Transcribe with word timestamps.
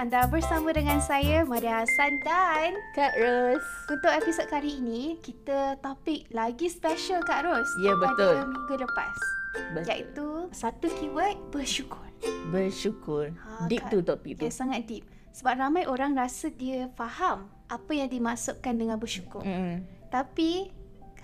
Anda 0.00 0.24
bersama 0.24 0.72
dengan 0.72 0.96
saya 0.98 1.44
Maria 1.44 1.84
Hassan 1.84 2.24
dan 2.24 2.72
Kak 2.96 3.12
Ros. 3.20 3.60
untuk 3.84 4.08
episod 4.08 4.48
kali 4.48 4.80
ini 4.80 5.20
kita 5.20 5.76
topik 5.78 6.24
lagi 6.32 6.72
special 6.72 7.20
Kak 7.20 7.44
Ros 7.44 7.68
Ya, 7.76 7.92
betul. 7.92 8.16
pada 8.16 8.48
minggu 8.48 8.74
lepas 8.80 9.16
Betul. 9.76 9.84
iaitu 9.84 10.28
satu 10.56 10.86
keyword 10.96 11.36
bersyukur. 11.52 12.06
Bersyukur. 12.48 13.34
Ha, 13.34 13.68
Deep 13.68 13.82
Kak. 13.82 13.90
tu 13.90 13.98
topik 14.00 14.32
tu. 14.38 14.46
Ya, 14.46 14.52
sangat 14.54 14.88
deep. 14.88 15.04
Sebab 15.36 15.58
ramai 15.58 15.84
orang 15.84 16.16
rasa 16.16 16.48
dia 16.48 16.88
faham 16.94 17.50
apa 17.66 17.90
yang 17.92 18.08
dimaksudkan 18.08 18.78
dengan 18.78 18.96
bersyukur. 18.96 19.42
Mm. 19.42 19.84
Tapi 20.08 20.70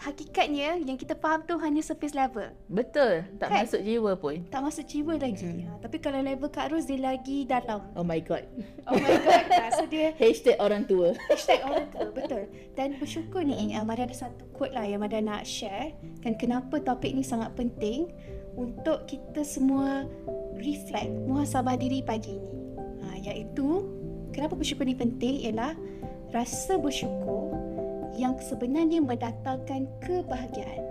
hakikatnya 0.01 0.81
yang 0.81 0.97
kita 1.01 1.17
faham 1.17 1.45
tu 1.45 1.57
hanya 1.61 1.81
surface 1.81 2.13
level. 2.13 2.53
Betul. 2.69 3.25
Tak 3.41 3.49
Kan? 3.49 3.65
masuk 3.65 3.81
jiwa 3.83 4.13
pun. 4.17 4.37
Tak 4.53 4.61
masuk 4.61 4.85
jiwa 4.85 5.15
lagi. 5.17 5.65
Ha, 5.67 5.81
tapi 5.81 5.97
kalau 5.99 6.21
level 6.21 6.49
Kak 6.53 6.73
Ros 6.73 6.85
dia 6.85 7.01
lagi 7.01 7.49
dalam. 7.49 7.81
Oh 7.97 8.05
my 8.05 8.21
god. 8.21 8.45
Oh 8.87 8.95
my 8.95 9.17
god. 9.25 9.45
Ha, 9.51 9.73
so 9.75 9.85
dia 9.89 10.13
Hashtag 10.21 10.57
orang 10.61 10.85
tua. 10.87 11.17
Hashtag 11.27 11.61
orang 11.67 11.91
tua 11.91 12.07
Betul 12.15 12.47
Dan 12.79 12.97
bersyukur 13.03 13.43
ni 13.43 13.75
uh, 13.75 13.83
Mada 13.83 14.07
ada 14.07 14.15
satu 14.15 14.47
quote 14.55 14.73
lah 14.73 14.87
Yang 14.87 15.01
Mada 15.03 15.19
nak 15.19 15.43
share 15.43 15.91
Kan 16.23 16.39
kenapa 16.39 16.79
topik 16.79 17.11
ni 17.13 17.27
sangat 17.27 17.51
penting 17.59 18.11
Untuk 18.55 19.11
kita 19.11 19.43
semua 19.43 20.07
Reflect 20.57 21.11
Muhasabah 21.27 21.75
diri 21.77 22.01
pagi 22.01 22.39
ni 22.39 22.53
ha, 23.03 23.19
Iaitu 23.19 23.85
Kenapa 24.31 24.55
bersyukur 24.55 24.87
ni 24.87 24.95
penting 24.95 25.43
Ialah 25.51 25.75
Rasa 26.31 26.79
bersyukur 26.79 27.66
Yang 28.17 28.53
sebenarnya 28.53 29.05
mendatangkan 29.05 29.85
kebahagiaan 30.01 30.83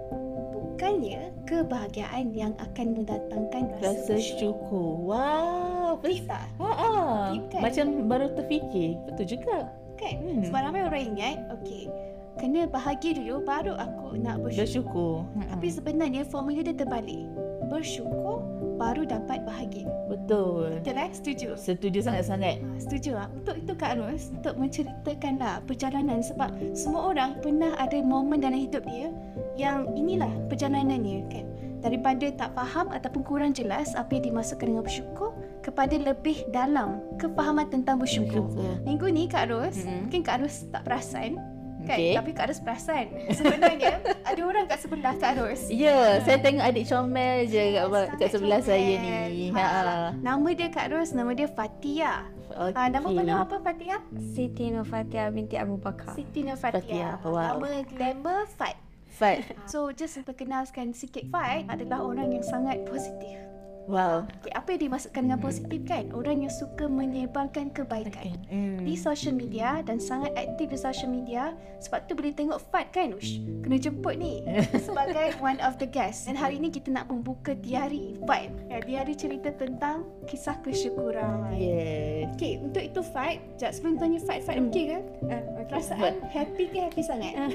Bukannya 0.53 1.31
kebahagiaan 1.49 2.35
yang 2.35 2.53
akan 2.59 2.99
mendatangkan 2.99 3.63
rasa, 3.79 4.13
Rasa 4.13 4.15
syukur. 4.19 5.01
Wow. 5.07 5.97
Tak? 6.03 6.45
Ha 6.59 6.69
ah. 6.69 7.25
Kan? 7.49 7.61
Macam 7.63 7.85
baru 8.11 8.27
terfikir. 8.35 8.99
Betul 9.07 9.39
juga. 9.39 9.71
Kan? 9.95 10.15
Hmm. 10.19 10.43
Sebab 10.43 10.59
ramai 10.59 10.83
orang 10.83 11.15
ingat 11.15 11.39
Okay 11.61 11.87
Kena 12.35 12.67
bahagia 12.67 13.15
dulu 13.15 13.47
Baru 13.47 13.79
aku 13.79 14.19
nak 14.19 14.43
bersyukur 14.43 15.23
Bersyukur. 15.23 15.47
Tapi 15.55 15.67
sebenarnya 15.71 16.27
formula 16.27 16.59
dia 16.59 16.75
terbalik. 16.75 17.23
Bersyukur 17.71 18.43
baru 18.75 19.07
dapat 19.07 19.43
bahagia. 19.47 19.87
betul. 20.11 20.83
Betul 20.83 20.95
eh? 20.99 21.09
Setuju? 21.11 21.47
Setuju 21.55 21.99
sangat-sangat. 22.03 22.61
Ha, 22.61 22.67
setuju 22.79 23.11
lah. 23.15 23.27
Untuk 23.31 23.55
itu 23.57 23.73
Kak 23.75 23.97
Ros, 23.97 24.29
untuk 24.35 24.55
menceritakanlah 24.59 25.63
perjalanan 25.65 26.19
sebab 26.21 26.51
semua 26.75 27.15
orang 27.15 27.39
pernah 27.39 27.73
ada 27.79 27.97
momen 28.03 28.43
dalam 28.43 28.59
hidup 28.59 28.83
dia 28.85 29.09
yang 29.55 29.87
inilah 29.95 30.29
perjalanannya 30.51 31.25
kan. 31.31 31.45
Daripada 31.85 32.25
tak 32.33 32.57
faham 32.57 32.89
ataupun 32.89 33.21
kurang 33.21 33.51
jelas 33.53 33.93
apa 33.93 34.17
yang 34.17 34.33
dimasukkan 34.33 34.65
dengan 34.73 34.81
bersyukur 34.81 35.37
kepada 35.61 35.93
lebih 35.93 36.41
dalam 36.49 36.97
kefahaman 37.21 37.69
tentang 37.69 38.01
bersyukur. 38.01 38.49
Bersyukur. 38.49 38.81
Minggu 38.85 39.05
ni 39.13 39.29
Kak 39.29 39.53
Ros, 39.53 39.77
Mm-mm. 39.85 40.09
mungkin 40.09 40.21
Kak 40.25 40.41
Ros 40.41 40.65
tak 40.73 40.81
perasan 40.89 41.37
kan? 41.85 41.97
Okey. 41.97 42.13
Tapi 42.17 42.31
Kak 42.33 42.45
Ros 42.49 42.59
perasan. 42.59 43.05
Sebenarnya 43.31 44.01
ada 44.29 44.41
orang 44.41 44.65
kat 44.65 44.79
sebelah 44.81 45.13
Kak 45.15 45.33
Ros. 45.37 45.61
Ya, 45.69 46.19
saya 46.25 46.37
tengok 46.41 46.65
adik 46.65 46.85
comel 46.89 47.45
je 47.45 47.63
kat, 47.71 47.85
Sangat 47.85 48.17
kat 48.17 48.29
sebelah 48.33 48.59
comel. 48.59 48.69
saya 48.73 48.93
ni. 48.97 49.09
Ha. 49.53 49.63
Ha. 49.63 49.83
Nama 50.17 50.47
dia 50.51 50.69
Kak 50.73 50.87
Ros, 50.91 51.09
nama 51.13 51.31
dia 51.31 51.47
Fatia. 51.47 52.13
Okay. 52.45 52.73
Ha, 52.73 52.89
nama 52.89 53.07
penuh 53.07 53.37
apa 53.37 53.55
Fatia? 53.59 53.97
Siti 54.33 54.69
Nofatia 54.69 55.29
binti 55.29 55.55
Abu 55.55 55.77
Bakar. 55.77 56.13
Siti 56.13 56.41
Nur 56.41 56.57
Fatia. 56.57 56.81
Fatia, 56.81 57.09
wow. 57.21 57.57
Nama 57.61 57.83
glamour 57.85 58.45
Fat. 58.49 58.75
Fat. 59.15 59.47
So 59.71 59.95
just 59.95 60.19
perkenalkan 60.27 60.91
sikit 60.91 61.31
Fat 61.31 61.63
adalah 61.71 62.03
orang 62.03 62.35
yang 62.35 62.43
sangat 62.43 62.83
positif. 62.83 63.39
Wow. 63.85 64.25
Okay, 64.41 64.49
apa 64.57 64.67
yang 64.73 64.81
dimaksudkan 64.89 65.21
dengan 65.29 65.39
positif 65.41 65.79
kan? 65.85 66.09
Orang 66.09 66.41
yang 66.41 66.49
suka 66.49 66.89
menyebarkan 66.89 67.69
kebaikan. 67.69 68.33
Hmm. 68.49 68.81
Di 68.81 68.97
social 68.97 69.37
media 69.37 69.85
dan 69.85 70.01
sangat 70.01 70.33
aktif 70.33 70.73
di 70.73 70.77
social 70.77 71.09
media 71.09 71.53
Sebab 71.81 72.05
tu 72.05 72.13
boleh 72.13 72.33
tengok 72.33 72.61
Fat 72.69 72.89
kan 72.93 73.13
Ush, 73.13 73.41
Kena 73.65 73.77
jemput 73.77 74.17
ni 74.17 74.41
Sebagai 74.85 75.37
one 75.41 75.57
of 75.61 75.77
the 75.81 75.89
guests 75.89 76.29
Dan 76.29 76.37
hari 76.37 76.57
ni 76.57 76.69
kita 76.69 76.93
nak 76.93 77.09
membuka 77.09 77.57
diari 77.57 78.17
Fat 78.25 78.49
ya, 78.69 78.77
Diari 78.81 79.13
cerita 79.17 79.49
tentang 79.53 80.05
kisah 80.29 80.57
kesyukuran 80.61 81.53
Yes. 81.57 82.29
Okay, 82.37 82.61
untuk 82.61 82.83
itu 82.85 83.01
Fat 83.01 83.37
Sekejap 83.57 83.71
sebelum 83.73 83.95
tanya 83.97 84.19
Fat, 84.21 84.39
Fat 84.45 84.57
okey 84.69 84.83
ke? 84.93 84.99
Uh, 85.25 85.41
perasaan 85.65 86.13
happy 86.29 86.65
ke 86.69 86.77
happy 86.89 87.01
sangat? 87.01 87.33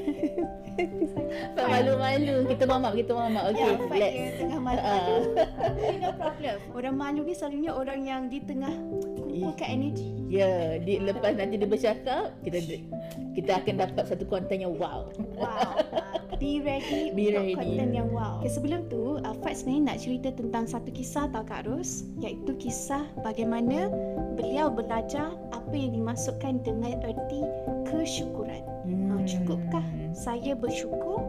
Tak 1.55 1.67
malu-malu. 1.69 2.49
Kita 2.51 2.65
mamak, 2.67 2.93
kita 2.99 3.13
mamak. 3.15 3.43
Okay, 3.55 3.63
Okay, 3.63 3.71
ya, 3.71 3.87
Fat 3.87 3.99
let's. 4.01 4.15
dia 4.17 4.31
tengah 4.41 4.59
malu-malu 4.59 5.21
Tapi 5.37 5.95
Orang 6.77 6.95
malu 7.01 7.25
ni 7.25 7.35
selalunya 7.35 7.73
orang 7.73 8.05
yang 8.05 8.23
di 8.29 8.39
tengah 8.45 8.73
kumpulkan 9.17 9.69
energi 9.69 10.21
Ya, 10.31 10.79
di, 10.79 11.03
lepas 11.03 11.35
nanti 11.35 11.59
dia 11.59 11.67
bercakap, 11.67 12.31
kita 12.47 12.63
kita 13.35 13.51
akan 13.51 13.75
dapat 13.83 14.05
satu 14.07 14.23
konten 14.31 14.63
yang 14.63 14.79
wow. 14.79 15.11
Wow. 15.35 15.75
Be 16.41 16.63
ready 16.63 17.11
Be 17.13 17.35
untuk 17.35 17.43
ready. 17.51 17.55
konten 17.59 17.89
yang 17.91 18.09
wow. 18.15 18.39
Okay, 18.39 18.55
sebelum 18.55 18.87
tu, 18.87 19.19
uh, 19.19 19.35
Fat 19.43 19.59
sebenarnya 19.59 19.83
nak 19.91 19.99
cerita 19.99 20.29
tentang 20.31 20.71
satu 20.71 20.89
kisah 20.95 21.27
tau 21.35 21.43
Kak 21.43 21.67
Ros. 21.67 22.07
Iaitu 22.23 22.55
kisah 22.63 23.03
bagaimana 23.27 23.91
beliau 24.39 24.71
belajar 24.71 25.35
apa 25.51 25.75
yang 25.75 25.99
dimasukkan 25.99 26.63
dengan 26.63 27.03
erti 27.03 27.43
kesyukuran. 27.91 28.63
Hmm. 28.87 29.19
Uh, 29.19 29.23
cukupkah 29.27 29.83
saya 30.15 30.55
bersyukur 30.55 31.27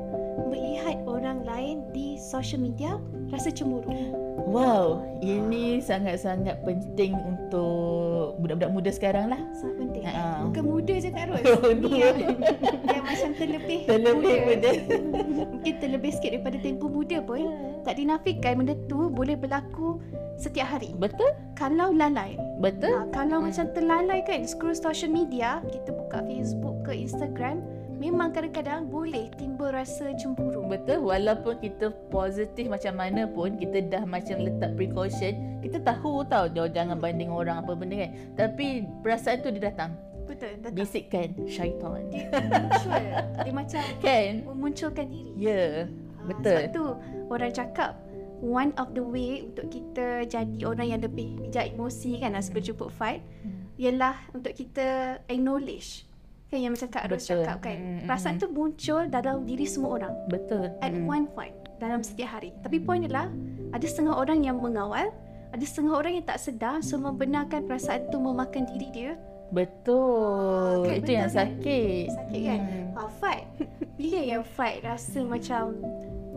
melihat 0.50 0.98
orang 1.06 1.44
lain 1.46 1.86
di 1.94 2.18
social 2.18 2.62
media 2.64 2.98
rasa 3.30 3.52
cemburu? 3.54 3.92
Wow, 4.52 5.06
ini 5.22 5.80
sangat-sangat 5.80 6.66
penting 6.66 7.14
untuk 7.24 8.36
budak-budak 8.42 8.72
muda 8.74 8.90
sekarang 8.92 9.32
lah. 9.32 9.42
Sangat 9.56 9.76
penting. 9.80 10.04
Ha. 10.08 10.44
Bukan 10.50 10.64
muda 10.66 10.94
je 10.98 11.10
Kak 11.14 11.26
Ros. 11.30 11.44
Oh, 11.62 11.72
Ni 11.72 11.92
yang, 12.02 12.18
yang 12.90 13.04
macam 13.06 13.30
terlebih 13.38 13.80
Terlebih 13.86 14.36
muda. 14.48 14.70
Mungkin 15.56 15.74
terlebih 15.78 16.12
sikit 16.18 16.32
daripada 16.36 16.58
tempoh 16.60 16.90
muda 16.90 17.22
pun 17.22 17.48
tak 17.86 18.02
dinafikan 18.02 18.62
benda 18.62 18.76
tu 18.90 19.08
boleh 19.08 19.38
berlaku 19.38 20.02
setiap 20.42 20.74
hari. 20.74 20.92
Betul? 20.98 21.32
Kalau 21.54 21.94
lalai. 21.94 22.36
Betul? 22.58 22.98
Ha, 22.98 23.08
kalau 23.14 23.46
macam 23.46 23.70
terlalai 23.78 24.26
kan 24.26 24.44
scroll 24.44 24.74
social 24.74 25.14
media, 25.14 25.62
kita 25.70 25.94
buka 25.94 26.26
Facebook 26.26 26.82
ke 26.86 26.98
Instagram, 26.98 27.62
memang 28.02 28.34
kadang-kadang 28.34 28.90
boleh 28.90 29.30
timbul 29.38 29.70
rasa 29.70 30.10
cemburu. 30.18 30.66
Betul, 30.66 31.06
walaupun 31.06 31.62
kita 31.62 31.94
positif 32.10 32.66
macam 32.66 32.98
mana 32.98 33.30
pun 33.30 33.54
Kita 33.56 33.78
dah 33.86 34.04
macam 34.04 34.42
letak 34.42 34.74
precaution 34.74 35.62
Kita 35.62 35.78
tahu 35.80 36.26
tau 36.26 36.48
jangan 36.50 36.98
banding 36.98 37.30
orang 37.30 37.62
apa 37.62 37.76
benda 37.76 38.02
kan 38.02 38.12
Tapi 38.34 38.88
perasaan 39.04 39.44
tu 39.44 39.52
dia 39.52 39.70
datang 39.70 39.94
Betul, 40.26 40.58
datang. 40.64 40.74
Bisikkan 40.74 41.28
syaitan 41.46 42.02
Dia 42.08 42.26
muncul. 42.50 43.04
Dia 43.44 43.54
macam 43.54 43.82
Kan? 44.00 44.32
memunculkan 44.48 45.06
diri. 45.06 45.32
Ya, 45.38 45.52
yeah, 45.52 45.74
Ha, 46.18 46.30
betul 46.30 46.54
Sebab 46.58 46.70
tu 46.72 46.86
orang 47.30 47.52
cakap 47.52 47.92
one 48.42 48.72
of 48.78 48.94
the 48.94 49.02
way 49.02 49.46
untuk 49.46 49.70
kita 49.70 50.26
jadi 50.26 50.58
orang 50.66 50.88
yang 50.90 51.02
lebih 51.02 51.38
bijak 51.38 51.74
emosi 51.74 52.18
kan 52.18 52.34
as 52.34 52.50
berjumpa 52.50 52.90
fight 52.90 53.22
Hmm. 53.42 53.66
ialah 53.78 54.18
untuk 54.34 54.54
kita 54.54 55.18
acknowledge 55.26 56.06
kan 56.52 56.60
yang 56.60 56.76
macam 56.76 56.90
Kak 56.92 57.08
Ros 57.08 57.24
cakap 57.24 57.64
kan 57.64 57.78
Mm, 57.80 57.88
mm, 58.04 58.08
perasaan 58.12 58.36
mm. 58.36 58.42
tu 58.44 58.48
muncul 58.52 59.02
dalam 59.08 59.48
diri 59.48 59.64
semua 59.64 59.90
orang. 59.96 60.14
Betul. 60.28 60.68
At 60.84 60.92
Mm. 60.92 61.08
one 61.08 61.26
point 61.32 61.56
dalam 61.80 62.04
setiap 62.04 62.36
hari. 62.36 62.52
Tapi 62.60 62.84
point 62.84 63.02
ialah 63.02 63.32
ada 63.72 63.86
setengah 63.88 64.14
orang 64.14 64.44
yang 64.44 64.60
mengawal 64.60 65.10
ada 65.52 65.66
setengah 65.68 65.96
orang 65.96 66.14
yang 66.20 66.26
tak 66.28 66.40
sedar 66.40 66.80
so 66.80 66.96
membenarkan 66.96 67.68
perasaan 67.68 68.08
tu 68.08 68.20
memakan 68.20 68.68
diri 68.68 68.88
dia. 68.92 69.12
Betul. 69.52 70.88
Kan, 70.88 70.96
Itu 71.04 71.12
yang 71.12 71.28
kan? 71.28 71.38
sakit. 71.44 72.06
Sakit 72.08 72.42
kan? 72.44 72.60
Hmm. 72.60 72.86
ha, 72.96 73.02
fight. 73.20 73.44
Bila 74.00 74.20
yang 74.20 74.44
fight 74.44 74.80
rasa 74.84 75.20
macam 75.24 75.76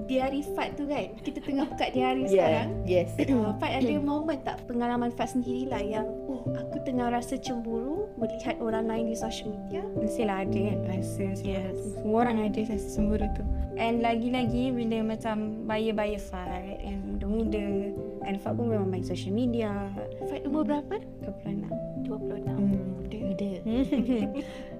diari 0.04 0.40
fight 0.52 0.76
tu 0.76 0.84
kan 0.84 1.08
kita 1.24 1.38
tengah 1.40 1.64
buka 1.68 1.88
diari 1.92 2.28
sekarang 2.28 2.68
Yeah, 2.84 3.08
yes 3.08 3.10
Uh, 3.34 3.52
Fat 3.58 3.82
ada 3.82 3.94
momen 3.98 4.38
tak 4.44 4.62
pengalaman 4.68 5.10
Fat 5.12 5.32
sendirilah 5.32 5.82
yang 5.82 6.06
oh 6.28 6.44
aku 6.54 6.80
tengah 6.84 7.10
rasa 7.10 7.40
cemburu 7.40 8.04
melihat 8.20 8.56
orang 8.62 8.86
lain 8.86 9.10
di 9.10 9.16
social 9.18 9.50
media? 9.50 9.82
Mestilah 9.98 10.46
ada 10.46 10.54
kan 10.54 10.78
rasa 10.86 11.24
yes. 11.42 11.76
Semua 11.98 12.28
orang 12.28 12.46
ada 12.46 12.60
rasa 12.62 12.86
cemburu 12.88 13.26
tu. 13.34 13.42
And 13.74 14.06
lagi-lagi 14.06 14.70
bila 14.70 15.02
macam 15.02 15.66
buyer-buyer 15.66 16.22
fight 16.22 16.78
yang 16.78 17.02
muda-muda 17.10 17.90
and 18.28 18.38
Fat 18.38 18.54
pun 18.54 18.70
memang 18.70 18.88
main 18.92 19.04
social 19.04 19.34
media. 19.34 19.90
Fat 20.30 20.46
umur 20.46 20.62
berapa? 20.62 21.00
26. 21.26 22.06
26. 22.06 22.44
Hmm, 22.54 22.86
muda. 23.02 23.50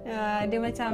uh, 0.06 0.41
dia 0.47 0.59
macam 0.62 0.91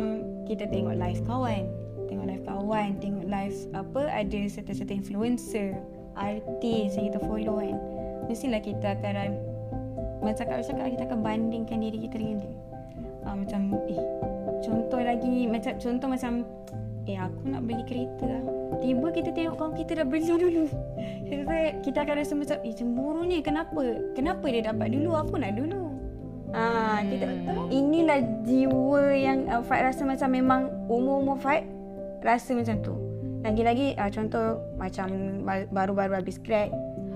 kita 0.49 0.65
tengok 0.71 0.97
live 0.97 1.21
kawan. 1.29 1.65
Tengok 2.11 2.27
live 2.27 2.45
kawan, 2.45 2.99
tengok 2.99 3.27
live 3.31 3.59
apa 3.71 4.03
ada 4.11 4.41
certain-certain 4.51 4.99
influencer, 4.99 5.79
artis 6.19 6.99
yang 6.99 7.15
kita 7.15 7.23
follow 7.23 7.63
kan. 7.63 7.79
Mestilah 8.27 8.59
kita 8.59 8.99
akan 8.99 9.39
macam 10.21 10.45
Kak 10.45 10.61
cakap 10.69 10.87
kita 10.93 11.03
akan 11.09 11.19
bandingkan 11.25 11.79
diri 11.81 11.99
kita 12.05 12.21
dengan 12.21 12.45
dia. 12.45 12.55
Uh, 13.25 13.35
macam 13.37 13.61
eh 13.89 14.03
contoh 14.61 15.01
lagi 15.01 15.49
macam 15.49 15.73
contoh 15.77 16.09
macam 16.09 16.33
eh 17.09 17.17
aku 17.17 17.43
nak 17.49 17.63
beli 17.65 17.83
kereta 17.89 18.27
lah. 18.29 18.45
Tiba 18.83 19.07
kita 19.15 19.31
tengok 19.33 19.55
kawan 19.57 19.75
kita 19.79 20.03
dah 20.03 20.07
beli 20.07 20.29
dulu. 20.29 20.65
Kita, 21.31 21.47
kita 21.87 21.99
akan 22.03 22.15
rasa 22.19 22.35
macam 22.35 22.59
eh 22.67 22.75
cemburu 22.75 23.23
ni 23.23 23.39
kenapa? 23.39 24.03
Kenapa 24.19 24.51
dia 24.51 24.67
dapat 24.67 24.91
dulu 24.91 25.15
aku 25.15 25.39
nak 25.39 25.55
dulu? 25.55 25.95
Ah, 26.51 26.99
kita 27.07 27.31
inilah 27.71 28.19
jiwa 28.43 29.15
yang 29.15 29.47
uh, 29.47 29.63
Fight 29.63 29.87
rasa 29.87 30.03
macam 30.03 30.35
memang 30.35 30.67
umur-umur 30.91 31.39
Fight 31.39 31.63
rasa 32.21 32.53
macam 32.53 32.77
tu. 32.81 32.95
Lagi-lagi 33.41 33.97
uh, 33.97 34.11
contoh 34.11 34.47
macam 34.77 35.07
ba- 35.43 35.69
baru-baru 35.69 36.21
habis 36.21 36.37
grad, 36.37 36.69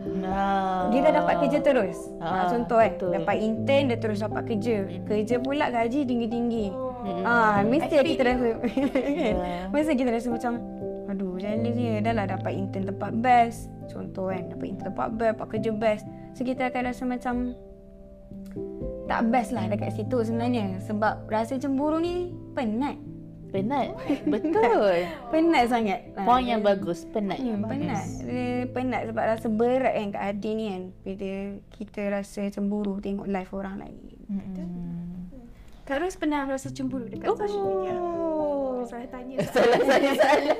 Nah. 0.04 0.92
dia 0.92 1.00
dah 1.00 1.24
dapat 1.24 1.34
kerja 1.40 1.64
terus. 1.64 1.96
Ah, 2.20 2.44
Ah, 2.44 2.46
contoh 2.48 2.76
kan, 2.76 2.92
betul. 2.92 3.10
dapat 3.12 3.36
intern 3.40 3.84
dia 3.88 3.96
terus 3.96 4.20
dapat 4.20 4.42
kerja. 4.44 4.84
Kerja 5.02 5.36
pula 5.40 5.72
gaji 5.72 6.04
tinggi-tinggi. 6.04 6.66
Ah, 7.24 7.60
mesti 7.60 7.94
I 7.94 8.04
kita 8.04 8.20
feel 8.20 8.28
rasa 8.28 8.48
kan. 8.52 8.68
Yeah. 9.08 9.64
Mesti 9.68 9.92
kita 9.96 10.10
rasa 10.12 10.28
macam 10.28 10.52
aduh, 11.04 11.36
jealous 11.36 11.72
dia 11.72 12.00
dah 12.00 12.12
lah 12.12 12.26
dapat 12.28 12.52
intern 12.52 12.84
tempat 12.86 13.12
best. 13.16 13.68
Contoh 13.88 14.28
kan, 14.28 14.48
dapat 14.48 14.66
intern 14.72 14.92
tempat 14.92 15.08
best, 15.14 15.32
dapat 15.36 15.46
kerja 15.52 15.70
best. 15.72 16.04
So 16.32 16.40
kita 16.42 16.68
akan 16.68 16.82
rasa 16.84 17.02
macam 17.04 17.34
tak 19.04 19.20
best 19.28 19.52
lah 19.52 19.68
dekat 19.68 19.92
situ 19.94 20.16
sebenarnya 20.20 20.80
sebab 20.80 21.28
rasa 21.28 21.56
cemburu 21.56 21.96
ni 21.96 22.28
penat. 22.52 22.96
Penat. 23.62 23.94
Betul. 24.26 25.06
Penat 25.30 25.64
sangat. 25.70 26.10
Poin 26.18 26.42
yang 26.42 26.66
bagus. 26.66 27.06
Penat. 27.06 27.38
Hmm, 27.38 27.62
penat. 27.62 28.02
Dia 28.26 28.66
penat 28.66 29.06
sebab 29.06 29.22
rasa 29.22 29.46
berat 29.46 29.94
kan 29.94 30.08
kat 30.10 30.22
hati 30.26 30.50
ni 30.58 30.64
kan. 30.74 30.82
Bila 31.06 31.32
kita 31.70 32.00
rasa 32.10 32.50
cemburu 32.50 32.98
tengok 32.98 33.30
live 33.30 33.52
orang 33.54 33.76
lain. 33.78 33.98
Mm-mm. 34.26 35.30
Kak 35.84 36.00
Ros 36.00 36.16
pernah 36.16 36.48
rasa 36.48 36.72
cemburu 36.72 37.06
dekat 37.06 37.28
oh. 37.28 37.36
social 37.38 37.62
media? 37.62 37.94
Oh. 37.94 38.82
Saya 38.84 39.06
tanya 39.08 39.36
Salah 39.54 39.80
saya 39.80 40.10
salah. 40.16 40.56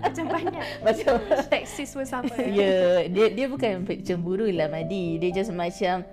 macam 0.00 0.24
banyak. 0.32 0.64
Macam 0.80 1.12
Teksis 1.50 1.90
pun 1.92 2.06
sama. 2.06 2.28
Ya, 2.46 2.62
yeah, 2.62 2.94
dia 3.10 3.26
dia 3.34 3.46
bukan 3.50 3.84
cemburu 4.06 4.46
lah 4.54 4.70
Madi. 4.70 5.18
Dia 5.18 5.32
just 5.32 5.50
macam 5.50 6.06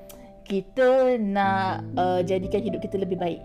kita 0.43 1.19
nak 1.21 1.85
uh, 1.95 2.19
jadikan 2.25 2.63
hidup 2.63 2.81
kita 2.81 2.97
lebih 2.99 3.21
baik. 3.21 3.41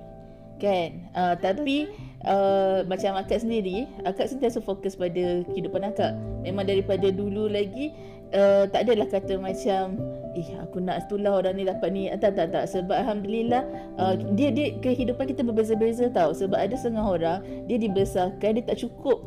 Kan? 0.59 1.11
Uh, 1.15 1.35
tapi 1.39 1.87
uh, 2.27 2.83
macam 2.89 3.15
akak 3.19 3.45
sendiri, 3.45 3.87
akak 4.03 4.31
sentiasa 4.31 4.59
fokus 4.65 4.99
pada 4.99 5.45
kehidupan 5.53 5.87
akak. 5.87 6.17
Memang 6.43 6.67
daripada 6.67 7.11
dulu 7.13 7.47
lagi 7.47 7.95
uh, 8.35 8.67
tak 8.71 8.89
adalah 8.89 9.07
kata 9.07 9.37
macam 9.39 9.99
eh 10.39 10.55
aku 10.63 10.79
nak 10.79 11.09
itulah 11.09 11.43
orang 11.43 11.59
ni 11.59 11.67
dapat 11.67 11.89
ni. 11.91 12.03
Tak 12.19 12.39
tak 12.39 12.55
tak 12.55 12.65
sebab 12.71 12.95
alhamdulillah 12.95 13.63
uh, 13.99 14.15
dia 14.35 14.51
dia 14.51 14.75
kehidupan 14.79 15.31
kita 15.31 15.43
berbeza-beza 15.47 16.11
tau. 16.11 16.35
Sebab 16.35 16.59
ada 16.59 16.75
setengah 16.75 17.07
orang 17.07 17.39
dia 17.67 17.77
dibesarkan 17.79 18.59
dia 18.59 18.65
tak 18.65 18.79
cukup 18.83 19.23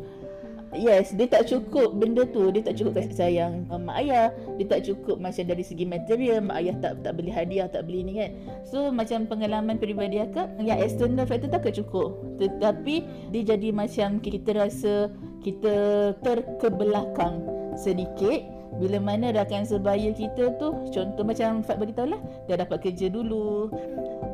Yes, 0.72 1.12
dia 1.12 1.28
tak 1.28 1.52
cukup 1.52 2.00
benda 2.00 2.24
tu, 2.24 2.48
dia 2.48 2.64
tak 2.64 2.80
cukup 2.80 2.96
kasih 2.96 3.12
sayang 3.12 3.68
uh, 3.68 3.76
mak 3.76 4.00
ayah, 4.00 4.32
dia 4.56 4.64
tak 4.64 4.88
cukup 4.88 5.20
macam 5.20 5.44
dari 5.44 5.60
segi 5.60 5.84
material, 5.84 6.40
mak 6.40 6.64
ayah 6.64 6.74
tak 6.80 7.04
tak 7.04 7.12
beli 7.20 7.28
hadiah, 7.28 7.68
tak 7.68 7.84
beli 7.84 8.00
ni 8.00 8.16
kan. 8.16 8.32
So 8.64 8.88
macam 8.88 9.28
pengalaman 9.28 9.76
peribadi 9.76 10.24
akak, 10.24 10.48
yang 10.64 10.80
external 10.80 11.28
factor 11.28 11.52
tak 11.52 11.68
cukup. 11.76 12.16
Tetapi 12.40 13.04
dia 13.36 13.42
jadi 13.52 13.68
macam 13.68 14.16
kita 14.24 14.56
rasa 14.56 15.12
kita 15.44 15.74
terkebelakang 16.24 17.44
sedikit. 17.76 18.40
Bila 18.72 18.96
mana 19.04 19.36
rakan 19.36 19.68
sebaya 19.68 20.16
kita 20.16 20.56
tu 20.56 20.72
contoh 20.96 21.24
macam 21.28 21.60
Fat 21.60 21.76
beritahu 21.76 22.16
lah 22.16 22.20
dia 22.48 22.56
dapat 22.56 22.80
kerja 22.80 23.12
dulu 23.12 23.68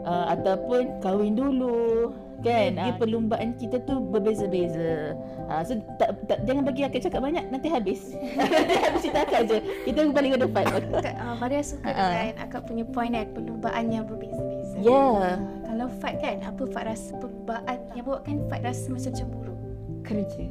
uh, 0.07 0.31
ataupun 0.31 1.03
kahwin 1.03 1.35
dulu 1.35 2.15
kan 2.39 2.71
dia 2.71 2.93
perlumbaan 2.95 3.55
kita 3.55 3.83
tu 3.83 3.99
berbeza-beza 4.01 5.19
uh, 5.45 5.63
so 5.63 5.75
tak, 5.97 6.15
tak 6.25 6.39
jangan 6.43 6.63
bagi 6.63 6.83
akak 6.83 7.03
cakap 7.03 7.21
banyak 7.21 7.45
nanti 7.49 7.67
habis 7.67 8.15
nanti 8.39 8.77
habis 8.77 9.01
cerita 9.01 9.21
akak 9.23 9.41
je 9.45 9.59
kita 9.85 9.99
balik 10.09 10.31
ke 10.35 10.47
depan 10.47 10.65
Kak 11.03 11.15
uh, 11.15 11.35
Maria 11.37 11.63
suka 11.63 11.87
Ha-ha. 11.87 12.07
dengan 12.09 12.37
akak 12.41 12.63
punya 12.65 12.85
point 12.87 13.11
kan 13.11 13.27
perlumbaan 13.33 13.85
yang 13.89 14.05
berbeza-beza. 14.05 14.77
ya 14.79 15.35
Kalau 15.65 15.87
Fat 15.99 16.15
kan, 16.19 16.37
apa 16.41 16.63
Fat 16.69 16.85
rasa 16.87 17.11
perlumbaan 17.17 17.79
yang 17.93 18.05
buatkan 18.05 18.37
Fat 18.47 18.63
rasa 18.63 18.87
macam 18.89 19.11
cemburu? 19.11 19.55
Kerja. 20.03 20.45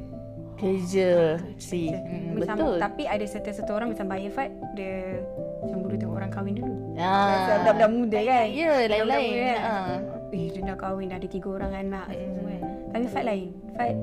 kerja 0.56 1.10
si 1.56 1.88
Kerja. 1.88 2.00
mm, 2.00 2.34
Macam, 2.36 2.56
betul 2.58 2.74
Tapi 2.78 3.04
ada 3.06 3.26
satu-satu 3.26 3.72
orang 3.72 3.88
macam 3.94 4.06
Bayar 4.08 4.32
Fat, 4.32 4.50
dia 4.74 5.22
cemburu 5.64 5.96
tengok 5.96 6.16
orang 6.16 6.32
kahwin 6.32 6.56
dulu. 6.56 6.74
ah 6.98 7.62
Budak-budak 7.62 7.90
muda 7.90 8.20
kan. 8.20 8.46
ya 8.50 8.72
lain-lain 8.84 8.90
Budak-budak 8.90 9.22
muda 9.24 9.54
ah 9.56 9.62
kan. 9.62 10.00
Eh, 10.30 10.52
dia 10.52 10.62
dah 10.62 10.76
kahwin, 10.76 11.08
dah 11.08 11.18
ada 11.18 11.28
tiga 11.28 11.48
orang 11.50 11.72
anak. 11.74 12.06
Mm. 12.10 12.20
semua 12.20 12.50
kan. 12.50 12.62
Tapi 12.92 13.06
Fat 13.08 13.24
lain. 13.24 13.50
Fat 13.74 13.96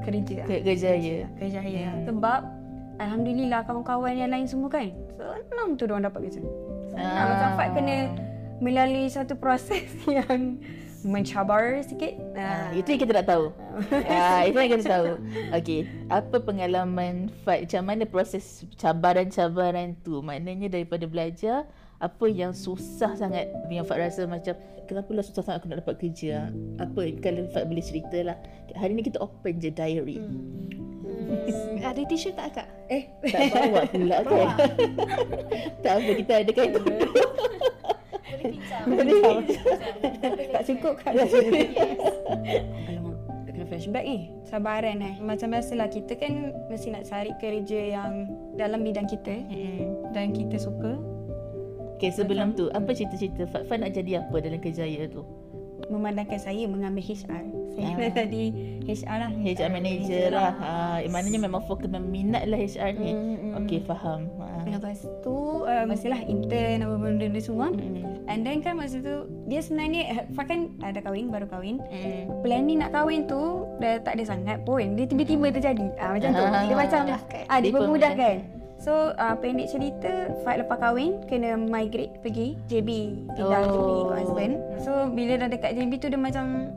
kerja. 0.00 0.36
Ke- 0.46 0.62
kerjaya 0.62 1.16
Kerjaya. 1.36 1.86
Hmm. 1.90 2.04
Sebab 2.06 2.40
Alhamdulillah 2.98 3.60
kawan-kawan 3.62 4.14
yang 4.14 4.30
lain 4.30 4.46
semua 4.46 4.68
kan. 4.68 4.90
Senang 5.46 5.74
tu 5.74 5.86
diorang 5.86 6.02
dapat 6.02 6.26
kerja. 6.26 6.42
Senang. 6.90 7.06
Ah. 7.14 7.26
Macam 7.26 7.50
Fat 7.54 7.68
kena 7.72 7.96
melalui 8.58 9.06
satu 9.06 9.34
proses 9.34 9.86
yang 10.10 10.58
mencabar 11.02 11.78
sikit. 11.82 12.18
Ah, 12.34 12.68
Ah, 12.68 12.68
itu 12.74 12.90
yang 12.90 13.00
kita 13.00 13.14
tak 13.22 13.26
tahu. 13.30 13.44
ah, 14.10 14.42
itu 14.42 14.56
yang 14.56 14.70
kita 14.74 14.86
tahu. 14.88 15.06
Okey, 15.54 15.80
apa 16.10 16.36
pengalaman 16.38 17.30
Fat 17.42 17.62
macam 17.62 17.82
mana 17.86 18.02
proses 18.02 18.66
cabaran-cabaran 18.74 19.94
tu? 20.02 20.18
Maknanya 20.20 20.66
daripada 20.68 21.06
belajar 21.06 21.70
apa 21.98 22.30
yang 22.30 22.54
susah 22.54 23.18
sangat 23.18 23.50
yang 23.66 23.82
Fat 23.82 23.98
rasa 23.98 24.22
macam 24.22 24.54
kenapa 24.86 25.10
lah 25.10 25.24
susah 25.26 25.42
sangat 25.42 25.58
aku 25.62 25.66
nak 25.70 25.78
dapat 25.82 25.94
kerja? 25.98 26.46
Apa 26.78 27.10
kalau 27.18 27.42
Fat 27.50 27.66
boleh 27.66 27.82
cerita 27.82 28.18
lah. 28.22 28.36
Hari 28.78 28.94
ni 28.94 29.02
kita 29.02 29.18
open 29.18 29.58
je 29.58 29.70
diary. 29.74 30.22
Hmm. 30.22 31.82
Ada 31.82 32.06
tisu 32.06 32.30
tak 32.32 32.54
Kak? 32.54 32.68
Eh, 32.88 33.10
Tak 33.26 33.50
bawa 33.50 33.82
pula 33.90 34.16
kan. 34.28 34.48
tak 35.84 35.92
apa 35.98 36.10
kita 36.22 36.32
ada 36.46 36.52
kan. 36.54 36.68
Boleh 38.86 39.14
pinjam. 39.18 39.42
tak 40.54 40.62
cukup 40.70 40.94
kan? 41.02 41.12
Alamak, 42.88 43.16
tak 43.44 43.52
kena 43.52 43.64
flashback 43.66 44.04
ni. 44.06 44.18
Sabaran 44.46 45.02
eh. 45.02 45.14
Macam 45.18 45.50
biasalah 45.50 45.90
kita 45.90 46.14
kan 46.14 46.54
mesti 46.70 46.94
nak 46.94 47.04
cari 47.10 47.34
kerja 47.42 47.80
yang 47.98 48.12
dalam 48.54 48.86
bidang 48.86 49.10
kita 49.10 49.34
dan 50.14 50.30
kita 50.30 50.56
suka. 50.56 51.17
Okay, 51.98 52.10
sebelum 52.10 52.54
tu 52.54 52.70
apa 52.70 52.94
cerita-cerita 52.94 53.42
Fat 53.44 53.66
Fat 53.66 53.82
nak 53.82 53.90
jadi 53.90 54.22
apa 54.22 54.38
dalam 54.38 54.56
kerjaya 54.56 55.10
tu? 55.10 55.26
Memandangkan 55.88 56.36
saya 56.36 56.62
mengambil 56.64 57.02
HR. 57.02 57.42
Saya 57.72 57.90
Ah. 57.96 58.10
tadi 58.12 58.44
HR 58.84 59.16
lah. 59.16 59.30
HR 59.32 59.70
manager 59.72 60.24
lah. 60.30 60.50
Ha, 60.54 60.70
maknanya 61.06 61.38
memang 61.40 61.62
fokus 61.64 61.86
memang 61.86 62.06
minat 62.06 62.44
lah 62.44 62.54
HR 62.56 62.92
ni. 62.94 63.10
Mm, 63.10 63.34
mm, 63.40 63.52
Okey, 63.58 63.80
faham. 63.82 64.30
Ha. 64.36 64.46
Lepas 64.68 65.00
tu 65.18 65.32
uh, 65.64 65.84
Mestilah 65.84 66.20
intern 66.22 66.84
apa 66.84 66.94
benda 66.94 67.24
ni 67.24 67.40
semua 67.40 67.72
Mm. 67.72 68.28
And 68.28 68.44
then 68.44 68.60
kan 68.60 68.76
masa 68.76 69.00
tu 69.00 69.24
Dia 69.48 69.58
sebenarnya 69.58 70.28
Fat 70.30 70.44
kan 70.44 70.76
ada 70.78 71.00
kahwin 71.00 71.32
Baru 71.32 71.48
kahwin 71.48 71.80
Mm. 71.80 72.44
Planning 72.44 72.78
nak 72.78 72.92
kahwin 72.92 73.24
tu 73.24 73.40
Dah 73.78 73.96
tak 73.98 74.20
ada 74.20 74.28
sangat 74.28 74.60
pun 74.62 74.92
Dia 74.92 75.08
tiba-tiba 75.08 75.48
terjadi 75.50 75.88
ah, 75.96 76.12
Macam 76.12 76.30
tu 76.30 76.44
Ah. 76.44 76.62
Dia 76.62 76.76
macam 76.76 77.00
Dimudahkan. 77.02 77.42
ah, 77.46 77.56
Dia 77.56 77.64
Dia 77.64 77.72
memudahkan 77.74 78.34
So 78.78 79.10
uh, 79.10 79.34
pendek 79.34 79.68
cerita 79.68 80.30
Fat 80.40 80.56
lepas 80.56 80.78
kahwin 80.78 81.18
Kena 81.26 81.54
migrate 81.54 82.14
pergi 82.18 82.54
JB 82.66 82.88
Pindah 83.28 83.60
Oh. 83.60 83.74
JB 83.74 83.88
ikut 83.98 84.16
husband. 84.16 84.52
So 84.78 84.90
bila 85.08 85.34
dah 85.36 85.48
dekat 85.48 85.74
JB 85.74 85.92
tu 85.98 86.06
Dia 86.06 86.16
macam 86.16 86.70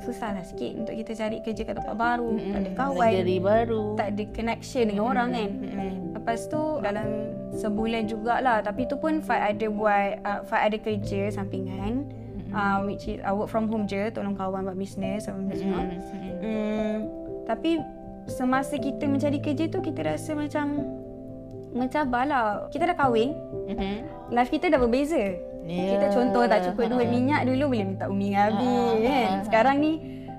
Susah 0.00 0.32
lah 0.32 0.42
sikit 0.42 0.72
Untuk 0.78 0.94
kita 0.96 1.12
cari 1.14 1.38
kerja 1.38 1.62
kat 1.62 1.74
tempat 1.76 1.92
baru 1.92 2.40
Tak 2.40 2.58
ada 2.58 2.70
kawan 2.72 3.10
Negeri 3.14 3.36
baru. 3.38 3.82
Tak 3.94 4.08
ada 4.10 4.24
connection 4.32 4.84
dengan 4.86 5.04
orang 5.06 5.28
kan. 5.30 5.50
Mm. 5.54 5.94
Lepas 6.12 6.38
tu 6.48 6.60
dalam 6.80 7.08
sebulan 7.52 8.02
jugalah 8.06 8.58
Tapi 8.60 8.82
tu 8.84 8.96
pun 8.96 9.20
Fat 9.20 9.52
ada 9.52 9.66
buat 9.68 10.08
uh, 10.24 10.40
Fat 10.42 10.66
ada 10.66 10.76
kerja 10.76 11.28
sampingan 11.30 12.08
uh, 12.50 12.80
Which 12.82 13.06
is 13.06 13.20
uh, 13.20 13.30
work 13.30 13.46
from 13.46 13.68
home 13.68 13.84
je 13.84 14.08
Tolong 14.08 14.34
kawan 14.34 14.64
buat 14.64 14.74
bisnes 14.74 15.28
apa 15.28 15.36
benda 15.36 15.54
semua 15.54 15.84
Hmm, 16.42 17.06
tapi 17.44 17.78
semasa 18.24 18.74
kita 18.74 19.06
mencari 19.06 19.38
kerja 19.38 19.66
tu 19.66 19.78
kita 19.78 20.02
rasa 20.04 20.34
macam 20.34 20.74
mencabar 21.72 22.22
lah. 22.24 22.44
Kita 22.68 22.84
dah 22.84 22.94
kahwin, 22.94 23.32
Mhm. 23.66 23.94
life 24.30 24.48
kita 24.48 24.68
dah 24.68 24.78
berbeza. 24.78 25.22
Ya. 25.62 25.94
Kita 25.94 26.06
contoh 26.10 26.44
tak 26.44 26.60
cukup 26.64 26.90
duit 26.90 27.06
Ha. 27.06 27.12
minyak 27.12 27.40
dulu 27.44 27.70
boleh 27.70 27.86
minta 27.86 28.04
umi 28.06 28.28
dengan 28.28 28.50
abi 28.50 28.66
ha, 28.66 28.82
kan. 28.98 29.26
ha. 29.30 29.42
Sekarang 29.42 29.76
ni 29.78 29.92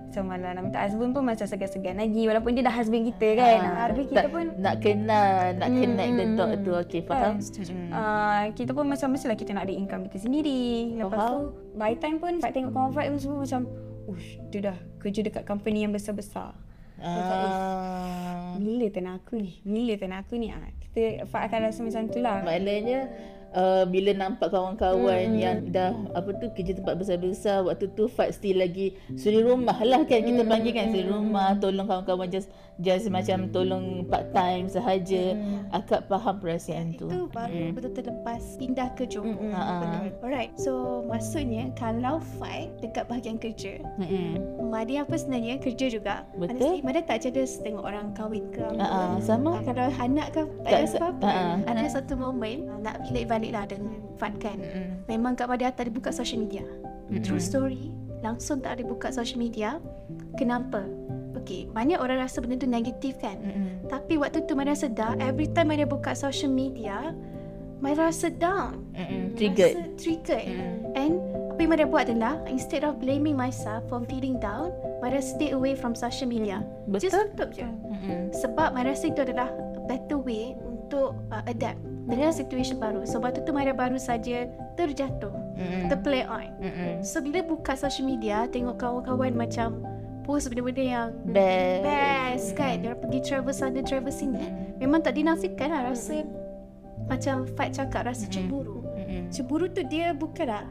macam 0.04 0.24
malah 0.28 0.52
nak 0.52 0.64
minta 0.64 0.80
husband 0.80 1.10
pun 1.10 1.24
macam 1.24 1.42
segan-segan 1.44 1.96
lagi 1.96 2.22
walaupun 2.24 2.54
dia 2.54 2.62
dah 2.62 2.70
husband 2.72 3.02
kita 3.08 3.28
kan. 3.34 3.58
Ah, 3.58 3.74
Ha, 3.74 3.88
tapi 3.90 4.02
kita 4.06 4.20
tak- 4.20 4.30
pun 4.30 4.46
nak 4.60 4.76
kenal, 4.78 5.32
nak 5.56 5.68
Hmm, 5.68 5.80
connect 5.80 6.12
the 6.12 6.26
dot 6.36 6.52
tu. 6.60 6.72
Okey, 6.76 7.02
faham? 7.02 7.34
Setuju. 7.40 7.74
Uh, 7.90 8.44
kita 8.54 8.72
pun 8.72 8.86
macam 8.86 9.08
mestilah 9.10 9.34
kita 9.34 9.52
nak 9.52 9.64
ada 9.64 9.74
income 9.74 10.06
kita 10.06 10.18
sendiri. 10.22 10.62
Lepas 11.00 11.18
Faham. 11.18 11.32
tu 11.32 11.38
by 11.74 11.92
time 11.96 12.18
pun 12.20 12.38
Fat 12.38 12.52
tengok 12.52 12.70
Fat 12.92 13.06
pun 13.08 13.18
semua 13.18 13.40
macam 13.42 13.62
Ush, 14.04 14.36
dia 14.50 14.60
dah 14.62 14.78
kerja 15.00 15.24
dekat 15.24 15.44
company 15.44 15.82
yang 15.82 15.90
besar-besar. 15.90 16.52
Ah. 17.02 18.54
Bila 18.60 18.86
tanah 18.94 19.18
aku 19.18 19.42
ni? 19.42 19.58
Bila 19.66 19.94
tanah 19.98 20.18
aku 20.22 20.38
ni? 20.38 20.54
Ah, 20.54 20.62
kita 20.78 21.26
Fat 21.30 21.50
akan 21.50 21.60
rasa 21.70 21.80
macam 21.82 22.04
tu 22.12 22.20
lah. 22.22 22.46
Maknanya 22.46 23.00
uh, 23.54 23.84
bila 23.86 24.12
nampak 24.12 24.50
kawan-kawan 24.50 25.26
Hmm. 25.26 25.40
yang 25.40 25.58
dah 25.68 25.94
apa 26.12 26.30
tu 26.36 26.52
kerja 26.52 26.74
tempat 26.74 26.94
besar-besar 26.96 27.62
waktu 27.62 27.88
tu 27.90 28.06
Fat 28.06 28.30
still 28.32 28.58
lagi 28.58 28.94
suri 29.14 29.40
rumah 29.40 29.78
lah 29.80 30.04
kan 30.04 30.20
kita 30.20 30.42
Hmm, 30.42 30.50
panggil 30.50 30.74
kan 30.74 30.90
suri 30.90 31.06
rumah 31.06 31.56
tolong 31.58 31.86
kawan-kawan 31.86 32.28
just 32.28 32.50
just 32.78 33.06
macam 33.08 33.50
tolong 33.50 33.86
part 34.06 34.30
time 34.32 34.66
sahaja 34.66 35.34
Hmm. 35.34 35.70
akak 35.72 36.06
faham 36.06 36.38
perasaan 36.38 36.94
tu 36.94 37.06
Itu 37.06 37.30
baru 37.30 37.72
betul-betul 37.72 38.04
lepas 38.10 38.42
pindah 38.58 38.90
ke 38.94 39.06
Johor. 39.06 39.30
Mm-mm. 39.30 39.52
Ha, 39.52 39.62
ha. 39.62 40.10
Alright, 40.22 40.52
so 40.56 40.74
maksudnya 41.06 41.70
kalau 41.74 42.18
fight 42.38 42.74
dekat 42.80 43.06
bahagian 43.06 43.38
kerja, 43.38 43.78
Mm-mm. 43.98 44.42
Madia 44.66 45.04
apa 45.04 45.14
sebenarnya 45.14 45.60
kerja 45.60 45.86
juga. 45.88 46.16
Betul. 46.34 46.58
Honestly, 46.58 46.80
Madia 46.82 47.02
tak 47.04 47.18
jealous 47.22 47.60
tengok 47.60 47.84
orang 47.84 48.10
kahwin 48.14 48.46
ke. 48.50 48.64
Ha, 48.64 48.86
ha, 48.86 49.00
sama 49.20 49.62
kalau 49.62 49.86
anak 49.94 50.28
ke 50.32 50.42
tak 50.64 50.72
Tak 50.74 50.80
ada 50.80 51.12
ha, 51.22 51.30
ha. 51.30 51.54
Ada 51.70 51.90
satu 51.92 52.14
momen 52.16 52.66
ah, 52.68 52.80
nak 52.82 52.96
relate 53.06 53.28
balik 53.28 53.43
lah 53.52 53.68
dengan 53.68 53.98
Fat 54.16 54.38
kan. 54.40 54.62
Mm-mm. 54.62 55.10
Memang 55.10 55.36
Kak 55.36 55.52
Madia 55.52 55.74
tak 55.74 55.90
ada 55.90 55.92
buka 55.92 56.14
social 56.14 56.40
media. 56.46 56.64
Mm-mm. 57.12 57.26
True 57.26 57.42
story, 57.42 57.92
langsung 58.24 58.64
tak 58.64 58.80
ada 58.80 58.84
buka 58.88 59.12
social 59.12 59.42
media. 59.42 59.82
Kenapa? 60.40 60.86
Okay, 61.44 61.68
banyak 61.68 62.00
orang 62.00 62.24
rasa 62.24 62.40
benda 62.40 62.56
tu 62.56 62.70
negatif 62.70 63.20
kan. 63.20 63.36
Mm-mm. 63.42 63.92
Tapi 63.92 64.16
waktu 64.16 64.48
tu 64.48 64.56
Madia 64.56 64.78
sedar, 64.78 65.20
every 65.20 65.52
time 65.52 65.76
Madia 65.76 65.84
buka 65.84 66.16
social 66.16 66.48
media, 66.48 67.12
Madia 67.84 68.08
rasa 68.08 68.32
down. 68.32 68.80
Mm-mm. 68.96 69.36
triggered 69.36 69.76
Rasa 69.76 69.92
triggered. 70.00 70.48
Mm. 70.48 70.96
And 70.96 71.14
apa 71.52 71.60
yang 71.60 71.72
Madia 71.76 71.88
buat 71.92 72.08
adalah, 72.08 72.40
instead 72.48 72.88
of 72.88 73.04
blaming 73.04 73.36
myself 73.36 73.84
for 73.92 74.00
feeling 74.08 74.40
down, 74.40 74.72
Madia 75.04 75.20
stay 75.20 75.52
away 75.52 75.76
from 75.76 75.92
social 75.92 76.32
media. 76.32 76.64
Just 76.96 77.12
betul 77.12 77.28
tutup 77.36 77.50
je. 77.52 77.68
Mm-mm. 77.68 78.32
Sebab 78.32 78.72
Madia 78.72 78.96
rasa 78.96 79.12
itu 79.12 79.20
adalah 79.20 79.52
a 79.52 79.82
better 79.84 80.16
way 80.16 80.56
untuk 80.64 81.20
uh, 81.28 81.44
adapt 81.44 81.82
dengan 82.04 82.32
situasi 82.36 82.76
baru. 82.76 83.08
So 83.08 83.24
waktu 83.24 83.48
tu 83.48 83.56
Madia 83.56 83.72
baru 83.72 83.96
saja 83.96 84.48
terjatuh, 84.76 85.32
Mm-mm. 85.56 85.88
terplay 85.88 86.28
on. 86.28 86.52
Mm-mm. 86.60 87.00
So 87.04 87.24
bila 87.24 87.44
buka 87.44 87.80
social 87.80 88.08
media, 88.08 88.48
tengok 88.52 88.80
kawan-kawan 88.80 89.32
macam 89.36 89.80
post 90.24 90.48
benda-benda 90.52 90.84
yang 90.84 91.08
best 91.32 91.84
best 91.84 92.48
kan. 92.56 92.84
Dia 92.84 92.96
pergi 92.96 93.20
travel 93.24 93.56
sana, 93.56 93.80
travel 93.84 94.12
sini. 94.12 94.44
Memang 94.80 95.04
tak 95.04 95.16
dinafikan 95.16 95.72
lah 95.72 95.92
rasa 95.92 96.28
macam 97.08 97.44
Fat 97.56 97.76
cakap 97.76 98.08
rasa 98.08 98.28
cemburu. 98.28 98.84
Mm-mm. 98.96 99.32
Cemburu 99.32 99.68
tu 99.72 99.84
dia 99.88 100.12
bukanlah 100.16 100.68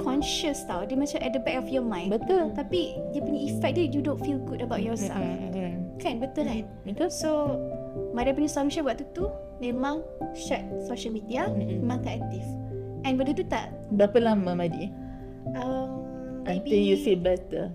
conscious 0.00 0.64
tau. 0.64 0.84
Dia 0.88 0.96
macam 0.96 1.20
at 1.20 1.32
the 1.36 1.42
back 1.42 1.60
of 1.60 1.68
your 1.68 1.84
mind. 1.84 2.12
betul 2.12 2.52
Tapi 2.56 2.96
dia 3.12 3.20
punya 3.20 3.40
effect 3.48 3.76
dia 3.76 3.84
you 3.88 4.00
don't 4.00 4.20
feel 4.24 4.40
good 4.48 4.64
about 4.64 4.80
yourself. 4.80 5.20
Mm-mm. 5.20 6.00
Kan 6.00 6.16
betul 6.16 6.48
kan? 6.48 6.64
betul 6.88 7.08
So 7.12 7.60
Maria 8.16 8.32
punya 8.32 8.48
solution 8.48 8.88
waktu 8.88 9.04
tu 9.12 9.28
memang 9.60 10.02
shut 10.34 10.64
social 10.88 11.12
media, 11.14 11.46
Mm-mm. 11.46 11.84
memang 11.84 12.02
tak 12.02 12.24
aktif. 12.24 12.44
And 13.04 13.16
benda 13.16 13.32
tu 13.32 13.46
tak 13.48 13.72
berapa 13.96 14.16
lama 14.20 14.52
Madi 14.52 14.92
um, 15.56 16.04
until 16.44 16.80
you 16.80 17.00
feel 17.00 17.16
better 17.16 17.72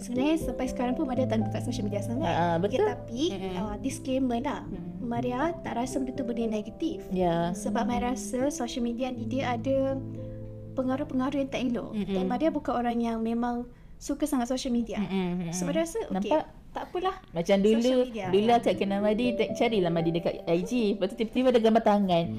Sebenarnya 0.00 0.36
sampai 0.40 0.66
sekarang 0.70 0.94
pun 0.96 1.04
Maria 1.04 1.28
tak 1.28 1.44
buka 1.44 1.60
social 1.60 1.84
media 1.84 2.00
sangat. 2.00 2.30
Ah, 2.30 2.54
ah, 2.54 2.56
betul. 2.56 2.80
Ya, 2.80 2.96
tapi 2.96 3.36
Mm-mm. 3.36 3.54
uh, 3.60 3.76
disclaimer 3.82 4.40
lah. 4.40 4.64
Mm. 4.64 5.02
Maria 5.04 5.52
tak 5.60 5.76
rasa 5.76 6.00
benda 6.00 6.16
tu 6.16 6.24
benda 6.24 6.46
negatif. 6.48 7.04
ya 7.12 7.52
Sebab 7.52 7.84
Maria 7.84 8.16
rasa 8.16 8.48
social 8.48 8.80
media 8.80 9.12
ni 9.12 9.28
dia 9.28 9.58
ada 9.58 10.00
pengaruh-pengaruh 10.78 11.36
yang 11.42 11.50
tak 11.52 11.62
elok. 11.68 11.90
Mm-mm. 11.92 12.14
Dan 12.16 12.24
Maria 12.32 12.48
bukan 12.48 12.72
orang 12.80 12.96
yang 12.96 13.18
memang 13.20 13.68
suka 14.00 14.24
sangat 14.24 14.48
social 14.48 14.72
media. 14.72 14.96
Mm-mm. 15.04 15.52
So 15.52 15.68
Maria 15.68 15.84
rasa 15.84 16.00
okay, 16.06 16.14
Nampak? 16.16 16.42
Tak 16.70 16.86
apalah. 16.86 17.16
Macam 17.34 17.56
dulu 17.58 18.06
Dulu 18.06 18.46
ya. 18.46 18.58
akak 18.58 18.78
kenal 18.78 19.02
Madi 19.02 19.34
tak- 19.34 19.58
Carilah 19.58 19.90
Madi 19.90 20.10
dekat 20.14 20.46
IG 20.46 20.94
Lepas 20.94 21.10
tu 21.10 21.18
tiba-tiba 21.18 21.48
ada 21.50 21.60
gambar 21.60 21.82
tangan. 21.82 22.24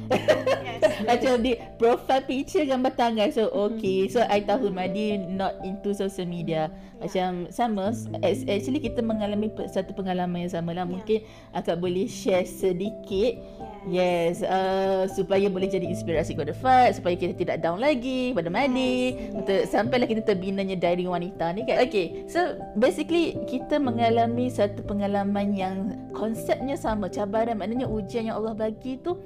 Yes. 0.62 1.04
Macam 1.04 1.42
di 1.42 1.58
Profile 1.82 2.24
picture 2.24 2.64
gambar 2.64 2.94
tangan. 2.94 3.28
So 3.34 3.50
okay. 3.52 4.08
So 4.08 4.22
I 4.24 4.46
tahu 4.46 4.70
Madi 4.70 5.18
Not 5.18 5.60
into 5.66 5.92
social 5.92 6.30
media. 6.30 6.70
Macam 7.02 7.50
sama. 7.50 7.92
As- 8.22 8.46
Actually 8.46 8.80
kita 8.80 9.02
mengalami 9.02 9.50
Satu 9.68 9.92
pengalaman 9.92 10.46
yang 10.48 10.54
sama 10.54 10.72
lah. 10.72 10.86
Mungkin 10.86 11.26
akak 11.52 11.82
boleh 11.82 12.06
share 12.06 12.46
sedikit. 12.46 13.42
Yes, 13.90 14.46
uh, 14.46 15.10
supaya 15.10 15.50
boleh 15.50 15.66
jadi 15.66 15.90
inspirasi 15.90 16.38
kepada 16.38 16.54
Fat, 16.54 17.02
supaya 17.02 17.18
kita 17.18 17.34
tidak 17.34 17.66
down 17.66 17.82
lagi 17.82 18.30
pada 18.30 18.46
Madi, 18.54 19.18
untuk 19.34 19.66
sampailah 19.66 20.06
kita 20.06 20.22
terbinanya 20.22 20.78
diary 20.78 21.10
wanita 21.10 21.50
ni 21.50 21.66
kan. 21.66 21.82
Okay, 21.82 22.30
so 22.30 22.38
basically 22.78 23.42
kita 23.50 23.82
mengalami 23.82 24.21
satu 24.52 24.84
pengalaman 24.84 25.56
yang 25.56 25.76
konsepnya 26.12 26.76
sama, 26.76 27.08
cabaran 27.08 27.58
maknanya 27.58 27.88
ujian 27.88 28.28
yang 28.28 28.38
Allah 28.38 28.58
bagi 28.58 29.00
tu 29.00 29.18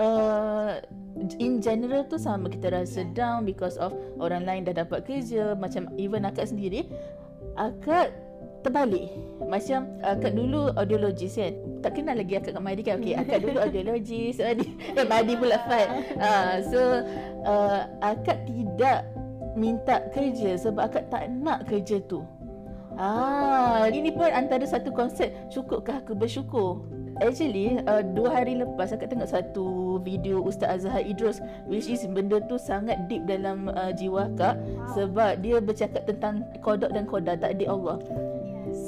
uh, 0.00 0.80
in 1.38 1.60
general 1.60 2.04
tu 2.08 2.16
sama. 2.16 2.48
Kita 2.48 2.72
rasa 2.72 3.06
down 3.12 3.44
because 3.44 3.76
of 3.78 3.92
orang 4.18 4.44
lain 4.48 4.64
dah 4.64 4.74
dapat 4.76 5.04
kerja, 5.04 5.54
macam 5.56 5.88
even 6.00 6.24
akak 6.24 6.48
sendiri, 6.48 6.88
akak 7.56 8.12
terbalik. 8.62 9.10
Macam 9.42 9.90
akak 10.00 10.32
dulu 10.32 10.70
audiologis 10.78 11.36
kan? 11.36 11.52
Tak 11.82 11.98
kenal 11.98 12.14
lagi 12.14 12.38
akak 12.38 12.54
dengan 12.54 12.64
Madi 12.64 12.82
kan? 12.86 12.96
Okay, 13.02 13.14
akak 13.18 13.38
dulu 13.42 13.58
audiologis 13.66 14.38
Madi 14.38 14.66
eh 14.94 15.06
Madi 15.06 15.34
pula 15.34 15.58
Fat 15.66 15.88
uh, 16.16 16.54
so 16.70 16.80
uh, 17.42 17.80
akak 18.00 18.46
tidak 18.46 19.10
minta 19.58 20.00
kerja 20.16 20.56
sebab 20.56 20.88
akak 20.88 21.04
tak 21.12 21.28
nak 21.28 21.68
kerja 21.68 22.00
tu 22.08 22.24
Ah, 22.96 23.88
ini 23.88 24.12
pun 24.12 24.28
antara 24.28 24.64
satu 24.68 24.92
konsep 24.92 25.32
cukupkah 25.48 26.04
aku 26.04 26.12
bersyukur. 26.12 26.84
Actually, 27.20 27.76
uh, 27.84 28.00
dua 28.00 28.40
hari 28.40 28.56
lepas 28.56 28.90
akak 28.90 29.12
tengok 29.12 29.28
satu 29.28 30.00
video 30.00 30.40
Ustaz 30.40 30.82
Azhar 30.82 31.04
Idrus 31.04 31.44
which 31.68 31.86
is 31.86 32.02
benda 32.08 32.40
tu 32.48 32.56
sangat 32.56 33.04
deep 33.06 33.28
dalam 33.28 33.68
uh, 33.68 33.92
jiwa 33.92 34.32
akak 34.32 34.56
sebab 34.96 35.44
dia 35.44 35.60
bercakap 35.60 36.08
tentang 36.08 36.42
kodok 36.64 36.90
dan 36.90 37.04
koda 37.04 37.36
takdir 37.36 37.68
Allah. 37.68 38.00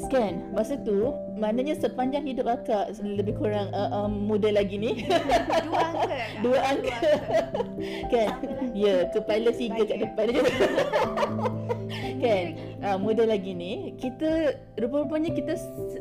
Kan? 0.09 0.47
Masa 0.55 0.79
tu, 0.79 1.13
maknanya 1.37 1.75
sepanjang 1.75 2.25
hidup 2.25 2.47
akak 2.47 2.95
lebih 3.03 3.35
kurang 3.37 3.73
uh, 3.75 4.05
um, 4.05 4.31
muda 4.31 4.53
lagi 4.55 4.79
ni. 4.79 5.05
Dua 5.67 5.81
angka 5.81 6.05
Kak. 6.07 6.29
Dua 6.45 6.59
angka. 6.61 6.97
kan? 8.13 8.29
Ya, 8.73 9.09
kepala 9.11 9.51
tiga 9.51 9.83
kat 9.83 9.99
depan 10.05 10.27
je. 10.31 10.43
kan? 12.25 12.47
Uh, 12.85 12.97
muda 13.01 13.25
lagi 13.25 13.53
ni, 13.57 13.97
kita 13.97 14.57
rupa-rupanya 14.77 15.33
kita 15.33 15.57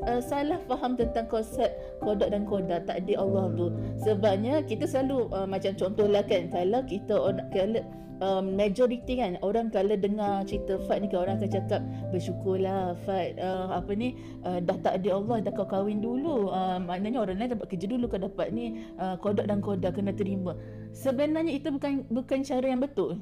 uh, 0.07 0.21
salah 0.21 0.59
faham 0.67 0.99
tentang 0.99 1.27
konsep 1.31 1.71
kodok 2.03 2.29
dan 2.31 2.43
koda 2.43 2.83
takdir 2.83 3.17
Allah 3.19 3.49
tu. 3.55 3.71
Sebabnya 4.03 4.63
kita 4.67 4.87
selalu 4.87 5.31
uh, 5.31 5.47
macam 5.47 5.73
contohlah 5.79 6.23
kan, 6.27 6.51
kalau 6.51 6.83
kita 6.85 7.15
kalau 7.51 7.81
um, 8.23 8.55
majority 8.55 9.19
kan 9.19 9.35
orang 9.43 9.67
kalau 9.67 9.99
dengar 9.99 10.47
cerita 10.47 10.79
Fat 10.87 11.03
ni 11.03 11.11
kan 11.11 11.27
orang 11.27 11.35
akan 11.43 11.51
cakap 11.51 11.81
bersyukurlah 12.15 12.95
Fat 13.03 13.35
uh, 13.35 13.75
apa 13.75 13.91
ni 13.91 14.15
uh, 14.47 14.63
dah 14.63 14.79
tak 14.79 15.03
ada 15.03 15.19
Allah 15.19 15.37
dah 15.43 15.51
kau 15.51 15.67
kahwin 15.67 15.99
dulu. 15.99 16.47
Uh, 16.47 16.79
maknanya 16.79 17.19
orang 17.19 17.35
lain 17.35 17.51
dapat 17.59 17.67
kerja 17.75 17.85
dulu 17.91 18.07
kau 18.07 18.21
dapat 18.21 18.55
ni 18.55 18.79
uh, 18.95 19.19
kodok 19.19 19.43
dan 19.43 19.59
koda 19.59 19.91
kena 19.91 20.15
terima. 20.15 20.55
Sebenarnya 20.95 21.51
itu 21.51 21.67
bukan 21.67 22.07
bukan 22.07 22.39
cara 22.47 22.65
yang 22.65 22.79
betul 22.79 23.19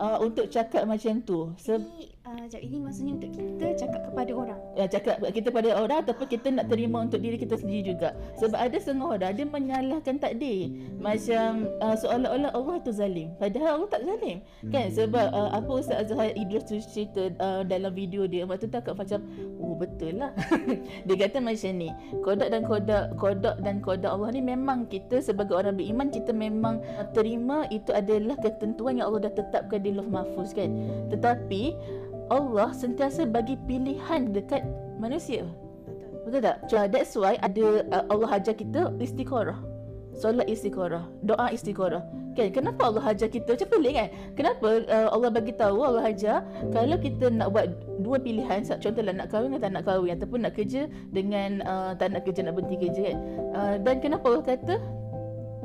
uh, 0.00 0.16
untuk 0.24 0.48
cakap 0.48 0.88
macam 0.88 1.20
tu. 1.20 1.52
Se- 1.60 2.16
uh, 2.28 2.44
jap, 2.48 2.60
ini 2.60 2.76
maksudnya 2.76 3.12
untuk 3.16 3.32
kita 3.32 3.66
cakap 3.80 4.02
kepada 4.12 4.30
orang. 4.36 4.60
ya, 4.76 4.84
cakap 4.84 5.16
kita 5.32 5.48
pada 5.48 5.68
orang 5.80 5.98
ataupun 6.04 6.26
kita 6.28 6.48
nak 6.52 6.66
terima 6.68 7.00
untuk 7.00 7.20
diri 7.24 7.40
kita 7.40 7.56
sendiri 7.56 7.96
juga. 7.96 8.12
Sebab 8.36 8.58
ada 8.58 8.76
setengah 8.76 9.08
orang 9.08 9.32
dia 9.32 9.46
menyalahkan 9.48 10.16
takdir. 10.20 10.68
Macam 11.00 11.68
uh, 11.80 11.96
seolah-olah 11.96 12.52
Allah 12.52 12.76
tu 12.84 12.92
zalim. 12.92 13.32
Padahal 13.40 13.80
Allah 13.80 13.88
tak 13.88 14.02
zalim. 14.04 14.38
Kan? 14.68 14.86
Sebab 14.92 15.26
uh, 15.32 15.50
apa 15.56 15.70
Ustaz 15.72 16.08
Azhar 16.08 16.30
Idrus 16.36 16.64
tu 16.68 16.76
cerita 16.82 17.32
uh, 17.40 17.62
dalam 17.64 17.92
video 17.96 18.28
dia 18.28 18.44
waktu 18.44 18.68
tu 18.68 18.76
akak 18.76 18.94
macam 18.94 19.24
oh 19.58 19.74
betul 19.78 20.20
lah. 20.20 20.32
Dia 21.06 21.14
kata 21.28 21.38
macam 21.40 21.72
ni 21.78 21.90
kodok 22.20 22.48
dan 22.50 22.62
kodok 22.66 23.04
kodok 23.16 23.56
dan 23.62 23.76
kodok 23.80 24.10
Allah 24.10 24.30
ni 24.34 24.42
memang 24.42 24.90
kita 24.90 25.22
sebagai 25.22 25.54
orang 25.54 25.78
beriman 25.78 26.08
kita 26.10 26.34
memang 26.34 26.82
terima 27.14 27.64
itu 27.70 27.94
adalah 27.94 28.36
ketentuan 28.42 28.98
yang 28.98 29.08
Allah 29.10 29.30
dah 29.30 29.34
tetapkan 29.38 29.80
di 29.80 29.94
lauh 29.94 30.06
mahfuz 30.06 30.52
kan? 30.52 30.68
Tetapi 31.08 31.62
Allah 32.28 32.72
sentiasa 32.76 33.24
bagi 33.28 33.56
pilihan 33.68 34.32
dekat 34.32 34.64
manusia. 35.00 35.44
Betul 36.28 36.44
tak? 36.44 36.56
So, 36.68 36.76
that's 36.84 37.16
why 37.16 37.40
ada 37.40 37.88
uh, 37.88 38.04
Allah 38.12 38.36
ajar 38.36 38.52
kita 38.52 38.92
istikharah. 39.00 39.56
Solat 40.18 40.50
istikharah, 40.50 41.06
doa 41.24 41.48
istikharah. 41.54 42.02
Kan 42.38 42.54
kenapa 42.54 42.86
Allah 42.86 43.04
ajar 43.10 43.26
kita 43.26 43.54
macam 43.54 43.68
pelik 43.70 43.94
kan? 43.98 44.08
Kenapa 44.38 44.68
uh, 44.86 45.08
Allah 45.10 45.30
bagi 45.30 45.50
tahu 45.58 45.82
Allah 45.82 46.06
ajar 46.06 46.46
kalau 46.70 46.94
kita 46.94 47.34
nak 47.34 47.50
buat 47.50 47.66
dua 47.98 48.22
pilihan 48.22 48.62
contohlah 48.62 49.10
nak 49.10 49.26
kahwin 49.34 49.58
atau 49.58 49.62
tak 49.66 49.72
nak 49.74 49.84
kahwin 49.86 50.10
ataupun 50.14 50.38
nak 50.46 50.54
kerja 50.54 50.86
dengan 51.10 51.62
uh, 51.66 51.98
tak 51.98 52.14
nak 52.14 52.22
kerja 52.22 52.46
nak 52.46 52.54
berhenti 52.54 52.78
kerja 52.78 53.00
kan. 53.10 53.16
Uh, 53.58 53.74
dan 53.82 53.94
kenapa 53.98 54.24
Allah 54.30 54.44
kata 54.46 54.74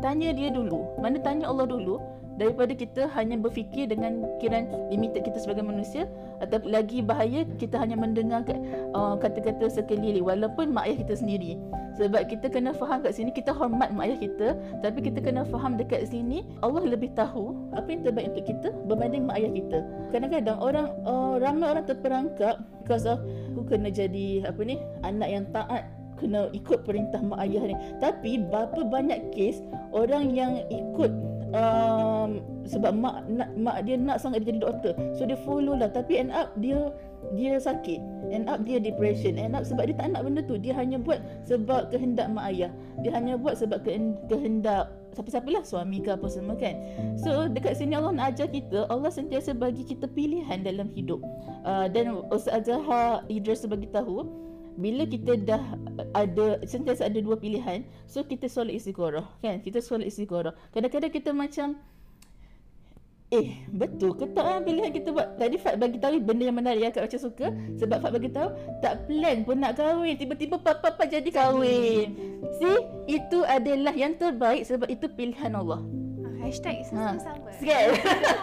tanya 0.02 0.34
dia 0.34 0.50
dulu. 0.50 0.82
Mana 0.98 1.22
tanya 1.22 1.46
Allah 1.46 1.70
dulu 1.70 2.02
daripada 2.42 2.74
kita 2.74 3.06
hanya 3.14 3.38
berfikir 3.38 3.86
dengan 3.86 4.26
kiran 4.42 4.66
limited 4.90 5.22
kita 5.22 5.38
sebagai 5.38 5.62
manusia 5.62 6.10
atau 6.44 6.60
lagi 6.68 7.00
bahaya 7.00 7.48
kita 7.58 7.80
hanya 7.80 7.96
mendengar 7.96 8.44
uh, 8.94 9.16
kata-kata 9.18 9.72
sekeliling. 9.72 10.24
Walaupun 10.24 10.76
mak 10.76 10.92
ayah 10.92 10.98
kita 11.08 11.16
sendiri. 11.20 11.56
Sebab 11.94 12.26
kita 12.26 12.50
kena 12.50 12.74
faham 12.74 13.06
kat 13.06 13.14
sini 13.14 13.30
kita 13.30 13.54
hormat 13.54 13.94
mak 13.94 14.10
ayah 14.10 14.20
kita. 14.20 14.48
Tapi 14.82 15.00
kita 15.06 15.20
kena 15.22 15.46
faham 15.48 15.78
dekat 15.78 16.10
sini 16.10 16.44
Allah 16.66 16.84
lebih 16.84 17.14
tahu 17.14 17.54
apa 17.78 17.88
yang 17.88 18.02
terbaik 18.02 18.34
untuk 18.34 18.46
kita 18.50 18.70
berbanding 18.90 19.24
mak 19.30 19.40
ayah 19.40 19.52
kita. 19.54 19.80
Kadang-kadang 20.10 20.58
orang 20.58 20.88
uh, 21.06 21.38
ramai 21.38 21.70
orang 21.70 21.86
terperangkap 21.86 22.60
because 22.82 23.06
of 23.06 23.22
aku 23.54 23.78
kena 23.78 23.94
jadi 23.94 24.50
apa 24.50 24.62
ni 24.66 24.82
anak 25.06 25.30
yang 25.30 25.46
taat. 25.54 25.86
Kena 26.14 26.48
ikut 26.56 26.86
perintah 26.88 27.20
mak 27.20 27.42
ayah 27.46 27.62
ni. 27.68 27.76
Tapi 28.02 28.42
berapa 28.48 28.86
banyak 28.86 29.34
kes 29.34 29.60
orang 29.92 30.32
yang 30.32 30.62
ikut 30.72 31.12
um, 31.54 32.42
sebab 32.66 32.92
mak 32.98 33.24
nak 33.30 33.50
mak 33.56 33.86
dia 33.86 33.96
nak 33.96 34.20
sangat 34.20 34.44
dia 34.44 34.54
jadi 34.54 34.62
doktor. 34.66 34.94
So 35.16 35.24
dia 35.24 35.38
follow 35.46 35.78
lah. 35.78 35.90
Tapi 35.94 36.20
end 36.20 36.34
up 36.34 36.52
dia 36.60 36.92
dia 37.32 37.56
sakit. 37.56 38.02
End 38.34 38.52
up 38.52 38.66
dia 38.68 38.82
depression. 38.84 39.40
End 39.40 39.56
up 39.56 39.64
sebab 39.64 39.88
dia 39.88 39.96
tak 39.96 40.12
nak 40.12 40.28
benda 40.28 40.42
tu. 40.44 40.60
Dia 40.60 40.76
hanya 40.76 41.00
buat 41.00 41.24
sebab 41.48 41.94
kehendak 41.94 42.28
mak 42.34 42.52
ayah. 42.52 42.72
Dia 43.06 43.16
hanya 43.16 43.40
buat 43.40 43.56
sebab 43.56 43.86
kehendak 44.28 44.92
siapa-siapa 45.16 45.48
lah. 45.54 45.64
Suami 45.64 46.04
ke 46.04 46.12
apa 46.18 46.28
semua 46.28 46.58
kan. 46.60 46.76
So 47.16 47.48
dekat 47.48 47.80
sini 47.80 47.96
Allah 47.96 48.12
nak 48.12 48.36
ajar 48.36 48.50
kita 48.52 48.90
Allah 48.92 49.14
sentiasa 49.14 49.56
bagi 49.56 49.88
kita 49.88 50.10
pilihan 50.12 50.66
dalam 50.66 50.92
hidup. 50.92 51.24
Uh, 51.64 51.88
dan 51.88 52.12
Ustaz 52.34 52.68
Zahar 52.68 53.24
Idris 53.32 53.64
bagi 53.64 53.88
tahu 53.88 54.43
bila 54.76 55.06
kita 55.06 55.38
dah 55.38 55.64
ada 56.18 56.62
sentiasa 56.66 57.10
ada 57.10 57.20
dua 57.22 57.38
pilihan 57.38 57.86
so 58.10 58.26
kita 58.26 58.50
solat 58.50 58.74
istikharah 58.74 59.26
kan 59.40 59.62
kita 59.62 59.80
solat 59.80 60.10
istikharah 60.10 60.54
kadang-kadang 60.74 61.14
kita 61.14 61.30
macam 61.32 61.78
Eh, 63.34 63.66
betul 63.74 64.14
ke 64.14 64.30
tak 64.30 64.46
ah, 64.46 64.62
pilihan 64.62 64.94
kita 64.94 65.10
buat? 65.10 65.42
Tadi 65.42 65.58
Fat 65.58 65.82
bagi 65.82 65.98
tahu 65.98 66.22
benda 66.22 66.46
yang 66.46 66.54
menarik 66.54 66.86
yang 66.86 66.94
Kak 66.94 67.10
macam 67.10 67.18
suka 67.18 67.50
sebab 67.82 67.98
Fat 67.98 68.14
bagi 68.14 68.30
tahu 68.30 68.54
tak 68.78 69.10
plan 69.10 69.42
pun 69.42 69.58
nak 69.58 69.74
kahwin, 69.74 70.14
tiba-tiba 70.22 70.62
papa 70.62 70.94
papa 70.94 71.10
jadi 71.10 71.26
kahwin. 71.34 72.14
See, 72.62 72.78
itu 73.10 73.42
adalah 73.42 73.98
yang 73.98 74.14
terbaik 74.22 74.70
sebab 74.70 74.86
itu 74.86 75.10
pilihan 75.18 75.50
Allah. 75.58 75.82
Hashtag 76.44 76.84
sama-sama. 76.84 77.48
Ha. 77.48 77.56
Sikit. 77.56 77.88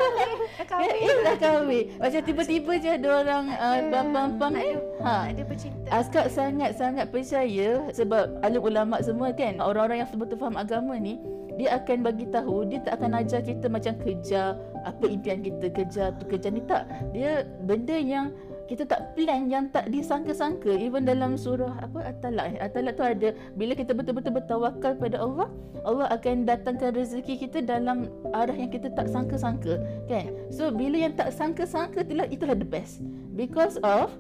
dah 0.57 0.66
kahwin. 0.66 1.04
Eh, 1.04 1.16
dah 1.21 1.37
kahwin. 1.37 1.85
Macam 2.00 2.21
tiba-tiba 2.25 2.73
je 2.80 2.90
ada 2.97 3.09
orang 3.21 3.45
uh, 3.52 3.78
bam-bam-bam 3.92 4.54
eh. 4.57 4.75
Ha. 5.04 5.28
Ada 5.28 5.42
bercinta. 5.45 5.88
Askar 5.92 6.33
sangat-sangat 6.33 7.12
percaya 7.12 7.85
sebab 7.92 8.40
alim 8.40 8.62
ulama 8.64 8.97
semua 9.04 9.37
kan, 9.37 9.61
orang-orang 9.61 10.00
yang 10.00 10.09
betul 10.16 10.40
faham 10.40 10.57
agama 10.57 10.97
ni, 10.97 11.21
dia 11.61 11.76
akan 11.76 12.00
bagi 12.00 12.25
tahu 12.33 12.64
dia 12.64 12.80
tak 12.80 13.04
akan 13.04 13.21
ajar 13.21 13.45
kita 13.45 13.69
macam 13.69 13.92
kerja 14.00 14.57
apa 14.88 15.04
impian 15.04 15.45
kita 15.45 15.69
kerja 15.69 16.09
tu 16.16 16.25
kerja 16.25 16.49
ni 16.49 16.64
tak 16.64 16.88
dia 17.12 17.45
benda 17.69 18.00
yang 18.00 18.33
kita 18.71 18.87
tak 18.87 19.19
plan 19.19 19.50
yang 19.50 19.67
tak 19.75 19.91
disangka-sangka. 19.91 20.71
Even 20.71 21.03
dalam 21.03 21.35
surah 21.35 21.75
apa 21.83 22.07
at-talaq. 22.07 22.55
Eh 22.55 22.57
at-talaq 22.62 22.95
tu 22.95 23.03
ada 23.03 23.29
bila 23.59 23.75
kita 23.75 23.91
betul-betul 23.91 24.39
bertawakal 24.39 24.95
pada 24.95 25.19
Allah 25.19 25.50
Allah 25.83 26.07
akan 26.15 26.47
datangkan 26.47 26.95
rezeki 26.95 27.50
kita 27.50 27.67
dalam 27.67 28.07
arah 28.31 28.55
yang 28.55 28.71
kita 28.71 28.95
tak 28.95 29.11
sangka-sangka. 29.11 29.83
Kan? 30.07 30.31
So 30.55 30.71
bila 30.71 31.03
yang 31.03 31.19
tak 31.19 31.35
sangka-sangka 31.35 32.07
itulah 32.07 32.31
itulah 32.31 32.55
the 32.55 32.69
best. 32.69 33.03
Because 33.35 33.75
of 33.83 34.15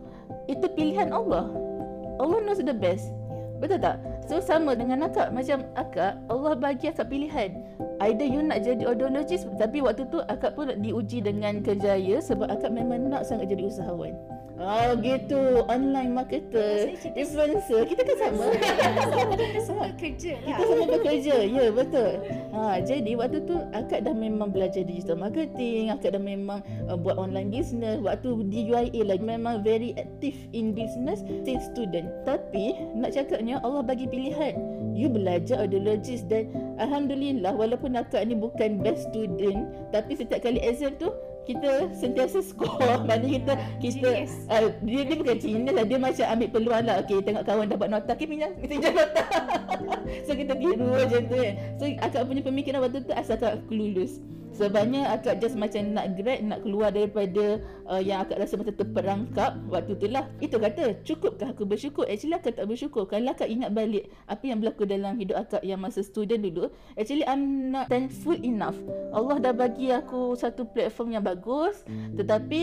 itu 0.50 0.66
pilihan 0.74 1.14
Allah. 1.14 1.46
Allah 2.18 2.42
knows 2.42 2.58
the 2.58 2.74
best. 2.74 3.06
Betul 3.62 3.78
tak? 3.78 4.02
So 4.26 4.42
sama 4.42 4.74
dengan 4.74 5.06
akak. 5.06 5.30
Macam 5.30 5.62
akak 5.78 6.18
Allah 6.26 6.58
bagi 6.58 6.90
akak 6.90 7.06
pilihan. 7.06 7.54
Either 8.00 8.24
you 8.24 8.40
nak 8.40 8.64
jadi 8.64 8.88
audiologist 8.88 9.44
Tapi 9.60 9.84
waktu 9.84 10.08
tu 10.08 10.24
akak 10.24 10.56
pun 10.56 10.72
diuji 10.80 11.20
dengan 11.20 11.60
kejaya 11.60 12.16
Sebab 12.24 12.48
akak 12.48 12.72
memang 12.72 13.12
nak 13.12 13.28
sangat 13.28 13.52
jadi 13.52 13.68
usahawan 13.68 14.16
Oh 14.60 14.92
gitu. 15.00 15.64
Online 15.72 16.12
marketer. 16.12 16.92
Influencer. 17.16 17.88
Kita 17.88 18.04
kan 18.04 18.16
sama. 18.20 18.44
Kita 19.40 19.60
sama. 19.72 19.84
Kerja. 19.96 20.36
Lah 20.44 20.60
Kita 20.60 20.64
sama 20.68 20.84
bekerja. 21.00 21.36
Ya 21.48 21.64
betul. 21.72 22.12
Ha, 22.52 22.84
Jadi 22.84 23.16
waktu 23.16 23.40
tu 23.48 23.56
Akak 23.72 24.04
dah 24.04 24.12
memang 24.12 24.52
belajar 24.52 24.84
digital 24.84 25.16
marketing. 25.16 25.88
Akak 25.88 26.12
dah 26.12 26.20
memang 26.20 26.60
uh, 26.92 26.96
Buat 27.00 27.16
online 27.16 27.48
business. 27.48 28.04
Waktu 28.04 28.52
di 28.52 28.68
UIA 28.68 29.00
lagi 29.08 29.24
Memang 29.24 29.64
very 29.64 29.96
active 29.96 30.36
in 30.52 30.76
business 30.76 31.24
Since 31.48 31.72
student. 31.72 32.12
Tapi 32.28 32.76
Nak 33.00 33.16
cakapnya 33.16 33.64
Allah 33.64 33.80
bagi 33.80 34.04
pilihan. 34.12 34.60
You 34.92 35.08
belajar 35.08 35.64
audiologist 35.64 36.28
Dan 36.28 36.52
Alhamdulillah 36.76 37.56
Walaupun 37.56 37.96
akak 37.96 38.28
ni 38.28 38.36
bukan 38.36 38.84
best 38.84 39.08
student 39.08 39.72
Tapi 39.88 40.20
setiap 40.20 40.44
kali 40.44 40.60
exam 40.60 40.92
tu 41.00 41.08
kita 41.48 41.92
sentiasa 41.96 42.44
score. 42.44 43.04
Mana 43.08 43.24
kita 43.24 43.52
kita 43.80 44.08
uh, 44.50 44.68
dia 44.84 45.00
dia 45.06 45.16
bukan 45.16 45.36
genius 45.40 45.74
lah. 45.74 45.84
Dia 45.86 45.98
macam 45.98 46.26
ambil 46.36 46.48
peluang 46.52 46.84
lah. 46.84 46.96
Okey 47.04 47.18
tengok 47.24 47.44
kawan 47.48 47.66
dapat 47.68 47.88
nota. 47.88 48.12
Okey 48.14 48.26
pinjam 48.28 48.50
kita 48.60 48.72
pinjam 48.76 48.94
nota. 48.96 49.22
So 50.26 50.34
kita 50.36 50.52
tiru 50.58 50.90
macam 50.90 51.22
tu 51.30 51.36
kan. 51.38 51.54
So 51.78 51.84
akak 52.02 52.22
punya 52.26 52.42
pemikiran 52.42 52.78
waktu 52.82 53.06
tu 53.06 53.12
asal 53.14 53.38
akak 53.38 53.62
lulus 53.70 54.18
Sebabnya 54.60 55.16
akak 55.16 55.40
just 55.40 55.56
macam 55.56 55.96
nak 55.96 56.20
grad 56.20 56.44
Nak 56.44 56.60
keluar 56.68 56.92
daripada 56.92 57.64
uh, 57.88 57.96
Yang 57.96 58.28
akak 58.28 58.36
rasa 58.44 58.54
macam 58.60 58.74
terperangkap 58.76 59.50
Waktu 59.72 59.92
tu 59.96 60.06
lah. 60.12 60.28
Itu 60.44 60.60
kata 60.60 61.00
Cukupkah 61.00 61.56
aku 61.56 61.64
bersyukur? 61.64 62.04
Actually 62.04 62.36
akak 62.36 62.60
tak 62.60 62.68
bersyukur. 62.68 63.08
Kalau 63.08 63.32
akak 63.32 63.48
ingat 63.48 63.72
balik 63.72 64.12
Apa 64.28 64.52
yang 64.52 64.60
berlaku 64.60 64.84
dalam 64.84 65.16
hidup 65.16 65.40
akak 65.40 65.64
Yang 65.64 65.80
masa 65.80 66.00
student 66.04 66.44
dulu 66.44 66.68
Actually 66.92 67.24
I'm 67.24 67.72
not 67.72 67.88
thankful 67.88 68.36
enough. 68.36 68.76
Allah 69.16 69.40
dah 69.40 69.56
bagi 69.56 69.88
aku 69.88 70.36
Satu 70.36 70.68
platform 70.68 71.16
yang 71.16 71.24
bagus. 71.24 71.80
Tetapi 71.88 72.60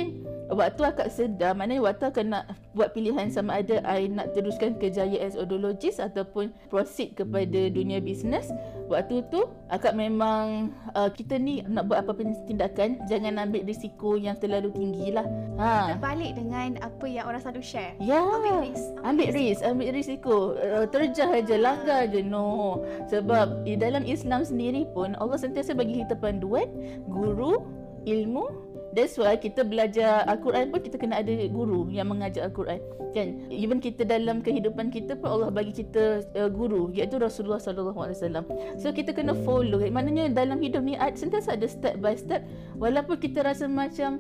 Waktu 0.54 0.82
akak 0.86 1.10
sedar 1.10 1.58
Maknanya 1.58 1.82
waktu 1.82 2.04
akak 2.14 2.26
nak 2.30 2.46
Buat 2.78 2.94
pilihan 2.94 3.28
sama 3.34 3.58
ada 3.60 3.82
I 3.84 4.06
nak 4.06 4.38
teruskan 4.38 4.78
kerjaya 4.78 5.18
as 5.18 5.34
audiologist 5.34 5.98
Ataupun 5.98 6.54
Proceed 6.70 7.18
kepada 7.18 7.68
dunia 7.74 7.98
bisnes 8.00 8.54
Waktu 8.86 9.26
tu 9.34 9.50
Akak 9.68 9.98
memang 9.98 10.72
uh, 10.94 11.10
Kita 11.12 11.36
ni 11.36 11.66
nak 11.66 11.87
buat 11.88 12.04
apa-apa 12.04 12.36
tindakan 12.46 13.00
jangan 13.08 13.40
ambil 13.42 13.64
risiko 13.64 14.20
yang 14.20 14.36
terlalu 14.38 14.70
tinggi 14.76 15.16
lah. 15.16 15.26
Ha. 15.58 15.98
terbalik 15.98 16.38
dengan 16.38 16.78
apa 16.86 17.06
yang 17.10 17.26
orang 17.26 17.42
selalu 17.42 17.64
share. 17.64 17.96
Ya. 17.98 18.22
Ambil 18.22 18.70
risk 18.70 18.88
ambil, 19.02 19.28
risk. 19.34 19.62
ambil 19.64 19.88
risiko. 19.96 20.36
Uh, 20.60 20.86
terjah 20.92 21.32
aja 21.32 21.56
langgar 21.58 22.06
je 22.12 22.22
no. 22.22 22.84
Sebab 23.10 23.64
di 23.64 23.80
dalam 23.80 24.04
Islam 24.04 24.44
sendiri 24.44 24.86
pun 24.92 25.16
Allah 25.18 25.40
sentiasa 25.40 25.74
bagi 25.74 26.04
kita 26.04 26.20
panduan 26.20 26.68
guru 27.10 27.64
ilmu 28.08 28.67
That's 28.98 29.14
why 29.22 29.38
kita 29.38 29.62
belajar 29.62 30.26
Al-Quran 30.26 30.74
pun 30.74 30.82
kita 30.82 30.98
kena 30.98 31.22
ada 31.22 31.30
guru 31.54 31.86
yang 31.94 32.10
mengajar 32.10 32.50
Al-Quran. 32.50 32.82
Kan? 33.14 33.46
Even 33.54 33.78
kita 33.78 34.02
dalam 34.02 34.42
kehidupan 34.42 34.90
kita 34.90 35.14
pun 35.14 35.38
Allah 35.38 35.54
bagi 35.54 35.70
kita 35.70 36.26
uh, 36.34 36.50
guru 36.50 36.90
iaitu 36.90 37.22
Rasulullah 37.22 37.62
sallallahu 37.62 38.02
alaihi 38.02 38.18
wasallam. 38.18 38.50
So 38.82 38.90
kita 38.90 39.14
kena 39.14 39.38
follow. 39.46 39.86
Maknanya 39.86 40.34
dalam 40.34 40.58
hidup 40.58 40.82
ni 40.82 40.98
sentiasa 40.98 41.54
ada 41.54 41.70
step 41.70 42.02
by 42.02 42.18
step 42.18 42.42
walaupun 42.82 43.22
kita 43.22 43.46
rasa 43.46 43.70
macam 43.70 44.18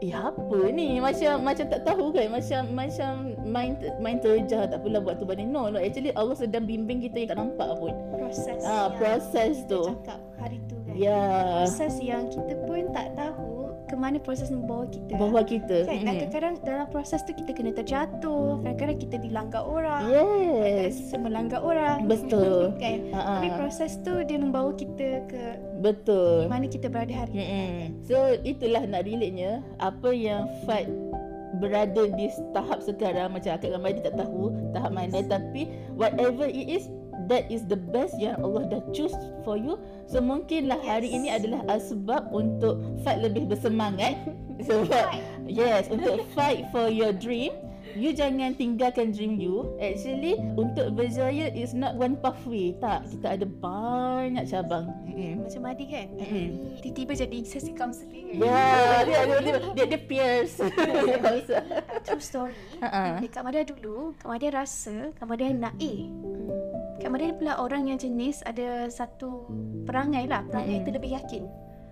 Eh 0.00 0.16
apa 0.16 0.58
ni 0.72 0.96
macam 0.96 1.44
macam 1.44 1.66
tak 1.68 1.82
tahu 1.84 2.14
kan 2.14 2.32
macam 2.32 2.62
macam 2.72 3.36
main 3.44 3.76
main 4.00 4.16
terjah 4.22 4.64
tak 4.70 4.80
pula 4.80 5.02
buat 5.02 5.20
tu 5.20 5.28
banding 5.28 5.52
no, 5.52 5.68
no 5.68 5.76
actually 5.76 6.14
Allah 6.16 6.32
sedang 6.38 6.64
bimbing 6.64 7.04
kita 7.04 7.20
yang 7.20 7.28
tak 7.34 7.38
nampak 7.42 7.68
pun 7.76 7.92
proses 8.16 8.64
ah 8.64 8.88
proses 8.96 9.60
tu 9.68 9.92
cakap 9.92 10.20
hari 10.40 10.56
tu 10.70 10.78
kan 10.88 10.94
yeah. 10.96 11.68
proses 11.68 12.00
yang 12.00 12.32
kita 12.32 12.56
pun 12.64 12.88
tak 12.96 13.12
tahu 13.12 13.59
ke 13.90 13.98
mana 13.98 14.22
proses 14.22 14.54
membawa 14.54 14.86
kita. 14.86 15.18
Bawa 15.18 15.42
kita. 15.42 15.82
Kan? 15.82 15.98
Hmm. 15.98 16.06
Kadang-kadang 16.06 16.54
dalam 16.62 16.86
proses 16.94 17.26
tu 17.26 17.34
kita 17.34 17.50
kena 17.50 17.74
terjatuh. 17.74 18.62
Kadang-kadang 18.62 18.98
kita 19.02 19.16
dilanggar 19.18 19.66
orang. 19.66 20.06
Yes. 20.06 21.10
Kita 21.10 21.18
melanggar 21.18 21.60
orang. 21.66 22.06
Betul. 22.06 22.70
kan? 22.82 23.10
Uh-huh. 23.10 23.26
Tapi 23.42 23.48
proses 23.58 23.98
tu 24.06 24.14
dia 24.22 24.38
membawa 24.38 24.70
kita 24.78 25.26
ke 25.26 25.42
Betul. 25.82 26.46
mana 26.46 26.70
kita 26.70 26.86
berada 26.86 27.10
hari 27.10 27.34
ini. 27.34 27.98
So 28.06 28.38
itulah 28.46 28.86
nak 28.86 29.02
relate-nya. 29.02 29.66
Apa 29.82 30.14
yang 30.14 30.46
Fat 30.62 30.86
berada 31.58 32.06
di 32.14 32.30
tahap 32.54 32.78
sekarang 32.78 33.34
macam 33.34 33.58
akak 33.58 33.74
dengan 33.74 33.82
Maidi 33.82 34.00
tak 34.06 34.14
tahu 34.14 34.54
tahap 34.70 34.94
mana 34.94 35.18
tapi 35.26 35.66
whatever 35.98 36.46
it 36.46 36.66
is 36.70 36.86
that 37.30 37.46
is 37.46 37.62
the 37.70 37.78
best 37.78 38.18
yang 38.18 38.36
Allah 38.42 38.66
dah 38.66 38.82
choose 38.90 39.14
for 39.46 39.54
you. 39.54 39.78
So 40.10 40.18
mungkinlah 40.18 40.82
yes. 40.82 40.90
hari 40.90 41.08
ini 41.14 41.30
adalah 41.30 41.62
sebab 41.78 42.34
untuk 42.34 42.82
Fat 43.06 43.22
lebih 43.22 43.46
bersemangat 43.46 44.18
sebab 44.68 45.06
yes 45.46 45.86
untuk 45.88 46.26
fight 46.34 46.66
for 46.74 46.90
your 46.90 47.14
dream 47.14 47.54
you 47.96 48.10
jangan 48.14 48.54
tinggalkan 48.54 49.10
dream 49.10 49.38
you. 49.38 49.66
Actually 49.78 50.38
untuk 50.54 50.94
berjaya 50.94 51.50
is 51.54 51.72
not 51.72 51.96
one 51.96 52.18
pathway. 52.18 52.74
Tak, 52.78 53.08
kita 53.10 53.38
ada 53.38 53.46
banyak 53.46 54.44
cabang. 54.46 54.90
Mm-mm. 55.20 55.44
Macam 55.44 55.60
Madi 55.66 55.84
kan 55.84 56.06
Mm-mm. 56.16 56.48
Tiba-tiba 56.80 57.12
jadi 57.12 57.38
sesi 57.44 57.72
counselling 57.76 58.40
Ya, 58.40 59.04
dia 59.04 59.20
dia 59.26 59.36
dia 59.42 59.56
dia, 59.76 59.84
dia 59.90 60.00
pierce. 60.00 60.56
True 62.06 62.22
story. 62.22 62.56
Eh, 62.80 63.28
Kak 63.28 63.44
Madia 63.44 63.62
dulu 63.66 64.16
Kak 64.16 64.28
Madia 64.30 64.50
rasa 64.54 65.12
Kak 65.18 65.26
Madia 65.28 65.52
nak 65.52 65.76
A 65.76 65.92
Kak 67.00 67.10
Madia 67.12 67.36
pula 67.36 67.60
orang 67.60 67.88
yang 67.92 67.98
jenis 68.00 68.40
Ada 68.44 68.88
satu 68.88 69.48
perangai 69.84 70.24
lah 70.24 70.44
Perangai 70.48 70.80
Mm-mm. 70.80 70.84
itu 70.86 70.90
lebih 70.96 71.10
yakin 71.20 71.42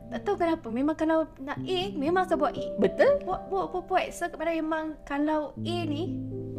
Tak 0.09 0.21
tahu 0.23 0.37
kenapa 0.37 0.67
Memang 0.69 0.95
kalau 0.95 1.29
nak 1.37 1.61
A 1.61 1.81
Memang 1.93 2.25
akan 2.25 2.37
buat 2.39 2.53
A 2.53 2.65
Betul? 2.77 3.21
Buat 3.23 3.41
buat 3.47 3.65
buat 3.69 3.85
buat 3.85 4.07
So 4.09 4.25
Kak 4.25 4.37
Madia 4.37 4.57
memang 4.57 4.97
Kalau 5.03 5.53
A 5.59 5.77
ni 5.85 6.17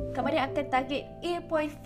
Kak 0.10 0.22
Madia 0.22 0.46
akan 0.46 0.66
target 0.68 1.04
A.5 1.20 1.86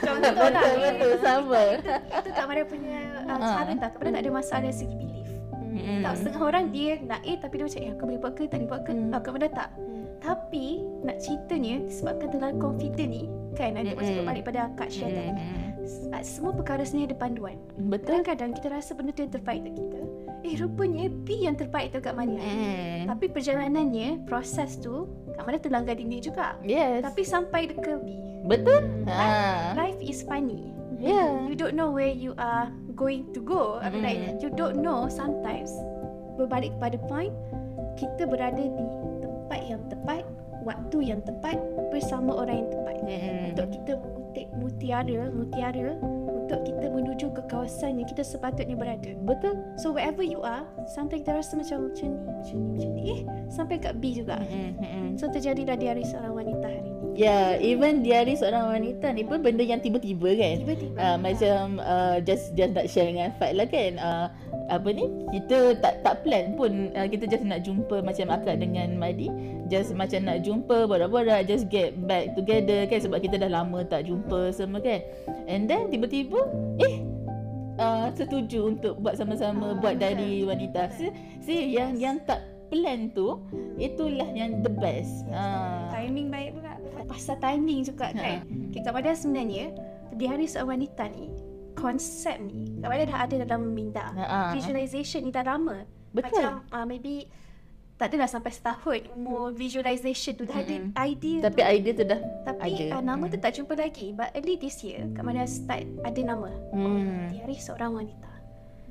Contoh 0.00 0.32
lah 0.36 0.64
betul, 0.64 0.74
betul, 0.78 1.12
sama. 1.18 1.62
Itu, 1.74 1.92
itu 2.14 2.28
Kak 2.30 2.46
Madia 2.46 2.64
punya 2.64 2.98
uh, 3.22 3.36
Ha. 3.36 3.48
cara 3.54 3.72
tak 3.74 3.88
Kak 3.90 3.98
Madia 3.98 4.12
tak 4.12 4.22
ada 4.22 4.32
masalah 4.32 4.70
segi 4.70 4.94
belief 4.94 5.28
Mm-mm. 5.74 6.00
Tak 6.00 6.12
setengah 6.16 6.42
orang 6.42 6.64
dia 6.70 6.96
nak 7.00 7.20
A 7.20 7.32
tapi 7.36 7.54
dia 7.54 7.64
macam 7.64 7.80
eh 7.80 7.90
aku 7.90 8.02
boleh 8.04 8.20
buat 8.20 8.32
ke 8.32 8.42
tak 8.44 8.56
boleh 8.56 8.68
buat 8.68 8.82
ke 8.82 8.90
Hmm. 8.90 9.00
hmm. 9.02 9.12
Kak 9.18 9.32
Madia 9.34 9.50
tak 9.50 9.68
Tapi 10.20 10.66
nak 11.02 11.16
ceritanya 11.18 11.74
disebabkan 11.82 12.28
terlalu 12.30 12.56
confident 12.56 13.10
ni 13.10 13.22
Kan 13.52 13.74
ada 13.74 13.86
Mm-mm. 13.86 13.98
macam 13.98 14.24
balik 14.24 14.44
pada 14.44 14.60
Kak 14.74 14.88
Syah 14.88 15.10
tadi 15.10 15.30
Mm-mm. 15.30 15.84
S- 15.84 16.08
uh, 16.08 16.22
Semua 16.22 16.52
perkara 16.52 16.80
sebenarnya 16.80 17.08
ada 17.10 17.18
panduan 17.18 17.56
Betul? 17.78 18.20
Kadang-kadang 18.20 18.50
kita 18.54 18.68
rasa 18.70 18.90
benda 18.92 19.10
tu 19.10 19.20
yang 19.20 19.30
terbaik 19.30 19.60
untuk 19.62 19.76
kita 19.78 20.00
Eh 20.44 20.60
rupanya 20.60 21.08
B 21.08 21.48
yang 21.48 21.56
terbaik 21.56 21.88
untuk 21.90 22.04
Kak 22.04 22.14
Maria 22.14 22.36
Mm. 22.36 23.08
Tapi 23.08 23.32
perjalanannya 23.32 24.28
Proses 24.28 24.76
tu 24.76 25.08
Kak 25.32 25.48
Maria 25.48 25.56
terlanggar 25.58 25.96
dinding 25.96 26.20
juga 26.20 26.60
Yes. 26.60 27.00
Tapi 27.00 27.24
sampai 27.24 27.72
ke 27.72 27.92
B 27.96 28.08
Betul? 28.44 29.08
Ha. 29.08 29.72
Life 29.72 29.98
is 30.04 30.20
funny 30.20 30.68
Yeah. 31.00 31.48
You 31.48 31.56
don't 31.56 31.74
know 31.74 31.88
where 31.90 32.12
you 32.12 32.36
are 32.36 32.68
going 32.92 33.32
to 33.32 33.40
go 33.40 33.80
I 33.80 33.88
mean 33.88 34.04
like 34.04 34.20
Mm. 34.20 34.44
you 34.44 34.52
don't 34.52 34.78
know 34.78 35.08
sometimes 35.08 35.72
Berbalik 36.36 36.76
kepada 36.76 37.00
point 37.08 37.32
Kita 37.96 38.28
berada 38.28 38.60
di 38.60 38.84
tempat 39.24 39.60
yang 39.64 39.80
tepat 39.88 40.28
Waktu 40.64 40.96
yang 41.08 41.20
tepat 41.24 41.56
Bersama 41.88 42.36
orang 42.36 42.62
yang 42.62 42.70
tepat 42.70 42.96
Mm. 43.00 43.44
Untuk 43.56 43.66
kita 43.72 43.92
mengutik 43.96 44.46
mutiara 44.56 45.24
Mutiara 45.32 45.92
Untuk 46.54 46.70
kita 46.70 46.86
menuju 46.86 47.26
ke 47.34 47.42
kawasan 47.50 47.98
yang 47.98 48.06
kita 48.06 48.22
sepatutnya 48.22 48.78
berada 48.78 49.10
Betul? 49.26 49.58
So 49.74 49.90
wherever 49.90 50.22
you 50.22 50.38
are 50.46 50.62
Sometimes 50.86 51.26
kita 51.26 51.42
rasa 51.42 51.58
macam 51.58 51.90
macam 51.90 52.08
ni 52.14 52.30
Macam 52.30 52.54
ni 52.54 52.66
macam 52.70 52.90
ni 52.94 53.02
Eh 53.10 53.20
sampai 53.50 53.76
kat 53.78 53.98
B 53.98 54.14
juga. 54.14 54.38
Mm-mm. 54.46 55.18
So 55.18 55.30
terjadilah 55.30 55.78
di 55.78 55.86
hari 55.90 56.02
seorang 56.06 56.34
wanita 56.34 56.66
hari 56.66 56.90
ni 56.90 57.03
Ya, 57.14 57.54
even 57.62 58.02
diari 58.02 58.34
seorang 58.34 58.74
wanita 58.74 59.14
ni 59.14 59.22
pun 59.22 59.38
benda 59.38 59.62
yang 59.62 59.78
tiba-tiba 59.78 60.34
kan. 60.34 60.54
Tiba-tiba 60.66 60.92
Uh, 60.94 61.18
macam 61.18 61.78
uh, 61.82 62.18
just 62.22 62.54
just 62.54 62.74
nak 62.74 62.86
share 62.90 63.06
dengan 63.10 63.30
Fat 63.38 63.54
lah 63.54 63.66
kan. 63.70 63.98
Uh, 63.98 64.26
apa 64.70 64.88
ni? 64.90 65.06
Kita 65.30 65.78
tak 65.78 66.02
tak 66.02 66.26
plan 66.26 66.58
pun 66.58 66.90
uh, 66.94 67.06
kita 67.06 67.30
just 67.30 67.46
nak 67.46 67.62
jumpa 67.62 68.02
macam 68.02 68.34
akak 68.34 68.58
dengan 68.58 68.94
Madi. 68.98 69.30
Just 69.70 69.94
macam 69.94 70.26
nak 70.26 70.42
jumpa 70.42 70.90
borak-borak 70.90 71.46
just 71.46 71.70
get 71.70 71.94
back 72.06 72.34
together 72.34 72.86
kan 72.90 72.98
sebab 72.98 73.22
kita 73.22 73.38
dah 73.38 73.50
lama 73.50 73.86
tak 73.86 74.06
jumpa 74.10 74.50
semua 74.50 74.82
kan. 74.82 75.02
And 75.46 75.70
then 75.70 75.90
tiba-tiba 75.94 76.40
eh 76.82 76.94
uh, 77.78 78.10
setuju 78.14 78.74
untuk 78.74 78.98
buat 79.02 79.18
sama-sama 79.18 79.74
Ah, 79.74 79.78
buat 79.78 79.98
betul. 79.98 80.04
dari 80.04 80.32
wanita. 80.46 80.90
See, 80.94 81.10
see 81.42 81.74
yang 81.74 81.98
yang 81.98 82.22
tak 82.22 82.53
plan 82.66 83.10
tu 83.10 83.40
itulah 83.76 84.28
yang 84.30 84.60
the 84.60 84.70
best. 84.70 85.24
Uh, 85.28 85.88
Timing 85.90 86.28
baik 86.28 86.50
pula. 86.54 86.72
pasal 87.04 87.36
timing 87.36 87.84
juga 87.84 88.08
Ha. 88.08 88.16
kan. 88.16 88.38
Okay, 88.70 88.80
Kak 88.80 88.92
sebenarnya 89.14 89.76
di 90.10 90.24
hari 90.24 90.44
seorang 90.44 90.80
wanita 90.80 91.04
ni 91.06 91.28
konsep 91.74 92.40
ni 92.40 92.64
Kak 92.78 92.88
dah 93.04 93.18
ada 93.20 93.34
dalam 93.44 93.70
minda. 93.70 94.08
Ha. 94.10 94.52
Visualization 94.52 95.20
ni 95.20 95.30
dah 95.30 95.44
lama. 95.44 95.84
Betul. 96.10 96.40
Macam 96.40 96.64
uh, 96.70 96.84
maybe 96.84 97.28
tak 97.94 98.10
adalah 98.10 98.26
sampai 98.26 98.50
setahun 98.50 99.06
umur 99.12 99.52
visualization 99.52 100.34
tu 100.34 100.42
dah 100.42 100.56
ada 100.56 100.76
idea 101.04 101.38
Tapi 101.44 101.60
tu. 101.60 101.68
idea 101.68 101.92
tu 101.92 102.04
dah 102.04 102.20
tapi 102.42 102.70
ada. 102.82 102.98
uh, 102.98 103.02
nama 103.04 103.22
tu 103.24 103.36
Mm. 103.36 103.42
tak 103.42 103.52
jumpa 103.54 103.74
lagi. 103.76 104.10
But 104.10 104.34
early 104.34 104.56
this 104.56 104.80
year 104.80 105.06
Kak 105.12 105.22
Madia 105.22 105.44
start 105.44 105.86
ada 106.00 106.20
nama. 106.20 106.50
Hmm. 106.72 107.28
Di 107.28 107.38
hari 107.38 107.54
seorang 107.54 107.94
wanita. 107.94 108.30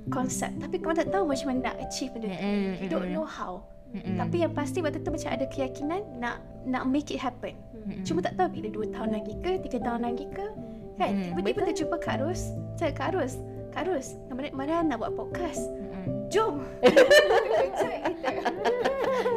Konsep. 0.09 0.51
Tapi 0.57 0.79
Madia 0.79 1.05
tak 1.05 1.09
tahu 1.11 1.23
macam 1.25 1.45
mana 1.47 1.59
nak 1.69 1.75
achieve 1.79 2.11
benda 2.11 2.27
tu. 2.29 2.35
Mm-mm, 2.35 2.71
You 2.79 2.87
don't 2.89 3.09
know 3.09 3.23
how. 3.23 3.63
Mm-mm. 3.93 4.17
Tapi 4.17 4.41
yang 4.41 4.51
pasti 4.51 4.81
waktu 4.81 4.99
tu 4.99 5.09
macam 5.09 5.29
ada 5.29 5.45
keyakinan 5.45 6.01
nak 6.17 6.41
nak 6.65 6.83
make 6.83 7.07
it 7.07 7.21
happen. 7.21 7.53
Mm-mm. 7.85 8.01
Cuma 8.01 8.19
tak 8.19 8.35
tahu 8.35 8.49
bila 8.51 8.67
2 8.67 8.91
tahun 8.91 9.09
lagi 9.11 9.33
ke 9.39 9.51
3 9.63 9.79
tahun 9.79 10.01
lagi 10.01 10.25
ke 10.31 10.47
Kan 10.93 11.09
Hmm, 11.09 11.25
Tiba-tiba 11.33 11.57
betul. 11.57 11.67
terjumpa 11.73 11.95
Kak 11.99 12.17
Ros 12.21 12.41
Cakap 12.77 12.95
Kak 12.95 13.09
Ros 13.17 13.33
Kak 13.73 13.83
Ros 13.89 14.07
Mana, 14.29 14.47
mana 14.53 14.73
nak 14.85 14.97
buat 15.01 15.11
podcast 15.17 15.73
Mm-mm. 15.73 16.29
Jom 16.29 16.61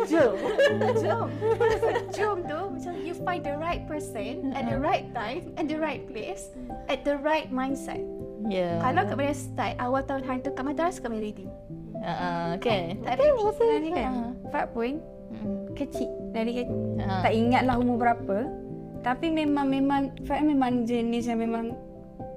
Jom. 0.07 0.37
Jom 1.01 1.01
so, 1.01 1.17
Jom 2.13 2.37
tu 2.45 2.61
Macam 2.71 2.93
you 3.01 3.15
find 3.17 3.43
the 3.43 3.57
right 3.57 3.83
person 3.89 4.53
At 4.53 4.69
the 4.69 4.79
right 4.79 5.09
time 5.13 5.51
At 5.57 5.67
the 5.67 5.81
right 5.81 6.05
place 6.07 6.53
At 6.87 7.03
the 7.03 7.17
right 7.19 7.49
mindset 7.49 8.05
Ya. 8.47 8.79
Kalau 8.79 9.03
Kak 9.11 9.17
Maria 9.19 9.35
start 9.35 9.75
Awal 9.83 10.03
tahun 10.07 10.23
hari 10.23 10.39
tu 10.47 10.51
Kak 10.55 10.63
Maria 10.63 10.87
rasa 10.87 11.03
Kak 11.03 11.11
Maria 11.11 11.35
ready 11.35 11.47
Ha 11.99 12.13
ah, 12.15 12.51
kan. 12.63 12.95
Tak 13.03 13.15
ready 13.19 13.43
Sebenarnya 13.59 13.91
kan, 13.91 14.13
Ha. 14.15 14.27
Fat 14.55 14.67
pun 14.71 15.03
Mm-mm. 15.27 15.75
kecil. 15.75 16.07
Dari 16.31 16.53
kecil. 16.63 17.03
Ha. 17.03 17.27
Tak 17.27 17.33
ingatlah 17.35 17.75
umur 17.83 17.97
berapa. 17.99 18.47
Tapi 19.03 19.27
memang 19.35 19.67
memang 19.67 20.15
Fat 20.23 20.47
memang 20.47 20.87
jenis 20.87 21.27
yang 21.27 21.43
memang 21.43 21.75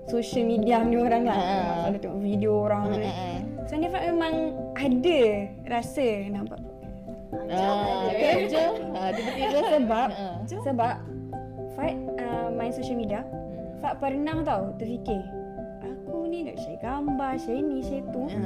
social 0.10 0.42
media 0.50 0.82
ni 0.82 0.98
orang 0.98 1.30
lah. 1.30 1.38
Ha. 1.38 1.46
Memang 1.46 1.78
Kalau 1.86 2.00
tengok 2.02 2.22
video 2.26 2.52
orang. 2.66 2.84
Ha. 2.98 3.46
So 3.70 3.78
ni 3.78 3.88
Fat 3.94 4.04
memang 4.10 4.34
ada 4.74 5.22
rasa 5.70 6.08
nampak. 6.34 6.62
Ah, 7.54 8.10
kan 8.10 8.38
jom. 8.50 8.74
Ah, 8.98 9.10
tiba-tiba 9.14 9.62
Sebab 9.78 10.10
Ha. 10.10 10.26
sebab 10.50 10.96
Fat 11.78 11.94
uh, 12.18 12.50
main 12.50 12.74
social 12.74 12.98
media. 12.98 13.22
Fat 13.86 14.02
pernah 14.02 14.42
tau 14.42 14.74
terfikir 14.82 15.39
ni 16.30 16.40
nak 16.46 16.56
share 16.62 16.80
gambar, 16.80 17.34
share 17.42 17.60
ni, 17.60 17.82
share 17.82 18.06
tu. 18.14 18.24
Ha. 18.30 18.40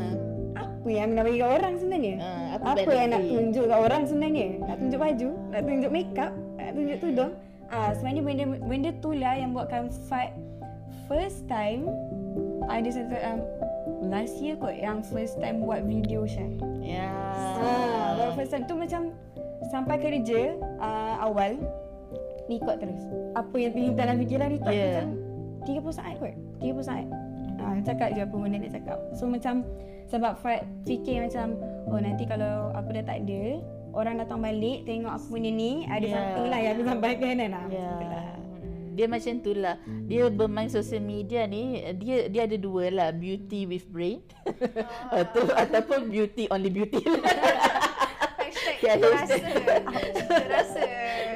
Apa 0.53 0.87
yang 0.87 1.15
nak 1.15 1.23
bagi 1.27 1.39
kat 1.39 1.49
orang 1.49 1.73
sebenarnya? 1.79 2.13
Ha, 2.19 2.29
apa 2.55 2.65
Apa 2.75 2.91
yang 2.91 3.09
nak 3.11 3.23
tunjuk 3.23 3.65
kat 3.67 3.79
orang 3.79 4.01
sebenarnya? 4.07 4.47
Nak 4.63 4.75
tunjuk 4.79 4.99
baju, 4.99 5.29
nak 5.51 5.61
tunjuk 5.67 5.91
makeup, 5.91 6.31
nak 6.55 6.69
tunjuk 6.75 6.97
tudung. 7.03 7.31
Ah, 7.73 7.89
sebenarnya 7.97 8.21
benda 8.21 8.45
benda 8.69 8.89
tu 9.01 9.09
lah 9.17 9.33
yang 9.33 9.49
buatkan 9.51 9.89
Fat 10.05 10.29
first 11.09 11.43
time 11.49 11.89
ada 12.69 12.85
satu 12.85 13.15
um, 13.17 13.39
last 14.07 14.37
year 14.39 14.55
kot 14.55 14.77
yang 14.77 15.01
first 15.01 15.41
time 15.41 15.63
buat 15.65 15.83
video 15.83 16.23
share. 16.29 16.53
Ya. 16.79 17.09
Ah, 17.59 18.15
baru 18.19 18.31
first 18.37 18.51
time 18.53 18.63
tu 18.69 18.77
macam 18.77 19.11
sampai 19.71 19.97
kerja 19.99 20.53
uh, 20.79 21.15
awal 21.23 21.57
record 22.51 22.77
terus. 22.77 23.01
Apa 23.33 23.55
yang 23.57 23.71
terlintas 23.73 23.97
dalam 23.97 24.15
fikiran 24.19 24.47
record 24.51 24.73
Yeah. 24.73 25.01
macam 25.01 25.09
30 25.63 25.97
saat 25.97 26.13
kot. 26.19 26.33
30 26.59 26.83
saat. 26.83 27.07
Ah, 27.63 27.75
cakap 27.81 28.09
je 28.11 28.21
apa 28.21 28.35
benda 28.35 28.57
nak 28.59 28.71
cakap. 28.71 28.97
So 29.15 29.23
macam 29.25 29.63
sebab 30.05 30.35
Fat 30.37 30.67
fikir 30.83 31.23
macam 31.23 31.55
oh 31.87 31.97
nanti 31.97 32.23
kalau 32.23 32.69
aku 32.71 32.91
dah 32.91 33.03
tak 33.03 33.23
ada, 33.23 33.63
orang 33.91 34.19
datang 34.19 34.39
balik 34.39 34.83
tengok 34.83 35.15
aku 35.15 35.25
punya 35.31 35.49
ni 35.49 35.87
ada 35.87 36.03
Yeah. 36.03 36.13
something 36.13 36.47
lah 36.47 36.59
yang 36.59 36.73
aku 36.75 36.83
sampaikan 36.85 37.33
kan. 37.39 37.51
Ah, 37.53 37.65
Ya. 37.67 37.87
betul 37.89 38.09
lah. 38.09 38.25
Dia 38.93 39.09
macam 39.09 39.33
tu 39.41 39.57
lah 39.57 39.75
Dia 40.05 40.29
bermain 40.29 40.69
social 40.69 41.01
media 41.01 41.49
ni 41.49 41.81
Dia 41.97 42.29
dia 42.29 42.45
ada 42.45 42.53
dua 42.53 42.93
lah 42.93 43.09
Beauty 43.09 43.65
with 43.65 43.89
brain 43.89 44.21
Atau, 45.09 45.49
Ataupun 45.49 46.13
beauty 46.13 46.45
only 46.53 46.69
beauty 46.69 47.01
Hashtag 48.37 48.77
Ya, 48.85 48.93
terasa 49.01 50.85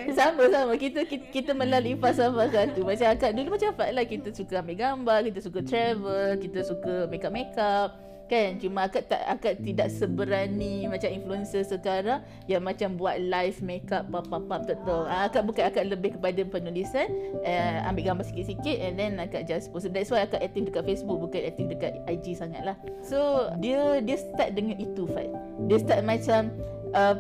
Terasa 0.08 0.22
Sama-sama. 0.32 0.74
Kita, 0.80 1.04
kita 1.04 1.26
kita 1.28 1.52
melalui 1.52 2.00
fasa-fasa 2.00 2.72
tu. 2.72 2.88
Macam 2.88 3.08
akak 3.12 3.32
dulu 3.36 3.60
macam 3.60 3.72
Fat 3.76 3.92
lah 3.92 4.06
Kita 4.08 4.30
suka 4.32 4.64
ambil 4.64 4.78
gambar 4.80 5.20
Kita 5.28 5.40
suka 5.44 5.60
travel 5.64 6.30
Kita 6.40 6.60
suka 6.64 6.94
make-up-make-up 7.12 8.08
Kan? 8.28 8.60
Cuma 8.60 8.92
akak 8.92 9.08
tak 9.08 9.24
akak 9.24 9.64
tidak 9.64 9.88
seberani 9.88 10.84
Macam 10.92 11.08
influencer 11.08 11.64
sekarang 11.64 12.20
Yang 12.44 12.64
macam 12.68 12.90
buat 13.00 13.16
live 13.24 13.56
make-up 13.64 14.04
Pap-pap-pap 14.12 14.68
tak 14.68 14.84
tahu 14.84 15.08
ah, 15.08 15.32
Akak 15.32 15.48
bukan 15.48 15.64
akak 15.72 15.88
lebih 15.88 16.20
kepada 16.20 16.44
penulisan 16.44 17.08
uh, 17.48 17.88
Ambil 17.88 18.12
gambar 18.12 18.28
sikit-sikit 18.28 18.78
And 18.84 19.00
then 19.00 19.16
akak 19.24 19.48
just 19.48 19.72
post. 19.72 19.88
That's 19.96 20.12
why 20.12 20.28
akak 20.28 20.44
aktif 20.44 20.68
dekat 20.68 20.84
Facebook 20.84 21.24
Bukan 21.24 21.40
aktif 21.40 21.72
dekat 21.72 22.04
IG 22.12 22.36
sangat 22.36 22.68
lah. 22.68 22.76
So 23.00 23.48
dia 23.64 24.04
dia 24.04 24.20
start 24.20 24.60
dengan 24.60 24.76
itu 24.76 25.08
Fat 25.08 25.32
Dia 25.72 25.80
start 25.80 26.04
macam 26.04 26.52
uh, 26.92 27.16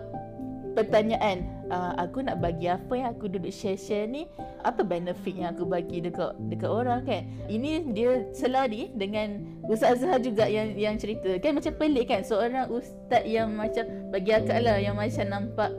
pertanyaan 0.77 1.41
uh, 1.73 1.97
aku 1.97 2.21
nak 2.21 2.37
bagi 2.37 2.69
apa 2.69 2.93
yang 2.93 3.09
aku 3.17 3.25
duduk 3.25 3.49
share-share 3.49 4.05
ni? 4.05 4.29
Apa 4.61 4.85
benefit 4.85 5.33
yang 5.33 5.57
aku 5.57 5.65
bagi 5.65 6.05
dekat 6.05 6.37
dekat 6.53 6.69
orang? 6.69 7.01
Kan? 7.01 7.25
Ini 7.49 7.97
dia 7.97 8.29
selari 8.37 8.93
dengan 8.93 9.41
ustazah 9.65 10.21
juga 10.21 10.45
yang 10.45 10.77
yang 10.77 10.95
cerita. 11.01 11.33
Kan? 11.41 11.57
Macam 11.57 11.73
pelik 11.81 12.13
kan? 12.13 12.21
Seorang 12.21 12.69
ustaz 12.69 13.25
yang 13.25 13.57
macam 13.57 13.89
bagi 14.13 14.31
akak 14.37 14.61
lah 14.61 14.77
yang 14.77 14.93
macam 14.93 15.25
nampak 15.25 15.73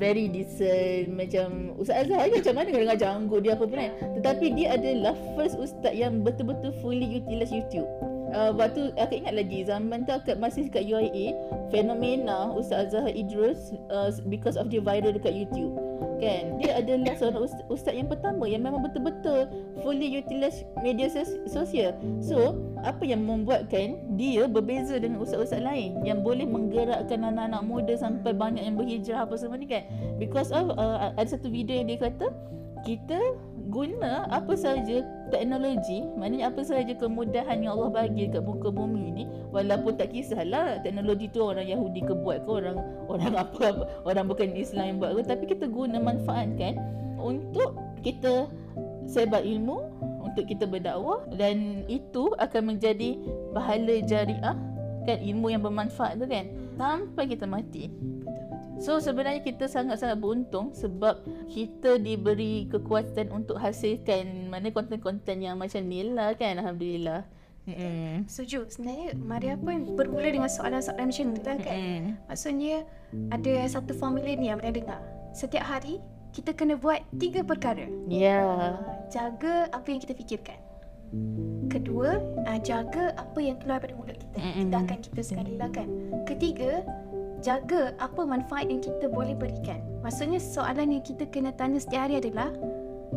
very 0.00 0.32
decent 0.32 1.12
macam 1.12 1.76
Ustaz 1.76 2.08
Azhar 2.08 2.24
ni 2.24 2.40
macam 2.40 2.54
mana? 2.56 2.68
Dengan 2.72 2.96
janggut 2.96 3.44
dia 3.44 3.52
apa 3.52 3.68
pun 3.68 3.76
kan? 3.76 3.92
Tetapi 4.16 4.46
dia 4.56 4.80
adalah 4.80 5.12
first 5.36 5.60
ustaz 5.60 5.92
yang 5.92 6.24
betul-betul 6.24 6.72
fully 6.80 7.20
utilize 7.20 7.52
YouTube 7.52 7.84
Uh, 8.30 8.54
waktu 8.54 8.94
aku 8.94 9.18
ingat 9.18 9.34
lagi 9.34 9.66
zaman 9.66 10.06
tu 10.06 10.14
aku 10.14 10.38
masih 10.38 10.70
kat 10.70 10.86
UIA 10.86 11.34
fenomena 11.74 12.54
Ustaz 12.54 12.94
Azhar 12.94 13.10
Idrus 13.10 13.74
uh, 13.90 14.14
because 14.30 14.54
of 14.54 14.70
dia 14.70 14.78
viral 14.78 15.10
dekat 15.10 15.34
YouTube 15.34 15.74
kan? 16.20 16.60
Dia 16.60 16.78
adalah 16.78 17.16
seorang 17.16 17.48
ustaz, 17.72 17.96
yang 17.96 18.06
pertama 18.06 18.44
yang 18.44 18.62
memang 18.62 18.84
betul-betul 18.84 19.48
fully 19.80 20.20
utilize 20.20 20.62
media 20.84 21.08
sos- 21.08 21.40
sosial. 21.48 21.96
So 22.20 22.60
apa 22.84 23.02
yang 23.08 23.24
membuatkan 23.24 24.14
dia 24.20 24.44
berbeza 24.46 25.00
dengan 25.00 25.24
ustaz-ustaz 25.24 25.64
lain 25.64 25.96
yang 26.04 26.20
boleh 26.20 26.44
menggerakkan 26.44 27.24
anak-anak 27.24 27.62
muda 27.64 27.96
sampai 27.96 28.36
banyak 28.36 28.62
yang 28.62 28.76
berhijrah 28.76 29.24
apa 29.24 29.34
semua 29.40 29.56
ni 29.56 29.66
kan? 29.66 29.82
Because 30.20 30.52
of 30.52 30.76
uh, 30.76 31.16
ada 31.16 31.26
satu 31.26 31.48
video 31.48 31.80
yang 31.80 31.88
dia 31.88 31.98
kata 31.98 32.28
kita 32.84 33.18
guna 33.70 34.26
apa 34.28 34.52
sahaja 34.58 35.06
teknologi 35.30 36.02
maknanya 36.18 36.50
apa 36.50 36.60
sahaja 36.66 36.92
kemudahan 36.98 37.62
yang 37.62 37.78
Allah 37.78 38.04
bagi 38.04 38.26
kat 38.26 38.42
muka 38.42 38.68
bumi 38.68 39.14
ni 39.14 39.24
walaupun 39.54 39.94
tak 39.94 40.10
kisahlah 40.10 40.82
teknologi 40.82 41.30
tu 41.30 41.40
orang 41.40 41.70
Yahudi 41.70 42.02
ke 42.02 42.12
buat 42.12 42.42
ke 42.44 42.50
orang 42.50 42.78
orang 43.06 43.32
apa, 43.38 43.58
apa 43.70 43.82
orang 44.04 44.26
bukan 44.26 44.52
Islam 44.58 44.84
yang 44.84 44.98
buat 44.98 45.14
ke 45.14 45.22
tapi 45.24 45.44
kita 45.46 45.70
guna 45.70 46.02
manfaatkan 46.02 46.76
untuk 47.16 47.78
kita 48.02 48.50
sebar 49.06 49.46
ilmu 49.46 49.80
untuk 50.26 50.46
kita 50.46 50.66
berdakwah 50.66 51.22
dan 51.38 51.86
itu 51.86 52.30
akan 52.38 52.74
menjadi 52.76 53.18
pahala 53.54 54.02
jariah 54.06 54.56
kan 55.08 55.18
ilmu 55.18 55.48
yang 55.50 55.64
bermanfaat 55.64 56.20
tu 56.20 56.28
kan. 56.28 56.46
Sampai 56.76 57.28
kita 57.28 57.44
mati 57.44 57.92
So 58.80 58.96
sebenarnya 58.96 59.44
kita 59.44 59.68
sangat-sangat 59.68 60.16
beruntung 60.16 60.72
sebab 60.72 61.20
kita 61.52 62.00
diberi 62.00 62.64
kekuatan 62.72 63.28
untuk 63.28 63.60
hasilkan 63.60 64.48
mana 64.48 64.72
konten-konten 64.72 65.44
yang 65.44 65.60
macam 65.60 65.84
ni 65.84 66.08
lah 66.08 66.32
kan 66.32 66.56
Alhamdulillah. 66.56 67.28
Mm-mm. 67.68 68.24
Setuju. 68.24 68.72
Sebenarnya 68.72 69.08
Maria 69.20 69.54
pun 69.60 69.94
bermula 69.94 70.32
dengan 70.32 70.48
soalan-soalan 70.48 71.12
macam 71.12 71.26
tu 71.36 71.42
lah 71.44 71.58
kan. 71.60 71.76
Mm-mm. 71.76 72.04
Maksudnya 72.24 72.76
ada 73.28 73.52
satu 73.68 73.92
formula 73.92 74.32
ni 74.32 74.48
yang 74.48 74.58
pernah 74.58 74.74
dengar. 74.74 75.00
Setiap 75.36 75.62
hari 75.68 76.00
kita 76.32 76.56
kena 76.56 76.80
buat 76.80 77.04
tiga 77.20 77.44
perkara. 77.44 77.84
Ya. 78.08 78.42
Uh, 78.48 78.74
jaga 79.12 79.68
apa 79.76 79.86
yang 79.92 80.00
kita 80.00 80.16
fikirkan. 80.16 80.58
Kedua, 81.68 82.22
uh, 82.46 82.58
jaga 82.62 83.12
apa 83.18 83.38
yang 83.42 83.58
keluar 83.58 83.82
daripada 83.82 83.94
mulut 83.98 84.16
kita. 84.16 84.38
Mm-mm. 84.40 84.56
Tindakan 84.66 84.98
kita 85.04 85.20
sekali 85.20 85.52
lah 85.58 85.70
kan. 85.74 85.90
Ketiga, 86.24 86.86
jaga 87.40 87.96
apa 87.98 88.22
manfaat 88.24 88.68
yang 88.68 88.80
kita 88.84 89.08
boleh 89.08 89.34
berikan. 89.36 89.80
Maksudnya 90.04 90.40
soalan 90.40 90.96
yang 90.96 91.04
kita 91.04 91.28
kena 91.28 91.52
tanya 91.56 91.80
setiap 91.80 92.08
hari 92.08 92.20
adalah 92.20 92.52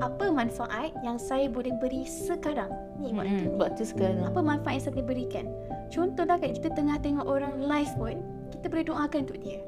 apa 0.01 0.33
manfaat 0.33 0.91
yang 1.05 1.21
saya 1.21 1.47
boleh 1.51 1.75
beri 1.77 2.07
sekarang? 2.07 2.71
Ni 2.97 3.13
waktu 3.13 3.53
Mm-mm. 3.53 3.61
Waktu 3.61 3.83
sekarang. 3.85 4.25
apa 4.25 4.39
manfaat 4.41 4.81
yang 4.81 4.83
saya 4.89 4.93
boleh 4.97 5.09
berikan. 5.13 5.45
Contohlah 5.93 6.41
kan 6.41 6.49
kita 6.55 6.73
tengah 6.73 6.97
tengok 6.97 7.27
orang 7.29 7.61
live 7.61 7.93
pun, 7.99 8.17
kita 8.49 8.65
boleh 8.73 8.85
doakan 8.89 9.19
untuk 9.29 9.39
dia. 9.43 9.61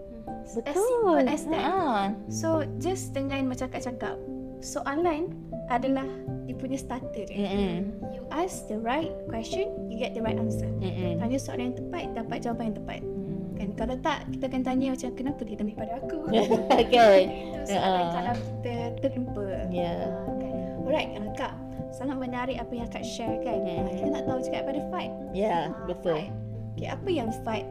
As 0.65 0.77
simple 0.77 1.25
as 1.25 1.43
that. 1.49 1.65
Ha. 1.65 2.13
So 2.29 2.65
just 2.81 3.13
dengan 3.13 3.49
macam 3.49 3.69
Kak 3.69 3.85
cakap, 3.85 4.17
soalan 4.61 5.33
adalah 5.69 6.05
dia 6.45 6.53
punya 6.57 6.77
starter 6.77 7.25
dia. 7.25 7.37
Mm-mm. 7.45 7.77
You 8.13 8.21
ask 8.33 8.65
the 8.69 8.77
right 8.77 9.13
question, 9.29 9.89
you 9.89 9.97
get 9.97 10.13
the 10.13 10.21
right 10.21 10.37
answer. 10.37 10.69
Mm-mm. 10.81 11.21
Tanya 11.21 11.37
soalan 11.41 11.73
yang 11.73 11.77
tepat, 11.77 12.03
dapat 12.13 12.37
jawapan 12.45 12.63
yang 12.73 12.77
tepat. 12.81 13.01
Mm. 13.01 13.24
Kan 13.55 13.71
kalau 13.73 13.95
tak, 13.99 14.27
kita 14.29 14.51
akan 14.51 14.61
tanya 14.61 14.87
macam 14.91 15.09
kenapa 15.15 15.41
dia 15.41 15.55
lebih 15.55 15.75
pada 15.75 15.93
aku. 15.97 16.17
kan? 16.93 17.23
Soalan 17.63 18.03
Ya. 18.03 18.11
kalau 18.11 18.33
kita 18.35 18.75
terlupa. 19.01 19.45
Ya. 19.69 19.93
Ah, 20.05 20.35
kan. 20.35 20.53
Alright, 20.83 21.09
ah, 21.15 21.31
Kak. 21.33 21.53
Sangat 21.89 22.19
menarik 22.19 22.59
apa 22.59 22.73
yang 22.75 22.89
Kak 22.91 23.01
share 23.01 23.39
kan. 23.39 23.63
Hmm. 23.63 23.87
Ah, 23.87 23.93
Kita 23.95 24.09
nak 24.11 24.23
tahu 24.27 24.39
juga 24.43 24.59
pada 24.61 24.81
Fight. 24.91 25.11
Ya, 25.31 25.71
Ah, 25.71 25.87
betul. 25.87 26.19
Fight. 26.19 26.31
Okay, 26.75 26.87
apa 26.91 27.07
yang 27.07 27.29
Fight 27.41 27.63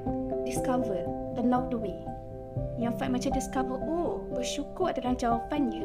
discover 0.43 1.05
along 1.37 1.69
the 1.69 1.77
way? 1.77 1.99
Yang 2.75 2.97
Fight 2.97 3.13
macam 3.13 3.31
discover, 3.31 3.77
oh 3.79 4.25
bersyukur 4.33 4.89
adalah 4.89 5.13
jawapannya 5.13 5.85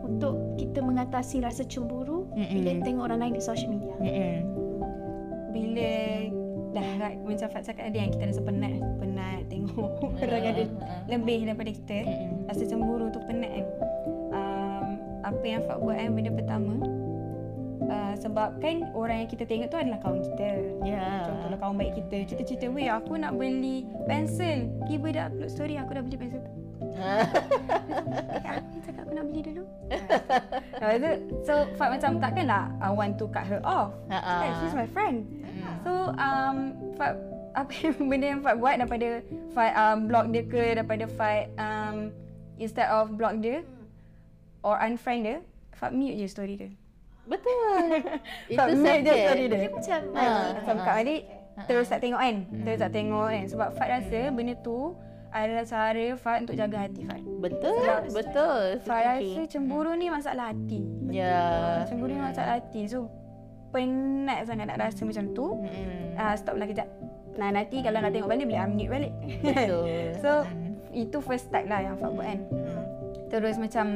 untuk 0.00 0.38
kita 0.54 0.78
mengatasi 0.78 1.42
rasa 1.42 1.66
cemburu 1.66 2.30
Mm-mm. 2.32 2.54
bila 2.54 2.70
tengok 2.80 3.04
orang 3.10 3.18
lain 3.26 3.34
di 3.34 3.42
social 3.42 3.68
media. 3.68 3.90
Mm-mm. 3.98 4.34
Bila 5.50 5.90
dah 6.72 6.88
like, 7.00 7.18
macam 7.22 7.48
Fat 7.50 7.62
cakap 7.64 7.90
tadi 7.90 7.98
yang 7.98 8.10
kita 8.10 8.24
rasa 8.30 8.42
penat 8.42 8.74
tengok 9.46 9.90
orang 10.24 10.44
ada 10.44 10.64
lebih 11.08 11.48
daripada 11.48 11.70
kita. 11.70 11.98
Rasa 12.50 12.62
cemburu 12.68 13.08
tu 13.12 13.20
penat 13.24 13.50
kan. 13.52 13.66
Um, 14.34 14.86
apa 15.24 15.44
yang 15.44 15.62
Fat 15.64 15.78
buat 15.80 15.96
kan 15.96 16.12
benda 16.12 16.32
pertama 16.34 16.74
uh, 17.88 18.14
sebab 18.18 18.60
kan 18.60 18.88
orang 18.94 19.24
yang 19.24 19.30
kita 19.30 19.44
tengok 19.48 19.68
tu 19.72 19.78
adalah 19.78 19.98
kawan 20.00 20.20
kita. 20.22 20.48
Ya. 20.84 21.28
contohlah 21.28 21.58
kawan 21.58 21.76
baik 21.80 21.92
kita. 21.98 22.16
Kita 22.34 22.42
cerita 22.44 22.66
weh 22.70 22.88
aku 22.88 23.18
nak 23.18 23.36
beli 23.36 23.88
pensel. 24.08 24.70
Tiba 24.88 25.12
dah 25.12 25.24
upload 25.30 25.50
story 25.50 25.74
aku 25.80 25.90
dah 25.96 26.02
beli 26.04 26.16
pensel 26.18 26.40
tu. 26.42 26.52
Eh, 28.44 28.60
aku 28.60 28.76
cakap 28.84 29.02
aku 29.08 29.12
nak 29.16 29.24
beli 29.30 29.40
dulu. 29.40 29.64
Lepas 30.80 30.96
tu, 31.00 31.10
so 31.46 31.54
Fat 31.80 31.88
macam 31.96 32.20
takkanlah 32.20 32.68
I 32.82 32.90
want 32.92 33.16
to 33.16 33.26
cut 33.32 33.46
her 33.48 33.62
off. 33.64 33.94
Ah. 34.12 34.44
Kan, 34.44 34.50
she's 34.60 34.76
my 34.76 34.88
friend. 34.90 35.24
So 35.82 36.12
um, 36.20 36.76
Fat, 37.00 37.16
apa 37.54 37.72
yang 37.72 37.96
benda 38.10 38.26
yang 38.36 38.40
Fat 38.42 38.56
buat 38.58 38.74
daripada 38.76 39.08
Fat 39.54 39.72
um, 39.78 39.98
block 40.10 40.26
dia 40.34 40.42
ke 40.44 40.62
daripada 40.74 41.04
Fat 41.06 41.48
um, 41.56 42.10
instead 42.58 42.90
of 42.90 43.14
block 43.14 43.38
dia 43.38 43.62
or 44.66 44.76
unfriend 44.82 45.22
dia 45.24 45.38
Fat 45.74 45.94
mute 45.94 46.18
je 46.18 46.26
story 46.30 46.54
dia. 46.58 46.70
Betul. 47.24 48.04
Itu 48.52 48.58
Fat 48.58 48.68
mute 48.74 49.00
je 49.06 49.14
story 49.14 49.44
dia. 49.46 49.58
Dia 49.58 49.70
macam 49.70 50.00
lagi 50.12 50.50
Macam 50.58 50.76
Kak 50.82 50.96
Adik 51.06 51.22
terus 51.70 51.86
tak 51.86 52.02
tengok 52.02 52.18
kan? 52.18 52.36
Hmm. 52.50 52.62
Terus 52.66 52.78
tak 52.82 52.90
tengok 52.90 53.26
kan? 53.30 53.44
Sebab 53.46 53.68
Fat 53.78 53.88
rasa 53.88 54.20
benda 54.34 54.54
tu 54.58 54.78
adalah 55.34 55.64
cara 55.66 56.06
Fat 56.18 56.38
untuk 56.46 56.54
jaga 56.58 56.76
hati 56.86 57.00
Fat 57.06 57.22
Betul. 57.22 57.86
Betul. 58.10 58.62
Fat 58.82 59.02
rasa 59.06 59.40
cemburu 59.46 59.94
ni 59.94 60.10
masalah 60.10 60.50
hati. 60.50 60.82
Ya. 61.14 61.86
Cemburu 61.86 62.10
ni 62.10 62.22
masalah 62.22 62.58
hati. 62.58 62.90
So 62.90 63.06
penat 63.74 64.46
sangat 64.46 64.70
nak 64.70 64.78
rasa 64.78 65.02
macam 65.02 65.34
tu. 65.34 65.46
Mm-mm. 65.62 66.14
uh, 66.14 66.34
Stop 66.38 66.58
lah 66.58 66.66
kejap 66.66 66.86
Nah 67.34 67.48
nanti 67.50 67.82
kalau 67.82 67.98
nak 67.98 68.10
tengok 68.10 68.28
balik 68.28 68.46
boleh 68.46 68.62
unmute 68.62 68.88
balik 68.88 69.12
Betul. 69.40 69.82
So 70.22 70.30
itu 70.90 71.18
first 71.18 71.48
start 71.48 71.66
lah 71.66 71.82
yang 71.82 71.98
Fat 71.98 72.10
buat 72.10 72.22
kan 72.24 72.40
Mm. 72.46 72.82
Terus 73.26 73.56
macam 73.56 73.86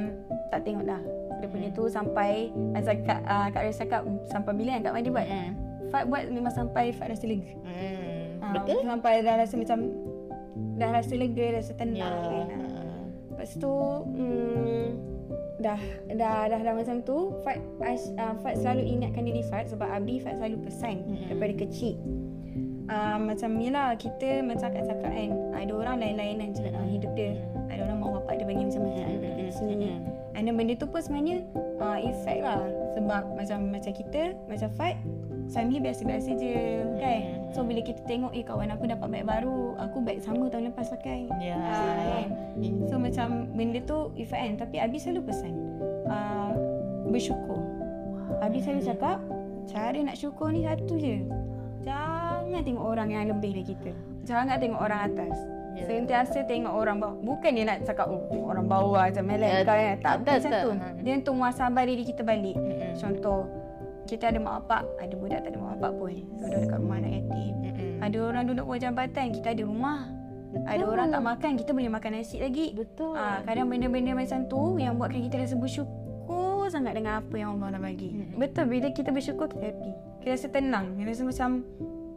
tak 0.48 0.64
tengok 0.64 0.82
dah 0.84 0.98
Dia 1.38 1.46
punya 1.46 1.70
tu 1.70 1.86
sampai 1.86 2.50
Macam 2.50 2.94
Kak, 3.00 3.20
uh, 3.22 3.46
Kak 3.48 3.62
Rais 3.62 3.78
cakap 3.78 4.02
Sampai 4.26 4.52
bila 4.52 4.74
kan 4.74 4.82
Kak 4.82 4.94
Madi 4.94 5.08
buat 5.08 5.22
Mm. 5.24 5.50
Fat 5.88 6.04
buat 6.04 6.26
memang 6.26 6.50
sampai 6.50 6.90
Fat 6.90 7.08
rasa 7.08 7.24
lega 7.24 7.54
Mm. 7.62 8.40
Ah, 8.40 8.52
Betul. 8.54 8.82
Sampai 8.82 9.12
dah 9.20 9.34
rasa 9.36 9.54
macam 9.54 9.78
Dah 10.74 10.90
rasa 10.90 11.14
lega, 11.14 11.46
rasa 11.54 11.72
tenang 11.74 12.18
kan 12.18 12.46
Ah. 12.50 13.02
Lepas 13.30 13.54
tu 13.54 13.70
hmm, 13.70 14.84
dah, 15.58 15.78
dah 16.08 16.50
dah 16.50 16.60
dah 16.60 16.74
macam 16.74 16.96
tu 17.00 17.30
Fat, 17.40 17.62
uh, 17.78 18.34
Fat 18.36 18.54
selalu 18.56 18.82
ingatkan 18.88 19.22
diri 19.22 19.46
Fat 19.46 19.70
Sebab 19.70 19.86
Abi 19.86 20.18
Fat 20.18 20.34
selalu 20.34 20.66
pesan 20.66 21.06
Mm-mm. 21.06 21.30
daripada 21.30 21.54
kecil 21.56 21.94
uh, 22.88 23.16
Macam 23.20 23.50
yelah 23.60 23.94
kita 23.94 24.42
macam 24.42 24.68
cakap-cakap 24.68 25.10
kan 25.12 25.30
Ada 25.54 25.72
orang 25.72 25.96
lain-lain 26.00 26.34
kan 26.40 26.50
dalam 26.72 26.88
hidup 26.88 27.12
dia 27.14 27.38
Ada 27.68 27.80
orang 27.88 27.98
mak 28.00 28.10
bapak 28.20 28.34
dia 28.40 28.46
bagi 28.48 28.64
macam-macam 28.66 29.04
daripada 29.04 29.34
kecil 29.48 29.68
Mm-mm. 29.68 29.98
And 30.36 30.42
then 30.46 30.54
benda 30.54 30.74
tu 30.78 30.86
pun 30.86 31.00
sebenarnya 31.02 31.36
uh, 31.82 31.98
effect 31.98 32.40
lah 32.42 32.60
Sebab 32.96 33.22
macam 33.34 33.58
macam 33.74 33.92
kita, 33.92 34.22
macam 34.46 34.68
Fat 34.74 34.96
Sami 35.48 35.80
biasa-biasa 35.80 36.30
je 36.36 36.84
kan 37.00 37.20
So 37.56 37.64
bila 37.64 37.80
kita 37.80 38.04
tengok 38.04 38.36
eh 38.36 38.44
kawan 38.44 38.68
aku 38.68 38.84
dapat 38.84 39.08
beg 39.08 39.24
baru 39.24 39.80
Aku 39.88 40.04
beg 40.04 40.20
sama 40.20 40.52
tahun 40.52 40.68
lepas 40.68 40.92
pakai 40.92 41.24
Ya. 41.40 41.56
Ah, 41.56 41.96
kan? 42.20 42.28
Mm. 42.60 42.84
So 42.84 43.00
macam 43.00 43.48
benda 43.56 43.80
tu 43.88 44.12
effect 44.20 44.36
kan 44.36 44.54
Tapi 44.60 44.76
Abi 44.76 45.00
selalu 45.00 45.32
pesan 45.32 45.56
uh, 46.04 46.52
Bersyukur 47.08 47.64
Abi 48.44 48.60
selalu 48.60 48.84
cakap 48.84 49.18
Cara 49.68 49.96
nak 49.96 50.20
syukur 50.20 50.52
ni 50.52 50.68
satu 50.68 51.00
je 51.00 51.24
Jangan 51.80 52.17
tengok 52.64 52.84
orang 52.84 53.08
yang 53.12 53.24
lebih 53.30 53.50
dari 53.56 53.66
kita 53.66 53.90
Jangan 54.24 54.56
tengok 54.60 54.80
orang 54.80 55.00
atas 55.12 55.36
Ya. 55.78 55.86
Sentiasa 55.86 56.42
tengok 56.42 56.74
orang 56.74 56.98
bawah 56.98 57.16
Bukan 57.22 57.54
dia 57.54 57.62
nak 57.62 57.86
cakap 57.86 58.10
oh, 58.10 58.26
orang 58.50 58.66
bawah 58.66 59.06
macam 59.06 59.22
melek 59.22 59.62
kau 59.62 59.78
kan 59.78 59.94
Tak 60.02 60.14
tak, 60.26 60.34
macam 60.42 60.50
tu 60.58 60.70
Ha. 60.74 60.86
Dia 61.06 61.12
untuk 61.22 61.34
muasabah 61.38 61.84
diri 61.86 62.02
kita 62.02 62.22
balik 62.26 62.58
Mm-mm. 62.58 62.98
Contoh 62.98 63.46
Kita 64.10 64.34
ada 64.34 64.42
mak 64.42 64.66
bapak 64.66 64.82
Ada 64.98 65.14
budak 65.14 65.40
tak 65.46 65.54
ada 65.54 65.58
mak 65.62 65.78
bapak 65.78 65.92
pun 66.02 66.18
Duduk 66.34 66.60
dekat 66.66 66.78
rumah 66.82 66.98
anak 66.98 67.12
yatim 67.22 67.52
Mm-mm. 67.62 67.94
Ada 68.02 68.16
orang 68.18 68.44
duduk 68.50 68.64
bawah 68.66 68.80
jambatan 68.82 69.26
Kita 69.30 69.48
ada 69.54 69.62
rumah 69.62 69.98
Ada 70.66 70.82
orang 70.82 71.06
tak 71.14 71.22
makan 71.22 71.50
Kita 71.62 71.70
boleh 71.70 71.90
makan 71.94 72.10
nasi 72.10 72.36
lagi 72.42 72.66
Betul. 72.74 73.14
Ah, 73.14 73.38
kadang 73.46 73.70
benda-benda 73.70 74.18
macam 74.18 74.50
tu 74.50 74.82
yang 74.82 74.98
buatkan 74.98 75.22
kita 75.30 75.46
rasa 75.46 75.54
bersyukur 75.54 76.08
sangat 76.68 77.00
dengan 77.00 77.24
apa 77.24 77.32
yang 77.32 77.56
Allah 77.56 77.80
dah 77.80 77.82
bagi. 77.82 78.12
Mm-mm. 78.12 78.36
Betul 78.36 78.68
bila 78.68 78.92
kita 78.92 79.08
bersyukur 79.08 79.48
kita 79.48 79.72
happy. 79.72 79.92
Kita 80.20 80.36
rasa 80.36 80.46
tenang. 80.52 81.00
Kita 81.00 81.08
rasa 81.08 81.24
macam 81.24 81.50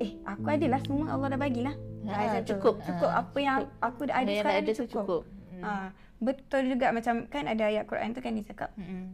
eh 0.02 0.18
aku 0.24 0.48
adalah 0.48 0.80
semua 0.80 1.06
Allah 1.10 1.28
dah 1.30 1.40
bagilah. 1.40 1.76
Ha, 2.04 2.42
tu. 2.42 2.52
cukup. 2.52 2.82
Cukup 2.82 3.08
Ah. 3.08 3.22
apa 3.22 3.38
yang 3.38 3.56
aku 3.80 4.02
dah 4.04 4.16
ada 4.16 4.26
Yang 4.26 4.40
sekarang 4.40 4.58
ada 4.58 4.72
cukup. 4.74 4.90
cukup. 4.98 5.22
Mm. 5.52 5.64
Ah, 5.64 5.88
betul 6.20 6.62
juga 6.68 6.88
macam 6.90 7.14
kan 7.28 7.44
ada 7.46 7.64
ayat 7.64 7.86
Quran 7.86 8.10
tu 8.12 8.20
kan 8.20 8.32
dia 8.32 8.42
cakap 8.44 8.70
Mm-mm. 8.76 9.06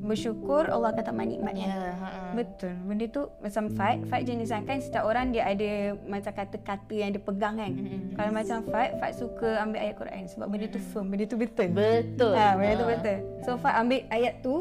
bersyukur 0.00 0.66
Allah 0.66 0.90
akan 0.90 1.04
tambah 1.04 1.22
nikmatnya. 1.24 1.66
Ya, 1.68 1.90
ha. 1.92 2.08
Betul. 2.32 2.74
Benda 2.84 3.06
tu 3.08 3.22
macam 3.38 3.64
fight, 3.70 3.98
fight 4.06 4.24
jenis 4.24 4.50
kan 4.50 4.78
setiap 4.78 5.02
orang 5.02 5.30
dia 5.30 5.42
ada 5.44 5.70
macam 6.04 6.32
kata-kata 6.32 6.90
yang 6.92 7.10
dia 7.10 7.20
pegang 7.20 7.54
kan. 7.56 7.70
Mm-mm. 7.72 8.14
Kalau 8.14 8.30
macam 8.32 8.58
fight, 8.64 8.92
fight 8.96 9.14
suka 9.16 9.48
ambil 9.60 9.78
ayat 9.80 9.94
Quran 9.96 10.22
sebab 10.24 10.46
benda 10.46 10.66
tu 10.68 10.80
firm, 10.80 11.06
benda 11.08 11.24
tu 11.24 11.36
betul. 11.36 11.68
Betul. 11.68 12.32
Ha, 12.32 12.54
benda 12.54 12.74
tu 12.76 12.84
Ha. 12.84 12.90
betul. 12.92 13.16
So 13.40 13.50
fight 13.56 13.76
ambil 13.76 14.00
ayat 14.08 14.34
tu, 14.40 14.54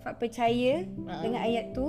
fight 0.00 0.16
percaya 0.16 0.72
Ha. 1.04 1.12
dengan 1.20 1.40
ayat 1.40 1.64
tu, 1.72 1.86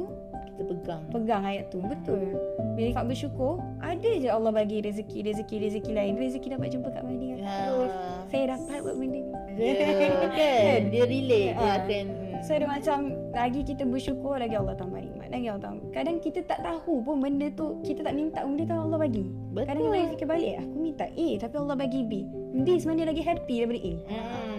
Kita 0.53 0.69
pegang. 0.69 1.01
pegang 1.09 1.41
ayat 1.41 1.73
tu. 1.73 1.81
Betul. 1.81 2.37
Bila 2.77 2.93
Fak 2.93 3.09
bersyukur, 3.09 3.57
ada 3.81 4.05
je 4.05 4.29
Allah 4.29 4.53
bagi 4.53 4.85
rezeki, 4.85 5.25
rezeki, 5.25 5.55
rezeki 5.65 5.91
lain. 5.97 6.13
Rezeki 6.13 6.47
dapat 6.53 6.69
jumpa 6.69 6.93
Kak 6.93 7.03
Madi. 7.09 7.41
Ya. 7.41 7.73
Saya 8.29 8.53
dapat 8.53 8.85
buat 8.85 8.95
benda 9.01 9.19
ni. 9.21 9.33
Ya, 9.57 9.73
kan? 10.29 10.81
Dia 10.93 11.03
relate. 11.09 11.53
Dia 11.57 11.65
Ha. 11.65 11.77
akan 11.85 12.05
So 12.43 12.51
dia 12.59 12.67
macam 12.67 12.97
lagi 13.31 13.63
kita 13.63 13.87
bersyukur 13.87 14.35
lagi 14.35 14.53
Allah 14.59 14.75
tambah 14.75 14.99
nikmat. 14.99 15.22
Lagi 15.33 15.49
Allah 15.49 15.63
tambah. 15.65 15.89
Kadang 15.89 16.17
kita 16.21 16.39
tak 16.45 16.61
tahu 16.61 17.01
pun 17.01 17.17
benda 17.17 17.49
tu 17.49 17.81
kita 17.81 18.05
tak 18.05 18.13
minta 18.13 18.45
benda 18.45 18.69
tu 18.69 18.75
Allah 18.77 18.99
bagi. 19.01 19.25
Betul. 19.49 19.65
Kadang 19.65 19.83
kita 19.89 20.07
fikir 20.13 20.27
balik 20.29 20.53
aku 20.61 20.75
minta 20.77 21.05
A 21.09 21.27
tapi 21.41 21.55
Allah 21.57 21.75
bagi 21.75 22.01
B. 22.05 22.13
B 22.61 22.67
sebenarnya 22.77 23.05
lagi 23.09 23.23
happy 23.25 23.55
daripada 23.57 23.81
A. 23.81 23.93
Hmm. 24.13 24.57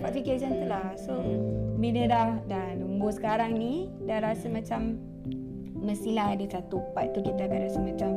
Ah, 0.00 0.08
fikir 0.08 0.40
macam 0.40 0.50
tu 0.56 0.66
lah. 0.66 0.86
So 0.96 1.12
bila 1.76 2.00
dah 2.08 2.28
dah 2.48 2.66
nombor 2.80 3.12
sekarang 3.12 3.60
ni 3.60 3.92
dah 4.08 4.24
rasa 4.24 4.48
macam 4.48 4.96
mestilah 5.76 6.32
ada 6.32 6.44
satu 6.48 6.80
part 6.92 7.12
tu 7.12 7.20
kita 7.20 7.44
akan 7.44 7.60
rasa 7.60 7.78
macam 7.80 8.10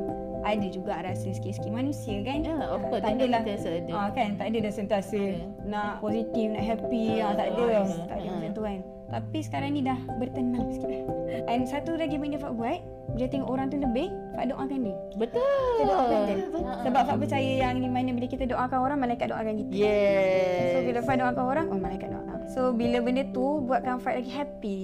ada 0.43 0.67
juga 0.67 0.99
rasa 0.99 1.31
sikit-sikit 1.31 1.71
manusia 1.71 2.19
kan. 2.23 2.43
Ya, 2.43 2.55
of 2.67 2.83
course. 2.87 3.03
tak 3.03 3.15
ada. 3.15 3.43
Ah 3.91 4.07
kan 4.11 4.39
tak 4.39 4.55
ada 4.55 4.57
dah 4.63 4.73
sentiasa 4.73 5.19
Ya. 5.19 5.47
nak 5.67 5.99
positif 5.99 6.47
nak 6.47 6.63
happy 6.63 7.19
ah, 7.19 7.31
tak 7.35 7.47
ada 7.55 7.63
Ah, 7.75 7.83
tak 8.07 8.17
ada 8.19 8.27
ah. 8.27 8.35
macam 8.39 8.51
tu 8.55 8.63
kan. 8.63 8.79
Tapi 9.09 9.39
sekarang 9.45 9.75
ni 9.75 9.81
dah 9.85 9.99
bertenang 10.17 10.71
sikit 10.73 10.89
dah. 10.89 11.01
And 11.49 11.67
satu 11.67 11.97
lagi 11.97 12.15
benda 12.17 12.39
Fak 12.39 12.53
buat 12.55 12.79
bila 13.13 13.25
tengok 13.29 13.49
orang 13.51 13.67
tu 13.69 13.77
lebih 13.77 14.09
Fak 14.33 14.45
doakan 14.49 14.79
dia. 14.85 14.95
Betul. 15.19 15.43
Kita 15.77 15.83
doakan 15.85 16.19
dia. 16.25 16.37
Ha. 16.37 16.71
Sebab 16.87 17.01
Fak 17.05 17.17
percaya 17.21 17.51
yang 17.67 17.77
di 17.77 17.89
mana 17.91 18.09
bila 18.15 18.27
kita 18.29 18.43
doakan 18.49 18.79
orang 18.79 18.97
malaikat 19.03 19.27
doakan 19.29 19.53
kita. 19.65 19.71
Yes. 19.73 20.71
So 20.73 20.77
bila 20.87 20.99
Fak 21.03 21.15
doakan 21.19 21.43
orang 21.43 21.65
oh 21.69 21.79
malaikat 21.79 22.09
doakan. 22.09 22.37
So 22.53 22.61
bila 22.73 22.97
benda 23.03 23.23
tu 23.29 23.45
buatkan 23.65 24.01
Fak 24.01 24.17
lagi 24.17 24.31
happy. 24.31 24.79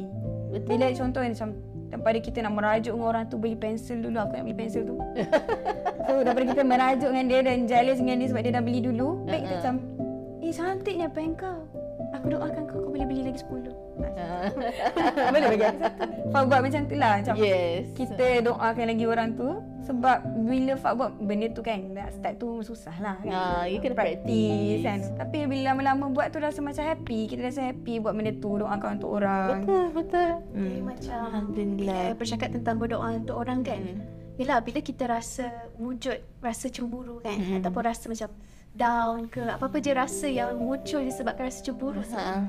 Betul. 0.50 0.68
Bila 0.68 0.86
contohnya 0.94 1.30
macam 1.34 1.50
daripada 1.90 2.18
kita 2.22 2.38
nak 2.46 2.54
merajuk 2.54 2.94
dengan 2.94 3.08
orang 3.10 3.24
tu 3.34 3.36
beli 3.42 3.58
pensel 3.58 3.98
dulu 3.98 4.18
aku 4.22 4.34
nak 4.38 4.46
beli 4.46 4.58
pensel 4.58 4.82
tu. 4.86 4.96
so 6.06 6.14
daripada 6.22 6.46
kita 6.54 6.62
merajuk 6.62 7.10
dengan 7.10 7.26
dia 7.26 7.40
dan 7.42 7.58
jealous 7.66 7.98
dengan 7.98 8.16
dia 8.22 8.28
sebab 8.30 8.42
dia 8.46 8.54
dah 8.54 8.64
beli 8.64 8.80
dulu, 8.82 9.26
baik 9.26 9.42
kita 9.42 9.50
Ha-ha. 9.50 9.58
macam 9.58 9.76
eh 10.40 10.54
cantiknya 10.54 11.08
pen 11.10 11.34
kau. 11.34 11.60
Aku 12.20 12.28
doakan 12.30 12.62
kau 12.66 12.78
kau 12.80 12.92
boleh 12.92 13.06
beli 13.06 13.24
lagi 13.24 13.40
10. 13.40 13.72
Ha. 14.00 14.26
boleh 15.34 15.48
bagi 15.50 15.66
aku 15.66 15.80
satu. 15.80 16.08
Fak 16.30 16.44
buat 16.46 16.60
macam 16.62 16.82
tu 16.84 16.96
lah 16.96 17.12
macam 17.18 17.34
Yes. 17.36 17.84
kita 17.94 18.26
doakan 18.42 18.86
lagi 18.86 19.06
orang 19.06 19.30
tu 19.34 19.50
sebab 19.82 20.18
bila 20.42 20.74
Fak 20.76 20.94
buat 20.94 21.12
benda 21.18 21.48
tu 21.48 21.62
kan 21.62 21.80
nak 21.90 22.12
start 22.12 22.36
tu 22.38 22.60
susah 22.62 22.92
lah 22.98 23.16
kan. 23.20 23.32
Ah, 23.32 23.64
you 23.64 23.80
kena 23.80 23.96
practice 23.96 24.20
practice. 24.20 24.84
kan. 24.84 25.00
Tapi 25.18 25.38
bila 25.46 25.62
lama-lama 25.72 26.06
buat 26.10 26.28
tu 26.28 26.38
rasa 26.38 26.60
macam 26.60 26.84
happy. 26.84 27.20
Kita 27.26 27.42
rasa 27.42 27.62
happy 27.66 27.98
buat 27.98 28.12
benda 28.12 28.32
tu 28.34 28.52
doakan 28.54 28.90
untuk 28.94 29.12
orang. 29.14 29.64
Betul, 29.64 29.86
betul. 29.94 30.30
Jadi 30.50 30.76
Hmm. 30.76 30.84
macam 30.86 31.20
Alhamdulillah. 31.26 31.78
bila 31.80 31.98
bercakap 32.14 32.50
tentang 32.52 32.76
berdoa 32.78 33.08
untuk 33.14 33.36
orang 33.38 33.60
kan. 33.62 33.80
Hmm. 33.80 34.04
Yelah 34.36 34.60
bila 34.60 34.80
kita 34.80 35.04
rasa 35.04 35.48
wujud 35.76 36.16
rasa 36.40 36.68
cemburu 36.68 37.20
kan 37.20 37.34
Hmm. 37.34 37.60
ataupun 37.60 37.82
rasa 37.82 38.08
macam 38.08 38.28
down 38.76 39.28
ke 39.28 39.42
apa-apa 39.42 39.82
je 39.82 39.92
rasa 39.94 40.28
yang 40.30 40.58
muncul 40.60 41.02
disebabkan 41.02 41.50
rasa 41.50 41.62
cemburu. 41.66 42.02
Ha. 42.14 42.48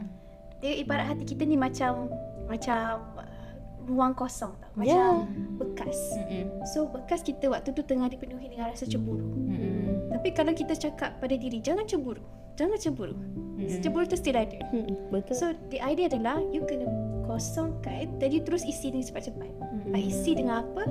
Dia 0.61 0.73
ibarat 0.81 1.17
hati 1.17 1.25
kita 1.25 1.49
ni 1.49 1.57
macam 1.57 2.13
macam 2.45 3.01
uh, 3.17 3.51
ruang 3.89 4.13
kosong 4.13 4.53
tau. 4.61 4.71
Macam 4.77 5.31
bekas. 5.57 5.97
Mm-mm. 6.21 6.67
So 6.69 6.91
bekas 6.91 7.25
kita 7.25 7.49
waktu 7.49 7.73
tu 7.73 7.81
tengah 7.81 8.13
dipenuhi 8.13 8.53
dengan 8.53 8.71
rasa 8.71 8.85
cemburu. 8.85 9.25
Mm-mm. 9.25 10.13
Tapi 10.13 10.29
kalau 10.37 10.53
kita 10.53 10.77
cakap 10.77 11.17
pada 11.19 11.35
diri 11.35 11.65
jangan 11.65 11.89
cemburu. 11.89 12.21
Jangan 12.61 12.77
cemburu. 12.77 13.17
Cemburu 13.81 14.05
tu 14.05 14.21
still 14.21 14.37
ada. 14.37 14.61
Betul. 15.09 15.33
So 15.33 15.47
the 15.73 15.81
idea 15.81 16.13
adalah 16.13 16.45
you 16.53 16.61
kena 16.69 16.85
kosongkan 17.25 18.21
dan 18.21 18.29
you 18.29 18.45
terus 18.45 18.67
isi 18.69 18.93
dengan 18.93 19.09
cepat-cepat. 19.09 19.49
Mm-mm. 19.49 19.97
Mm. 19.97 20.11
Isi 20.13 20.31
dengan 20.37 20.69
apa? 20.69 20.85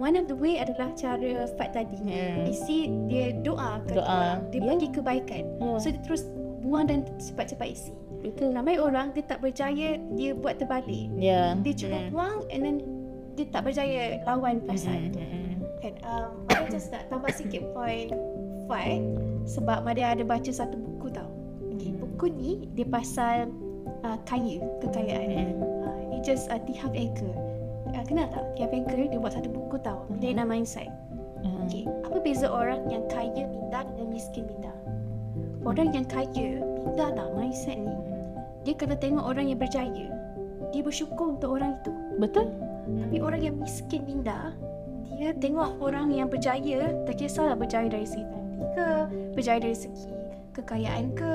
One 0.00 0.14
of 0.16 0.30
the 0.30 0.36
way 0.38 0.56
adalah 0.62 0.94
cara 0.94 1.44
Fat 1.58 1.74
tadi. 1.74 1.98
Hmm. 2.00 2.46
Isi 2.46 2.88
dia 3.10 3.34
doa 3.42 3.82
ke 3.84 3.98
Doa. 3.98 4.40
Dia 4.48 4.60
Ya. 4.62 4.66
bagi 4.70 4.88
kebaikan. 4.94 5.44
Ya. 5.58 5.76
So 5.82 5.90
dia 5.90 6.00
terus 6.06 6.24
buang 6.62 6.88
dan 6.88 7.04
cepat-cepat 7.18 7.68
isi. 7.68 7.92
Betul. 8.20 8.52
Ramai 8.54 8.76
orang 8.80 9.12
dia 9.16 9.24
tak 9.24 9.40
berjaya 9.42 9.96
dia 10.14 10.30
buat 10.32 10.60
terbalik. 10.60 11.08
Ya. 11.18 11.56
Dia 11.60 11.74
cuma 11.74 11.98
buang 12.12 12.38
and 12.48 12.60
then 12.62 12.76
dia 13.34 13.46
tak 13.50 13.66
berjaya 13.66 14.20
lawan 14.24 14.62
perasaan. 14.64 15.12
Kan 15.80 15.96
um, 16.04 16.44
I 16.52 16.68
just 16.68 16.92
nak 16.92 17.08
tambah 17.08 17.32
sikit 17.32 17.72
point 17.72 18.12
fight 18.68 19.00
sebab 19.48 19.82
Madia 19.82 20.12
ada 20.12 20.22
baca 20.22 20.52
satu 20.52 20.76
buku 20.76 21.08
tau. 21.10 21.28
Okay, 21.74 21.96
buku 21.96 22.28
ni 22.28 22.68
dia 22.76 22.84
pasal 22.84 23.48
uh, 24.04 24.18
kaya, 24.28 24.60
kekayaan. 24.84 25.56
Mm. 25.56 25.64
Uh, 25.80 26.00
ni 26.12 26.20
just 26.20 26.52
uh, 26.52 26.60
Tihak 26.68 26.92
Eker. 26.92 27.32
Uh, 27.90 28.04
kenal 28.06 28.26
tak? 28.30 28.44
Tihak 28.54 28.70
Eker 28.72 29.10
dia 29.10 29.18
buat 29.18 29.34
satu 29.34 29.50
buku 29.50 29.76
tau. 29.82 30.06
Dia 30.22 30.34
nama 30.34 30.54
Mindset. 30.54 30.90
Mm. 31.40 31.66
Okay, 31.66 31.84
apa 32.04 32.16
beza 32.20 32.46
orang 32.52 32.84
yang 32.92 33.04
kaya 33.08 33.48
minda 33.48 33.80
dengan 33.86 34.06
miskin 34.12 34.44
minda? 34.44 34.72
Orang 35.64 35.92
yang 35.96 36.04
kaya 36.04 36.60
minda 36.60 37.12
tak 37.12 37.28
mindset 37.32 37.80
ni. 37.80 37.96
Dia 38.64 38.76
kena 38.76 38.96
tengok 39.00 39.24
orang 39.24 39.48
yang 39.48 39.56
berjaya. 39.56 40.12
Dia 40.68 40.80
bersyukur 40.84 41.36
untuk 41.36 41.56
orang 41.56 41.80
itu. 41.80 41.92
Betul. 42.20 42.52
Tapi 42.98 43.16
orang 43.22 43.40
yang 43.42 43.56
miskin 43.60 44.02
minda 44.02 44.50
Dia 45.14 45.30
tengok 45.36 45.78
orang 45.78 46.10
yang 46.10 46.26
berjaya 46.26 46.90
Tak 47.06 47.20
kisahlah 47.20 47.54
berjaya 47.54 47.86
dari 47.86 48.06
segi 48.08 48.24
family 48.26 48.66
ke 48.74 48.88
Berjaya 49.36 49.58
dari 49.62 49.76
segi 49.76 50.10
kekayaan 50.50 51.14
ke, 51.14 51.32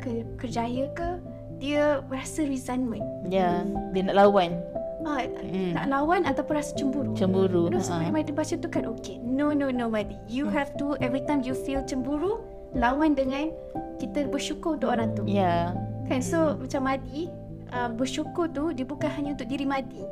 ke 0.00 0.10
Kerjaya 0.40 0.88
ke 0.96 1.20
Dia 1.60 2.00
rasa 2.08 2.46
resentment 2.48 3.04
Ya. 3.28 3.64
Dia 3.92 4.02
nak 4.04 4.16
lawan. 4.20 4.60
Mm. 5.04 5.76
Nak 5.76 5.86
lawan 5.92 6.24
ataupun 6.24 6.54
rasa 6.56 6.72
cemburu 6.74 7.12
Cemburu. 7.12 7.68
You 7.68 7.76
know, 7.76 8.08
Madi 8.08 8.32
baca 8.32 8.54
tu 8.56 8.68
kan 8.72 8.88
okay 8.88 9.20
No 9.20 9.52
no 9.52 9.68
no 9.68 9.92
Madi 9.92 10.16
You 10.32 10.48
have 10.48 10.72
to 10.80 10.96
every 11.04 11.20
time 11.28 11.44
you 11.44 11.52
feel 11.52 11.84
cemburu 11.84 12.40
Lawan 12.72 13.12
dengan 13.12 13.52
Kita 14.00 14.26
bersyukur 14.32 14.80
untuk 14.80 14.96
orang 14.96 15.12
tu 15.12 15.28
Ya. 15.28 15.76
Kan 16.08 16.24
so 16.24 16.56
macam 16.56 16.88
Madi 16.88 17.28
uh, 17.74 17.90
bersyukur 17.90 18.46
tu 18.54 18.70
dia 18.70 18.86
bukan 18.86 19.10
hanya 19.10 19.34
untuk 19.34 19.50
diri 19.50 19.66
Madi. 19.66 20.02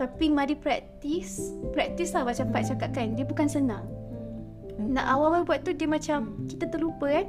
Tapi 0.00 0.32
Madi 0.32 0.56
praktis, 0.56 1.52
praktis 1.70 2.16
lah 2.16 2.24
macam 2.24 2.48
Pak 2.48 2.62
cakap 2.74 2.90
kan, 2.96 3.12
dia 3.12 3.28
bukan 3.28 3.46
senang. 3.46 3.84
Nak 4.90 5.04
awal-awal 5.06 5.42
buat 5.46 5.62
tu 5.62 5.70
dia 5.76 5.86
macam 5.86 6.46
kita 6.50 6.66
terlupa 6.66 7.06
kan. 7.06 7.26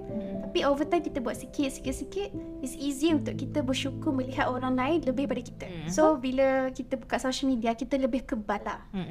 Tapi 0.50 0.60
over 0.70 0.86
time 0.86 1.02
kita 1.02 1.18
buat 1.18 1.34
sikit 1.34 1.70
sikit 1.74 1.96
sikit, 1.98 2.30
it's 2.62 2.78
easy 2.78 3.10
untuk 3.10 3.34
kita 3.38 3.66
bersyukur 3.66 4.14
melihat 4.14 4.50
orang 4.50 4.78
lain 4.78 5.02
lebih 5.02 5.26
pada 5.26 5.42
kita. 5.42 5.66
Hmm. 5.66 5.90
So 5.90 6.18
bila 6.22 6.70
kita 6.70 6.94
buka 6.98 7.18
social 7.18 7.50
media 7.50 7.74
kita 7.74 7.98
lebih 7.98 8.22
kebal 8.26 8.62
lah. 8.62 8.86
Ah, 8.94 9.06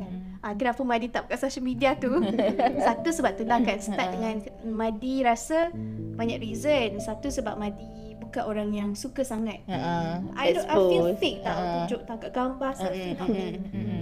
kan. 0.00 0.12
Ah, 0.42 0.52
kenapa 0.56 0.80
Madi 0.82 1.06
tak 1.12 1.28
buka 1.28 1.36
social 1.38 1.62
media 1.62 1.94
tu? 1.94 2.18
Satu 2.88 3.08
sebab 3.12 3.36
tu 3.36 3.44
lah 3.44 3.60
kan 3.62 3.78
start 3.78 4.08
dengan 4.16 4.34
Madi 4.64 5.22
rasa 5.22 5.70
banyak 6.16 6.40
reason. 6.40 6.98
Satu 6.98 7.28
sebab 7.28 7.60
Madi 7.60 8.01
bukan 8.22 8.42
orang 8.46 8.70
yang 8.70 8.90
suka 8.94 9.20
sangat. 9.20 9.60
Ha. 9.66 10.22
I, 10.38 10.54
don't, 10.54 10.68
I 10.70 10.76
feel 10.78 11.06
fake 11.18 11.40
tau 11.42 11.52
Ha. 11.52 11.66
tunjuk 11.84 12.00
tangkap 12.06 12.30
gambar 12.30 12.72
selfie 12.78 13.12
not 13.18 13.28
me. 13.28 13.44
Mm-mm. 13.58 14.00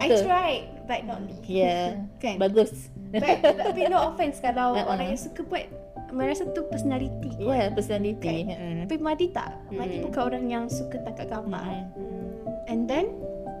I 0.00 0.08
Betul. 0.08 0.20
tried 0.24 0.62
but 0.88 1.00
not 1.04 1.20
me. 1.20 1.34
Ya. 1.44 2.00
Kan? 2.22 2.40
Bagus. 2.40 2.88
But, 3.10 3.42
tapi 3.42 3.86
no 3.86 3.98
offense 4.08 4.40
kalau 4.40 4.72
ha. 4.74 4.86
orang 4.86 5.12
yang 5.12 5.20
suka 5.20 5.44
buat 5.44 5.68
merasa 6.10 6.42
tu 6.50 6.66
personality. 6.66 7.30
Ya, 7.38 7.70
personality. 7.70 8.46
Kan? 8.48 8.58
Mm. 8.58 8.78
Tapi 8.86 8.96
Madi 8.98 9.26
tak. 9.30 9.54
Madi 9.70 10.02
Mm. 10.02 10.10
bukan 10.10 10.22
orang 10.26 10.44
yang 10.50 10.64
suka 10.66 10.98
tangkap 11.06 11.30
gambar. 11.30 11.62
Hmm. 11.94 12.66
And 12.66 12.86
then 12.86 13.10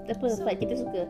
Tak 0.04 0.14
apa, 0.16 0.26
So- 0.28 0.46
kita 0.48 0.74
suka. 0.76 1.00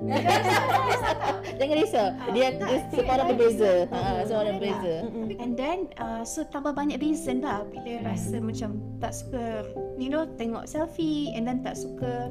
Jangan 1.59 1.75
risau. 1.77 2.09
Dia, 2.31 2.53
dia 2.53 2.59
tak, 2.59 2.69
semua 2.91 3.13
orang 3.13 3.27
tak 3.27 3.29
berbeza. 3.31 3.73
Ha, 3.87 3.99
semua 4.23 4.41
orang 4.41 4.57
Tak. 4.57 4.61
berbeza. 4.61 4.95
And 5.39 5.53
then 5.55 5.79
uh, 5.97 6.23
so 6.23 6.45
tambah 6.45 6.73
banyak 6.73 6.99
reason 6.99 7.41
lah 7.41 7.65
bila 7.65 8.05
rasa 8.05 8.37
macam 8.39 8.71
tak 8.99 9.13
suka 9.13 9.65
you 9.97 10.09
know 10.09 10.25
tengok 10.35 10.65
selfie 10.65 11.33
and 11.33 11.45
then 11.45 11.61
tak 11.61 11.75
suka 11.75 12.29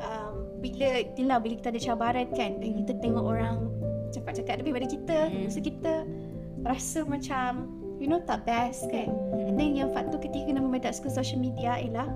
um, 0.00 0.32
bila 0.58 1.02
itulah 1.02 1.38
bila 1.38 1.54
kita 1.56 1.68
ada 1.70 1.80
cabaran 1.80 2.26
kan 2.32 2.58
dan 2.58 2.70
kita 2.76 2.92
tengok 2.98 3.24
orang 3.24 3.70
cakap-cakap 4.10 4.58
lebih 4.58 4.72
daripada 4.72 4.88
kita 4.88 5.18
Mm. 5.26 5.46
so 5.46 5.58
kita 5.58 5.92
rasa 6.62 7.02
macam 7.02 7.66
you 7.96 8.06
know 8.06 8.18
tak 8.20 8.42
best 8.44 8.86
kan 8.88 9.10
and 9.36 9.54
then 9.54 9.74
yang 9.74 9.90
faktor 9.90 10.18
ketiga 10.18 10.50
kenapa 10.50 10.66
Madi 10.68 10.82
tak 10.82 10.94
suka 10.94 11.10
social 11.12 11.38
media 11.38 11.78
ialah 11.78 12.08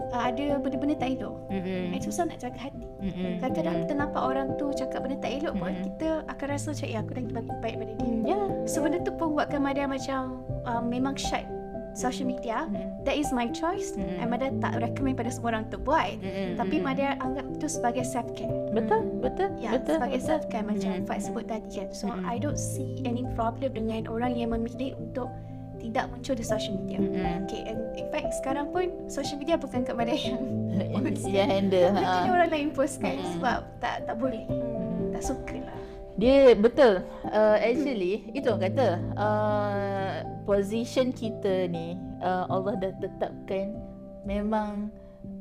uh, 0.00 0.22
ada 0.24 0.56
benda-benda 0.56 0.96
tak 0.96 1.10
elok 1.14 1.36
Mm-mm. 1.48 1.92
and 1.92 2.00
susah 2.00 2.24
nak 2.24 2.38
jaga 2.38 2.58
hati 2.58 2.86
Mm-mm. 2.98 3.38
kadang-kadang 3.38 3.74
kita 3.82 3.94
nampak 3.94 4.22
orang 4.22 4.48
tu 4.54 4.70
cakap 4.72 5.02
benda 5.02 5.18
tak 5.18 5.32
elok 5.34 5.54
pun 5.54 5.70
Mm. 5.70 5.84
kita 5.84 6.08
akan 6.26 6.46
rasa 6.48 6.66
macam 6.72 6.88
ya 6.88 6.98
aku 6.98 7.10
dah 7.12 7.22
lebih 7.22 7.56
baik 7.58 7.74
daripada 7.74 7.92
dia 7.94 8.06
Ya. 8.24 8.40
So 8.64 8.76
benda 8.80 8.98
tu 9.00 9.12
pun 9.12 9.32
buatkan 9.32 9.60
Maria 9.60 9.84
macam 9.84 10.20
uh, 10.62 10.80
memang 10.80 11.14
shut 11.14 11.44
social 11.96 12.30
media, 12.30 12.62
Hmm. 12.62 12.94
that 13.02 13.18
is 13.18 13.34
my 13.34 13.50
choice. 13.50 13.90
Hmm. 13.90 14.22
And 14.22 14.30
Mada 14.30 14.54
tak 14.62 14.78
recommend 14.78 15.18
pada 15.18 15.34
semua 15.34 15.50
orang 15.50 15.66
untuk 15.66 15.82
buat. 15.82 16.14
Mm-mm, 16.14 16.54
Tapi. 16.54 16.78
Mada 16.78 17.18
anggap 17.18 17.42
itu 17.50 17.66
sebagai 17.66 18.06
self 18.06 18.28
care. 18.38 18.52
Betul, 18.70 19.02
betul, 19.18 19.50
Ya, 19.58 19.74
betul. 19.74 19.98
sebagai 19.98 20.20
betul. 20.22 20.28
self 20.30 20.42
care 20.46 20.62
macam 20.62 20.90
Mm-mm. 20.94 21.08
Fat 21.10 21.18
sebut 21.18 21.44
tadi 21.50 21.66
kan. 21.74 21.88
So 21.90 22.06
Mm-mm. 22.06 22.22
I 22.22 22.38
don't 22.38 22.54
see 22.54 23.02
any 23.02 23.26
problem 23.34 23.74
dengan 23.74 24.06
orang 24.06 24.30
yang 24.32 24.54
memilih 24.54 24.94
untuk 24.94 25.26
tidak 25.78 26.04
muncul 26.10 26.34
di 26.34 26.44
social 26.44 26.74
media. 26.78 26.98
Mm-mm. 27.00 27.46
Okay, 27.46 27.62
and 27.66 27.80
in 27.96 28.06
fact 28.10 28.34
sekarang 28.38 28.70
pun 28.74 28.90
social 29.08 29.38
media 29.38 29.56
bukan 29.56 29.86
kat 29.86 29.94
Mada 29.94 30.14
yang 30.14 30.42
Yang 31.26 31.48
handle. 31.54 31.90
Mungkin 31.94 32.30
ha. 32.30 32.34
orang 32.34 32.50
lain 32.50 32.68
post 32.74 33.00
kan 33.02 33.16
Mm-mm. 33.18 33.32
sebab 33.38 33.58
tak 33.82 34.06
tak 34.06 34.16
boleh. 34.18 34.44
Tak 35.14 35.22
suka 35.24 35.56
lah. 35.58 35.78
Dia 36.18 36.54
betul. 36.58 37.06
Uh, 37.30 37.56
actually 37.62 38.26
itu 38.34 38.50
orang 38.50 38.74
kata 38.74 38.88
uh, 39.14 40.26
position 40.42 41.14
kita 41.14 41.70
ni 41.70 41.94
uh, 42.22 42.50
Allah 42.50 42.74
dah 42.74 42.92
tetapkan 42.98 43.78
memang 44.26 44.90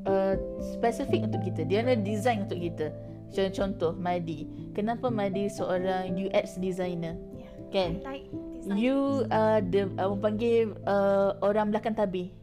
uh, 0.05 0.37
spesifik 0.77 1.25
untuk 1.25 1.41
kita. 1.41 1.65
Dia 1.65 1.81
ada 1.81 1.97
design 1.97 2.45
untuk 2.45 2.61
kita. 2.61 2.93
Contoh, 3.27 3.51
contoh 3.51 3.91
Madi. 3.97 4.47
Kenapa 4.71 5.11
Madi 5.11 5.51
seorang 5.51 6.15
UX 6.15 6.55
designer? 6.61 7.17
Yeah. 7.35 7.51
Kan? 7.73 7.91
I 8.05 8.23
like. 8.23 8.27
You 8.75 9.23
uh, 9.31 9.63
the 9.63 9.87
uh, 9.95 10.11
orang 10.11 10.19
panggil 10.19 10.75
uh, 10.83 11.39
orang 11.39 11.71
belakang 11.71 11.95
tabir. 11.95 12.33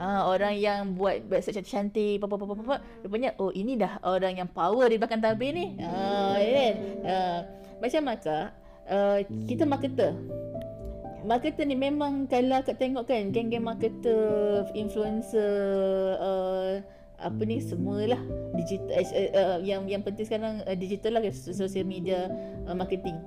Ah, 0.00 0.24
orang 0.24 0.56
yang 0.56 0.96
buat 0.96 1.28
website 1.28 1.60
cantik-cantik, 1.60 2.24
apa 2.24 2.32
apa 2.32 2.44
apa 2.48 2.54
apa. 2.56 2.76
Rupanya 3.04 3.36
oh 3.36 3.52
ini 3.52 3.76
dah 3.76 4.00
orang 4.00 4.32
yang 4.40 4.48
power 4.48 4.88
di 4.88 4.96
belakang 4.96 5.20
tabir 5.20 5.52
ni. 5.52 5.76
Ah, 5.76 6.40
kan? 6.40 6.74
Ah, 7.04 7.38
macam 7.84 8.02
maka 8.08 8.38
uh, 8.88 9.20
kita 9.44 9.68
marketer. 9.68 10.16
Marketer 11.20 11.68
ni 11.68 11.76
memang 11.76 12.24
kalau 12.32 12.64
kat 12.64 12.80
tengok 12.80 13.12
kan 13.12 13.28
geng-geng 13.28 13.60
marketer, 13.60 14.64
influencer 14.72 15.52
uh, 16.16 16.80
apa 17.20 17.40
ni 17.44 17.60
semualah 17.60 18.20
digital 18.56 18.96
uh, 18.96 19.28
uh, 19.36 19.58
yang 19.60 19.84
yang 19.84 20.00
penting 20.00 20.24
sekarang 20.24 20.64
uh, 20.64 20.72
digital 20.72 21.20
lah 21.20 21.28
social 21.28 21.84
media 21.84 22.32
uh, 22.64 22.72
marketing. 22.72 23.20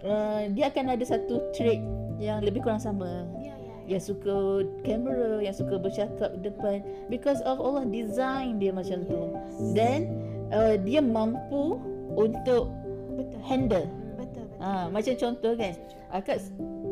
Uh, 0.00 0.48
dia 0.56 0.72
akan 0.72 0.96
ada 0.96 1.04
satu 1.04 1.44
trait 1.52 1.84
yang 2.16 2.40
lebih 2.40 2.64
kurang 2.64 2.80
sama 2.80 3.28
Ya, 3.36 3.52
ya, 3.52 3.56
ya. 3.56 3.96
yang 3.96 4.02
suka 4.02 4.64
kamera, 4.80 5.44
yang 5.44 5.52
suka 5.52 5.76
bercakap 5.76 6.30
depan 6.40 6.80
because 7.12 7.44
of 7.44 7.60
Allah 7.60 7.84
design 7.84 8.56
dia 8.56 8.72
macam 8.72 9.04
tu. 9.04 9.36
Then 9.76 10.08
uh, 10.52 10.80
dia 10.80 11.04
mampu 11.04 11.76
untuk 12.16 12.72
Betul. 13.16 13.40
handle. 13.44 13.86
Betul. 14.16 14.44
betul. 14.48 14.64
Ah, 14.64 14.86
macam 14.88 15.14
contoh 15.16 15.52
kan, 15.56 15.74
akak 16.12 16.40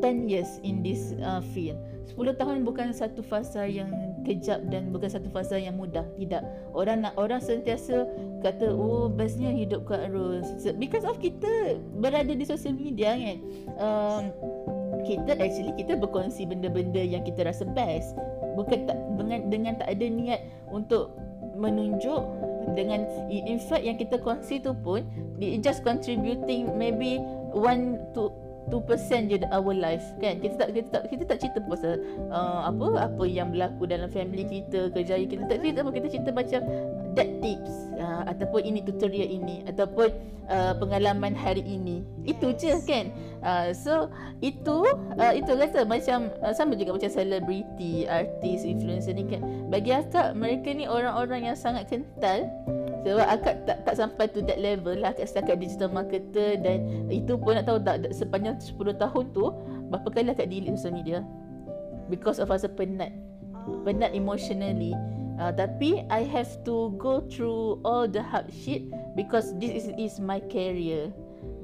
10 0.00 0.28
years 0.28 0.60
in 0.64 0.84
this 0.84 1.16
uh, 1.24 1.40
field. 1.52 1.80
10 2.12 2.36
tahun 2.40 2.64
bukan 2.64 2.92
satu 2.92 3.20
fasa 3.24 3.64
yang 3.68 3.92
kejap 4.28 4.60
dan 4.68 4.92
bukan 4.92 5.08
satu 5.08 5.32
fasa 5.32 5.56
yang 5.56 5.80
mudah. 5.80 6.04
Tidak. 6.20 6.44
Orang 6.76 7.08
nak 7.08 7.16
orang 7.16 7.40
sentiasa 7.40 8.04
kata, 8.44 8.68
"Oh, 8.68 9.08
bestnya 9.08 9.48
hidup 9.48 9.88
kat 9.88 10.12
Ros." 10.12 10.44
Because 10.76 11.08
of 11.08 11.16
kita 11.16 11.80
berada 11.96 12.28
di 12.28 12.44
social 12.44 12.76
media 12.76 13.16
kan. 13.16 13.38
Um, 13.80 14.22
kita 15.08 15.40
actually 15.40 15.72
kita 15.80 15.96
berkongsi 15.96 16.44
benda-benda 16.44 17.00
yang 17.00 17.24
kita 17.24 17.48
rasa 17.48 17.64
best. 17.64 18.12
Bukan 18.60 18.84
tak 18.84 18.98
dengan 19.16 19.40
dengan 19.48 19.72
tak 19.80 19.88
ada 19.96 20.06
niat 20.06 20.40
untuk 20.68 21.16
menunjuk 21.58 22.22
dengan 22.76 23.02
in 23.32 23.58
fact 23.58 23.82
yang 23.82 23.96
kita 23.98 24.20
kongsi 24.20 24.60
tu 24.62 24.76
pun 24.84 25.02
it 25.40 25.64
just 25.64 25.82
contributing 25.82 26.68
maybe 26.76 27.18
1 27.56 28.14
to 28.14 28.30
2% 28.70 29.32
je 29.32 29.36
our 29.50 29.74
life 29.74 30.04
kan? 30.22 30.38
Kita 30.38 30.54
tak 30.60 30.68
kita 30.76 30.88
tak 30.92 31.02
kita 31.10 31.22
tak 31.24 31.38
cerita 31.40 31.58
pasal 31.64 32.00
uh, 32.30 32.68
apa 32.68 33.10
apa 33.10 33.24
yang 33.24 33.52
berlaku 33.52 33.88
dalam 33.88 34.08
family 34.12 34.44
kita 34.44 34.92
kerjaya 34.92 35.24
kita. 35.24 35.44
Tak 35.48 35.58
cerita 35.64 35.78
apa 35.84 35.90
kita 35.92 36.06
cerita 36.08 36.30
macam 36.30 36.60
that 37.16 37.28
tips 37.42 37.74
uh, 37.98 38.22
ataupun 38.28 38.60
ini 38.62 38.80
tutorial 38.84 39.28
ini 39.28 39.66
ataupun 39.66 40.08
uh, 40.52 40.72
pengalaman 40.76 41.32
hari 41.32 41.64
ini. 41.64 42.04
Itu 42.28 42.52
je 42.56 42.78
kan? 42.84 43.10
Uh, 43.42 43.70
so 43.70 44.10
itu 44.42 44.84
uh, 45.18 45.32
itu 45.34 45.52
kata 45.54 45.86
macam 45.86 46.30
uh, 46.42 46.52
sama 46.54 46.74
juga 46.74 46.94
macam 46.94 47.10
selebriti 47.10 48.04
artis 48.06 48.62
influencer 48.66 49.14
ni 49.14 49.24
kan? 49.26 49.42
Bagi 49.72 49.94
akak 49.94 50.34
mereka 50.34 50.70
ni 50.74 50.86
orang-orang 50.86 51.48
yang 51.48 51.56
sangat 51.56 51.88
kental 51.88 52.46
sebab 53.06 53.26
akak 53.26 53.54
tak 53.64 53.78
tak 53.86 53.94
sampai 53.94 54.26
to 54.30 54.42
that 54.44 54.58
level 54.58 54.94
lah 54.98 55.14
akak 55.14 55.30
setakat 55.30 55.62
digital 55.62 55.90
marketer 55.90 56.58
dan 56.58 57.08
itu 57.08 57.38
pun 57.38 57.56
nak 57.56 57.66
tahu 57.70 57.78
tak 57.80 58.10
sepanjang 58.10 58.58
10 58.58 58.74
tahun 58.98 59.24
tu 59.32 59.54
berapa 59.88 60.08
kali 60.10 60.28
akak 60.34 60.50
delete 60.50 60.76
social 60.76 60.96
media? 60.96 61.18
Because 62.08 62.40
of 62.40 62.48
rasa 62.48 62.68
penat. 62.68 63.12
Penat 63.84 64.16
emotionally. 64.16 64.96
Uh, 65.38 65.54
tapi 65.54 66.02
I 66.10 66.26
have 66.26 66.50
to 66.66 66.90
go 66.98 67.22
through 67.30 67.78
all 67.86 68.10
the 68.10 68.18
hardship 68.18 68.82
because 69.14 69.54
this 69.62 69.70
is, 69.70 69.86
is 69.94 70.14
my 70.18 70.42
career 70.50 71.14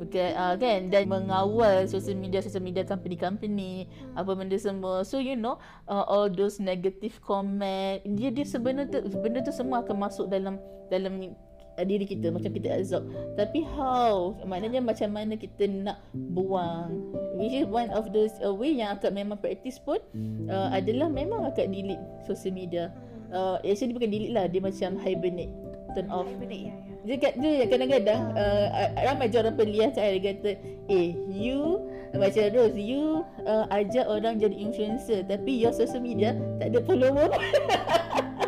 Bukan, 0.04 0.30
uh, 0.36 0.54
kan? 0.60 0.92
Dan 0.92 1.08
mengawal 1.08 1.88
social 1.88 2.14
media 2.14 2.44
social 2.44 2.60
media 2.60 2.84
company-company 2.84 3.88
apa 4.12 4.36
benda 4.36 4.60
semua. 4.60 5.00
So 5.08 5.16
you 5.16 5.32
know 5.32 5.56
uh, 5.88 6.04
all 6.04 6.28
those 6.28 6.60
negative 6.60 7.24
comment 7.24 8.04
dia 8.04 8.28
dia 8.28 8.44
sebenarnya 8.44 9.00
tu, 9.00 9.00
benda 9.24 9.40
tu 9.40 9.48
semua 9.50 9.80
akan 9.80 9.96
masuk 9.96 10.28
dalam 10.28 10.60
dalam 10.92 11.32
diri 11.74 12.06
kita. 12.06 12.30
Macam 12.30 12.52
kita 12.54 12.76
absorb 12.76 13.08
tapi 13.34 13.64
how? 13.64 14.36
Maknanya 14.44 14.84
macam 14.84 15.10
mana 15.10 15.34
kita 15.34 15.66
nak 15.66 16.04
buang? 16.12 17.10
Which 17.40 17.56
is 17.56 17.66
one 17.66 17.90
of 17.90 18.12
those 18.14 18.36
uh, 18.44 18.54
way 18.54 18.78
yang 18.78 18.94
akak 18.94 19.10
memang 19.10 19.42
practice 19.42 19.82
pun 19.82 19.98
uh, 20.46 20.70
adalah 20.70 21.10
memang 21.10 21.48
akak 21.50 21.66
delete 21.72 22.02
social 22.28 22.54
media. 22.54 22.94
Uh, 23.34 23.58
actually 23.66 23.90
bukan 23.90 24.12
delete 24.12 24.30
lah. 24.30 24.46
Dia 24.46 24.62
macam 24.62 25.00
hibernate 25.02 25.50
turn 25.98 26.06
off. 26.12 26.30
Betul 26.38 26.70
ya, 26.70 26.76
ya. 26.76 26.93
Dia 27.04 27.16
dia 27.36 27.68
kadang-kadang 27.68 28.32
uh, 28.32 28.66
ramai 28.96 29.28
je 29.28 29.36
orang 29.36 29.56
peliah 29.56 29.92
kan 29.92 30.08
dia 30.08 30.20
kata 30.24 30.50
eh 30.88 31.12
you 31.28 31.84
macam 32.16 32.46
Rose 32.54 32.78
you 32.78 33.26
uh, 33.44 33.66
ajak 33.74 34.06
orang 34.06 34.40
jadi 34.40 34.56
influencer 34.56 35.26
tapi 35.26 35.60
your 35.60 35.74
social 35.74 36.00
media 36.00 36.32
tak 36.62 36.72
ada 36.72 36.80
follower. 36.86 37.28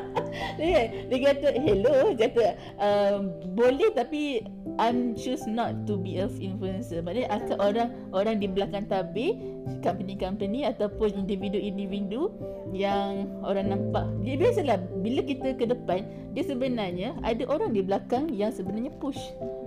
dia, 0.56 0.68
kan? 0.72 0.86
dia 1.08 1.18
kata 1.32 1.48
hello 1.60 1.94
dia 2.12 2.28
kata 2.28 2.44
um, 2.80 3.20
boleh 3.52 3.88
tapi 3.92 4.42
I'm 4.76 5.16
choose 5.16 5.48
not 5.48 5.88
to 5.88 5.96
be 5.96 6.20
a 6.20 6.28
influencer 6.28 7.00
maknanya 7.00 7.40
akak 7.40 7.58
orang 7.60 7.88
orang 8.12 8.36
di 8.40 8.48
belakang 8.48 8.84
tabir 8.88 9.36
company-company 9.80 10.68
ataupun 10.68 11.24
individu-individu 11.24 12.28
yang 12.76 13.30
orang 13.40 13.72
nampak 13.72 14.04
dia 14.20 14.36
biasalah 14.36 14.76
bila 15.00 15.24
kita 15.24 15.56
ke 15.56 15.64
depan 15.64 16.04
dia 16.36 16.44
sebenarnya 16.44 17.16
ada 17.24 17.44
orang 17.48 17.72
di 17.72 17.80
belakang 17.80 18.28
yang 18.36 18.52
sebenarnya 18.52 18.92
push 19.00 19.20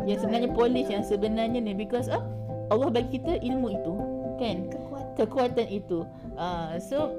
yang 0.05 0.21
sebenarnya 0.21 0.49
polish 0.53 0.89
yang 0.93 1.01
sebenarnya 1.01 1.57
ni 1.57 1.73
because 1.73 2.05
of 2.11 2.21
Allah 2.69 2.93
bagi 2.93 3.17
kita 3.17 3.41
ilmu 3.41 3.67
itu 3.73 3.93
kan 4.37 4.57
Kekuatan. 4.69 5.13
kekuatan 5.17 5.67
itu 5.67 5.99
uh, 6.37 6.77
so 6.77 7.11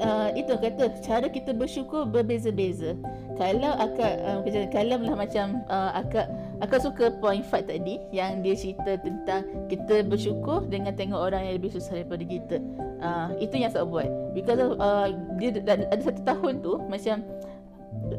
uh, 0.00 0.28
itu 0.34 0.54
kata 0.56 0.98
cara 1.04 1.26
kita 1.30 1.54
bersyukur 1.54 2.08
berbeza-beza. 2.08 2.96
Kalau 3.34 3.74
akak 3.78 4.14
uh, 4.22 4.40
kalau 4.70 4.96
lah 5.02 5.14
macam 5.18 5.62
uh, 5.66 5.90
akak 5.98 6.30
akak 6.62 6.80
suka 6.82 7.10
point 7.18 7.42
fight 7.42 7.66
tadi 7.66 7.98
yang 8.14 8.42
dia 8.42 8.54
cerita 8.54 8.98
tentang 9.02 9.42
kita 9.66 10.06
bersyukur 10.06 10.62
dengan 10.70 10.94
tengok 10.94 11.18
orang 11.18 11.46
yang 11.46 11.54
lebih 11.58 11.74
susah 11.74 12.02
daripada 12.02 12.24
kita. 12.24 12.56
Uh, 13.04 13.34
itu 13.42 13.54
yang 13.58 13.70
saya 13.74 13.84
buat. 13.84 14.06
Because 14.32 14.58
uh, 14.58 15.10
dia 15.36 15.50
ada 15.66 16.02
satu 16.02 16.22
tahun 16.22 16.62
tu 16.62 16.78
macam 16.86 17.26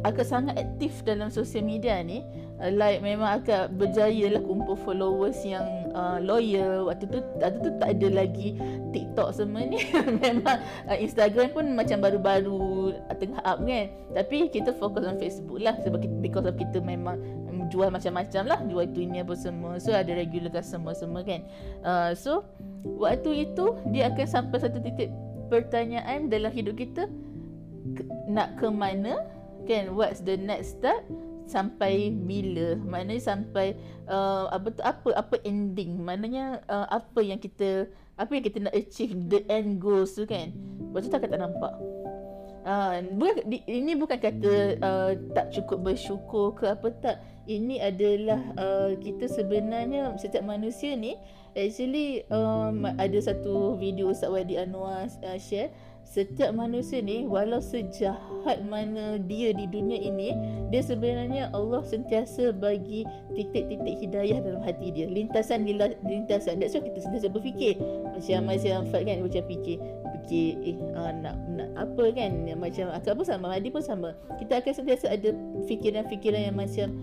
akak 0.04 0.28
sangat 0.28 0.60
aktif 0.60 1.06
dalam 1.06 1.32
sosial 1.32 1.64
media 1.64 2.02
ni. 2.04 2.26
Uh, 2.56 2.72
like 2.72 3.04
memang 3.04 3.40
akak 3.40 3.68
berjaya 3.76 4.32
lah 4.32 4.40
kumpul 4.40 4.80
followers 4.80 5.40
yang 5.44 5.64
uh, 5.96 6.20
loyal. 6.20 6.88
Waktu 6.88 7.08
tu 7.08 7.20
waktu 7.40 7.60
tu 7.64 7.72
tak 7.80 7.90
ada 8.00 8.08
lagi 8.12 8.56
TikTok 8.92 9.30
semua 9.36 9.64
ni. 9.64 9.80
Memang 10.24 10.64
uh, 10.88 10.98
Instagram 10.98 11.52
pun 11.52 11.66
macam 11.76 12.00
baru-baru 12.00 12.96
tengah 13.20 13.44
up 13.44 13.60
kan. 13.64 13.86
Tapi 14.16 14.52
kita 14.52 14.72
fokus 14.76 15.04
on 15.04 15.20
Facebook 15.20 15.60
lah 15.60 15.76
sebab 15.84 16.04
kita, 16.04 16.16
because 16.20 16.48
of 16.48 16.56
kita 16.56 16.80
memang 16.80 17.20
um, 17.52 17.68
jual 17.68 17.92
macam-macam 17.92 18.44
lah. 18.48 18.60
Jual 18.68 18.88
tu 18.96 19.04
ini 19.04 19.24
apa 19.24 19.36
semua. 19.36 19.80
So 19.80 19.92
ada 19.92 20.12
regular 20.16 20.52
customer 20.52 20.96
semua 20.96 21.24
kan. 21.24 21.44
Uh, 21.84 22.12
so 22.16 22.48
waktu 22.84 23.52
itu 23.52 23.76
dia 23.92 24.12
akan 24.12 24.28
sampai 24.28 24.58
satu 24.64 24.80
titik 24.80 25.12
pertanyaan 25.52 26.32
dalam 26.32 26.52
hidup 26.52 26.80
kita. 26.80 27.12
Nak 28.26 28.58
ke 28.58 28.68
mana 28.72 29.35
kan 29.66 29.98
what's 29.98 30.22
the 30.22 30.38
next 30.38 30.80
step? 30.80 31.02
Sampai 31.46 32.10
bila? 32.10 32.74
Maknanya 32.82 33.22
sampai 33.22 33.78
uh, 34.10 34.50
apa 34.50 34.68
tu 34.74 34.82
apa 34.82 35.10
apa 35.14 35.36
ending? 35.46 36.02
Maknanya 36.02 36.66
uh, 36.66 36.90
apa 36.90 37.22
yang 37.22 37.38
kita 37.38 37.86
apa 38.18 38.32
yang 38.34 38.46
kita 38.46 38.58
nak 38.66 38.74
achieve 38.74 39.14
the 39.30 39.46
end 39.52 39.78
goals 39.78 40.18
tu 40.18 40.26
kan? 40.26 40.54
Waktu 40.94 41.12
tu 41.12 41.18
akak 41.18 41.30
tak 41.30 41.42
nampak. 41.42 41.74
Uh, 42.66 42.98
bukan, 43.14 43.46
di, 43.46 43.62
ini 43.70 43.94
bukan 43.94 44.18
kata 44.18 44.82
uh, 44.82 45.14
tak 45.38 45.54
cukup 45.54 45.86
bersyukur 45.86 46.58
ke 46.58 46.66
apa 46.66 46.90
tak. 46.98 47.18
Ini 47.46 47.78
adalah 47.78 48.42
uh, 48.58 48.98
kita 48.98 49.30
sebenarnya 49.30 50.18
setiap 50.18 50.42
manusia 50.50 50.98
ni 50.98 51.14
actually 51.54 52.26
um, 52.34 52.90
ada 52.90 53.22
satu 53.22 53.78
video 53.78 54.10
Ustaz 54.10 54.34
Wadi 54.34 54.58
Anwar 54.58 55.06
uh, 55.06 55.38
share 55.38 55.70
setiap 56.06 56.54
manusia 56.54 57.02
ni 57.02 57.26
walau 57.26 57.58
sejahat 57.58 58.62
mana 58.70 59.18
dia 59.18 59.52
di 59.52 59.66
dunia 59.66 59.98
ini 59.98 60.38
dia 60.70 60.86
sebenarnya 60.86 61.50
Allah 61.52 61.82
sentiasa 61.82 62.54
bagi 62.54 63.04
titik-titik 63.34 64.00
hidayah 64.06 64.40
dalam 64.40 64.62
hati 64.62 64.94
dia. 64.94 65.10
Lintasan 65.10 65.66
lintasan. 66.06 66.62
That's 66.62 66.78
why 66.78 66.86
kita 66.86 67.04
sentiasa 67.04 67.28
berfikir. 67.34 67.82
Macam 68.14 68.48
macam 68.48 68.78
Fat 68.94 69.02
kan 69.04 69.18
macam 69.20 69.44
fikir 69.50 69.78
fikir 70.22 70.50
eh 70.62 70.78
uh, 70.94 71.12
nak 71.12 71.36
nak 71.58 71.70
apa 71.74 72.06
kan? 72.14 72.32
Macam 72.54 72.86
akak 72.94 73.14
pun 73.18 73.26
sama 73.26 73.52
Hadi 73.52 73.74
pun 73.74 73.82
sama. 73.82 74.14
Kita 74.38 74.62
akan 74.62 74.74
sentiasa 74.78 75.10
ada 75.10 75.34
fikiran-fikiran 75.66 76.54
yang 76.54 76.58
macam 76.58 76.94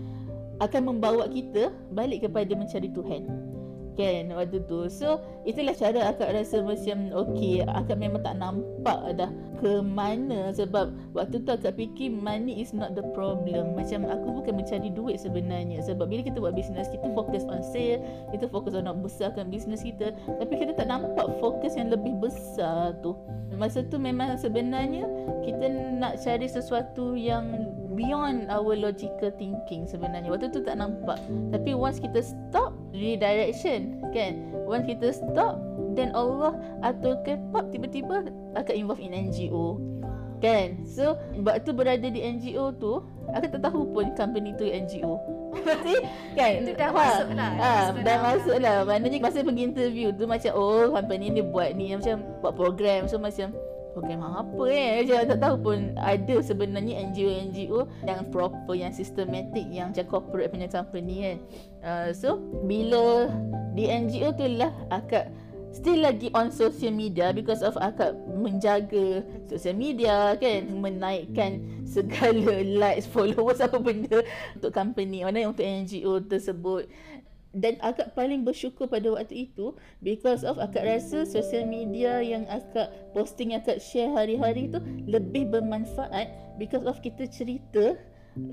akan 0.63 0.81
membawa 0.95 1.27
kita 1.27 1.75
balik 1.91 2.23
kepada 2.23 2.55
mencari 2.55 2.87
Tuhan 2.87 3.52
kan 3.93 4.33
waktu 4.33 4.61
tu. 4.65 4.89
So 4.89 5.21
itulah 5.47 5.73
cara 5.77 6.13
akak 6.13 6.33
rasa 6.33 6.61
macam 6.61 7.13
okey 7.13 7.65
akak 7.65 7.97
memang 7.97 8.21
tak 8.25 8.37
nampak 8.37 8.99
dah 9.17 9.31
ke 9.61 9.81
mana. 9.81 10.51
Sebab 10.53 11.15
waktu 11.15 11.41
tu 11.45 11.49
akak 11.53 11.77
fikir 11.77 12.11
money 12.13 12.61
is 12.61 12.73
not 12.73 12.97
the 12.97 13.05
problem. 13.13 13.77
Macam 13.77 14.05
aku 14.09 14.43
bukan 14.43 14.59
mencari 14.59 14.89
duit 14.91 15.21
sebenarnya. 15.21 15.81
Sebab 15.85 16.09
bila 16.09 16.21
kita 16.25 16.37
buat 16.41 16.57
bisnes 16.57 16.89
kita 16.89 17.07
fokus 17.13 17.45
on 17.47 17.61
sale 17.61 18.01
kita 18.33 18.49
fokus 18.49 18.73
on 18.77 18.85
nak 18.89 18.99
besarkan 18.99 19.49
bisnes 19.49 19.85
kita. 19.85 20.13
Tapi 20.13 20.53
kita 20.57 20.73
tak 20.73 20.89
nampak 20.89 21.29
fokus 21.37 21.77
yang 21.77 21.93
lebih 21.93 22.17
besar 22.17 22.97
tu. 23.05 23.13
Masa 23.53 23.85
tu 23.85 24.01
memang 24.01 24.33
sebenarnya 24.33 25.05
kita 25.45 25.69
nak 26.01 26.17
cari 26.25 26.49
sesuatu 26.49 27.13
yang 27.13 27.53
beyond 27.93 28.49
our 28.49 28.73
logical 28.73 29.29
thinking 29.37 29.85
sebenarnya. 29.85 30.29
Waktu 30.29 30.49
tu 30.49 30.61
tak 30.61 30.77
nampak. 30.77 31.17
Tapi 31.49 31.71
once 31.73 31.97
kita 31.97 32.19
stop 32.21 32.73
redirection 32.91 34.01
kan? 34.11 34.37
Once 34.65 34.85
kita 34.85 35.13
stop 35.13 35.61
then 35.93 36.09
Allah 36.11 36.57
aturkan 36.81 37.53
pop 37.53 37.69
tiba-tiba 37.69 38.27
akan 38.57 38.73
involve 38.73 39.01
in 39.01 39.13
NGO 39.13 39.77
kan? 40.41 40.81
So 40.83 41.15
waktu 41.39 41.69
berada 41.71 42.03
di 42.03 42.19
NGO 42.19 42.73
tu 42.75 42.99
aku 43.31 43.45
tak 43.47 43.61
tahu 43.63 43.87
pun 43.93 44.11
company 44.17 44.51
tu 44.57 44.65
NGO 44.67 45.21
kan? 46.37 46.51
Itu 46.65 46.73
dah 46.73 46.89
ha, 46.89 46.97
masuk 46.97 47.29
lah. 47.37 47.51
Ha, 47.61 47.71
Dah 48.01 48.17
masuk. 48.25 48.57
lah. 48.57 48.75
Maknanya 48.83 49.21
masa 49.21 49.45
pergi 49.45 49.63
interview 49.69 50.09
tu 50.09 50.25
Macam 50.25 50.51
oh 50.57 50.89
company 50.91 51.29
ni 51.29 51.41
buat 51.45 51.77
ni. 51.77 51.93
Macam 51.93 52.25
buat 52.41 52.57
program. 52.57 53.05
So 53.05 53.21
macam 53.21 53.53
program 53.93 54.25
apa 54.25 54.63
eh. 54.73 54.89
Macam 55.05 55.29
tak 55.29 55.39
tahu 55.39 55.55
pun 55.61 55.77
ada 56.01 56.35
sebenarnya 56.41 56.99
NGO-NGO 57.09 57.85
yang 58.09 58.21
proper 58.33 58.73
yang 58.73 58.91
systematic 58.91 59.63
yang 59.69 59.93
macam 59.93 60.05
corporate 60.09 60.49
punya 60.51 60.67
company 60.67 61.15
kan. 61.21 61.37
Uh, 61.85 62.09
so 62.11 62.41
bila 62.65 63.29
di 63.77 63.87
NGO 63.87 64.33
tu 64.33 64.49
lah 64.49 64.73
akak 64.89 65.29
still 65.73 66.05
lagi 66.05 66.29
on 66.37 66.53
social 66.53 66.93
media 66.93 67.33
because 67.33 67.65
of 67.65 67.73
akak 67.81 68.13
menjaga 68.33 69.21
social 69.47 69.77
media 69.77 70.33
kan. 70.41 70.69
Menaikkan 70.73 71.61
segala 71.85 72.65
likes 72.81 73.05
followers 73.05 73.61
apa 73.61 73.77
benda 73.77 74.25
untuk 74.57 74.73
company. 74.73 75.21
Mana 75.21 75.45
untuk 75.45 75.65
NGO 75.65 76.21
tersebut 76.25 76.89
dan 77.53 77.77
akak 77.85 78.17
paling 78.17 78.41
bersyukur 78.41 78.89
pada 78.89 79.13
waktu 79.13 79.49
itu 79.49 79.77
because 80.01 80.41
of 80.41 80.57
akak 80.57 80.81
rasa 80.81 81.21
social 81.21 81.69
media 81.69 82.17
yang 82.19 82.49
akak 82.49 82.89
posting 83.13 83.53
akak 83.53 83.77
share 83.77 84.09
hari-hari 84.09 84.73
tu 84.73 84.81
lebih 85.05 85.45
bermanfaat 85.53 86.33
because 86.57 86.83
of 86.89 86.97
kita 87.05 87.29
cerita 87.29 87.93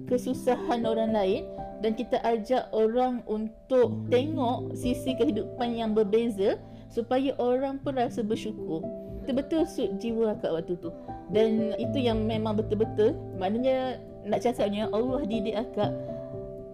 kesusahan 0.09 0.85
orang 0.85 1.17
lain 1.17 1.49
dan 1.81 1.97
kita 1.97 2.21
ajak 2.21 2.69
orang 2.77 3.25
untuk 3.25 4.05
tengok 4.13 4.77
sisi 4.77 5.17
kehidupan 5.17 5.73
yang 5.73 5.97
berbeza 5.97 6.61
supaya 6.93 7.33
orang 7.41 7.81
pun 7.81 7.97
rasa 7.97 8.21
bersyukur. 8.21 8.85
Betul-betul 9.25 9.65
suit 9.65 9.91
jiwa 9.97 10.37
akak 10.37 10.53
waktu 10.53 10.77
tu. 10.77 10.93
Dan 11.33 11.73
itu 11.81 11.97
yang 11.97 12.29
memang 12.29 12.61
betul-betul. 12.61 13.17
Maknanya 13.41 14.03
nak 14.29 14.45
cakapnya 14.45 14.93
Allah 14.93 15.25
didik 15.25 15.57
akak 15.57 15.93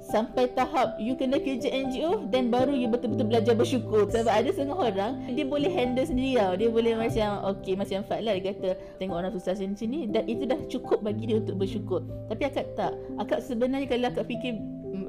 sampai 0.07 0.46
tahap 0.54 0.94
you 1.02 1.18
kena 1.18 1.42
kerja 1.42 1.66
NGO 1.66 2.30
dan 2.30 2.48
baru 2.48 2.72
you 2.72 2.86
betul-betul 2.86 3.26
belajar 3.26 3.54
bersyukur. 3.59 4.07
Sebab 4.07 4.30
ada 4.30 4.48
setengah 4.54 4.78
orang 4.78 5.12
dia 5.34 5.42
boleh 5.42 5.68
handle 5.68 6.07
sendiri 6.07 6.38
tau. 6.38 6.54
Dia 6.54 6.68
boleh 6.70 6.92
macam 6.94 7.28
okey 7.57 7.74
macam 7.74 7.98
Fat 8.07 8.22
lah 8.22 8.38
dia 8.38 8.54
kata 8.54 8.68
tengok 9.02 9.16
orang 9.18 9.32
susah 9.34 9.59
sini 9.59 9.74
sini 9.74 9.98
dan 10.07 10.22
itu 10.30 10.46
dah 10.46 10.59
cukup 10.70 11.02
bagi 11.02 11.26
dia 11.26 11.42
untuk 11.42 11.59
bersyukur. 11.59 12.07
Tapi 12.30 12.42
akak 12.46 12.78
tak. 12.78 12.94
Akak 13.18 13.42
sebenarnya 13.42 13.90
kalau 13.90 14.07
akak 14.14 14.26
fikir 14.30 14.54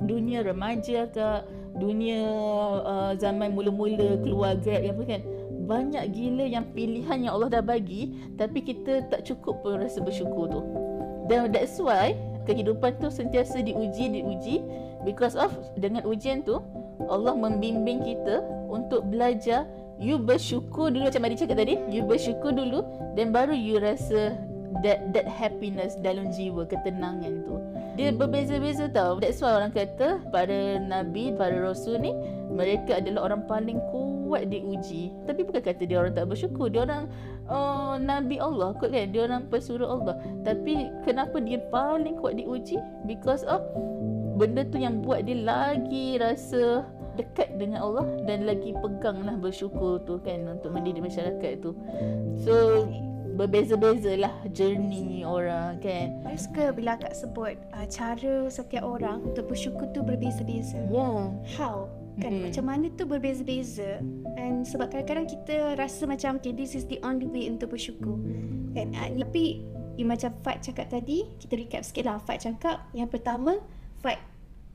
dunia 0.10 0.42
remaja 0.42 1.06
akak 1.06 1.46
dunia 1.78 2.26
uh, 2.82 3.14
zaman 3.22 3.54
mula-mula 3.54 4.18
keluar 4.26 4.58
grab 4.58 4.82
apa 4.82 5.04
kan 5.06 5.22
banyak 5.68 6.10
gila 6.16 6.46
yang 6.48 6.66
pilihan 6.74 7.28
yang 7.28 7.38
Allah 7.38 7.60
dah 7.60 7.64
bagi 7.64 8.18
tapi 8.40 8.66
kita 8.66 9.06
tak 9.14 9.28
cukup 9.30 9.62
pun 9.62 9.78
rasa 9.78 10.02
bersyukur 10.02 10.50
tu. 10.50 10.62
Dan 11.28 11.52
that's 11.52 11.78
why 11.78 12.16
kehidupan 12.48 12.96
tu 13.04 13.12
sentiasa 13.12 13.60
diuji 13.60 14.08
diuji 14.08 14.64
because 15.08 15.40
of 15.40 15.56
dengan 15.80 16.04
ujian 16.04 16.44
tu 16.44 16.60
Allah 17.08 17.32
membimbing 17.32 18.04
kita 18.04 18.44
untuk 18.68 19.08
belajar 19.08 19.64
you 19.98 20.20
bersyukur 20.20 20.94
dulu 20.94 21.08
macam 21.10 21.22
Madi 21.26 21.40
cakap 21.40 21.58
tadi. 21.58 21.80
You 21.90 22.06
bersyukur 22.06 22.54
dulu 22.54 22.84
dan 23.16 23.34
baru 23.34 23.56
you 23.56 23.80
rasa 23.80 24.36
that 24.86 25.16
that 25.16 25.26
happiness 25.26 25.98
dalam 26.04 26.30
jiwa 26.30 26.68
ketenangan 26.70 27.48
tu. 27.48 27.56
Dia 27.98 28.14
berbeza-beza 28.14 28.94
tau. 28.94 29.18
That's 29.18 29.42
why 29.42 29.58
orang 29.58 29.74
kata 29.74 30.22
para 30.30 30.78
nabi 30.78 31.34
para 31.34 31.58
rasul 31.58 31.98
ni 31.98 32.14
mereka 32.54 33.02
adalah 33.02 33.34
orang 33.34 33.50
paling 33.50 33.82
kuat 33.90 34.54
diuji 34.54 35.10
tapi 35.26 35.42
bukan 35.48 35.64
kata 35.66 35.82
dia 35.90 35.98
orang 35.98 36.14
tak 36.14 36.30
bersyukur. 36.30 36.70
Dia 36.70 36.86
orang 36.86 37.10
oh, 37.50 37.98
nabi 37.98 38.38
Allah 38.38 38.78
kot 38.78 38.94
kan. 38.94 39.10
Dia 39.10 39.26
orang 39.26 39.50
pesuruh 39.50 39.90
Allah. 39.90 40.14
Tapi 40.46 40.94
kenapa 41.10 41.42
dia 41.42 41.58
paling 41.74 42.22
kuat 42.22 42.38
diuji 42.38 42.78
because 43.10 43.42
of 43.50 43.66
benda 44.38 44.62
tu 44.64 44.78
yang 44.78 45.02
buat 45.02 45.26
dia 45.26 45.42
lagi 45.42 46.22
rasa 46.22 46.86
dekat 47.18 47.58
dengan 47.58 47.82
Allah 47.82 48.06
dan 48.30 48.46
lagi 48.46 48.78
peganglah 48.78 49.36
bersyukur 49.42 49.98
tu 50.06 50.22
kan 50.22 50.46
untuk 50.46 50.70
mendidik 50.70 51.02
masyarakat 51.02 51.60
tu. 51.60 51.74
So 52.46 52.86
berbeza-beza 53.38 54.18
lah 54.18 54.34
journey 54.54 55.22
orang 55.26 55.78
kan. 55.82 56.22
Saya 56.26 56.38
suka 56.38 56.64
bila 56.74 56.98
akak 56.98 57.14
sebut 57.14 57.58
uh, 57.74 57.86
cara 57.90 58.50
setiap 58.50 58.86
orang 58.86 59.34
untuk 59.34 59.50
bersyukur 59.50 59.90
tu 59.94 60.02
berbeza-beza. 60.02 60.82
Yeah. 60.90 61.34
how? 61.58 61.90
Kan 62.18 62.42
mm. 62.42 62.44
macam 62.50 62.64
mana 62.66 62.86
tu 62.98 63.06
berbeza-beza? 63.06 64.02
And 64.42 64.66
sebab 64.66 64.90
kadang-kadang 64.90 65.30
kita 65.30 65.78
rasa 65.78 66.10
macam 66.10 66.42
okay 66.42 66.54
this 66.54 66.74
is 66.74 66.90
the 66.90 66.98
only 67.06 67.30
way 67.30 67.46
untuk 67.46 67.74
bersyukur. 67.74 68.18
Kan 68.74 68.98
uh, 68.98 69.10
tapi 69.22 69.62
macam 70.02 70.30
Fat 70.46 70.62
cakap 70.62 70.94
tadi 70.94 71.26
kita 71.42 71.58
recap 71.58 71.82
sikit 71.82 72.10
lah 72.10 72.18
Fat 72.22 72.42
cakap. 72.42 72.90
Yang 72.94 73.18
pertama 73.18 73.62
Fat 74.02 74.20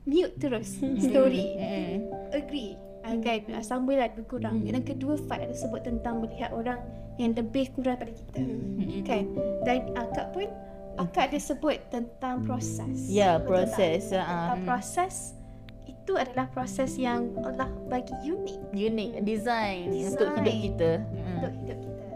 mute 0.07 0.35
terus. 0.39 0.79
Story. 1.07 1.55
Agree 2.33 2.93
uh, 3.03 3.17
kan 3.19 3.39
uh, 3.51 3.63
sambung 3.63 3.99
lah 3.99 4.09
lebih 4.09 4.25
kurang. 4.27 4.63
Yang 4.63 4.95
kedua 4.95 5.19
Fat 5.27 5.43
ada 5.43 5.55
sebut 5.55 5.83
tentang 5.83 6.23
melihat 6.23 6.55
orang 6.55 6.79
yang 7.19 7.35
lebih 7.35 7.69
kurang 7.75 7.99
pada 7.99 8.11
kita. 8.11 8.41
Kan? 9.05 9.25
Dan 9.67 9.93
akak 9.93 10.33
pun 10.33 10.47
akak 10.97 11.29
ada 11.31 11.39
sebut 11.39 11.77
tentang 11.91 12.41
proses. 12.47 13.11
Ya, 13.11 13.37
Betul 13.37 13.67
proses, 13.67 14.09
tak? 14.09 14.23
tentang 14.25 14.59
mm. 14.63 14.65
proses 14.65 15.15
itu 15.83 16.13
adalah 16.19 16.51
proses 16.51 16.99
yang 16.99 17.31
Allah 17.47 17.71
bagi 17.87 18.11
unik 18.27 18.75
unique 18.75 19.23
design, 19.23 19.87
Design. 19.87 20.11
untuk 20.11 20.27
hidup 20.35 20.55
kita 20.59 20.91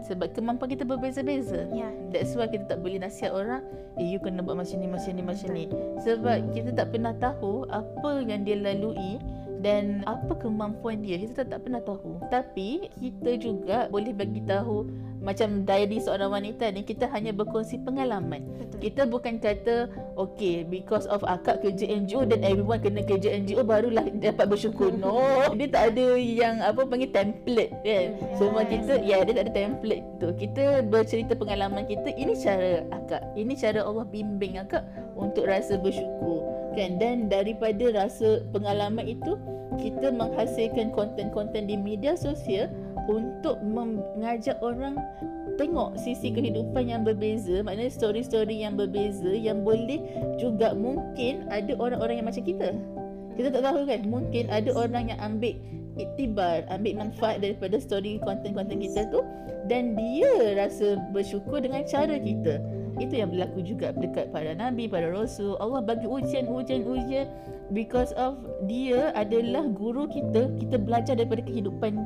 sebab 0.08 0.32
kemampuan 0.32 0.72
kita 0.72 0.88
berbeza-beza. 0.88 1.68
Ya. 1.70 1.92
That's 2.08 2.32
why 2.32 2.48
kita 2.48 2.64
tak 2.64 2.80
boleh 2.80 2.98
nasihat 2.98 3.36
orang 3.36 3.60
Eh 4.00 4.08
you 4.08 4.18
kena 4.18 4.40
buat 4.40 4.56
macam 4.56 4.76
ni, 4.80 4.88
macam 4.88 5.12
ni, 5.12 5.22
macam 5.22 5.48
ni. 5.52 5.64
Sebab 6.00 6.56
kita 6.56 6.70
tak 6.72 6.94
pernah 6.94 7.12
tahu 7.18 7.68
Apa 7.68 8.24
yang 8.24 8.48
dia 8.48 8.56
lalui 8.56 9.20
Dan 9.58 10.06
apa 10.06 10.38
kemampuan 10.38 11.02
dia 11.02 11.18
Kita 11.18 11.42
tak, 11.42 11.66
pernah 11.66 11.82
tahu. 11.82 12.22
Tapi 12.30 12.86
kita 12.98 13.30
juga 13.38 13.90
boleh 13.90 14.14
bagi 14.14 14.42
tahu 14.46 14.86
Macam 15.18 15.66
diary 15.66 15.98
seorang 15.98 16.30
wanita 16.30 16.70
ni 16.70 16.86
Kita 16.86 17.10
hanya 17.10 17.34
berkongsi 17.34 17.82
pengalaman. 17.82 18.46
Betul. 18.58 18.78
Kita 18.78 19.02
bukan 19.10 19.42
kata 19.42 19.90
Okay 20.14 20.62
because 20.62 21.10
of 21.10 21.26
akak 21.26 21.62
kerja 21.62 21.90
NGO 21.90 22.26
Dan 22.26 22.46
everyone 22.46 22.78
kena 22.78 23.02
kerja 23.02 23.34
NGO 23.34 23.66
Barulah 23.66 24.06
dapat 24.18 24.46
bersyukur. 24.46 24.94
No 24.94 25.18
Dia 25.58 25.68
tak 25.70 25.94
ada 25.94 26.06
yang 26.18 26.62
Apa 26.62 26.86
panggil 26.86 27.10
template 27.10 27.74
kan 27.82 28.08
Semua 28.38 28.62
kita 28.62 29.02
Ya 29.02 29.22
dia 29.26 29.34
tak 29.34 29.50
ada 29.50 29.54
template 29.54 30.06
tu. 30.22 30.28
Kita 30.38 30.86
bercerita 30.86 31.34
pengalaman 31.34 31.86
kita 31.86 32.14
Ini 32.14 32.34
cara 32.38 32.86
akak 32.94 33.22
Ini 33.34 33.52
cara 33.58 33.82
Allah 33.82 34.06
bimbing 34.06 34.62
akak 34.62 34.86
Untuk 35.18 35.50
rasa 35.50 35.78
bersyukur 35.78 36.57
kan 36.78 37.02
Dan 37.02 37.26
daripada 37.26 37.90
rasa 37.90 38.46
pengalaman 38.54 39.10
itu 39.10 39.34
Kita 39.82 40.14
menghasilkan 40.14 40.94
konten-konten 40.94 41.66
di 41.66 41.74
media 41.74 42.14
sosial 42.14 42.70
Untuk 43.10 43.58
mengajak 43.66 44.62
orang 44.62 44.94
tengok 45.58 45.98
sisi 45.98 46.30
kehidupan 46.30 46.86
yang 46.86 47.02
berbeza. 47.02 47.60
Maknanya 47.66 47.90
story-story 47.90 48.62
yang 48.62 48.78
berbeza 48.78 49.34
yang 49.34 49.66
boleh 49.66 50.00
juga 50.38 50.72
mungkin 50.72 51.50
ada 51.50 51.74
orang-orang 51.76 52.22
yang 52.22 52.28
macam 52.30 52.46
kita. 52.46 52.72
Kita 53.34 53.48
tak 53.50 53.62
tahu 53.66 53.82
kan 53.84 54.00
mungkin 54.06 54.46
ada 54.48 54.70
orang 54.74 55.10
yang 55.10 55.18
ambil 55.18 55.58
iktibar, 55.98 56.62
ambil 56.70 57.02
manfaat 57.06 57.42
daripada 57.42 57.82
story 57.82 58.22
konten-konten 58.22 58.78
kita 58.78 59.10
tu 59.10 59.26
dan 59.66 59.98
dia 59.98 60.54
rasa 60.54 60.96
bersyukur 61.10 61.58
dengan 61.58 61.82
cara 61.84 62.16
kita. 62.22 62.62
Itu 62.98 63.14
yang 63.14 63.30
berlaku 63.30 63.62
juga 63.62 63.94
dekat 63.94 64.34
para 64.34 64.52
nabi, 64.52 64.90
para 64.90 65.08
rasul. 65.08 65.54
Allah 65.62 65.82
bagi 65.82 66.06
ujian, 66.06 66.50
ujian, 66.50 66.82
ujian 66.84 67.26
because 67.70 68.10
of 68.18 68.38
dia 68.66 69.14
adalah 69.14 69.66
guru 69.70 70.10
kita. 70.10 70.50
Kita 70.58 70.76
belajar 70.82 71.14
daripada 71.14 71.46
kehidupan 71.46 71.98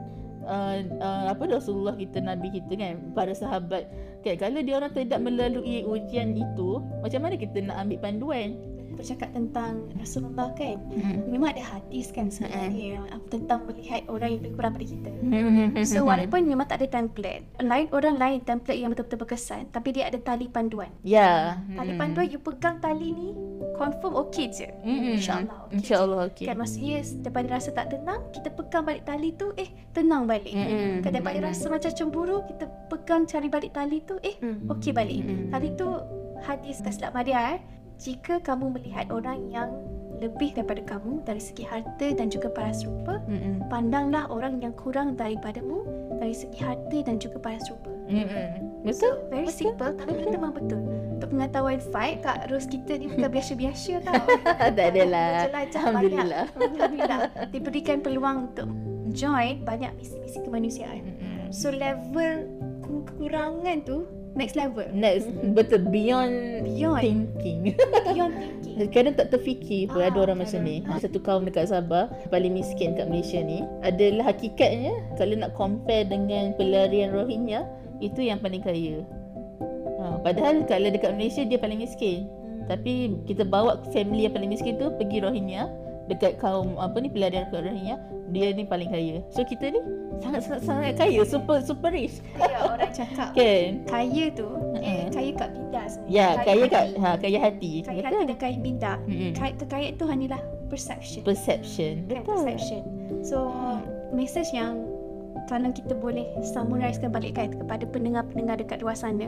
uh, 0.46 0.78
uh, 1.00 1.24
apa 1.30 1.44
Rasulullah 1.48 1.94
kita 1.94 2.18
nabi 2.22 2.50
kita 2.50 2.74
kan 2.74 2.98
para 3.14 3.32
sahabat 3.34 3.86
kan 4.22 4.34
kalau 4.38 4.60
dia 4.62 4.78
orang 4.78 4.92
tidak 4.94 5.20
melalui 5.22 5.86
ujian 5.86 6.34
itu 6.34 6.82
macam 7.02 7.20
mana 7.22 7.34
kita 7.38 7.62
nak 7.62 7.76
ambil 7.86 7.98
panduan 8.02 8.58
bercakap 9.02 9.30
tentang 9.32 9.72
Rasulullah 9.94 10.48
kan 10.52 10.78
Hmm. 10.92 11.26
memang 11.26 11.50
ada 11.50 11.62
hadis 11.68 12.08
kan 12.08 12.28
sebenarnya 12.28 13.02
uh, 13.04 13.20
tentang 13.26 13.64
melihat 13.64 14.06
orang 14.06 14.28
yang 14.30 14.40
lebih 14.40 14.54
kurang 14.54 14.72
pada 14.72 14.86
kita 14.86 15.10
Hmm. 15.20 15.74
so 15.82 16.02
walaupun 16.02 16.40
memang 16.44 16.64
tak 16.64 16.78
ada 16.78 16.88
template 16.94 17.42
lain 17.58 17.86
orang 17.90 18.14
lain 18.14 18.38
template 18.40 18.76
yang 18.76 18.90
betul-betul 18.90 19.18
berkesan 19.20 19.66
tapi 19.68 19.90
dia 19.90 20.06
ada 20.06 20.16
tali 20.16 20.46
panduan 20.46 20.88
ya 21.02 21.58
tali 21.72 21.92
panduan 21.92 22.26
you 22.26 22.38
pegang 22.38 22.78
tali 22.78 23.10
ni 23.10 23.28
confirm 23.72 24.14
okey 24.20 24.46
je 24.48 24.68
Mm-mm. 24.80 25.16
InsyaAllah 25.16 25.58
okey 25.64 25.74
InsyaAllah 25.74 26.20
okey. 26.28 26.44
kan 26.44 26.56
maksudnya 26.56 26.96
daripada 27.18 27.46
rasa 27.50 27.68
tak 27.72 27.86
tenang 27.88 28.20
kita 28.30 28.48
pegang 28.48 28.84
balik 28.84 29.02
tali 29.02 29.28
tu 29.32 29.50
eh 29.56 29.66
tenang 29.90 30.22
balik 30.24 30.52
Mm-mm. 30.52 31.00
kan 31.00 31.10
daripada 31.10 31.38
Mm-mm. 31.40 31.50
rasa 31.50 31.66
macam 31.66 31.90
cemburu 31.90 32.44
kita 32.44 32.64
pegang 32.88 33.22
cari 33.24 33.48
balik 33.48 33.72
tali 33.72 33.98
tu 34.00 34.14
eh 34.20 34.36
Mm. 34.38 34.70
okey 34.70 34.92
balik 34.92 35.18
Mm-mm. 35.18 35.50
tali 35.50 35.74
tu 35.74 35.88
hadis 36.40 36.78
tak 36.78 36.92
silap 36.92 37.12
Maria 37.12 37.56
eh 37.56 37.60
jika 38.02 38.42
kamu 38.42 38.74
melihat 38.74 39.06
orang 39.14 39.46
yang 39.46 39.70
lebih 40.18 40.54
daripada 40.54 40.82
kamu 40.86 41.22
dari 41.22 41.42
segi 41.42 41.66
harta 41.66 42.14
dan 42.14 42.30
juga 42.30 42.46
paras 42.46 42.82
rupa 42.82 43.18
Mm-mm. 43.26 43.66
pandanglah 43.66 44.30
orang 44.30 44.58
yang 44.58 44.70
kurang 44.74 45.14
daripadamu 45.14 45.82
dari 46.18 46.30
segi 46.30 46.62
harta 46.62 46.98
dan 47.02 47.18
juga 47.18 47.38
paras 47.38 47.66
rupa 47.70 47.90
Mm-mm. 48.06 48.70
So, 48.90 49.06
Betul? 49.06 49.14
very 49.30 49.50
simple 49.50 49.90
tapi 49.94 50.10
memang 50.26 50.50
betul. 50.50 50.82
Untuk 51.14 51.30
pengetahuan 51.30 51.78
fight, 51.94 52.18
Kak 52.26 52.50
Ros 52.50 52.66
kita 52.66 52.98
ni 52.98 53.06
bukan 53.06 53.30
biasa-biasa 53.30 54.02
tau. 54.02 54.26
tak 54.76 54.86
adalah. 54.90 55.46
Jelajah 55.46 55.80
Alhamdulillah. 55.86 56.44
banyak. 56.50 56.70
Alhamdulillah. 56.74 57.20
Diberikan 57.54 58.02
peluang 58.02 58.50
untuk 58.50 58.66
join 59.14 59.62
banyak 59.62 59.94
misi-misi 59.94 60.42
kemanusiaan. 60.42 60.98
Mm-mm. 60.98 61.54
So, 61.54 61.70
level 61.70 62.50
ke- 62.82 63.02
kekurangan 63.06 63.76
tu 63.86 64.02
next 64.34 64.56
level. 64.56 64.84
Next, 64.90 65.28
betul 65.52 65.84
beyond, 65.88 66.64
Beyond. 66.64 67.00
thinking. 67.02 67.60
Beyond 68.06 68.32
thinking. 68.32 68.88
Kadang 68.94 69.14
tak 69.14 69.28
terfikir 69.30 69.92
pun 69.92 70.00
Ah, 70.00 70.08
ada 70.08 70.18
orang 70.24 70.40
macam 70.40 70.60
ni. 70.64 70.80
kadang. 70.80 71.00
Satu 71.00 71.18
kaum 71.20 71.44
dekat 71.44 71.68
Sabah 71.68 72.08
paling 72.28 72.56
miskin 72.56 72.96
kat 72.96 73.06
Malaysia 73.06 73.38
ni 73.38 73.60
adalah 73.84 74.32
hakikatnya 74.32 74.96
kalau 75.20 75.36
nak 75.36 75.52
compare 75.52 76.08
dengan 76.08 76.56
pelarian 76.56 77.12
Rohingya 77.12 77.68
itu 78.00 78.24
yang 78.24 78.40
paling 78.40 78.64
kaya. 78.64 79.04
Ha, 80.00 80.18
padahal 80.24 80.64
kalau 80.66 80.88
dekat 80.88 81.14
Malaysia 81.14 81.44
dia 81.44 81.60
paling 81.60 81.78
miskin. 81.78 82.26
Tapi 82.66 83.12
kita 83.26 83.44
bawa 83.44 83.82
family 83.92 84.24
yang 84.24 84.34
paling 84.34 84.48
miskin 84.48 84.80
tu 84.80 84.88
pergi 84.96 85.20
Rohingya 85.20 85.68
dekat 86.08 86.40
kaum 86.40 86.74
apa 86.80 86.96
ni 86.98 87.12
pelarian 87.12 87.46
Rohingya 87.52 88.00
dia 88.32 88.50
ni 88.50 88.64
paling 88.64 88.88
kaya. 88.88 89.20
So 89.28 89.44
kita 89.44 89.68
ni 89.68 89.80
sangat 90.22 90.40
sangat 90.46 90.62
sangat 90.62 90.92
kaya, 90.96 91.20
super 91.26 91.58
super 91.60 91.90
rich. 91.90 92.22
Ya, 92.38 92.58
orang 92.62 92.92
cakap 92.94 93.28
Kan? 93.34 93.70
kaya 93.90 94.24
tu, 94.32 94.48
eh, 94.78 95.10
kaya 95.10 95.30
kat 95.34 95.50
minda 95.52 95.82
sebenarnya. 95.90 96.14
Ya, 96.14 96.28
kaya 96.46 96.64
kat 96.70 96.84
hati. 96.86 96.94
ha 97.02 97.10
kaya 97.18 97.38
hati. 97.42 97.72
Kaya 97.82 98.00
hati 98.00 98.14
Betul. 98.14 98.28
dan 98.30 98.36
kaya 98.38 98.56
minda. 98.56 98.92
Mm-mm. 99.04 99.32
Kaya, 99.34 99.52
kekayaan 99.58 99.94
tu 99.98 100.04
hanyalah 100.06 100.40
perception. 100.70 101.20
Perception. 101.26 101.92
kan 102.06 102.22
Betul. 102.22 102.34
perception. 102.46 102.80
So 103.26 103.50
message 104.14 104.50
yang 104.54 104.86
kalau 105.50 105.74
kita 105.74 105.98
boleh 105.98 106.24
summarizekan 106.46 107.10
balik 107.10 107.34
kan 107.34 107.50
kepada 107.50 107.84
pendengar-pendengar 107.90 108.62
dekat 108.62 108.78
luar 108.80 108.94
sana, 108.94 109.26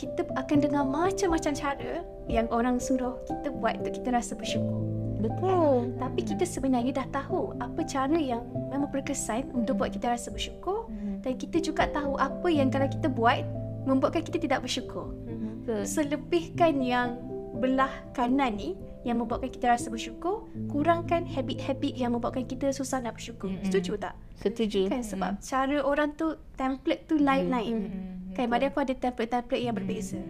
kita 0.00 0.24
akan 0.36 0.58
dengar 0.64 0.84
macam-macam 0.84 1.52
cara 1.52 2.02
yang 2.26 2.48
orang 2.50 2.80
suruh 2.80 3.20
kita 3.28 3.52
buat 3.52 3.78
untuk 3.80 3.92
kita 4.00 4.08
rasa 4.16 4.32
bersyukur. 4.34 4.95
Betul. 5.26 5.96
Tapi 5.98 6.20
kita 6.22 6.44
sebenarnya 6.46 6.92
dah 7.02 7.08
tahu 7.10 7.54
apa 7.58 7.80
cara 7.82 8.18
yang 8.18 8.42
memang 8.70 8.90
berkesan 8.90 9.50
untuk 9.52 9.82
buat 9.82 9.90
kita 9.90 10.14
rasa 10.14 10.30
bersyukur 10.30 10.86
dan 11.22 11.34
kita 11.34 11.58
juga 11.58 11.90
tahu 11.90 12.14
apa 12.16 12.48
yang 12.48 12.70
kalau 12.70 12.86
kita 12.86 13.10
buat 13.10 13.42
membuatkan 13.86 14.22
kita 14.22 14.38
tidak 14.42 14.62
bersyukur. 14.62 15.10
Betul. 15.66 15.82
So 15.86 16.02
lebihkan 16.06 16.78
yang 16.82 17.18
belah 17.56 17.90
kanan 18.12 18.60
ni 18.60 18.78
yang 19.06 19.22
membuatkan 19.22 19.54
kita 19.54 19.70
rasa 19.70 19.86
bersyukur, 19.86 20.50
kurangkan 20.66 21.22
habit-habit 21.30 21.94
yang 21.94 22.18
membuatkan 22.18 22.42
kita 22.42 22.74
susah 22.74 22.98
nak 22.98 23.14
bersyukur. 23.14 23.54
Mm-mm. 23.54 23.62
Setuju 23.62 23.94
tak? 24.02 24.18
Setuju. 24.42 24.90
Kan 24.90 25.06
sebab 25.06 25.38
cara 25.38 25.78
orang 25.86 26.18
tu 26.18 26.34
template 26.58 27.06
tu 27.06 27.14
lain-lain. 27.22 27.86
Mm-mm. 27.86 28.25
Kan 28.36 28.52
pada 28.52 28.68
aku 28.68 28.84
ada 28.84 28.92
template-template 28.92 29.64
yang 29.64 29.72
berbeza. 29.72 30.20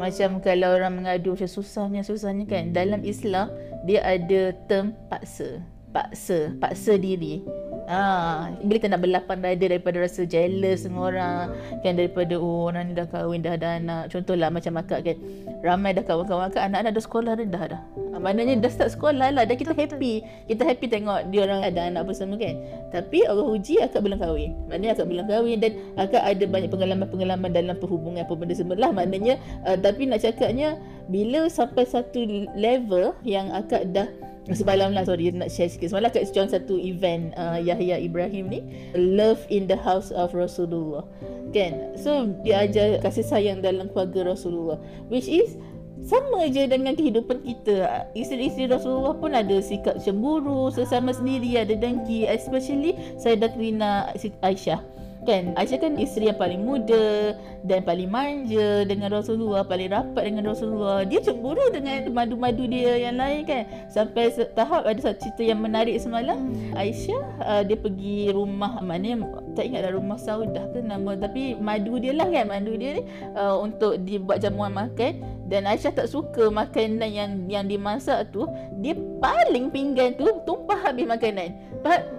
Macam 0.00 0.40
kalau 0.40 0.72
orang 0.72 1.04
mengadu 1.04 1.36
macam 1.36 1.44
susahnya 1.44 2.00
susahnya 2.00 2.48
kan 2.48 2.72
dalam 2.72 3.04
Islam 3.04 3.52
dia 3.84 4.00
ada 4.00 4.56
term 4.64 4.96
paksa. 5.12 5.60
Paksa, 5.90 6.54
paksa 6.62 6.94
diri. 6.94 7.42
Ah, 7.90 8.54
bila 8.62 8.78
kita 8.78 8.86
nak 8.86 9.02
berlapang 9.02 9.42
dada 9.42 9.66
daripada 9.66 9.98
rasa 9.98 10.22
jealous 10.22 10.86
dengan 10.86 11.10
orang 11.10 11.50
kan 11.82 11.98
daripada 11.98 12.38
oh 12.38 12.70
orang 12.70 12.86
ni 12.86 12.94
dah 12.94 13.02
kahwin 13.10 13.42
dah 13.42 13.58
ada 13.58 13.82
anak. 13.82 14.14
Contohlah 14.14 14.46
macam 14.46 14.78
akak 14.78 15.02
kan. 15.02 15.18
Ramai 15.66 15.98
dah 15.98 16.06
kawan-kawan 16.06 16.54
akak 16.54 16.70
anak-anak 16.70 16.94
dah 16.94 17.02
sekolah 17.02 17.32
rendah 17.34 17.64
dah. 17.74 17.82
Ah, 18.14 18.22
maknanya 18.22 18.62
dah 18.62 18.70
start 18.70 18.94
sekolah 18.94 19.34
lah 19.34 19.42
dah 19.42 19.56
kita 19.58 19.74
happy. 19.74 20.22
Kita 20.46 20.62
happy 20.62 20.86
tengok 20.86 21.34
dia 21.34 21.42
orang 21.42 21.66
ada 21.66 21.90
anak 21.90 22.06
bersama 22.06 22.38
kan. 22.38 22.62
Tapi 22.94 23.26
Allah 23.26 23.46
uji 23.50 23.82
akak 23.82 24.06
belum 24.06 24.22
kahwin. 24.22 24.54
Maknanya 24.70 24.94
akak 24.94 25.06
belum 25.10 25.24
kahwin 25.26 25.58
dan 25.58 25.72
akak 25.98 26.22
ada 26.22 26.44
banyak 26.46 26.70
pengalaman-pengalaman 26.70 27.50
dalam 27.50 27.74
perhubungan 27.74 28.22
apa 28.22 28.38
benda 28.38 28.54
semua 28.54 28.78
lah. 28.78 28.94
Maknanya 28.94 29.34
uh, 29.66 29.74
tapi 29.74 30.06
nak 30.06 30.22
cakapnya 30.22 30.78
bila 31.10 31.50
sampai 31.50 31.82
satu 31.90 32.22
level 32.54 33.18
yang 33.26 33.50
akak 33.50 33.90
dah 33.90 34.06
Semalam 34.48 34.96
lah 34.96 35.04
sorry 35.04 35.30
nak 35.30 35.52
share 35.52 35.68
sikit. 35.68 35.92
Semalam 35.92 36.08
kat 36.10 36.24
join 36.32 36.48
satu 36.48 36.80
event 36.80 37.36
uh, 37.36 37.60
Yahya 37.60 38.00
Ibrahim 38.00 38.48
ni. 38.48 38.60
Love 38.96 39.44
in 39.52 39.68
the 39.68 39.76
House 39.76 40.08
of 40.10 40.32
Rasulullah. 40.32 41.04
Kan? 41.52 41.94
So 42.00 42.32
dia 42.40 42.64
ajar 42.64 43.04
kasih 43.04 43.26
sayang 43.26 43.60
dalam 43.60 43.92
keluarga 43.92 44.32
Rasulullah. 44.32 44.80
Which 45.12 45.28
is 45.28 45.54
sama 46.00 46.48
je 46.48 46.64
dengan 46.64 46.96
kehidupan 46.96 47.44
kita. 47.44 48.08
Isteri-isteri 48.16 48.72
Rasulullah 48.72 49.12
pun 49.12 49.36
ada 49.36 49.60
sikap 49.60 50.00
cemburu 50.00 50.72
Sesama 50.72 51.12
sendiri 51.12 51.60
ada 51.60 51.76
dengki. 51.76 52.24
Especially 52.24 52.96
Sayyidatina 53.20 54.16
Aisyah 54.40 54.99
Kan? 55.28 55.52
Aisyah 55.52 55.78
kan 55.84 56.00
isteri 56.00 56.32
yang 56.32 56.40
paling 56.40 56.64
muda 56.64 57.36
Dan 57.60 57.84
paling 57.84 58.08
manja 58.08 58.88
Dengan 58.88 59.12
Rasulullah 59.12 59.60
Paling 59.60 59.92
rapat 59.92 60.24
dengan 60.24 60.48
Rasulullah. 60.48 61.04
Dia 61.04 61.20
cemburu 61.20 61.68
dengan 61.68 62.08
madu-madu 62.08 62.64
dia 62.64 62.96
yang 62.96 63.20
lain 63.20 63.44
kan? 63.44 63.68
Sampai 63.92 64.32
tahap 64.56 64.88
ada 64.88 64.96
satu 64.96 65.20
cerita 65.20 65.42
yang 65.44 65.60
menarik 65.60 66.00
semalam. 66.00 66.56
Aisyah 66.72 67.22
uh, 67.44 67.62
Dia 67.68 67.76
pergi 67.76 68.32
rumah 68.32 68.80
Maknanya 68.80 69.28
Tak 69.52 69.64
ingat 69.68 69.80
dah 69.84 69.92
rumah 69.92 70.16
Saudah 70.16 70.64
ke 70.72 70.80
nama 70.80 71.12
Tapi 71.20 71.60
madu 71.60 72.00
dia 72.00 72.16
lah 72.16 72.28
kan? 72.32 72.48
Madu 72.48 72.80
dia 72.80 73.00
ni 73.00 73.02
uh, 73.36 73.60
Untuk 73.60 74.00
dibuat 74.08 74.40
jamuan 74.40 74.72
makan. 74.72 75.20
Dan 75.50 75.66
Aisyah 75.68 75.92
tak 75.92 76.08
suka 76.08 76.48
makanan 76.48 77.10
yang 77.10 77.30
yang 77.50 77.66
dimasak 77.66 78.30
tu. 78.30 78.46
Dia 78.80 78.94
paling 79.18 79.68
pinggan 79.68 80.16
tu 80.16 80.30
Tumpah 80.48 80.80
habis 80.80 81.04
makanan? 81.04 81.69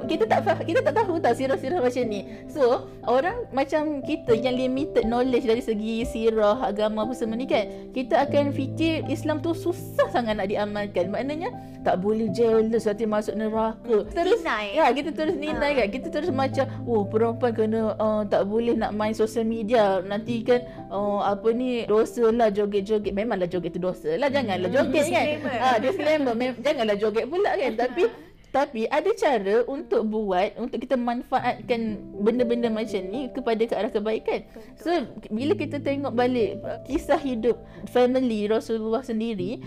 Kita 0.10 0.24
tak 0.26 0.40
faham, 0.44 0.64
kita 0.66 0.80
tak 0.82 0.94
tahu 0.98 1.22
tak 1.22 1.38
sirah-sirah 1.38 1.80
macam 1.80 2.04
ni. 2.10 2.26
So 2.50 2.90
orang 3.06 3.46
macam 3.54 4.02
kita 4.02 4.34
yang 4.34 4.58
limited 4.58 5.06
knowledge 5.06 5.46
dari 5.46 5.62
segi 5.62 6.04
sirah 6.04 6.58
agama 6.66 7.06
apa 7.06 7.14
semua 7.14 7.38
ni 7.38 7.46
kan 7.46 7.70
kita 7.94 8.28
akan 8.28 8.52
fikir 8.52 9.06
Islam 9.08 9.40
tu 9.40 9.54
susah 9.54 10.10
sangat 10.10 10.38
nak 10.42 10.50
diamalkan. 10.50 11.14
Maknanya 11.14 11.54
tak 11.82 12.02
boleh 12.02 12.30
jealous 12.34 12.86
nanti 12.86 13.06
masuk 13.06 13.36
neraka. 13.38 14.06
Terus 14.14 14.42
Deny. 14.42 14.78
ya 14.78 14.86
kita 14.94 15.10
terus 15.14 15.36
ninai 15.38 15.78
kan. 15.78 15.88
Kita 15.90 16.08
terus 16.10 16.30
macam 16.34 16.66
oh 16.86 17.06
perempuan 17.06 17.52
kena 17.54 17.94
uh, 17.98 18.22
tak 18.26 18.46
boleh 18.50 18.78
nak 18.78 18.94
main 18.94 19.14
social 19.14 19.46
media. 19.46 20.02
Nanti 20.02 20.42
kan 20.46 20.66
uh, 20.90 21.26
apa 21.26 21.54
ni 21.54 21.86
dosa 21.86 22.30
lah 22.30 22.50
joget-joget. 22.50 23.14
Memanglah 23.14 23.50
joget 23.50 23.78
tu 23.78 23.82
dosa 23.82 24.18
lah. 24.18 24.30
Janganlah 24.30 24.70
joget 24.70 25.06
kan. 25.10 25.26
Disclaimer. 25.26 25.56
ah 25.58 25.78
disclaimer. 25.78 26.34
Mem- 26.34 26.62
janganlah 26.62 26.98
joget 26.98 27.26
pula 27.30 27.52
kan. 27.54 27.72
Tapi 27.86 28.04
tapi 28.52 28.84
ada 28.92 29.08
cara 29.16 29.64
untuk 29.64 30.12
buat 30.12 30.60
untuk 30.60 30.84
kita 30.84 31.00
manfaatkan 31.00 32.04
benda-benda 32.20 32.68
macam 32.68 33.00
ni 33.08 33.32
kepada 33.32 33.64
ke 33.64 33.74
arah 33.74 33.92
kebaikan. 33.92 34.44
So 34.76 34.92
bila 35.32 35.56
kita 35.56 35.80
tengok 35.80 36.12
balik 36.12 36.60
kisah 36.84 37.20
hidup 37.20 37.56
family 37.88 38.52
Rasulullah 38.52 39.02
sendiri 39.08 39.64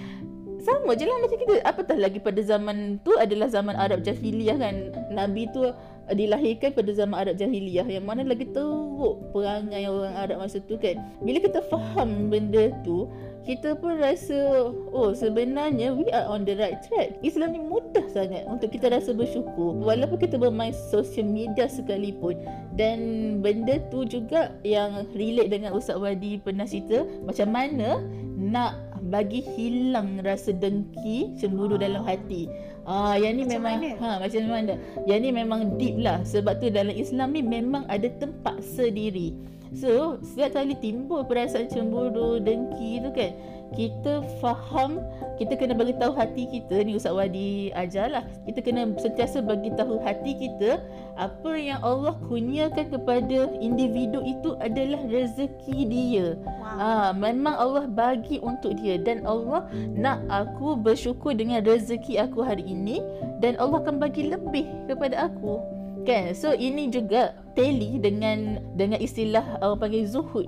sama 0.64 0.96
je 0.96 1.04
lah 1.04 1.20
macam 1.20 1.36
kita. 1.36 1.60
Apatah 1.64 1.96
lagi 2.00 2.20
pada 2.20 2.40
zaman 2.40 2.96
tu 3.04 3.12
adalah 3.20 3.52
zaman 3.52 3.76
Arab 3.76 4.00
Jahiliyah 4.00 4.56
kan? 4.56 4.76
Nabi 5.12 5.48
tu 5.52 5.60
dilahirkan 6.08 6.72
pada 6.72 6.90
zaman 6.92 7.16
Arab 7.16 7.36
Jahiliyah 7.36 7.84
yang 7.84 8.04
mana 8.08 8.24
lagi 8.24 8.48
teruk 8.48 9.20
perangai 9.32 9.84
orang 9.88 10.16
Arab 10.16 10.40
masa 10.40 10.60
tu 10.64 10.80
kan? 10.80 11.00
Bila 11.20 11.40
kita 11.40 11.60
faham 11.68 12.32
benda 12.32 12.72
tu 12.80 13.08
kita 13.44 13.76
pun 13.76 14.00
rasa 14.00 14.72
oh 14.90 15.12
sebenarnya 15.12 15.92
we 15.92 16.08
are 16.10 16.24
on 16.26 16.48
the 16.48 16.56
right 16.56 16.80
track. 16.88 17.20
Islam 17.20 17.52
ni 17.52 17.60
mudah 17.60 18.04
sangat 18.10 18.48
untuk 18.48 18.72
kita 18.72 18.88
rasa 18.88 19.12
bersyukur 19.12 19.76
walaupun 19.84 20.16
kita 20.16 20.40
bermain 20.40 20.72
social 20.88 21.28
media 21.28 21.68
sekalipun 21.68 22.40
dan 22.74 22.98
benda 23.44 23.78
tu 23.92 24.08
juga 24.08 24.56
yang 24.64 25.04
relate 25.12 25.52
dengan 25.52 25.76
Ustaz 25.76 26.00
Wadi 26.00 26.40
pernah 26.40 26.64
cerita 26.64 27.04
macam 27.28 27.52
mana 27.52 28.00
nak 28.34 28.80
bagi 29.12 29.44
hilang 29.44 30.24
rasa 30.24 30.56
dengki 30.56 31.36
cemburu 31.36 31.76
dalam 31.76 32.02
hati. 32.08 32.48
Ah 32.88 33.16
yang 33.20 33.36
ni 33.36 33.44
Macam 33.44 33.60
memang 33.60 33.74
mana? 33.80 33.88
ha 34.00 34.10
macam 34.20 34.40
mana? 34.48 34.72
Yang 35.04 35.18
ni 35.20 35.30
memang 35.32 35.60
deep 35.76 35.96
lah 36.00 36.24
sebab 36.24 36.60
tu 36.60 36.72
dalam 36.72 36.92
Islam 36.96 37.36
ni 37.36 37.44
memang 37.44 37.84
ada 37.92 38.08
tempat 38.16 38.64
sendiri. 38.64 39.36
So, 39.74 40.22
setiap 40.22 40.54
kali 40.54 40.78
timbul 40.78 41.26
perasaan 41.26 41.66
cemburu, 41.66 42.38
dengki 42.38 43.02
tu 43.02 43.10
kan, 43.10 43.34
kita 43.74 44.22
faham, 44.38 45.02
kita 45.34 45.58
kena 45.58 45.74
bagi 45.74 45.98
tahu 45.98 46.14
hati 46.14 46.46
kita 46.46 46.86
ni 46.86 46.94
Ustaz 46.94 47.10
Wadi 47.10 47.74
ajarlah. 47.74 48.22
Kita 48.46 48.62
kena 48.62 48.86
sentiasa 48.94 49.42
bagi 49.42 49.74
tahu 49.74 49.98
hati 49.98 50.38
kita 50.38 50.78
apa 51.18 51.52
yang 51.58 51.82
Allah 51.82 52.14
kurniakan 52.30 52.86
kepada 52.86 53.50
individu 53.58 54.22
itu 54.22 54.54
adalah 54.62 55.02
rezeki 55.10 55.78
dia. 55.90 56.26
Wow. 56.38 56.78
Ah, 56.78 57.10
memang 57.10 57.54
Allah 57.58 57.86
bagi 57.90 58.38
untuk 58.38 58.78
dia 58.78 58.94
dan 58.94 59.26
Allah 59.26 59.66
nak 59.74 60.22
aku 60.30 60.78
bersyukur 60.78 61.34
dengan 61.34 61.66
rezeki 61.66 62.22
aku 62.22 62.46
hari 62.46 62.62
ini 62.62 63.02
dan 63.42 63.58
Allah 63.58 63.82
akan 63.82 63.98
bagi 63.98 64.30
lebih 64.30 64.70
kepada 64.86 65.26
aku. 65.26 65.83
Kan? 66.04 66.36
So 66.36 66.52
ini 66.52 66.92
juga 66.92 67.32
tally 67.56 67.96
dengan 67.96 68.60
dengan 68.76 69.00
istilah 69.00 69.58
orang 69.64 69.80
panggil 69.80 70.04
zuhud. 70.04 70.46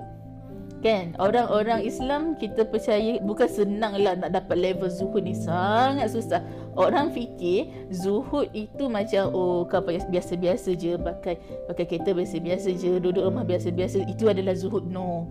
Kan? 0.85 1.17
Orang-orang 1.17 1.81
Islam 1.81 2.37
kita 2.37 2.61
percaya 2.69 3.17
bukan 3.25 3.49
senang 3.49 3.97
lah 3.97 4.13
nak 4.13 4.37
dapat 4.37 4.61
level 4.61 4.85
zuhud 4.87 5.25
ni 5.25 5.33
sangat 5.33 6.13
susah. 6.13 6.45
Orang 6.77 7.09
fikir 7.09 7.89
zuhud 7.89 8.53
itu 8.53 8.85
macam 8.85 9.33
oh 9.33 9.65
kau 9.65 9.81
pakai 9.81 10.05
biasa-biasa 10.13 10.77
je 10.77 10.93
pakai 11.01 11.41
pakai 11.65 11.85
kereta 11.89 12.13
biasa-biasa 12.13 12.69
je 12.77 13.01
duduk 13.01 13.25
rumah 13.25 13.41
biasa-biasa 13.41 14.05
itu 14.05 14.29
adalah 14.29 14.53
zuhud 14.53 14.85
no. 14.85 15.25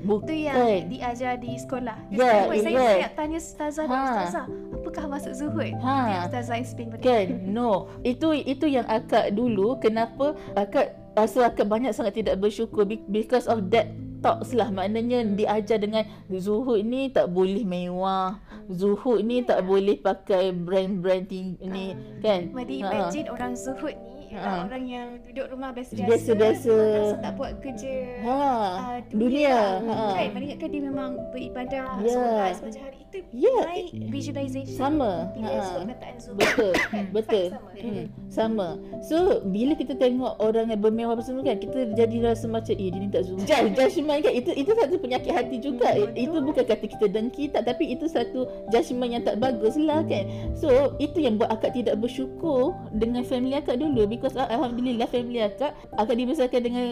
Itu 0.00 0.32
yang 0.32 0.56
Bukan. 0.56 0.80
diajar 0.88 1.32
di 1.36 1.50
sekolah. 1.54 1.96
Ya, 2.08 2.48
Saya 2.48 2.60
saya 2.60 2.72
ya. 2.72 3.02
nak 3.02 3.12
tanya 3.14 3.38
Ustazah 3.38 3.84
dan 3.84 3.92
Ha. 3.92 4.04
Ustazah, 4.06 4.44
apakah 4.72 5.04
maksud 5.06 5.32
zuhud? 5.34 5.72
Ha. 5.76 6.24
Ustazah 6.24 6.56
explain 6.56 6.88
pada 6.88 7.02
Kan? 7.02 7.26
No. 7.46 7.70
Itu 8.02 8.32
itu 8.32 8.66
yang 8.66 8.86
akak 8.86 9.30
dulu 9.30 9.76
kenapa 9.76 10.34
akak 10.52 10.92
rasa 11.12 11.46
akak 11.46 11.64
banyak 11.64 11.90
sangat 11.90 12.16
tidak 12.16 12.36
bersyukur 12.36 12.82
be- 12.82 13.04
because 13.06 13.44
of 13.44 13.68
that 13.68 13.90
talks 14.18 14.52
lah 14.52 14.68
maknanya 14.68 15.24
diajar 15.24 15.78
dengan 15.78 16.04
zuhud 16.28 16.82
ni 16.82 17.08
tak 17.08 17.28
boleh 17.28 17.64
mewah 17.64 18.36
zuhud 18.68 19.20
ni 19.20 19.40
tak 19.40 19.64
boleh 19.64 19.96
pakai 19.96 20.52
brand-brand 20.52 21.24
tinggi 21.24 21.56
ni 21.62 21.86
kan 22.20 22.52
Madi 22.52 22.78
Ha. 22.78 22.92
imagine 23.00 23.26
orang 23.26 23.52
zuhud 23.54 23.96
ni 23.96 24.19
Ha. 24.30 24.62
orang 24.62 24.84
yang 24.86 25.08
duduk 25.26 25.46
rumah 25.50 25.74
biasa-biasa. 25.74 26.06
Biasa-biasa. 26.06 26.74
Tak 27.18 27.32
buat 27.34 27.52
kerja. 27.58 27.94
ha 28.22 28.38
ah, 28.78 28.98
dunia 29.10 29.82
ha 29.82 30.14
Kan, 30.14 30.26
mana 30.30 30.44
ingatkan 30.46 30.68
dia 30.70 30.82
memang 30.86 31.10
beribadah, 31.34 31.98
Ya. 31.98 32.12
solat 32.14 32.52
semacam 32.54 32.80
hari 32.86 33.00
itu. 33.10 33.26
Ya. 33.34 33.56
Baik 33.66 33.88
visualization. 34.10 34.78
sama 34.78 35.30
Bila 35.34 35.50
ha 35.50 35.62
sebut 35.82 35.96
zuhud. 36.22 36.38
Betul, 36.38 36.72
Kan? 36.90 37.04
betul. 37.16 37.46
Sama. 37.50 37.70
Hmm, 37.80 38.06
sama. 38.30 38.68
So, 39.02 39.16
bila 39.50 39.72
kita 39.74 39.98
tengok 39.98 40.38
orang 40.38 40.70
yang 40.70 40.80
bermewah 40.80 41.18
apa 41.18 41.22
semua 41.26 41.42
kan, 41.42 41.58
kita 41.58 41.90
jadi 41.96 42.16
rasa 42.22 42.46
macam, 42.46 42.74
eh, 42.76 42.88
dia 42.90 43.00
ni 43.00 43.08
tak. 43.10 43.26
Judge, 43.26 43.74
judgement 43.74 44.20
kan, 44.22 44.32
itu 44.32 44.50
itu 44.54 44.70
satu 44.70 44.96
penyakit 45.00 45.32
hati 45.34 45.56
juga. 45.58 45.90
Hmm, 45.90 46.14
itu 46.14 46.38
bukan 46.38 46.64
kata 46.64 46.84
kita 46.86 47.06
dengki 47.10 47.50
tak, 47.50 47.66
tapi 47.66 47.90
itu 47.92 48.06
satu 48.06 48.46
judgement 48.70 49.10
yang 49.10 49.22
tak 49.26 49.42
bagus 49.42 49.74
lah 49.74 50.06
kan. 50.06 50.28
So, 50.54 50.94
itu 51.02 51.18
yang 51.24 51.40
buat 51.40 51.50
akak 51.50 51.74
tidak 51.74 51.98
bersyukur 51.98 52.76
dengan 52.94 53.26
family 53.26 53.58
akak 53.58 53.80
dulu. 53.80 54.06
Because 54.06 54.38
ah, 54.38 54.46
Alhamdulillah 54.46 55.08
family 55.10 55.42
akak, 55.42 55.74
akak 55.98 56.14
dibesarkan 56.14 56.60
dengan 56.62 56.86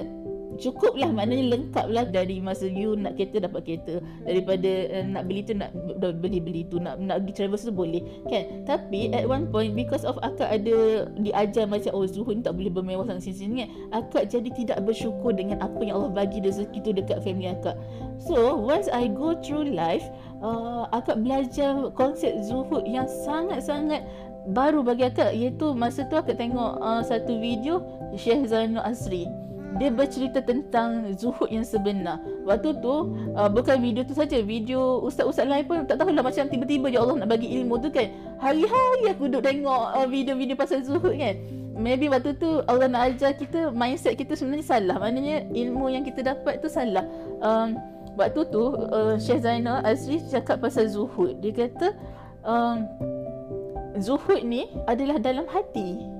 cukup 0.58 0.98
lah 0.98 1.08
maknanya 1.14 1.54
lengkap 1.56 1.86
lah 1.88 2.04
dari 2.04 2.42
masa 2.42 2.66
you 2.66 2.98
nak 2.98 3.14
kereta 3.14 3.46
dapat 3.46 3.62
kereta. 3.64 4.02
Daripada 4.26 4.70
uh, 4.92 5.04
nak 5.06 5.30
beli 5.30 5.42
tu 5.46 5.54
nak 5.54 5.70
beli 6.18 6.38
beli 6.42 6.62
tu 6.66 6.82
nak 6.82 6.98
nak 6.98 7.22
pergi 7.24 7.32
travel 7.38 7.58
tu 7.58 7.72
boleh 7.72 8.02
kan? 8.26 8.66
Tapi 8.66 9.14
at 9.14 9.24
one 9.24 9.48
point 9.48 9.72
because 9.72 10.02
of 10.02 10.18
akak 10.20 10.50
ada 10.50 11.08
diajar 11.22 11.64
macam 11.70 11.94
oh 11.94 12.04
Zuhud 12.04 12.42
tak 12.42 12.58
boleh 12.58 12.70
bermewah 12.70 13.06
sangat 13.06 13.30
sini 13.30 13.36
sini 13.38 13.54
kan? 13.62 13.68
Akak 14.04 14.24
jadi 14.34 14.50
tidak 14.52 14.78
bersyukur 14.84 15.32
dengan 15.32 15.62
apa 15.62 15.78
yang 15.80 16.02
Allah 16.02 16.12
bagi 16.12 16.42
rezeki 16.42 16.78
tu 16.82 16.90
dekat 16.92 17.22
family 17.22 17.54
akak. 17.54 17.78
So 18.18 18.58
once 18.58 18.90
I 18.90 19.08
go 19.08 19.38
through 19.38 19.70
life 19.72 20.04
uh, 20.42 20.90
akak 20.90 21.22
belajar 21.22 21.94
konsep 21.94 22.34
Zuhud 22.44 22.84
yang 22.84 23.06
sangat-sangat 23.06 24.02
baru 24.50 24.82
bagi 24.82 25.06
akak. 25.06 25.32
Iaitu 25.32 25.72
masa 25.72 26.04
tu 26.10 26.18
akak 26.18 26.36
tengok 26.36 26.82
uh, 26.82 27.02
satu 27.06 27.38
video 27.38 27.80
Syekh 28.18 28.50
Zainul 28.50 28.82
Asri 28.82 29.47
dia 29.78 29.88
bercerita 29.94 30.42
tentang 30.42 31.14
zuhud 31.14 31.48
yang 31.48 31.62
sebenar. 31.62 32.18
Waktu 32.42 32.82
tu 32.82 33.14
uh, 33.38 33.48
bukan 33.48 33.78
video 33.78 34.02
tu 34.02 34.12
saja, 34.12 34.42
video 34.42 34.98
ustaz-ustaz 35.06 35.46
lain 35.46 35.64
pun 35.64 35.86
tak 35.86 36.02
tahulah 36.02 36.20
macam 36.20 36.50
tiba-tiba 36.50 36.90
je 36.90 36.98
Allah 36.98 37.16
nak 37.22 37.30
bagi 37.30 37.48
ilmu 37.62 37.78
tu 37.78 37.88
kan. 37.88 38.10
Hari-hari 38.42 39.14
aku 39.14 39.30
duduk 39.30 39.46
tengok 39.46 39.82
uh, 39.94 40.06
video-video 40.10 40.58
pasal 40.58 40.82
zuhud 40.82 41.14
kan. 41.14 41.38
Maybe 41.78 42.10
waktu 42.10 42.34
tu 42.42 42.58
Allah 42.66 42.90
nak 42.90 43.14
ajar 43.14 43.38
kita 43.38 43.70
mindset 43.70 44.18
kita 44.18 44.34
sebenarnya 44.34 44.66
salah. 44.66 44.98
Maknanya 44.98 45.46
ilmu 45.54 45.86
yang 45.94 46.02
kita 46.02 46.26
dapat 46.26 46.58
tu 46.58 46.66
salah. 46.66 47.06
Um, 47.38 47.78
waktu 48.18 48.50
tu 48.50 48.74
uh, 48.90 49.14
Syekh 49.14 49.46
Zainal 49.46 49.86
Azri 49.86 50.18
cakap 50.26 50.58
pasal 50.58 50.90
zuhud. 50.90 51.38
Dia 51.38 51.54
kata 51.54 51.94
um, 52.42 52.82
zuhud 54.02 54.42
ni 54.42 54.66
adalah 54.90 55.22
dalam 55.22 55.46
hati. 55.46 56.17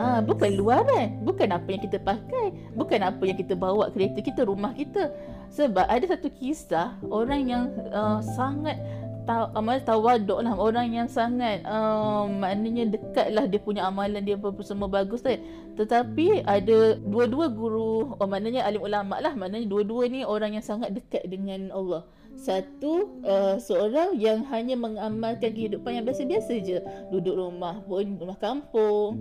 Ah, 0.00 0.24
bukan 0.24 0.56
luaran, 0.56 1.20
bukan 1.28 1.52
apa 1.52 1.68
yang 1.76 1.84
kita 1.84 2.00
pakai, 2.00 2.72
bukan 2.72 3.04
apa 3.04 3.20
yang 3.20 3.36
kita 3.36 3.52
bawa 3.52 3.92
kereta 3.92 4.24
kita, 4.24 4.48
rumah 4.48 4.72
kita. 4.72 5.12
Sebab 5.52 5.84
ada 5.84 6.08
satu 6.08 6.32
kisah 6.32 6.96
orang 7.12 7.44
yang 7.44 7.68
uh, 7.92 8.24
sangat 8.24 8.80
amal 9.28 9.76
tawaduk 9.84 10.40
lah. 10.40 10.56
Orang 10.56 10.96
yang 10.96 11.04
sangat 11.04 11.60
uh, 11.68 12.24
maknanya 12.26 12.96
dekat 12.96 13.28
lah 13.30 13.44
dia 13.44 13.60
punya 13.60 13.84
amalan 13.84 14.24
dia 14.24 14.40
apa 14.40 14.56
semua 14.64 14.88
bagus 14.88 15.20
kan. 15.20 15.36
Tetapi 15.76 16.48
ada 16.48 16.96
dua-dua 17.04 17.52
guru 17.52 18.16
oh, 18.16 18.28
maknanya 18.30 18.64
alim 18.64 18.80
ulama 18.80 19.20
lah. 19.20 19.36
Maknanya 19.36 19.68
dua-dua 19.68 20.08
ni 20.08 20.24
orang 20.24 20.56
yang 20.56 20.64
sangat 20.64 20.96
dekat 20.96 21.28
dengan 21.28 21.68
Allah. 21.76 22.08
Satu 22.40 23.20
uh, 23.20 23.60
seorang 23.60 24.16
yang 24.16 24.48
hanya 24.48 24.80
mengamalkan 24.80 25.52
kehidupan 25.52 26.00
yang 26.00 26.08
biasa-biasa 26.08 26.52
je. 26.64 26.80
Duduk 27.12 27.36
rumah 27.36 27.84
pun 27.84 28.16
rumah 28.16 28.40
kampung 28.40 29.20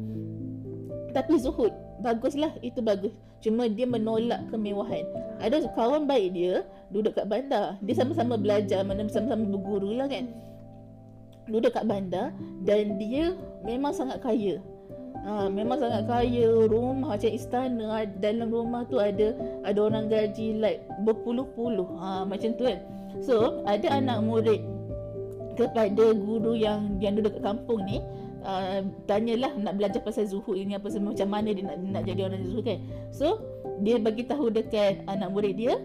tapi 1.11 1.39
zuhud 1.39 1.73
baguslah 1.99 2.51
itu 2.63 2.79
bagus. 2.79 3.13
Cuma 3.39 3.71
dia 3.71 3.87
menolak 3.87 4.51
kemewahan. 4.51 5.03
Ada 5.39 5.71
kawan 5.75 6.07
baik 6.07 6.35
dia 6.35 6.67
duduk 6.91 7.15
kat 7.15 7.27
bandar. 7.27 7.79
Dia 7.83 7.95
sama-sama 7.95 8.35
belajar 8.35 8.83
mana 8.83 9.07
sama-sama 9.07 9.47
berguru 9.47 9.95
lah 9.95 10.07
kan. 10.11 10.27
Duduk 11.47 11.71
kat 11.71 11.87
bandar 11.87 12.35
dan 12.67 12.99
dia 12.99 13.35
memang 13.63 13.95
sangat 13.95 14.19
kaya. 14.19 14.59
Ha, 15.19 15.51
memang 15.51 15.79
sangat 15.83 16.07
kaya 16.07 16.47
rumah 16.71 17.15
macam 17.15 17.31
istana 17.31 18.07
dalam 18.23 18.47
rumah 18.47 18.87
tu 18.87 18.99
ada 19.03 19.35
ada 19.67 19.79
orang 19.79 20.07
gaji 20.07 20.59
like 20.59 20.83
berpuluh-puluh. 21.07 21.87
Ha, 21.99 22.27
macam 22.27 22.55
tu 22.55 22.63
kan. 22.67 22.79
So 23.23 23.63
ada 23.67 23.87
anak 23.99 24.23
murid 24.23 24.61
kepada 25.55 26.15
guru 26.15 26.55
yang 26.55 26.99
yang 27.03 27.19
duduk 27.19 27.39
kat 27.39 27.43
kampung 27.43 27.83
ni 27.83 27.99
uh, 28.43 28.81
tanyalah 29.05 29.51
nak 29.57 29.73
belajar 29.79 30.01
pasal 30.03 30.27
zuhud 30.27 30.55
ini 30.55 30.75
apa 30.75 30.87
semua 30.91 31.15
macam 31.15 31.29
mana 31.29 31.49
dia 31.51 31.63
nak 31.65 31.77
nak 31.79 32.03
jadi 32.07 32.21
orang 32.27 32.43
zuhud 32.45 32.63
kan 32.65 32.79
so 33.11 33.39
dia 33.79 33.95
bagi 33.99 34.27
tahu 34.27 34.51
dekat 34.51 35.03
anak 35.07 35.29
murid 35.31 35.55
dia 35.55 35.79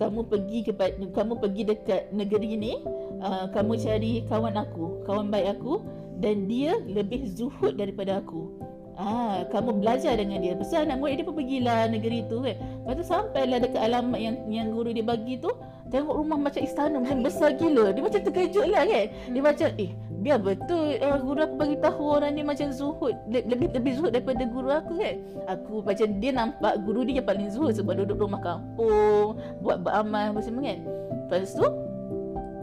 kamu 0.00 0.24
pergi 0.26 0.58
kepada 0.64 0.96
kamu 1.12 1.32
pergi 1.36 1.62
dekat 1.68 2.02
negeri 2.14 2.50
ni 2.56 2.72
uh, 3.20 3.50
kamu 3.52 3.76
cari 3.76 4.24
kawan 4.26 4.56
aku 4.56 5.04
kawan 5.04 5.28
baik 5.28 5.60
aku 5.60 5.84
dan 6.20 6.48
dia 6.48 6.76
lebih 6.88 7.28
zuhud 7.28 7.76
daripada 7.76 8.20
aku 8.20 8.70
Ah, 9.00 9.48
kamu 9.48 9.80
belajar 9.80 10.12
dengan 10.20 10.44
dia. 10.44 10.52
Pasal 10.52 10.84
anak 10.84 11.00
murid 11.00 11.16
dia 11.16 11.24
pun 11.24 11.32
pergilah 11.32 11.88
negeri 11.88 12.20
tu 12.28 12.44
kan. 12.44 12.52
Lepas 12.84 12.94
tu 13.00 13.04
sampailah 13.08 13.58
dekat 13.64 13.80
alamat 13.80 14.20
yang 14.20 14.36
yang 14.52 14.66
guru 14.76 14.92
dia 14.92 15.00
bagi 15.00 15.40
tu, 15.40 15.48
tengok 15.88 16.20
rumah 16.20 16.36
macam 16.36 16.60
istana 16.60 17.00
macam 17.00 17.24
besar 17.24 17.56
gila. 17.56 17.96
Dia 17.96 18.04
macam 18.04 18.20
terkejut 18.20 18.68
lah 18.68 18.84
kan. 18.84 19.06
Dia 19.08 19.40
macam 19.40 19.68
eh 19.80 19.90
biar 20.20 20.38
betul 20.38 21.00
uh, 21.00 21.18
guru 21.24 21.40
aku 21.48 21.54
bagi 21.56 21.76
tahu 21.80 22.02
orang 22.20 22.36
ni 22.36 22.44
macam 22.44 22.68
zuhud 22.68 23.16
Le- 23.32 23.46
lebih 23.48 23.72
lebih 23.72 23.92
zuhud 23.96 24.12
daripada 24.12 24.44
guru 24.44 24.68
aku 24.68 24.92
kan. 25.00 25.16
Aku 25.48 25.80
macam 25.80 26.08
dia 26.20 26.32
nampak 26.36 26.74
guru 26.84 27.08
dia 27.08 27.24
yang 27.24 27.28
paling 27.28 27.48
zuhud 27.48 27.72
sebab 27.72 28.04
duduk 28.04 28.20
rumah 28.20 28.40
kampung, 28.44 29.40
buat 29.64 29.80
beramal 29.80 30.36
semua 30.44 30.76
kan. 30.76 30.80
Lepas 31.26 31.56
tu 31.56 31.66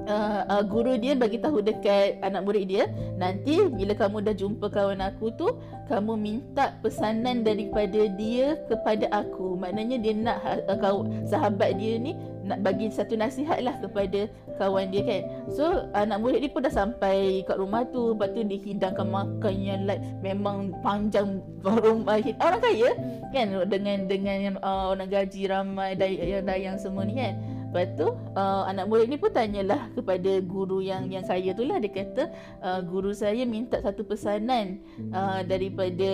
uh, 0.07 0.41
uh, 0.47 0.63
guru 0.63 0.95
dia 0.95 1.13
bagi 1.13 1.37
tahu 1.37 1.59
dekat 1.61 2.17
anak 2.23 2.47
murid 2.47 2.65
dia 2.71 2.89
nanti 3.19 3.67
bila 3.67 3.93
kamu 3.93 4.23
dah 4.23 4.35
jumpa 4.35 4.71
kawan 4.71 5.03
aku 5.03 5.29
tu 5.35 5.47
kamu 5.91 6.15
minta 6.19 6.75
pesanan 6.83 7.43
daripada 7.43 8.07
dia 8.15 8.59
kepada 8.67 9.07
aku. 9.11 9.55
Maknanya 9.59 9.97
dia 10.01 10.13
nak 10.15 10.37
uh, 10.67 10.77
kau 10.79 11.07
sahabat 11.27 11.79
dia 11.79 11.99
ni 11.99 12.15
nak 12.47 12.63
bagi 12.63 12.87
satu 12.87 13.19
nasihat 13.19 13.59
lah 13.59 13.75
kepada 13.83 14.31
kawan 14.55 14.91
dia 14.91 15.03
kan? 15.03 15.21
So 15.51 15.87
anak 15.91 16.23
murid 16.23 16.39
ni 16.43 16.49
pun 16.51 16.63
dah 16.63 16.71
sampai 16.71 17.43
kat 17.43 17.59
rumah 17.59 17.83
tu. 17.91 18.15
Lepas 18.15 18.31
tu 18.35 18.43
dihidangkan 18.43 19.07
makan 19.07 19.55
yang 19.59 19.83
like 19.83 20.03
memang 20.23 20.71
panjang 20.79 21.43
rumah 21.63 22.19
orang 22.39 22.61
kaya 22.63 22.89
kan? 23.35 23.47
Dengan 23.67 24.07
dengan 24.07 24.59
uh, 24.63 24.95
orang 24.95 25.11
gaji 25.11 25.51
ramai 25.51 25.95
dayang 25.99 26.47
dayang 26.47 26.77
semua 26.79 27.03
ni 27.03 27.15
kan 27.15 27.56
Lepas 27.67 27.87
tu 27.99 28.07
uh, 28.09 28.63
anak 28.63 28.87
murid 28.87 29.11
ni 29.11 29.19
pun 29.19 29.27
tanyalah 29.27 29.91
kepada 29.91 30.39
guru 30.39 30.79
yang 30.79 31.11
yang 31.11 31.27
saya 31.27 31.51
tu 31.51 31.67
lah 31.67 31.83
dia 31.83 31.91
kata 31.91 32.31
uh, 32.63 32.79
guru 32.79 33.11
saya 33.11 33.43
minta 33.43 33.83
satu 33.83 34.07
pesanan 34.07 34.79
uh, 35.11 35.43
daripada 35.43 36.09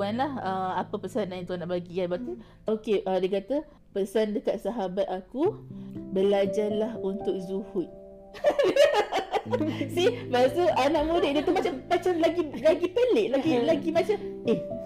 lah 0.00 0.32
uh, 0.40 0.72
apa 0.80 0.96
pesanan 0.96 1.44
itu 1.44 1.52
nak 1.60 1.68
bagi 1.68 2.00
kan. 2.00 2.08
Lepas 2.08 2.20
tu 2.24 2.32
okey 2.66 3.04
uh, 3.04 3.18
dia 3.20 3.30
kata 3.36 3.56
pesan 3.92 4.32
dekat 4.32 4.58
sahabat 4.64 5.04
aku 5.06 5.60
belajarlah 6.16 6.96
untuk 7.04 7.36
zuhud. 7.44 7.88
See, 9.94 10.08
lepas 10.32 10.56
tu 10.56 10.64
anak 10.64 11.04
murid 11.04 11.36
dia 11.36 11.44
tu 11.44 11.52
macam 11.52 11.84
macam 11.84 12.12
lagi 12.16 12.42
lagi 12.64 12.86
pelik, 12.88 13.28
lagi 13.28 13.50
lagi 13.60 13.88
macam 13.92 14.16
eh 14.48 14.83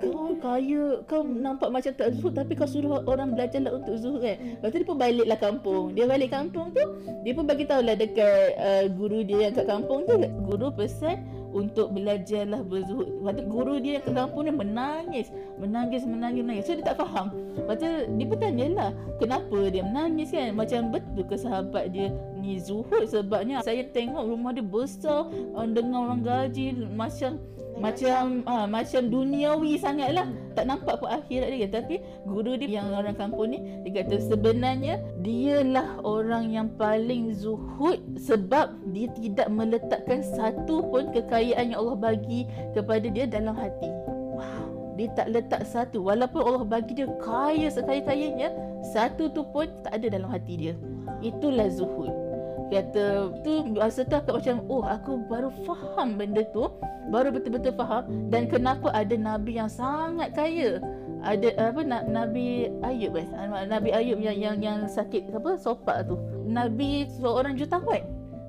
kau 0.00 0.36
kaya. 0.38 1.02
Kau 1.08 1.22
nampak 1.24 1.68
macam 1.72 1.92
tak 1.96 2.16
zuhud 2.16 2.32
tapi 2.36 2.52
kau 2.52 2.68
suruh 2.68 3.02
orang 3.08 3.32
belajarlah 3.32 3.72
untuk 3.76 3.96
zuhud 3.96 4.22
kan? 4.22 4.36
Lepas 4.36 4.68
tu 4.72 4.76
dia 4.80 4.88
pun 4.88 4.98
baliklah 4.98 5.38
kampung. 5.40 5.84
Dia 5.96 6.04
balik 6.04 6.30
kampung 6.32 6.72
tu 6.76 6.82
dia 7.24 7.32
pun 7.32 7.44
bagi 7.48 7.64
tahulah 7.64 7.96
dekat 7.96 8.54
uh, 8.60 8.84
guru 8.92 9.24
dia 9.24 9.48
yang 9.48 9.54
kat 9.56 9.66
kampung 9.66 10.04
tu 10.04 10.14
guru 10.46 10.68
pesan 10.74 11.24
untuk 11.56 11.96
belajarlah 11.96 12.60
berzuhud 12.68 13.08
lepas 13.08 13.32
tu 13.40 13.42
guru 13.48 13.80
dia 13.80 13.96
yang 13.96 14.04
kat 14.04 14.14
kampung 14.14 14.42
ni 14.44 14.52
menangis. 14.52 15.26
Menangis 15.56 16.02
menangis 16.04 16.42
menangis. 16.44 16.64
So 16.68 16.76
dia 16.76 16.84
tak 16.84 17.00
faham. 17.00 17.32
Lepas 17.56 17.76
tu 17.80 17.88
dia 17.88 18.26
pun 18.28 18.38
tanyalah 18.38 18.90
kenapa 19.16 19.58
dia 19.72 19.82
menangis 19.82 20.28
kan? 20.30 20.52
Macam 20.52 20.92
betul 20.92 21.24
ke 21.24 21.36
sahabat 21.40 21.96
dia 21.96 22.12
ni 22.36 22.60
zuhud 22.60 23.08
sebabnya 23.08 23.64
saya 23.64 23.82
tengok 23.90 24.28
rumah 24.28 24.52
dia 24.52 24.62
besar 24.62 25.26
dengan 25.72 26.12
orang 26.12 26.20
gaji 26.20 26.76
macam 26.92 27.40
macam 27.76 28.40
ah 28.48 28.64
macam 28.64 29.12
duniawi 29.12 29.76
sangatlah. 29.76 30.26
Tak 30.56 30.64
nampak 30.64 30.96
pun 31.00 31.12
akhirat 31.12 31.52
dia. 31.52 31.68
Tapi 31.68 32.00
guru 32.24 32.56
dia 32.56 32.80
yang 32.80 32.92
orang 32.96 33.14
kampung 33.14 33.52
ni 33.52 33.60
dia 33.84 34.02
kata 34.02 34.16
sebenarnya 34.20 35.00
dialah 35.20 36.00
orang 36.02 36.50
yang 36.50 36.68
paling 36.80 37.36
zuhud 37.36 38.00
sebab 38.16 38.72
dia 38.90 39.12
tidak 39.20 39.48
meletakkan 39.52 40.24
satu 40.24 40.80
pun 40.88 41.12
kekayaan 41.12 41.76
yang 41.76 41.80
Allah 41.84 41.98
bagi 42.00 42.48
kepada 42.72 43.06
dia 43.12 43.28
dalam 43.28 43.52
hati. 43.52 43.92
Wow. 44.36 44.96
Dia 44.96 45.12
tak 45.12 45.28
letak 45.36 45.62
satu. 45.68 46.00
Walaupun 46.00 46.40
Allah 46.40 46.64
bagi 46.64 46.96
dia 46.96 47.08
kaya 47.20 47.68
sekaya-kayanya 47.68 48.48
satu 48.96 49.28
tu 49.28 49.44
pun 49.52 49.68
tak 49.84 50.00
ada 50.00 50.08
dalam 50.08 50.32
hati 50.32 50.56
dia. 50.56 50.74
Itulah 51.20 51.68
zuhud 51.68 52.25
kata 52.66 53.30
tu 53.46 53.74
rasa 53.78 54.02
tak 54.02 54.26
macam 54.26 54.62
oh 54.66 54.82
aku 54.82 55.22
baru 55.30 55.50
faham 55.62 56.18
benda 56.18 56.42
tu 56.50 56.66
baru 57.10 57.30
betul-betul 57.30 57.74
faham 57.78 58.04
dan 58.28 58.50
kenapa 58.50 58.90
ada 58.90 59.14
nabi 59.14 59.58
yang 59.58 59.70
sangat 59.70 60.34
kaya. 60.34 60.82
Ada 61.26 61.74
apa 61.74 61.82
nabi 62.06 62.70
ayub 62.86 63.18
eh? 63.18 63.26
Nabi 63.66 63.90
ayub 63.90 64.22
yang 64.22 64.36
yang 64.36 64.56
yang 64.62 64.78
sakit 64.86 65.34
apa 65.34 65.58
sopak 65.58 66.06
tu. 66.06 66.14
Nabi 66.46 67.10
seorang 67.18 67.58
jutawan. 67.58 68.04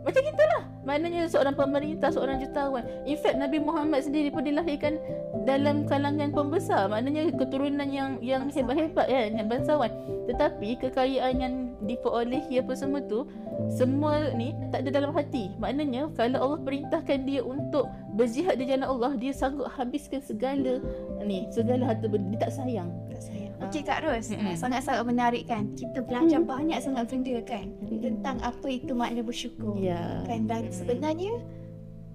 Macam 0.06 0.24
itulah 0.24 0.64
maknanya 0.88 1.28
seorang 1.28 1.52
pemerintah 1.58 2.14
seorang 2.14 2.40
jutawan. 2.40 2.86
In 3.04 3.18
fact 3.20 3.36
nabi 3.36 3.60
Muhammad 3.60 4.08
sendiri 4.08 4.32
pun 4.32 4.46
dilahirkan 4.46 5.02
dalam 5.44 5.84
kalangan 5.90 6.32
pembesar. 6.32 6.88
Maknanya 6.88 7.34
keturunan 7.36 7.90
yang 7.92 8.22
yang 8.22 8.48
hebat-hebat 8.48 9.10
kan 9.10 9.36
yang 9.36 9.48
bangsawan. 9.52 9.92
Tetapi 10.32 10.80
kekayaan 10.80 11.36
yang 11.44 11.54
diperolehi 11.88 12.60
apa 12.60 12.74
semua 12.76 13.00
tu 13.02 13.26
semua 13.72 14.36
ni 14.36 14.54
tak 14.70 14.86
ada 14.86 15.02
dalam 15.02 15.12
hati 15.16 15.56
maknanya 15.58 16.12
kalau 16.14 16.38
Allah 16.44 16.60
perintahkan 16.62 17.26
dia 17.26 17.42
untuk 17.42 17.88
berjihad 18.14 18.60
di 18.60 18.68
jalan 18.70 18.86
Allah 18.86 19.16
dia 19.16 19.32
sanggup 19.32 19.72
habiskan 19.74 20.20
segala 20.22 20.84
ni 21.24 21.48
segala 21.50 21.96
harta 21.96 22.06
dia 22.12 22.38
tak 22.38 22.52
sayang 22.54 22.90
tak 23.10 23.24
sayang 23.24 23.48
Okey 23.58 23.82
Kak 23.82 24.06
Ros, 24.06 24.30
mm-hmm. 24.30 24.54
sangat-sangat 24.54 25.02
menarik 25.02 25.50
kan. 25.50 25.74
Kita 25.74 26.06
belajar 26.06 26.46
mm. 26.46 26.46
banyak 26.46 26.78
sangat 26.78 27.10
benda 27.10 27.42
kan 27.42 27.66
mm. 27.66 28.06
tentang 28.06 28.38
apa 28.46 28.68
itu 28.70 28.94
makna 28.94 29.26
bersyukur. 29.26 29.74
Yeah. 29.82 30.22
Kan 30.30 30.46
dan 30.46 30.70
mm. 30.70 30.78
sebenarnya 30.78 31.42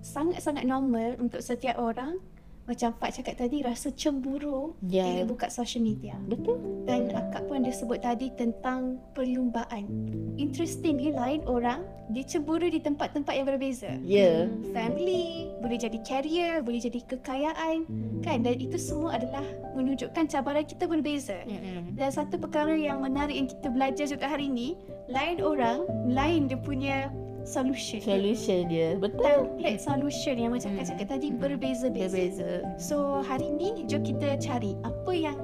sangat-sangat 0.06 0.62
normal 0.62 1.18
untuk 1.18 1.42
setiap 1.42 1.82
orang 1.82 2.22
macam 2.62 2.94
Pak 2.94 3.10
cakap 3.18 3.34
tadi 3.42 3.66
rasa 3.66 3.90
cemburu 3.90 4.78
yeah. 4.86 5.22
bila 5.22 5.34
buka 5.34 5.46
social 5.50 5.82
media. 5.82 6.14
Betul. 6.30 6.62
Dan 6.86 7.10
akak 7.10 7.50
pun 7.50 7.66
ada 7.66 7.74
sebut 7.74 7.98
tadi 7.98 8.30
tentang 8.38 9.02
perlumbaan. 9.18 9.90
Interesting 10.38 11.02
ni 11.02 11.10
lain 11.10 11.42
orang 11.50 11.82
dia 12.14 12.22
cemburu 12.22 12.70
di 12.70 12.78
tempat-tempat 12.78 13.34
yang 13.34 13.46
berbeza. 13.50 13.98
Ya. 14.06 14.46
Yeah. 14.46 14.54
Family, 14.70 15.50
boleh 15.58 15.78
jadi 15.78 15.98
career, 16.06 16.62
boleh 16.62 16.78
jadi 16.78 17.00
kekayaan 17.02 17.88
kan 18.22 18.46
dan 18.46 18.54
itu 18.62 18.78
semua 18.78 19.18
adalah 19.18 19.42
menunjukkan 19.74 20.30
cabaran 20.30 20.62
kita 20.62 20.86
berbeza. 20.86 21.42
Mm-hmm. 21.42 21.98
Dan 21.98 22.08
satu 22.14 22.38
perkara 22.38 22.78
yang 22.78 23.02
menarik 23.02 23.34
yang 23.34 23.48
kita 23.50 23.68
belajar 23.74 24.06
juga 24.06 24.26
hari 24.30 24.46
ini, 24.46 24.78
lain 25.10 25.42
orang, 25.42 25.82
lain 26.06 26.46
dia 26.46 26.58
punya 26.62 27.10
solution. 27.44 28.00
Solution 28.00 28.68
dia. 28.68 28.98
Betul. 28.98 29.22
Template 29.22 29.80
solution 29.80 30.34
yang 30.38 30.52
macam 30.54 30.76
hmm. 30.76 30.86
cakap 30.86 31.06
tadi 31.18 31.28
berbeza-beza. 31.34 32.14
Berbeza. 32.14 32.50
So 32.78 33.20
hari 33.22 33.50
ni 33.52 33.84
jom 33.86 34.02
kita 34.06 34.38
cari 34.38 34.78
apa 34.86 35.12
yang 35.12 35.38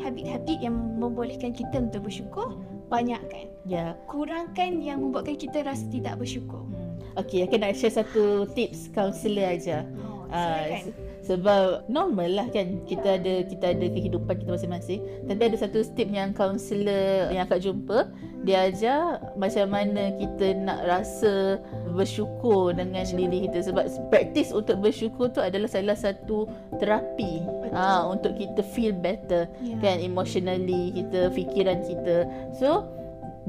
habit-habit 0.00 0.58
yang 0.60 0.76
membolehkan 1.00 1.56
kita 1.56 1.88
untuk 1.90 2.06
bersyukur 2.06 2.60
banyakkan. 2.86 3.50
Ya. 3.66 3.74
Yeah. 3.74 3.90
Kurangkan 4.06 4.78
yang 4.84 5.02
membuatkan 5.02 5.38
kita 5.40 5.66
rasa 5.66 5.84
tidak 5.90 6.22
bersyukur. 6.22 6.62
Hmm. 6.62 6.86
Okay, 7.16 7.48
aku 7.48 7.56
nak 7.56 7.72
share 7.72 7.96
satu 7.96 8.44
tips 8.52 8.92
counselor 8.92 9.48
aja. 9.48 9.88
Oh, 10.04 10.28
uh, 10.28 10.84
sebab 11.26 11.90
normal 11.90 12.30
lah 12.38 12.46
kan 12.54 12.86
kita 12.86 13.18
ada 13.18 13.42
kita 13.42 13.74
ada 13.74 13.86
kehidupan 13.90 14.38
kita 14.38 14.50
masing-masing. 14.54 15.02
Tapi 15.26 15.42
ada 15.42 15.56
satu 15.58 15.82
tip 15.98 16.06
yang 16.14 16.30
kaunselor 16.30 17.34
yang 17.34 17.42
akak 17.50 17.66
jumpa 17.66 18.06
dia 18.46 18.70
ajar 18.70 19.18
macam 19.34 19.74
mana 19.74 20.14
kita 20.14 20.54
nak 20.54 20.86
rasa 20.86 21.58
bersyukur 21.98 22.70
dengan 22.78 23.02
diri 23.02 23.50
kita. 23.50 23.66
Sebab 23.66 23.90
praktis 24.06 24.54
untuk 24.54 24.78
bersyukur 24.78 25.34
tu 25.34 25.42
adalah 25.42 25.66
salah 25.66 25.98
satu 25.98 26.46
terapi 26.78 27.42
ha, 27.74 28.06
untuk 28.06 28.38
kita 28.38 28.62
feel 28.62 28.94
better 28.94 29.50
yeah. 29.66 29.82
kan 29.82 29.98
emotionally 29.98 30.94
kita 30.94 31.34
fikiran 31.34 31.82
kita. 31.82 32.30
So 32.54 32.86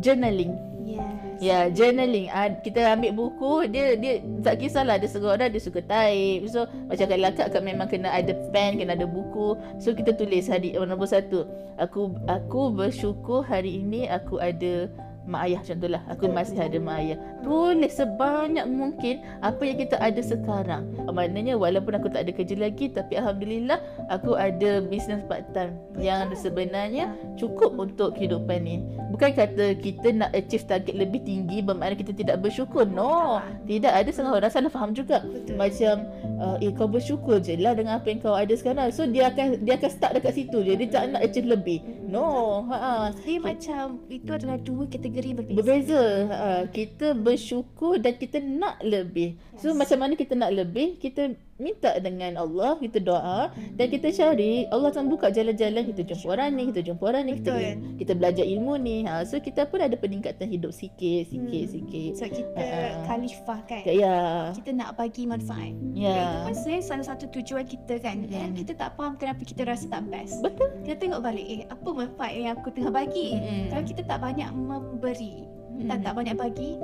journaling 0.01 0.57
Yes. 0.87 1.03
Ya, 1.43 1.47
yeah, 1.51 1.63
journaling. 1.67 2.31
Uh, 2.31 2.49
kita 2.63 2.95
ambil 2.95 3.11
buku, 3.11 3.67
dia 3.67 3.99
dia 3.99 4.23
tak 4.39 4.63
kisahlah 4.63 4.95
ada 4.95 5.03
seorang 5.03 5.35
orang 5.35 5.49
dia 5.51 5.59
suka 5.59 5.83
type. 5.83 6.47
So, 6.47 6.63
macam 6.87 7.05
kalau 7.11 7.27
akak, 7.27 7.45
akak 7.51 7.63
memang 7.67 7.87
kena 7.91 8.07
ada 8.07 8.31
pen, 8.55 8.79
kena 8.79 8.95
ada 8.95 9.03
buku. 9.03 9.59
So, 9.83 9.91
kita 9.91 10.15
tulis 10.15 10.47
hari 10.47 10.79
nombor 10.79 11.11
satu. 11.11 11.43
Aku 11.75 12.15
aku 12.31 12.71
bersyukur 12.71 13.43
hari 13.43 13.83
ini 13.83 14.07
aku 14.07 14.39
ada 14.39 14.87
mak 15.27 15.51
ayah 15.51 15.61
contohlah 15.61 16.01
aku 16.07 16.31
masih 16.31 16.57
ada 16.57 16.79
mak 16.79 17.03
ayah. 17.03 17.17
Tulis 17.43 17.93
sebanyak 17.93 18.65
mungkin 18.65 19.21
apa 19.43 19.61
yang 19.67 19.77
kita 19.77 19.99
ada 19.99 20.21
sekarang. 20.23 20.87
Maknanya 21.11 21.59
walaupun 21.59 21.99
aku 21.99 22.07
tak 22.07 22.25
ada 22.25 22.31
kerja 22.31 22.55
lagi 22.55 22.87
tapi 22.87 23.19
alhamdulillah 23.19 23.77
aku 24.07 24.39
ada 24.39 24.79
bisnes 24.79 25.21
part 25.27 25.43
time 25.51 25.75
yang 25.99 26.31
sebenarnya 26.31 27.11
cukup 27.35 27.75
untuk 27.75 28.15
kehidupan 28.15 28.63
ni. 28.63 28.81
Bukan 29.11 29.35
kata 29.35 29.75
kita 29.75 30.15
nak 30.15 30.31
achieve 30.31 30.63
target 30.63 30.95
lebih 30.95 31.23
tinggi 31.27 31.59
bermakna 31.59 31.99
kita 31.99 32.15
tidak 32.15 32.39
bersyukur. 32.39 32.87
No 32.87 33.43
tidak 33.67 33.91
ada 33.91 34.09
setengah 34.09 34.33
orang 34.39 34.51
salah 34.51 34.71
faham 34.71 34.95
juga. 34.95 35.19
Macam 35.59 36.07
uh, 36.39 36.55
eh 36.63 36.71
kau 36.71 36.87
bersyukur 36.87 37.43
je 37.43 37.59
lah 37.59 37.75
dengan 37.75 37.99
apa 37.99 38.07
yang 38.07 38.19
kau 38.23 38.35
ada 38.35 38.53
sekarang. 38.55 38.89
So 38.95 39.03
dia 39.03 39.27
akan 39.27 39.67
dia 39.67 39.75
akan 39.75 39.89
start 39.91 40.11
dekat 40.15 40.39
situ 40.39 40.63
je. 40.63 40.73
Dia 40.79 40.87
tak 40.87 41.11
nak 41.11 41.21
achieve 41.27 41.51
lebih. 41.51 41.83
No 42.07 42.63
ha 42.71 43.11
dia 43.25 43.41
macam 43.43 43.99
itu 44.07 44.31
adalah 44.31 44.55
dua 44.63 44.87
kategori 44.87 45.16
kategori 45.17 45.33
berbeza. 45.33 45.57
Berbeza. 45.57 46.01
Uh, 46.29 46.63
kita 46.69 47.07
bersyukur 47.17 47.97
dan 47.97 48.13
kita 48.21 48.37
nak 48.37 48.77
lebih. 48.85 49.33
Yes. 49.57 49.65
So 49.65 49.73
macam 49.73 49.97
mana 50.05 50.13
kita 50.13 50.37
nak 50.37 50.53
lebih? 50.53 51.01
Kita 51.01 51.33
minta 51.57 51.93
dengan 51.97 52.37
Allah, 52.37 52.77
kita 52.77 53.01
doa 53.01 53.49
dan 53.73 53.87
kita 53.89 54.13
cari 54.13 54.69
Allah 54.69 54.93
akan 54.93 55.09
buka 55.09 55.33
jalan-jalan 55.33 55.89
kita 55.89 56.01
jumpa 56.13 56.25
orang 56.37 56.49
ni, 56.53 56.63
kita 56.69 56.81
jumpa 56.85 57.03
orang 57.03 57.23
ni, 57.25 57.33
kita, 57.41 57.53
kita 57.97 58.11
belajar 58.13 58.45
ilmu 58.45 58.73
ni. 58.77 58.97
Ha, 59.09 59.25
so 59.25 59.41
kita 59.41 59.65
pun 59.65 59.81
ada 59.81 59.97
peningkatan 59.97 60.47
hidup 60.49 60.69
sikit, 60.71 61.29
sikit, 61.29 61.65
hmm. 61.65 61.73
sikit. 61.73 62.11
So 62.17 62.25
kita 62.29 62.61
uh, 62.61 62.91
khalifah 63.09 63.59
kan? 63.65 63.83
Ya. 63.83 63.93
Yeah. 63.97 64.33
Kita 64.53 64.69
nak 64.77 64.89
bagi 64.95 65.25
manfaat. 65.25 65.73
Ya. 65.97 66.07
Yeah. 66.07 66.21
Itu 66.21 66.37
pun 66.45 66.53
sebenarnya 66.53 66.83
salah 66.85 67.05
satu 67.09 67.25
tujuan 67.33 67.65
kita 67.65 67.93
kan. 67.99 68.17
Hmm. 68.21 68.31
Kan? 68.31 68.49
Kita 68.53 68.71
tak 68.77 68.89
faham 68.93 69.13
kenapa 69.17 69.41
kita 69.41 69.61
rasa 69.65 69.85
tak 69.89 70.05
best. 70.13 70.39
Betul. 70.45 70.69
Kita 70.85 70.95
tengok 71.01 71.21
balik, 71.25 71.45
eh 71.49 71.61
apa 71.67 71.89
manfaat 71.89 72.31
yang 72.37 72.53
aku 72.53 72.69
tengah 72.69 72.93
bagi? 72.93 73.33
Hmm. 73.33 73.67
Kalau 73.73 73.83
kita 73.83 74.01
tak 74.05 74.19
banyak 74.21 74.49
memberi, 74.53 75.43
hmm. 75.81 75.89
tak 75.89 75.97
tak 76.05 76.13
banyak 76.13 76.35
bagi, 76.37 76.77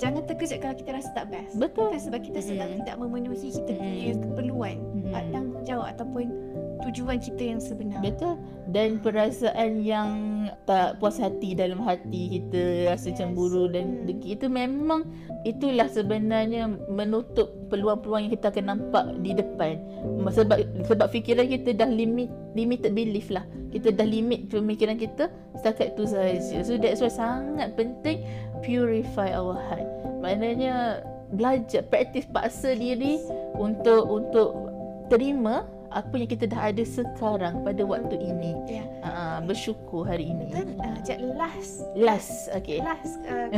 jangan 0.00 0.24
terkejut 0.24 0.58
kalau 0.58 0.74
kita 0.74 0.90
rasa 0.96 1.12
tak 1.12 1.28
best. 1.28 1.54
Betul. 1.60 1.92
Kan 1.92 2.00
sebab 2.00 2.20
kita 2.24 2.40
sedang 2.40 2.70
Mm. 2.72 2.78
tidak 2.82 2.96
memenuhi 2.96 3.48
kita 3.52 3.72
punya 3.76 4.12
keperluan, 4.16 4.76
Mm. 4.80 5.12
mm. 5.12 5.30
tanggungjawab 5.30 5.86
ataupun 5.92 6.24
tujuan 6.84 7.20
kita 7.20 7.42
yang 7.54 7.60
sebenar. 7.60 8.00
Betul. 8.00 8.40
Dan 8.70 9.02
perasaan 9.02 9.82
yang 9.82 10.10
tak 10.64 11.00
puas 11.02 11.18
hati 11.18 11.52
dalam 11.54 11.82
hati 11.82 12.38
kita, 12.38 12.90
rasa 12.90 13.10
Yes. 13.10 13.18
cemburu 13.18 13.66
dan 13.70 14.06
Hmm. 14.06 14.20
itu 14.22 14.46
memang 14.46 15.06
itulah 15.42 15.88
sebenarnya 15.90 16.70
menutup 16.88 17.50
peluang-peluang 17.70 18.28
yang 18.28 18.34
kita 18.34 18.52
akan 18.52 18.64
nampak 18.76 19.04
di 19.24 19.34
depan. 19.34 19.80
Sebab 20.30 20.58
sebab 20.86 21.06
fikiran 21.10 21.46
kita 21.48 21.74
dah 21.74 21.90
limit 21.90 22.30
limited 22.54 22.92
belief 22.94 23.30
lah. 23.30 23.46
Kita 23.70 23.94
dah 23.94 24.06
limit 24.06 24.50
pemikiran 24.50 24.98
kita 24.98 25.30
setakat 25.54 25.94
itu 25.94 26.04
sahaja. 26.10 26.56
So 26.66 26.74
that's 26.74 26.98
why 26.98 27.10
sangat 27.10 27.78
penting 27.78 28.26
purify 28.66 29.30
our 29.30 29.54
heart. 29.54 29.86
Maknanya 30.20 31.06
belajar, 31.30 31.86
praktis 31.86 32.26
paksa 32.26 32.74
diri 32.74 33.22
untuk 33.54 34.02
untuk 34.10 34.50
terima 35.06 35.66
apa 35.90 36.14
yang 36.14 36.30
kita 36.30 36.46
dah 36.46 36.70
ada 36.70 36.84
sekarang 36.86 37.66
pada 37.66 37.82
waktu 37.82 38.16
ini. 38.16 38.54
Ya. 38.70 38.84
Uh, 39.02 39.38
bersyukur 39.44 40.06
hari 40.06 40.30
ini. 40.30 40.50
Betul. 40.50 40.78
Uh, 40.78 40.98
Jap 41.02 41.18
last 41.34 41.74
Last, 41.98 42.34
okay. 42.54 42.78
last 42.78 43.18
uh, 43.30 43.50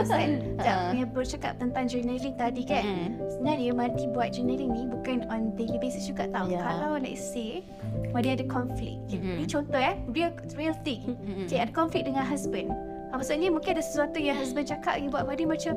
Ustaz, 0.00 0.40
Jap 0.60 0.68
Ah. 0.70 0.92
punya 0.92 1.06
bercakap 1.08 1.52
tentang 1.56 1.88
journaling 1.88 2.36
tadi 2.36 2.62
kan. 2.68 2.84
Mm. 2.84 3.10
Sebenarnya 3.32 3.72
Marti 3.72 4.04
buat 4.12 4.30
journaling 4.36 4.70
ni 4.70 4.82
bukan 4.88 5.24
on 5.32 5.56
daily 5.56 5.80
basis 5.80 6.04
juga 6.04 6.28
tau. 6.28 6.46
Ya. 6.46 6.60
Kalau 6.60 7.00
let's 7.00 7.20
say 7.20 7.64
Marti 8.12 8.28
ada 8.36 8.44
konflik. 8.46 9.00
Mm-mm. 9.08 9.40
Ni 9.40 9.44
contoh 9.48 9.80
eh, 9.80 9.96
real 10.12 10.32
real 10.54 10.76
thing. 10.84 11.16
Mm-mm. 11.16 11.48
Cik 11.48 11.70
ada 11.70 11.72
konflik 11.72 12.04
dengan 12.04 12.28
husband. 12.28 12.68
Ha, 13.10 13.18
maksudnya 13.18 13.50
mungkin 13.50 13.74
ada 13.74 13.82
sesuatu 13.82 14.22
yang 14.22 14.38
husband 14.38 14.70
cakap 14.70 14.94
yang 14.94 15.10
buat 15.10 15.26
Madi 15.26 15.42
macam 15.42 15.74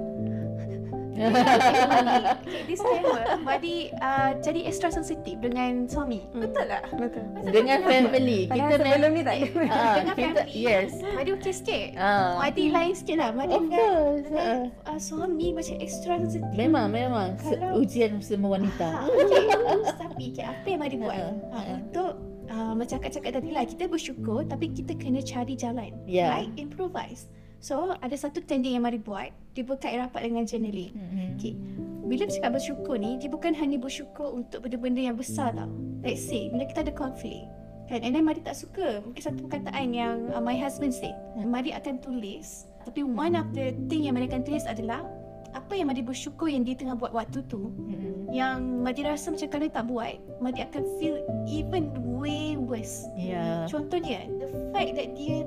okay, 2.44 2.62
disclaimer 2.66 3.38
Madi 3.46 3.94
uh, 4.02 4.34
jadi 4.42 4.66
extra 4.66 4.90
sensitif 4.90 5.38
dengan 5.38 5.86
suami 5.86 6.26
Betul 6.34 6.66
tak? 6.66 6.90
Betul. 6.98 7.26
Dengan 7.54 7.80
family 7.86 8.50
kita 8.50 8.54
Padahal 8.58 8.80
sebelum 8.82 9.12
ni 9.14 9.22
tak 9.22 9.36
ada. 9.38 9.48
Ah, 9.70 9.94
Dengan 9.98 10.16
kita 10.16 10.42
family 10.44 10.58
yes. 10.58 10.90
Madi 11.14 11.30
okey 11.38 11.54
sikit 11.54 11.88
Ah. 11.98 12.42
Madi 12.42 12.66
lain 12.74 12.94
sikit 12.98 13.18
lah 13.22 13.30
Madi 13.32 13.54
Of 13.54 13.62
dengan, 13.70 13.80
course. 13.80 14.24
dengan 14.26 14.58
ah. 14.84 14.90
uh, 14.90 15.00
suami 15.00 15.48
macam 15.54 15.76
extra 15.78 16.14
sensitif 16.18 16.52
Memang 16.58 16.88
memang 16.90 17.38
Kalau- 17.38 17.82
ujian 17.82 18.18
semua 18.24 18.58
wanita. 18.58 18.88
Ha, 18.88 19.06
okay. 19.10 19.46
Tapi 20.02 20.24
okay, 20.34 20.46
apa 20.46 20.66
yang 20.66 20.82
Madi 20.82 20.96
buat? 20.98 21.16
Ha, 21.16 21.30
ha. 21.58 21.62
untuk 21.78 22.12
uh, 22.50 22.74
macam 22.74 22.98
cakap 23.02 23.32
tadi 23.34 23.50
lah, 23.50 23.64
kita 23.66 23.90
bersyukur 23.90 24.46
tapi 24.46 24.70
kita 24.72 24.94
kena 24.98 25.22
cari 25.22 25.54
jalan. 25.58 25.92
Ya. 26.06 26.34
Right? 26.38 26.52
Improvise. 26.58 27.30
So, 27.64 27.96
ada 27.96 28.12
satu 28.20 28.44
tending 28.44 28.76
yang 28.76 28.84
Mari 28.84 29.00
buat. 29.00 29.32
Dia 29.56 29.64
berkait 29.64 29.96
rapat 29.96 30.28
dengan 30.28 30.44
journaling. 30.44 30.92
Mm-mm. 30.92 31.40
Okay. 31.40 31.56
Bila 32.04 32.28
bercakap 32.28 32.52
bersyukur 32.60 33.00
ni, 33.00 33.16
dia 33.16 33.32
bukan 33.32 33.56
hanya 33.56 33.80
bersyukur 33.80 34.36
untuk 34.36 34.68
benda-benda 34.68 35.00
yang 35.00 35.16
besar 35.16 35.56
tau. 35.56 35.72
Let's 36.04 36.28
say, 36.28 36.52
bila 36.52 36.68
kita 36.68 36.84
ada 36.84 36.92
konflik. 36.92 37.48
Kan? 37.88 38.04
And 38.04 38.12
then 38.12 38.28
Mari 38.28 38.44
tak 38.44 38.60
suka. 38.60 39.00
Mungkin 39.08 39.24
satu 39.24 39.48
perkataan 39.48 39.96
yang 39.96 40.28
uh, 40.36 40.44
my 40.44 40.60
husband 40.60 40.92
say. 40.92 41.16
Mari 41.40 41.72
akan 41.72 42.04
tulis. 42.04 42.68
Tapi 42.84 43.00
one 43.00 43.40
of 43.40 43.48
the 43.56 43.72
thing 43.88 44.12
yang 44.12 44.20
Mari 44.20 44.28
akan 44.28 44.44
tulis 44.44 44.68
adalah 44.68 45.08
apa 45.56 45.72
yang 45.80 45.88
Mari 45.88 46.04
bersyukur 46.04 46.52
yang 46.52 46.68
dia 46.68 46.76
tengah 46.76 47.00
buat 47.00 47.16
waktu 47.16 47.46
tu 47.46 47.70
Mm-mm. 47.70 48.34
yang 48.34 48.82
Madi 48.82 49.06
rasa 49.06 49.30
macam 49.30 49.48
kalau 49.54 49.70
tak 49.70 49.86
buat 49.86 50.18
Madi 50.42 50.66
akan 50.66 50.84
feel 50.98 51.22
even 51.46 51.94
way 52.18 52.58
worse 52.58 53.06
Ya. 53.14 53.70
Contohnya 53.70 54.26
the 54.42 54.50
fact 54.74 54.98
that 54.98 55.14
dia 55.14 55.46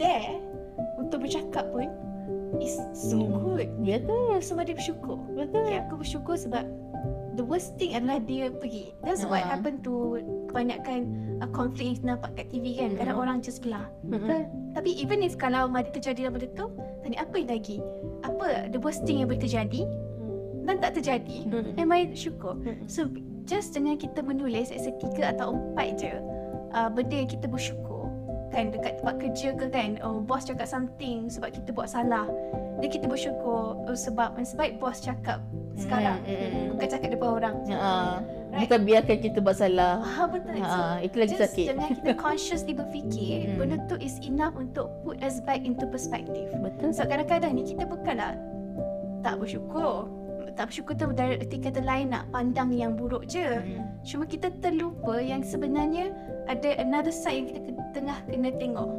there 0.00 0.40
untuk 1.18 1.26
bercakap 1.26 1.66
pun 1.74 1.90
is 2.62 2.78
so 2.94 3.18
Hmm. 3.18 3.42
good 3.42 3.68
Betul. 3.82 4.38
So 4.40 4.54
Madi 4.54 4.72
bersyukur 4.72 5.18
Betul. 5.34 5.66
okay, 5.66 5.82
Aku 5.82 5.98
bersyukur 5.98 6.38
sebab 6.38 6.64
the 7.34 7.42
worst 7.42 7.74
thing 7.76 7.92
adalah 7.92 8.18
dia 8.20 8.48
pergi 8.48 8.94
That's 9.02 9.22
what 9.22 9.42
Ah. 9.42 9.58
happened 9.58 9.82
to 9.82 10.22
kebanyakan 10.48 10.98
uh, 11.38 11.50
konflik 11.50 11.84
yang 11.84 11.96
kita 11.98 12.06
nampak 12.08 12.30
kat 12.34 12.46
TV 12.48 12.78
kan 12.78 12.94
Kadang 12.94 13.16
Hmm. 13.18 13.24
orang 13.26 13.36
just 13.40 13.60
belah 13.60 13.84
Betul. 14.02 14.46
Tapi 14.72 14.90
even 14.94 15.20
if 15.20 15.34
kalau 15.34 15.66
Madi 15.66 15.90
terjadi 15.90 16.24
dalam 16.24 16.38
benda 16.38 16.48
tu 16.54 16.70
Tadi 17.02 17.16
apa 17.16 17.34
yang 17.34 17.50
lagi? 17.50 17.76
Apa 18.22 18.46
the 18.70 18.78
worst 18.78 19.02
thing 19.04 19.18
yang 19.18 19.28
boleh 19.28 19.42
terjadi 19.42 19.82
dan 20.64 20.76
tak 20.78 20.96
terjadi 20.96 21.38
Hmm. 21.48 21.76
And 21.76 21.86
Mari 21.88 22.12
syukur 22.12 22.56
So 22.86 23.08
just 23.44 23.72
dengan 23.72 23.96
kita 23.96 24.20
menulis 24.20 24.68
Let's 24.68 24.84
say 24.84 24.92
tiga 24.96 25.32
atau 25.32 25.52
empat 25.52 25.96
je 25.98 26.12
uh, 26.70 26.88
Benda 26.88 27.14
yang 27.14 27.28
kita 27.28 27.48
bersyukur 27.48 27.87
Kan 28.48 28.72
dekat 28.72 28.98
tempat 28.98 29.14
kerja 29.20 29.48
ke 29.54 29.66
kan 29.68 29.90
oh, 30.00 30.18
Bos 30.18 30.42
cakap 30.42 30.64
something 30.64 31.28
sebab 31.28 31.52
kita 31.52 31.68
buat 31.70 31.86
salah 31.86 32.24
Dan 32.80 32.88
kita 32.88 33.04
bersyukur 33.04 33.76
oh, 33.76 33.96
Sebab 33.96 34.40
sebab 34.40 34.78
bos 34.78 34.98
cakap 34.98 35.38
sekarang 35.76 36.18
Mm, 36.24 36.34
mm, 36.34 36.48
mm. 36.50 36.66
Bukan 36.74 36.86
cakap 36.88 37.08
depan 37.12 37.28
orang 37.30 37.54
Ha. 37.70 38.18
Right. 38.48 38.64
Bukan 38.64 38.80
biarkan 38.82 39.16
kita 39.20 39.38
buat 39.38 39.54
salah. 39.54 40.00
Ah 40.00 40.24
betul 40.24 40.56
So, 40.56 40.64
Ha, 40.64 40.98
itu 40.98 41.16
lagi 41.20 41.34
Just 41.36 41.44
sakit. 41.44 41.66
dengan 41.68 41.88
kita 41.92 42.12
consciously 42.16 42.72
berfikir 42.72 43.38
Hmm. 43.48 43.58
Benda 43.60 43.76
tu 43.86 43.94
is 44.00 44.16
enough 44.20 44.56
untuk 44.56 44.88
put 45.04 45.20
us 45.20 45.38
back 45.38 45.62
into 45.62 45.84
perspective 45.86 46.48
Betul. 46.56 46.90
So 46.90 47.04
kadang-kadang 47.04 47.54
ni 47.54 47.62
kita 47.62 47.84
bukanlah 47.84 48.34
tak 49.20 49.36
bersyukur 49.36 50.08
tak 50.54 50.74
bersyukur 50.74 50.94
tu 50.94 51.06
dari 51.12 51.38
erti 51.38 51.62
kata 51.62 51.78
lain 51.78 52.10
nak 52.10 52.26
pandang 52.30 52.74
yang 52.74 52.98
buruk 52.98 53.22
je 53.24 53.62
Mm. 53.62 54.02
Cuma 54.02 54.24
kita 54.24 54.50
terlupa 54.58 55.18
yang 55.18 55.44
sebenarnya 55.44 56.10
ada 56.48 56.80
another 56.80 57.12
side 57.12 57.52
yang 57.52 57.64
kita 57.68 57.82
tengah 57.92 58.18
kena 58.26 58.50
tengok. 58.56 58.90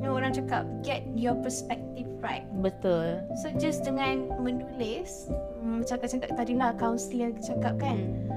Yang 0.00 0.12
orang 0.12 0.32
cakap 0.32 0.62
get 0.84 1.02
your 1.16 1.36
perspective 1.40 2.08
right. 2.20 2.44
Betul. 2.60 3.24
So 3.40 3.52
just 3.56 3.84
dengan 3.84 4.28
menulis, 4.40 5.28
hmm, 5.60 5.84
cakap-cakap 5.88 6.36
tadi 6.36 6.52
lah 6.56 6.76
kaunselor 6.76 7.32
cakap 7.40 7.80
kan. 7.80 7.98
Mm. 7.98 8.28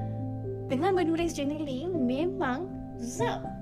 Dengan 0.68 0.96
menulis 0.96 1.36
journaling 1.36 1.92
memang 1.92 2.68
zap. 2.96 3.53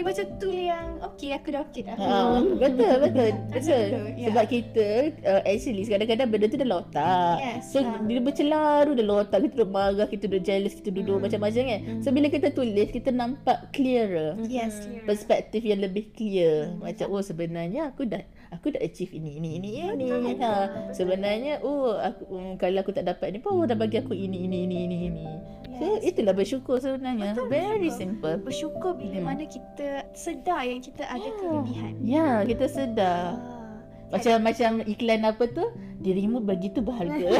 Dia 0.00 0.08
macam 0.08 0.26
tool 0.40 0.56
yang 0.56 0.86
okay 1.04 1.36
aku 1.36 1.48
dah 1.52 1.60
okay 1.60 1.84
dah. 1.84 1.92
Ha, 1.92 2.40
betul 2.56 2.94
betul 3.04 3.28
betul. 3.28 3.28
Betul, 3.52 4.16
ya. 4.16 4.32
Sebab 4.32 4.44
kita 4.48 4.86
uh, 5.28 5.42
actually 5.44 5.84
kadang-kadang 5.84 6.28
benda 6.32 6.46
tu 6.48 6.56
dalam 6.56 6.80
otak. 6.80 7.36
Yes, 7.36 7.68
So 7.68 7.84
ha. 7.84 8.00
dia 8.00 8.16
bercelaru 8.24 8.96
dalam 8.96 9.28
otak 9.28 9.44
kita 9.44 9.60
duduk 9.60 9.68
marah, 9.68 10.08
kita 10.08 10.24
duduk 10.24 10.42
jealous, 10.48 10.72
kita 10.80 10.88
duduk 10.88 11.20
Hmm. 11.20 11.28
macam-macam 11.28 11.62
kan. 11.68 11.80
Hmm. 11.84 12.00
So 12.00 12.08
bila 12.16 12.32
kita 12.32 12.48
tulis 12.48 12.88
kita 12.88 13.12
nampak 13.12 13.68
clearer. 13.76 14.40
Yes, 14.48 14.88
clear. 14.88 15.04
Perspektif 15.04 15.60
yang 15.68 15.84
lebih 15.84 16.16
clear. 16.16 16.72
Hmm. 16.72 16.80
Macam 16.80 17.06
oh 17.12 17.20
sebenarnya 17.20 17.92
aku 17.92 18.08
dah 18.08 18.24
aku 18.50 18.70
dah 18.70 18.80
achieve 18.80 19.10
ini 19.10 19.38
ini 19.38 19.50
ini 19.56 19.70
ini. 19.80 20.06
Ha. 20.38 20.90
Sebenarnya 20.90 21.62
oh 21.62 21.94
aku 21.94 22.22
um, 22.28 22.48
kalau 22.54 22.78
aku 22.78 22.90
tak 22.90 23.06
dapat 23.06 23.30
ni 23.30 23.38
pun 23.38 23.54
oh 23.54 23.64
dah 23.64 23.74
bagi 23.74 23.98
aku 23.98 24.12
ini 24.12 24.44
ini 24.44 24.66
ini 24.66 24.76
ini 24.84 24.96
ini. 25.06 25.26
So 25.74 25.96
Yes. 25.96 26.12
itulah 26.12 26.34
bersyukur 26.34 26.76
sebenarnya. 26.76 27.32
Betul, 27.32 27.48
Very 27.48 27.88
bersyukur. 27.88 27.96
simple. 27.96 28.34
Bersyukur 28.42 28.92
bila 28.94 29.16
Hmm. 29.16 29.26
mana 29.26 29.44
kita 29.44 29.88
sedar 30.12 30.62
yang 30.62 30.78
kita 30.78 31.02
ada 31.04 31.28
kelebihan. 31.34 31.92
Ya, 32.02 32.44
kita 32.44 32.66
sedar. 32.66 33.32
Ah, 33.32 34.12
Macam 34.12 34.36
macam 34.42 34.70
iklan 34.82 35.22
apa 35.22 35.44
tu? 35.46 35.64
Dirimu 35.96 36.42
begitu 36.42 36.82
berharga. 36.82 37.30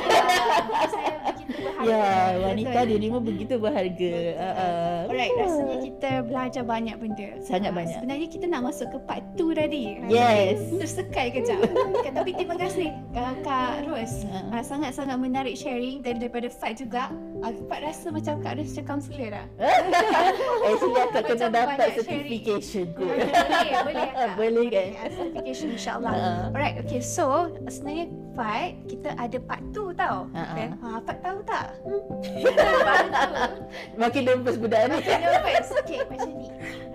Saya. 0.94 1.19
Ya, 1.82 2.03
wanita 2.40 2.70
Betul. 2.76 2.88
dirimu 2.88 3.18
begitu 3.20 3.55
berharga. 3.57 4.11
Betul. 4.12 4.34
Uh, 4.36 4.55
uh. 4.55 4.98
Alright, 5.07 5.32
rasanya 5.36 5.76
kita 5.80 6.11
belajar 6.24 6.62
banyak 6.62 6.96
benda. 6.96 7.28
Sangat 7.40 7.70
Ah, 7.70 7.76
banyak. 7.76 7.96
Sebenarnya 7.96 8.28
kita 8.28 8.44
nak 8.46 8.62
masuk 8.64 8.88
ke 8.90 8.98
part 9.05 9.24
2 9.34 9.55
tadi. 9.55 9.82
Yes. 10.07 10.59
Tersekai 10.70 11.26
kejap. 11.32 11.59
tapi 12.16 12.30
terima 12.32 12.57
kasih 12.57 12.90
Kak, 13.11 13.42
Kak 13.42 13.86
Ros. 13.86 14.24
Ah. 14.28 14.59
Ah, 14.59 14.62
sangat-sangat 14.62 15.16
menarik 15.16 15.55
sharing 15.55 16.01
dan 16.01 16.18
daripada 16.18 16.51
Fight 16.51 16.78
juga. 16.78 17.09
Aku 17.40 17.64
Pak 17.66 17.80
rasa 17.80 18.11
macam 18.11 18.38
Kak 18.38 18.59
Ros 18.59 18.70
macam 18.70 18.84
kaunselor 18.90 19.30
dah. 19.32 19.46
Actually 20.68 21.01
aku 21.01 21.18
kena 21.24 21.46
dapat 21.48 21.88
certification 21.96 22.84
kot. 22.92 23.09
boleh, 23.09 23.30
boleh 23.88 24.07
Kak. 24.11 24.30
Boleh 24.36 24.66
kan? 24.68 24.88
Certification 25.11 25.68
insyaAllah. 25.72 26.12
Ah. 26.12 26.44
Alright, 26.51 26.76
okay. 26.78 27.01
So, 27.01 27.48
sebenarnya 27.66 28.07
Fight, 28.30 28.78
kita 28.86 29.11
ada 29.16 29.38
part 29.42 29.61
2 29.74 29.90
tau. 29.96 30.30
Ah, 30.32 30.55
Okay. 30.55 30.66
ah. 30.80 30.96
Ha, 30.96 30.98
Fight 31.03 31.18
tahu 31.41 31.49
tak? 31.49 31.66
Baru 32.84 33.09
tahu. 33.16 33.34
Makin 33.97 34.22
nervous 34.28 34.57
budak 34.61 34.80
ni. 34.93 34.95
Makin 35.01 35.18
nervous. 35.24 35.68
Okay, 35.80 36.01
macam 36.07 36.32
ni. 36.36 36.49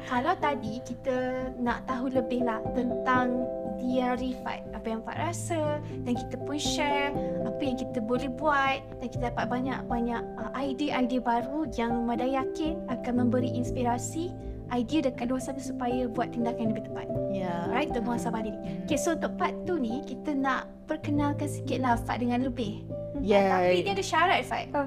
Kalau 0.05 0.33
tadi 0.37 0.73
kita 0.85 1.49
nak 1.57 1.89
tahu 1.89 2.13
lebih 2.13 2.45
lah 2.45 2.61
tentang 2.77 3.41
diary 3.81 4.37
Fat. 4.45 4.61
Apa 4.77 4.85
yang 4.93 5.01
Fat 5.01 5.17
rasa 5.17 5.81
dan 6.05 6.13
kita 6.13 6.37
pun 6.45 6.61
share 6.61 7.09
apa 7.43 7.61
yang 7.61 7.77
kita 7.77 7.99
boleh 7.99 8.29
buat 8.37 8.85
dan 9.01 9.07
kita 9.09 9.33
dapat 9.33 9.45
banyak-banyak 9.49 10.21
uh, 10.37 10.51
idea-idea 10.53 11.19
baru 11.19 11.65
yang 11.73 12.05
Mada 12.05 12.25
yakin 12.25 12.85
akan 12.87 13.13
memberi 13.25 13.49
inspirasi 13.49 14.29
idea 14.73 15.05
dekat 15.05 15.29
luar 15.29 15.41
sana 15.41 15.61
supaya 15.61 16.09
buat 16.09 16.33
tindakan 16.33 16.69
yang 16.69 16.71
lebih 16.73 16.85
tepat. 16.89 17.07
Ya. 17.29 17.69
Alright, 17.69 17.93
untuk 17.93 18.09
muhasabah 18.09 18.41
diri. 18.45 18.57
Okay, 18.85 18.97
so 18.97 19.13
untuk 19.13 19.37
part 19.37 19.53
tu 19.65 19.77
ni 19.77 20.01
kita 20.05 20.33
nak 20.33 20.69
perkenalkan 20.89 21.49
sikit 21.49 21.81
lah 21.81 21.97
Fat 21.97 22.21
dengan 22.21 22.45
lebih. 22.45 22.85
Ya. 23.25 23.65
Tapi 23.65 23.81
dia 23.81 23.93
ada 23.97 24.05
syarat 24.05 24.45
Fat. 24.45 24.69
Oh. 24.77 24.85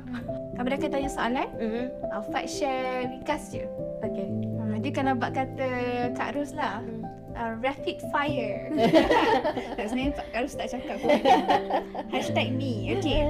Kami 0.55 0.68
akan 0.70 0.89
tanya 0.95 1.11
soalan. 1.11 1.49
Mhm. 1.59 1.84
Uh, 2.14 2.22
Fat 2.30 2.47
share 2.47 3.11
ringkas 3.11 3.51
je. 3.51 3.66
Okay. 4.07 4.30
Uh, 4.62 4.78
dia 4.78 4.95
kalau 4.95 5.18
buat 5.18 5.34
kata 5.34 5.70
Kak 6.14 6.39
Ros 6.39 6.55
lah. 6.55 6.78
Hmm. 6.78 7.03
Uh, 7.34 7.55
rapid 7.62 7.99
fire. 8.14 8.70
tak 9.78 9.84
sebenarnya 9.91 10.14
Kak 10.22 10.39
Ros 10.39 10.55
tak 10.55 10.70
cakap 10.70 10.97
pun. 11.03 11.18
Hashtag 12.14 12.55
me. 12.55 12.95
Okay. 12.99 13.26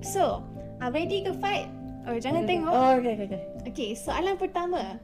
So, 0.00 0.40
uh, 0.80 0.88
ready 0.88 1.20
ke 1.20 1.36
fight? 1.36 1.68
Oh, 2.08 2.16
jangan 2.16 2.48
tengok. 2.48 2.72
Oh, 2.72 2.96
okay, 2.96 3.12
okay, 3.12 3.26
okay. 3.28 3.42
Okay, 3.68 3.90
soalan 3.92 4.40
pertama. 4.40 4.96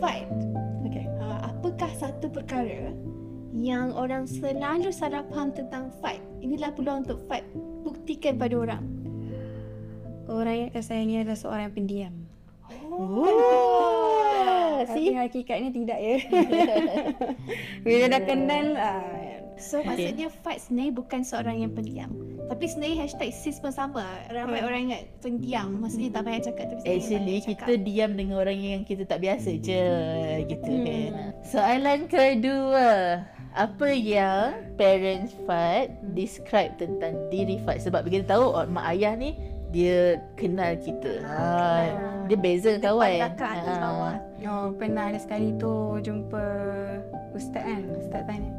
Fight. 0.00 0.24
okay. 0.88 1.04
Uh, 1.20 1.44
apakah 1.44 1.92
satu 1.92 2.32
perkara 2.32 2.88
yang 3.52 3.92
orang 3.92 4.24
selalu 4.24 4.88
salah 4.88 5.20
faham 5.28 5.52
tentang 5.52 5.92
fight? 6.00 6.24
Inilah 6.40 6.72
peluang 6.72 7.04
untuk 7.04 7.20
fight. 7.28 7.44
Buktikan 7.90 8.38
pada 8.38 8.54
orang. 8.56 8.84
Orang 10.24 10.54
yang 10.56 10.68
akan 10.70 10.80
saya 10.80 11.02
ni 11.02 11.18
adalah 11.18 11.34
seorang 11.34 11.68
yang 11.68 11.76
pendiam. 11.76 12.14
Oh, 12.86 13.26
Tapi 14.86 15.00
see? 15.02 15.12
hakikatnya 15.12 15.70
tidak 15.70 15.98
ya. 15.98 16.16
Bila 17.84 18.04
dah 18.08 18.22
kenal 18.22 18.66
ah, 18.74 19.02
So, 19.60 19.76
Okay. 19.76 19.92
maksudnya 20.08 20.32
fight 20.32 20.56
sebenarnya 20.58 20.92
bukan 20.96 21.20
seorang 21.20 21.60
yang 21.60 21.76
pendiam. 21.76 22.08
Tapi 22.48 22.64
sebenarnya 22.64 23.04
hashtag 23.04 23.28
sis 23.28 23.60
pun 23.60 23.68
sama. 23.68 24.08
Ramai 24.26 24.64
orang 24.64 24.88
ingat 24.88 25.04
pendiam. 25.20 25.68
Maksudnya 25.76 26.08
tak 26.10 26.22
payah 26.24 26.42
cakap. 26.42 26.66
Tapi 26.66 26.80
sebenarnya 26.80 26.96
Actually 26.96 27.20
banyak 27.20 27.44
cakap. 27.44 27.60
kita 27.60 27.74
diam 27.76 28.10
dengan 28.16 28.36
orang 28.38 28.56
yang 28.56 28.82
kita 28.82 29.04
tak 29.04 29.20
biasa 29.20 29.50
je 29.60 29.84
gitu 30.48 30.64
Hmm. 30.64 30.80
kan. 30.80 31.10
Soalan 31.44 32.00
kedua. 32.08 32.88
Apa 33.50 33.90
yang 33.90 34.54
parents 34.78 35.34
Fat 35.42 35.90
describe 36.14 36.70
tentang 36.78 37.18
diri 37.34 37.58
Fat 37.66 37.82
sebab 37.82 38.06
kita 38.06 38.26
tahu 38.30 38.54
oh, 38.54 38.66
mak 38.70 38.94
ayah 38.94 39.18
ni 39.18 39.34
dia 39.70 40.18
kenal 40.34 40.74
kita. 40.82 41.22
Ha, 41.22 42.26
dia 42.26 42.38
beza 42.38 42.74
Depan 42.78 42.82
kawan. 42.90 43.12
atas 43.22 43.58
Ha. 43.62 43.74
bawah. 43.78 44.16
Oh, 44.50 44.66
pernah 44.74 45.14
ada 45.14 45.18
sekali 45.18 45.54
tu 45.58 45.98
jumpa 46.02 46.42
ustaz 47.34 47.62
kan. 47.62 47.82
Ustaz 48.02 48.22
tanya. 48.26 48.50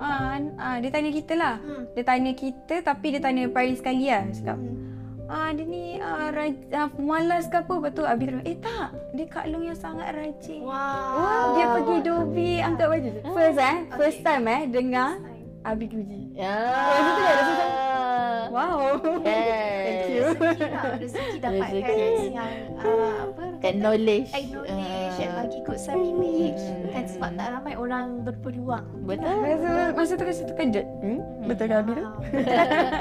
Ah, 0.00 0.40
ah, 0.58 0.76
dia 0.80 0.90
tanya 0.90 1.10
kita 1.12 1.34
lah. 1.36 1.56
Hmm. 1.62 1.84
Dia 1.94 2.02
tanya 2.02 2.32
kita 2.34 2.82
tapi 2.82 3.06
dia 3.14 3.20
tanya 3.22 3.46
Paris 3.52 3.78
sekali 3.78 4.10
lah. 4.10 4.26
Cakap, 4.32 4.58
Hmm. 4.58 4.90
Ah 5.30 5.48
dia 5.54 5.62
ni 5.62 5.96
ah, 5.96 6.28
raj, 6.28 6.58
ah, 6.70 6.90
malas 6.98 7.46
ke 7.46 7.56
apa? 7.56 7.70
Lepas 7.70 7.92
tu 7.94 8.02
Abi 8.02 8.24
terus, 8.26 8.42
eh 8.42 8.58
tak. 8.58 8.88
Dia 9.14 9.26
Kak 9.26 9.46
Long 9.46 9.62
yang 9.62 9.78
sangat 9.78 10.10
rajin. 10.10 10.60
Wow. 10.60 10.74
Oh, 11.14 11.44
dia 11.54 11.66
pergi 11.70 11.96
Dobi 12.02 12.50
angkat 12.58 12.86
baju. 12.90 13.10
First 13.30 13.58
eh, 13.58 13.76
first 13.94 14.18
Okay. 14.20 14.26
time 14.26 14.44
eh 14.46 14.62
dengar 14.66 15.10
Abi 15.62 15.84
puji. 15.86 16.32
Ya. 16.32 16.56
Tu 16.90 17.22
rasa 17.22 17.52
macam, 17.52 17.68
Wow. 18.50 18.98
Yes. 19.22 19.86
Thank 19.86 20.02
you. 20.10 20.24
Rezeki 20.26 20.66
lah. 20.66 20.84
Rezeki 20.98 21.36
dapat 21.38 21.60
Rezeki. 21.62 21.82
parents 21.84 22.24
yang 22.26 22.52
uh, 22.74 23.14
apa 23.22 23.42
Acknowledge. 23.62 24.28
acknowledge 24.32 24.74
Ah. 24.74 25.22
and 25.22 25.32
bagi 25.36 25.58
good 25.62 25.78
self 25.78 26.00
image. 26.00 26.58
Hmm. 26.58 26.90
Kan 26.90 27.04
sebab 27.06 27.30
tak 27.36 27.48
ramai 27.52 27.74
orang 27.76 28.06
berpeluang. 28.24 28.86
Betul. 29.04 29.36
Masa, 29.36 29.70
masa 29.92 30.12
tu 30.16 30.24
rasa 30.24 30.42
terkejut. 30.44 30.86
Hmm? 30.98 31.20
Betul 31.44 31.64
ke 31.66 31.74
Abi 31.76 31.92
tu? 31.92 32.02
Ah, 32.02 32.12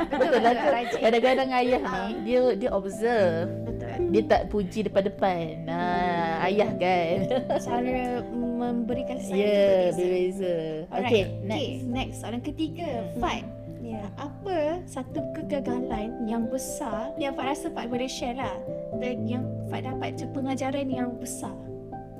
Betul 0.05 0.29
lah. 0.35 0.51
Betul 0.53 0.69
lah 0.69 0.83
tu. 0.85 0.97
Kadang-kadang 0.99 1.49
ayah 1.55 1.81
ni 1.81 2.13
dia 2.23 2.41
dia 2.55 2.69
observe. 2.69 3.49
Betul. 3.65 3.89
Dia 4.11 4.21
tak 4.27 4.41
puji 4.47 4.79
depan-depan. 4.85 5.65
Nah, 5.65 6.45
ayah 6.45 6.69
kan. 6.75 7.17
Cara 7.57 8.21
memberikan 8.21 9.17
Ya, 9.19 9.25
sayang 9.25 9.39
yeah, 9.39 9.65
yeah, 9.81 9.95
berbeza. 9.95 10.53
Alright. 10.85 11.01
Okay, 11.01 11.23
Okay, 11.25 11.47
next. 11.47 11.81
next. 11.87 12.15
Soalan 12.19 12.41
ketiga. 12.49 12.89
Fight. 13.17 13.45
Ya. 13.79 14.03
Apa 14.19 14.83
satu 14.83 15.23
kegagalan 15.31 16.27
yang 16.27 16.51
besar 16.51 17.15
yang 17.15 17.31
Fat 17.31 17.55
rasa 17.55 17.71
Fat 17.71 17.87
boleh 17.87 18.11
share 18.11 18.35
lah 18.35 18.59
dan 18.99 19.23
yang 19.23 19.47
Fat 19.71 19.87
dapat 19.87 20.19
pengajaran 20.35 20.91
yang 20.91 21.15
besar 21.15 21.55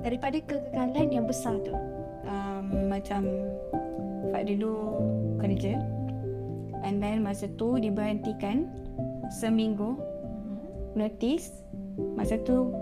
daripada 0.00 0.40
kegagalan 0.40 1.12
yang 1.12 1.26
besar 1.28 1.60
tu. 1.60 1.76
um, 2.24 2.88
macam 2.88 3.28
Fat 4.32 4.48
dulu 4.48 4.72
kerja 5.36 5.76
and 6.80 7.04
then 7.04 7.20
masa 7.20 7.44
tu 7.54 7.76
diberhentikan 7.76 8.64
seminggu 9.28 10.00
notice 10.96 11.60
masa 12.16 12.40
tu 12.40 12.72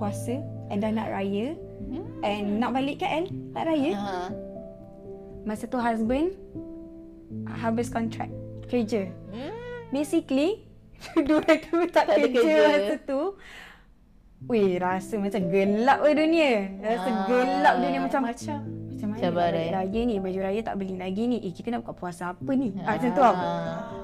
puasa 0.00 0.40
and 0.72 0.80
dah 0.80 0.88
nak 0.88 1.12
raya 1.12 1.52
and 2.24 2.56
nak 2.56 2.72
balik 2.72 2.98
KL 2.98 3.28
nak 3.52 3.68
raya 3.68 3.92
Ha. 3.92 4.32
masa 5.44 5.68
tu 5.68 5.76
husband 5.76 6.32
habis 7.52 7.88
kontrak 7.88 8.28
kerja 8.64 9.08
Hmm. 9.28 9.52
basically 9.88 10.64
dua-dua 11.18 11.84
tak, 11.86 12.06
Tak 12.06 12.14
ada 12.14 12.20
kerja, 12.22 12.38
kerja. 12.38 12.62
masa 12.68 12.94
tu 13.02 13.20
Wih, 14.42 14.74
rasa 14.76 15.14
macam 15.16 15.38
gelap 15.46 16.02
ke 16.02 16.10
dunia. 16.12 16.66
Rasa 16.80 17.06
Ah. 17.06 17.18
gelap 17.26 17.74
dunia 17.78 17.98
macam 18.00 18.20
Macam 18.24 18.58
macam 18.92 19.06
mana 19.08 19.20
Cabaran. 19.20 19.54
balik 19.54 19.68
raya 19.72 20.00
ni 20.02 20.14
Baju 20.18 20.40
raya 20.40 20.60
tak 20.60 20.74
beli 20.76 20.94
lagi 20.96 21.22
ni 21.24 21.38
Eh 21.40 21.50
kita 21.50 21.70
nak 21.70 21.82
buka 21.82 21.94
puasa 21.96 22.22
apa 22.28 22.50
ni 22.50 22.74
ah, 22.76 22.90
Macam 22.92 23.10
tu 23.12 23.22
Ah. 23.22 23.34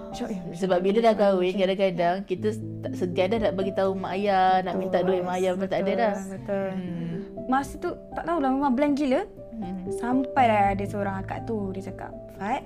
Syok, 0.09 0.29
eh, 0.29 0.41
Sebab 0.55 0.79
bila 0.79 0.99
dah 1.03 1.15
kahwin 1.15 1.55
kadang-kadang 1.55 2.17
kita 2.23 2.49
tak 2.81 2.93
dah 3.29 3.39
nak 3.41 3.53
bagi 3.53 3.73
tahu 3.73 3.91
mak 3.93 4.15
ayah, 4.15 4.63
nak 4.63 4.75
minta 4.75 4.99
duit 5.01 5.21
mak 5.21 5.37
ayah 5.37 5.53
pun 5.53 5.67
tak 5.67 5.81
ada 5.81 5.93
dah. 5.97 6.15
Betul 6.25 6.67
Hmm. 6.71 7.15
Masa 7.45 7.75
tu 7.77 7.91
tak 8.13 8.23
tahulah 8.25 8.51
memang 8.53 8.73
blank 8.73 8.95
gila 8.95 9.23
Hmm. 9.53 9.91
Sampai 9.93 10.45
dah 10.47 10.63
ada 10.71 10.85
seorang 10.85 11.19
akak 11.19 11.43
tu 11.45 11.75
Dia 11.75 11.83
cakap 11.85 12.15
Fat 12.37 12.63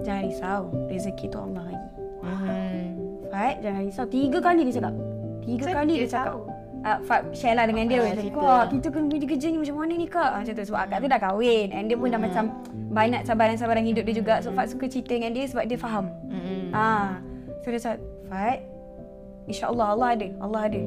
Jangan 0.00 0.22
risau 0.24 0.60
Rezeki 0.86 1.26
tu 1.26 1.38
Allah 1.38 1.64
lagi 1.64 1.88
Hmm. 2.24 2.84
Fat 3.28 3.60
jangan 3.60 3.84
risau 3.84 4.06
Tiga 4.06 4.38
kali 4.40 4.64
dia 4.64 4.74
cakap 4.74 4.94
Tiga 5.40 5.62
Macam 5.62 5.76
kali 5.76 5.92
dia 5.92 6.00
dia 6.00 6.10
cakap 6.10 6.26
tahu. 6.30 6.42
Ah, 6.80 6.98
Fat 7.00 7.20
share 7.32 7.52
lah 7.52 7.64
dengan 7.64 7.84
dia 7.84 7.98
Macam, 7.98 8.16
cerita. 8.18 8.40
Kak 8.40 8.64
kita 8.70 8.86
kena 8.90 9.06
pergi 9.08 9.26
kerja 9.26 9.46
ni 9.46 9.58
macam 9.58 9.76
mana 9.76 9.92
ni 9.94 10.06
kak 10.06 10.24
ah, 10.26 10.38
Macam 10.38 10.52
tu 10.52 10.64
sebab 10.64 10.80
akak 10.82 10.98
tu 10.98 11.06
dah 11.06 11.20
kahwin 11.22 11.68
And 11.70 11.84
dia 11.86 11.96
pun 11.96 12.08
dah 12.08 12.16
Hmm. 12.16 12.26
macam 12.26 12.44
Banyak 12.90 13.20
cabaran-cabaran 13.24 13.84
hidup 13.84 14.04
dia 14.04 14.16
juga 14.16 14.34
So 14.38 14.50
Fat 14.50 14.66
suka 14.66 14.84
cerita 14.86 15.12
dengan 15.12 15.32
dia 15.32 15.44
Sebab 15.44 15.64
dia 15.64 15.76
faham 15.76 16.06
Hmm. 16.26 16.68
Ah, 16.70 17.20
so 17.60 17.68
dia 17.68 17.78
cakap, 17.78 18.00
Fat, 18.26 18.58
insyaAllah 19.44 19.86
Allah 19.90 20.08
ada, 20.12 20.28
Allah 20.38 20.60
ada. 20.66 20.82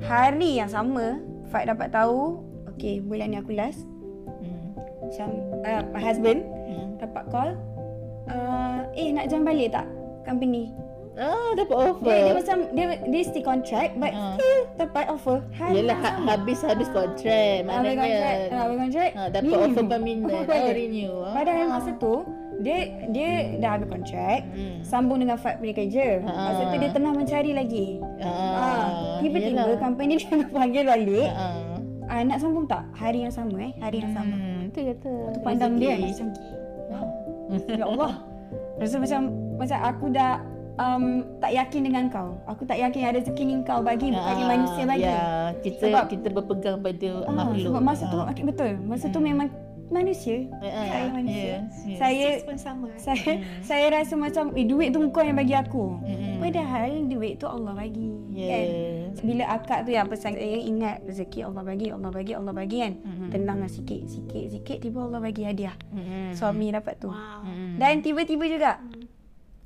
Hari 0.00 0.50
yang 0.56 0.66
sama, 0.66 1.18
Fat 1.46 1.66
dapat 1.66 1.90
tahu, 1.90 2.38
okay, 2.66 2.98
bulan 2.98 3.28
ni 3.28 3.36
aku 3.36 3.52
last. 3.52 3.82
Hmm. 4.38 4.72
Macam, 5.00 5.28
uh, 5.62 5.82
my 5.90 6.00
husband 6.00 6.40
Hmm. 6.64 6.96
dapat 6.96 7.22
call, 7.28 7.50
uh, 8.28 8.78
eh 8.92 9.08
nak 9.10 9.26
jam 9.26 9.42
balik 9.42 9.68
tak 9.70 9.86
company? 10.22 10.70
Ah, 11.14 11.50
dapat 11.52 11.74
offer. 11.74 12.06
Dia, 12.06 12.18
dia 12.22 12.34
macam, 12.36 12.56
dia, 12.70 12.84
dia 13.02 13.22
still 13.22 13.42
contract, 13.42 13.92
but 13.98 14.12
Ah. 14.12 14.32
still 14.32 14.58
dapat 14.78 15.04
offer. 15.08 15.38
Hari 15.50 15.74
Yelah 15.76 15.96
ha- 15.96 16.14
sama. 16.14 16.26
habis-habis 16.30 16.88
kontrak 16.88 17.26
Habis 17.58 17.66
contract, 17.66 17.98
maknanya. 17.98 18.18
ah, 18.46 18.60
habis 18.62 18.76
contract, 18.78 19.12
Ha, 19.12 19.22
dapat 19.28 19.42
renew. 19.50 19.66
offer 19.66 19.84
permanent. 19.84 20.30
Oh, 20.30 20.42
Oh, 20.46 20.70
renew. 20.70 21.12
Ah. 21.18 21.32
Padahal 21.34 21.66
masa 21.68 21.90
tu, 21.98 22.14
dia 22.60 22.78
dia 23.08 23.30
dah 23.58 23.70
habis 23.72 23.88
contract, 23.88 24.42
Hmm. 24.48 24.78
sambung 24.80 25.18
dengan 25.18 25.34
Fat 25.36 25.58
punya 25.58 25.74
kerja. 25.74 26.22
Masa 26.22 26.62
tu 26.62 26.70
Ah. 26.70 26.78
dia 26.78 26.90
tengah 26.92 27.12
mencari 27.12 27.50
lagi. 27.52 27.86
Ah, 28.20 28.30
Ah, 28.30 28.86
tiba-tiba 29.18 29.58
yelah. 29.66 29.74
company 29.76 30.12
dia 30.16 30.30
panggil 30.54 30.82
balik. 30.86 31.28
Ah. 31.34 31.82
Ah, 32.06 32.22
nak 32.22 32.38
sambung 32.38 32.64
tak? 32.64 32.86
Hari 32.94 33.18
yang 33.20 33.34
sama 33.34 33.58
eh, 33.60 33.72
hari 33.76 34.00
yang 34.00 34.14
sama. 34.14 34.32
Hmm, 34.32 34.70
tu 34.70 34.80
kata. 34.80 35.12
Tu 35.28 35.40
pandang 35.42 35.76
dia 35.76 35.92
macam 35.92 36.26
ya 37.70 37.84
Allah. 37.84 38.12
Rasa 38.76 38.96
macam 38.96 39.20
macam 39.56 39.78
aku 39.82 40.04
dah 40.08 40.32
um, 40.76 41.04
tak 41.36 41.52
yakin 41.52 41.80
dengan 41.84 42.04
kau. 42.08 42.38
Aku 42.46 42.62
tak 42.64 42.78
yakin 42.78 43.02
ada 43.04 43.18
rezeki 43.18 43.42
ni 43.42 43.54
kau 43.62 43.82
bagi 43.82 44.08
bukannya 44.08 44.44
Ah, 44.44 44.48
manusia 44.48 44.82
bagi. 44.84 45.04
Ya, 45.04 45.22
kita 45.58 45.84
Sebab- 45.84 46.08
kita 46.08 46.28
berpegang 46.30 46.78
pada 46.78 47.10
Ah, 47.24 47.32
makhluk. 47.34 47.64
sebab 47.66 47.82
masa 47.82 48.04
tu 48.06 48.16
Ah. 48.16 48.30
okay, 48.30 48.42
betul. 48.42 48.70
Masa 48.80 49.06
tu 49.08 49.18
Hmm. 49.18 49.26
memang 49.26 49.48
manusia. 49.88 50.44
Ah, 50.58 50.86
Saya 50.86 51.06
manusia. 51.08 51.44
ya, 51.44 51.58
ya. 51.84 51.96
Saya 51.96 52.26
sis 52.30 52.42
pun 52.44 52.56
sama. 52.56 52.88
saya 53.06 53.30
Hmm. 53.34 53.44
saya 53.60 53.86
rasa 53.90 54.14
macam 54.14 54.44
eh, 54.52 54.64
duit 54.64 54.88
tu 54.90 55.00
kau 55.08 55.20
yang 55.20 55.34
bagi 55.34 55.52
aku. 55.52 56.00
Mm-mm. 56.00 56.38
Padahal 56.38 56.90
duit 57.04 57.36
tu 57.36 57.44
Allah 57.44 57.72
bagi. 57.74 58.08
Kan? 58.30 58.36
Yes. 58.36 59.18
Bila 59.18 59.44
akak 59.50 59.82
tu 59.82 59.90
yang 59.90 60.06
pesan 60.06 60.36
saya 60.36 60.58
ingat 60.60 61.02
rezeki 61.02 61.40
Allah 61.42 61.62
bagi, 61.62 61.88
Allah 61.88 62.10
bagi, 62.10 62.32
Allah 62.32 62.52
bagi 62.52 62.78
kan. 62.78 62.92
Mhm. 62.96 63.28
Tenang 63.28 63.58
lah 63.58 63.68
sikit, 63.68 64.00
sikit, 64.04 64.44
sikit 64.48 64.78
tiba 64.78 65.02
Allah 65.02 65.18
bagi 65.18 65.42
hadiah. 65.42 65.74
Mm-mm. 65.90 66.32
Suami 66.32 66.70
dapat 66.70 66.94
tu. 66.96 67.08
Wow. 67.08 67.42
Mm-mm. 67.42 67.76
Dan 67.76 68.00
tiba-tiba 68.00 68.44
juga 68.44 68.70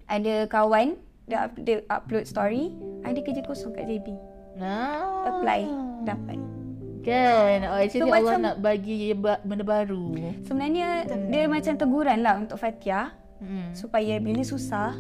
ada 0.07 0.35
kawan 0.47 0.97
dia, 1.25 1.47
up, 1.47 1.55
dia 1.57 1.81
upload 1.87 2.27
story 2.27 2.75
ada 3.03 3.19
kerja 3.19 3.43
kosong 3.43 3.73
kat 3.73 3.87
JB. 3.87 4.15
Ah. 4.59 5.25
Apply, 5.29 5.65
dapat. 6.05 6.62
Kan, 7.03 7.59
oh, 7.65 7.77
actually 7.77 8.01
So, 8.01 8.09
Allah 8.09 8.23
macam- 8.23 8.45
nak 8.45 8.57
bagi 8.59 9.11
ba- 9.13 9.43
benda 9.43 9.63
baru. 9.63 10.15
Sebenarnya 10.41 10.89
dia 11.27 11.45
macam 11.47 11.75
teguran 11.75 12.19
lah 12.21 12.39
untuk 12.39 12.57
Fatia 12.57 13.11
Hmm. 13.37 13.71
supaya 13.73 14.17
bila 14.17 14.39
susah 14.41 14.95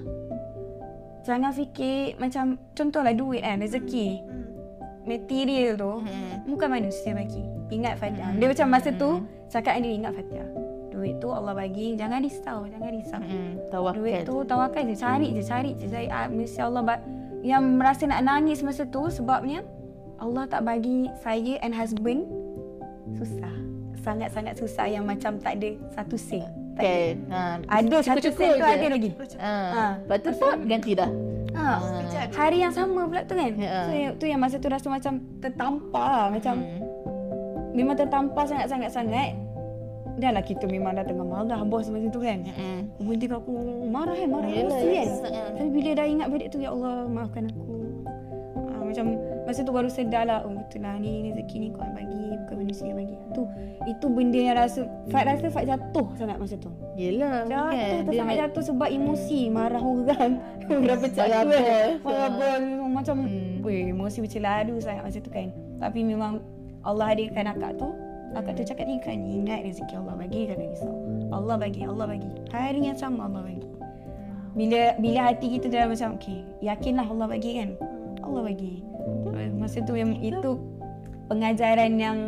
jangan 1.22 1.50
fikir 1.50 2.18
macam 2.18 2.58
contohlah 2.72 3.12
duit 3.12 3.38
kan 3.40 3.54
rezeki 3.56 4.18
Hmm. 4.18 4.42
material 5.04 5.78
tu 5.78 5.92
Hmm. 6.00 6.42
bukan 6.44 6.68
manusia 6.68 7.12
bagi. 7.12 7.42
Ingat 7.70 7.94
Fatia. 7.96 8.26
Hmm. 8.26 8.36
Dia 8.36 8.46
macam 8.48 8.66
masa 8.68 8.90
tu 8.92 9.10
cakap 9.46 9.72
dengan 9.72 9.84
dia 9.84 9.94
ingat 9.96 10.12
Fatia. 10.12 10.44
Duit 10.90 11.14
tu 11.18 11.28
Allah 11.28 11.54
bagi, 11.54 11.94
jangan 11.94 12.20
risau, 12.20 12.66
jangan 12.66 12.90
risau. 12.90 13.16
Hmm. 13.16 13.62
Tawakal. 13.68 13.96
Duit 13.96 14.20
tu 14.22 14.36
tawakal 14.42 14.82
je, 14.84 14.94
cari 14.94 15.28
je, 15.30 15.42
cari 15.42 15.72
je. 15.72 15.86
Saya 15.86 16.06
ah, 16.10 16.26
mesti 16.26 16.58
Allah 16.58 16.82
ba- 16.82 17.04
yang 17.40 17.62
merasa 17.72 18.04
nak 18.04 18.20
nangis 18.20 18.60
masa 18.60 18.84
tu 18.84 19.06
sebabnya 19.08 19.62
Allah 20.22 20.46
tak 20.46 20.62
bagi 20.62 21.10
saya 21.18 21.58
and 21.66 21.74
husband 21.74 22.30
susah. 23.18 23.50
Sangat-sangat 24.02 24.54
susah 24.54 24.86
yang 24.86 25.02
macam 25.02 25.38
tak 25.42 25.58
ada 25.58 25.74
satu 25.90 26.14
sen. 26.14 26.46
Tak 26.78 26.82
ada. 26.86 26.94
Kan. 26.94 27.14
Ha. 27.28 27.38
Ada 27.82 27.96
satu 28.06 28.28
sen 28.30 28.50
tu 28.54 28.62
ada 28.62 28.86
lagi. 28.86 29.10
Ha. 29.42 29.52
Ha. 29.52 29.84
Lepas 30.06 30.18
tu 30.22 30.30
pun 30.38 30.54
ganti 30.70 30.92
dah. 30.94 31.10
Ha. 31.58 31.66
Ha. 31.74 32.22
Hari 32.32 32.58
yang 32.62 32.70
sama 32.70 33.10
pula 33.10 33.26
tu 33.26 33.34
kan. 33.34 33.50
Ya. 33.58 33.90
So 33.90 33.92
tu 34.22 34.24
yang 34.30 34.38
masa 34.38 34.62
tu 34.62 34.70
rasa 34.70 34.86
macam 34.86 35.18
tertampar 35.42 36.30
macam 36.30 36.54
Hmm. 36.62 36.80
memang 37.74 37.98
tertampar 37.98 38.46
sangat-sangat 38.46 38.90
sangat. 38.94 39.34
Dah 40.22 40.28
lah 40.28 40.44
kita 40.44 40.68
memang 40.68 40.94
dah 40.94 41.02
tengah 41.02 41.24
marah 41.26 41.60
bos 41.66 41.90
masa 41.90 42.06
tu 42.14 42.22
kan. 42.22 42.46
Hmm. 42.46 42.94
Berhenti 43.02 43.26
kat 43.26 43.42
aku 43.42 43.52
marah 43.90 44.14
kan, 44.14 44.28
marah 44.30 44.50
emosi 44.50 44.86
kan. 44.86 45.08
Tapi 45.58 45.68
bila 45.72 45.90
dah 45.98 46.06
ingat 46.06 46.26
balik 46.30 46.48
tu, 46.52 46.62
ya 46.62 46.70
Allah 46.70 47.10
maafkan 47.10 47.50
aku. 47.50 47.64
Ha, 48.52 48.72
macam 48.82 49.06
masa 49.43 49.60
tu 49.60 49.70
baru 49.70 49.86
sedar 49.86 50.23
lah, 50.23 50.43
oh 50.43 50.52
betul 50.52 50.81
lah 50.81 50.94
ni 50.97 51.27
rezeki 51.27 51.56
ni 51.56 51.69
kau 51.69 51.81
yang 51.81 51.94
bagi, 51.94 52.23
bukan 52.39 52.56
manusia 52.59 52.85
yang 52.86 52.98
bagi. 52.98 53.14
Tu, 53.31 53.43
itu 53.86 54.06
benda 54.06 54.39
yang 54.39 54.56
rasa, 54.56 54.81
Fat 55.09 55.24
rasa 55.24 55.47
Fat 55.48 55.64
jatuh 55.64 56.06
sangat 56.14 56.36
masa 56.36 56.55
tu. 56.56 56.70
Yelah 56.94 57.43
Jatuh 57.44 57.70
kan. 57.73 58.06
tu 58.06 58.12
sangat 58.12 58.36
jatuh 58.39 58.62
sebab 58.64 58.89
emosi, 58.89 59.40
marah 59.48 59.81
orang. 59.81 60.31
Berapa 60.82 61.06
cat 61.09 61.27
Marah 61.27 61.43
tu 61.43 61.48
kan. 61.51 61.90
bos. 61.98 62.02
Marah 62.05 62.31
bos, 62.31 62.62
macam, 62.93 63.16
Hmm. 63.23 63.60
weh 63.60 63.89
emosi 63.89 64.19
berceladu 64.20 64.78
sangat 64.78 65.02
masa 65.02 65.19
tu 65.19 65.28
kan. 65.28 65.48
Tapi 65.77 66.01
memang 66.02 66.39
Allah 66.82 67.10
hadirkan 67.10 67.47
akak 67.48 67.77
tu, 67.77 67.89
akak 68.32 68.52
tu 68.55 68.62
cakap 68.64 68.86
ni 68.86 68.98
kan 68.98 69.16
ingat 69.16 69.62
rezeki 69.62 69.94
Allah 69.97 70.14
bagi, 70.16 70.40
jangan 70.47 70.66
risau. 70.66 70.94
Allah 71.31 71.56
bagi, 71.56 71.81
Allah 71.82 72.06
bagi. 72.06 72.31
Hari 72.48 72.81
yang 72.85 72.94
sama 72.94 73.27
Allah 73.27 73.43
bagi. 73.43 73.66
Bila 74.52 74.93
bila 74.98 75.20
hati 75.27 75.48
kita 75.51 75.66
dah 75.66 75.89
macam 75.89 76.14
okey, 76.14 76.44
yakinlah 76.60 77.06
Allah 77.06 77.24
bagi 77.27 77.56
kan. 77.56 77.70
Allah 78.22 78.42
bagi. 78.46 78.80
Masa 79.58 79.82
tu 79.84 79.94
yang 79.98 80.16
itu 80.22 80.58
pengajaran 81.26 81.98
yang 81.98 82.18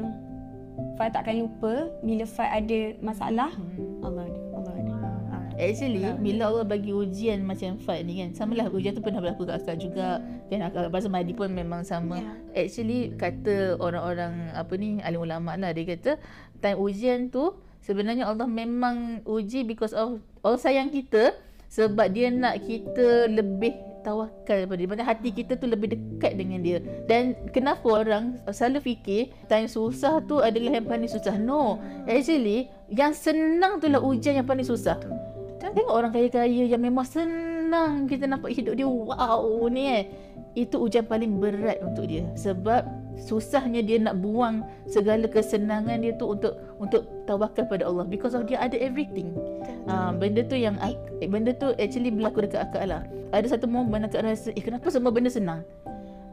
Fat 0.99 1.15
takkan 1.15 1.47
lupa 1.47 1.87
bila 2.03 2.27
Fat 2.27 2.51
ada 2.51 2.99
masalah, 2.99 3.51
Hmm. 3.55 4.03
Allah 4.03 4.27
ada. 4.27 4.41
Allah 4.59 4.73
ada. 4.75 4.93
Ha. 5.31 5.37
Actually 5.55 6.03
bila 6.19 6.51
Allah 6.51 6.67
bagi 6.67 6.91
ujian 6.91 7.47
macam 7.47 7.79
Fat 7.79 8.03
ni 8.03 8.19
kan 8.19 8.35
Samalah 8.35 8.67
ujian 8.75 8.91
tu 8.91 8.99
pernah 8.99 9.23
berlaku 9.23 9.47
kat 9.47 9.63
Akak 9.63 9.79
juga 9.79 10.19
Kan 10.51 10.67
Akak 10.67 10.91
Pasal 10.91 11.15
Mahdi 11.15 11.31
pun 11.31 11.55
memang 11.55 11.87
sama 11.87 12.19
Actually 12.59 13.15
kata 13.15 13.79
orang-orang 13.79 14.51
apa 14.51 14.75
ni 14.75 14.99
Alim 14.99 15.23
ulama 15.23 15.55
lah 15.55 15.71
dia 15.71 15.95
kata 15.95 16.19
Time 16.59 16.79
ujian 16.83 17.31
tu 17.31 17.55
Sebenarnya 17.87 18.27
Allah 18.27 18.51
memang 18.51 19.23
uji 19.23 19.63
because 19.63 19.95
of 19.95 20.19
Allah 20.43 20.59
sayang 20.59 20.91
kita 20.91 21.39
Sebab 21.71 22.11
dia 22.11 22.35
nak 22.35 22.59
kita 22.67 23.31
lebih 23.31 23.94
tawakal 24.05 24.69
pada 24.69 24.77
dia. 24.77 24.87
Maksudnya 24.87 25.09
hati 25.09 25.29
kita 25.33 25.57
tu 25.57 25.65
lebih 25.65 25.97
dekat 25.97 26.37
dengan 26.37 26.61
dia. 26.61 26.79
Dan 27.09 27.33
kenapa 27.51 28.05
orang 28.05 28.37
selalu 28.53 28.95
fikir 28.95 29.33
time 29.49 29.67
susah 29.67 30.21
tu 30.29 30.45
adalah 30.45 30.77
yang 30.77 30.87
paling 30.87 31.09
susah. 31.09 31.41
No. 31.41 31.81
Actually, 32.05 32.69
yang 32.93 33.17
senang 33.17 33.81
tu 33.81 33.89
lah 33.89 34.05
ujian 34.05 34.37
yang 34.37 34.47
paling 34.47 34.69
susah. 34.69 35.01
Tengok 35.65 35.91
orang 35.91 36.13
kaya-kaya 36.13 36.69
yang 36.69 36.79
memang 36.79 37.09
senang 37.09 38.05
kita 38.05 38.29
nampak 38.29 38.53
hidup 38.53 38.77
dia 38.77 38.87
wow 38.87 39.67
ni 39.73 39.91
eh. 39.91 40.05
Itu 40.55 40.79
ujian 40.83 41.07
paling 41.07 41.43
berat 41.43 41.83
untuk 41.83 42.07
dia. 42.07 42.27
Sebab 42.39 42.87
susahnya 43.15 43.83
dia 43.83 43.99
nak 44.03 44.19
buang 44.23 44.67
segala 44.91 45.27
kesenangan 45.31 46.03
dia 46.03 46.15
tu 46.19 46.35
untuk 46.35 46.59
untuk 46.83 47.07
tawakal 47.31 47.63
pada 47.67 47.87
Allah 47.87 48.03
because 48.07 48.35
of 48.35 48.47
dia 48.47 48.59
ada 48.59 48.75
everything. 48.79 49.35
Ah 49.87 50.11
benda 50.11 50.43
tu 50.43 50.59
yang 50.59 50.79
benda 51.31 51.55
tu 51.55 51.75
actually 51.79 52.11
berlaku 52.11 52.47
dekat 52.47 52.71
akak 52.71 52.85
lah. 52.87 53.03
Ada 53.31 53.59
satu 53.59 53.67
momen 53.67 54.07
akak 54.07 54.23
rasa 54.23 54.51
eh 54.55 54.63
kenapa 54.63 54.91
semua 54.91 55.11
benda 55.15 55.31
senang? 55.31 55.63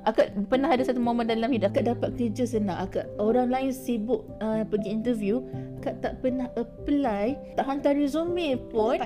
Akak 0.02 0.34
pernah 0.50 0.74
ada 0.74 0.82
satu 0.82 0.98
momen 0.98 1.30
dalam 1.30 1.54
hidup 1.54 1.70
akak 1.70 1.86
dapat 1.86 2.18
kerja 2.18 2.44
senang. 2.50 2.78
Akak 2.82 3.06
orang 3.22 3.54
lain 3.54 3.70
sibuk 3.70 4.26
uh, 4.42 4.66
pergi 4.66 4.90
interview, 4.90 5.46
akak 5.78 6.02
tak 6.02 6.18
pernah 6.26 6.50
apply, 6.58 7.38
tak 7.54 7.66
hantar 7.70 7.94
resume 7.94 8.58
pun 8.74 8.98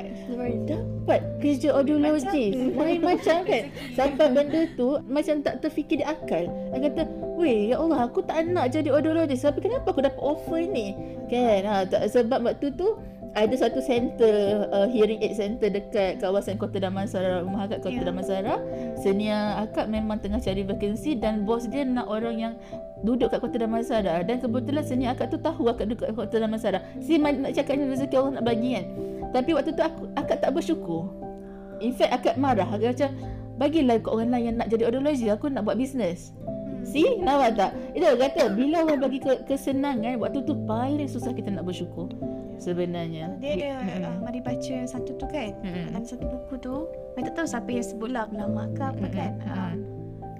dapat 0.63 1.19
kerja 1.43 1.75
audiologis. 1.75 2.55
Lain 2.79 3.03
macam 3.03 3.43
kan. 3.43 3.63
Sampai 3.99 4.31
benda 4.31 4.71
tu 4.79 4.95
macam 5.11 5.43
tak 5.43 5.59
terfikir 5.59 5.99
di 5.99 6.05
akal. 6.07 6.47
Akak 6.71 6.95
kata, 6.95 7.03
"Weh, 7.35 7.75
ya 7.75 7.83
Allah, 7.83 8.07
aku 8.07 8.23
tak 8.23 8.47
nak 8.47 8.71
jadi 8.71 8.95
audiologis. 8.95 9.43
Tapi 9.43 9.67
kenapa 9.67 9.91
aku 9.91 9.99
dapat 9.99 10.21
offer 10.23 10.63
ni?" 10.63 10.95
Kan? 11.27 11.67
Ha, 11.67 11.83
tak, 11.83 12.07
sebab 12.07 12.47
waktu 12.47 12.71
tu 12.71 12.95
ada 13.35 13.51
satu 13.59 13.83
center 13.83 14.63
uh, 14.71 14.87
hearing 14.87 15.19
aid 15.19 15.35
center 15.35 15.67
dekat 15.67 16.23
kawasan 16.23 16.55
Kota 16.55 16.79
Damansara 16.79 17.43
rumah 17.43 17.67
akak 17.67 17.83
Kota 17.83 17.99
Ya. 17.99 18.07
Damansara. 18.07 18.55
Senior 18.95 19.59
akak 19.59 19.91
memang 19.91 20.23
tengah 20.23 20.39
cari 20.39 20.63
vacancy 20.63 21.19
dan 21.19 21.43
bos 21.43 21.67
dia 21.67 21.83
nak 21.83 22.07
orang 22.07 22.35
yang 22.39 22.53
duduk 23.03 23.27
kat 23.35 23.43
Kota 23.43 23.59
Damansara. 23.59 24.23
Dan 24.23 24.39
kebetulan 24.39 24.87
senior 24.87 25.11
akak 25.11 25.35
tu 25.35 25.37
tahu 25.43 25.67
akak 25.67 25.91
duduk 25.91 26.07
kat 26.07 26.15
Kota 26.15 26.39
Damansara. 26.39 26.79
Si 27.03 27.19
nak 27.19 27.51
cakap 27.51 27.75
ni 27.75 27.91
rezeki 27.91 28.15
Allah 28.15 28.33
nak 28.39 28.45
bagi 28.47 28.69
kan? 28.79 28.85
Tapi 29.35 29.51
waktu 29.51 29.71
tu 29.75 29.83
aku 29.83 30.07
akak 30.15 30.39
tak 30.39 30.55
bersyukur. 30.55 31.11
In 31.83 31.91
fact 31.91 32.15
akak 32.15 32.39
marah. 32.39 32.71
Akak 32.71 32.95
macam 32.95 33.11
bagilah 33.59 33.99
kat 33.99 34.11
orang 34.15 34.31
lain 34.31 34.43
yang 34.47 34.55
nak 34.63 34.67
jadi 34.71 34.83
audiologi 34.87 35.27
aku 35.27 35.51
nak 35.51 35.63
buat 35.63 35.75
bisnes 35.79 36.35
See, 36.85 37.17
nampak 37.17 37.57
tak? 37.57 37.71
Itu 37.97 38.05
kata, 38.13 38.53
bila 38.53 38.85
Allah 38.85 39.01
bagi 39.01 39.17
ke, 39.17 39.41
kesenangan, 39.49 40.21
waktu 40.21 40.45
tu 40.45 40.53
paling 40.69 41.09
susah 41.09 41.33
kita 41.33 41.49
nak 41.49 41.65
bersyukur. 41.65 42.13
Sebenarnya. 42.57 43.25
Dia 43.37 43.53
ada 43.75 44.05
uh, 44.05 44.17
mari 44.21 44.39
baca 44.39 44.75
satu 44.83 45.11
tu 45.13 45.25
kan. 45.25 45.51
Mm-mm. 45.59 45.89
Dalam 45.89 46.03
satu 46.03 46.25
buku 46.25 46.55
tu, 46.57 46.75
saya 47.13 47.23
tak 47.25 47.33
tahu 47.35 47.47
siapa 47.47 47.69
yang 47.69 47.85
sebut 47.85 48.09
lah 48.09 48.25
ulama 48.27 48.67
ke 48.71 48.83
apa 48.83 48.97
Mm-mm. 49.01 49.13
kan. 49.13 49.31
Uh, 49.43 49.73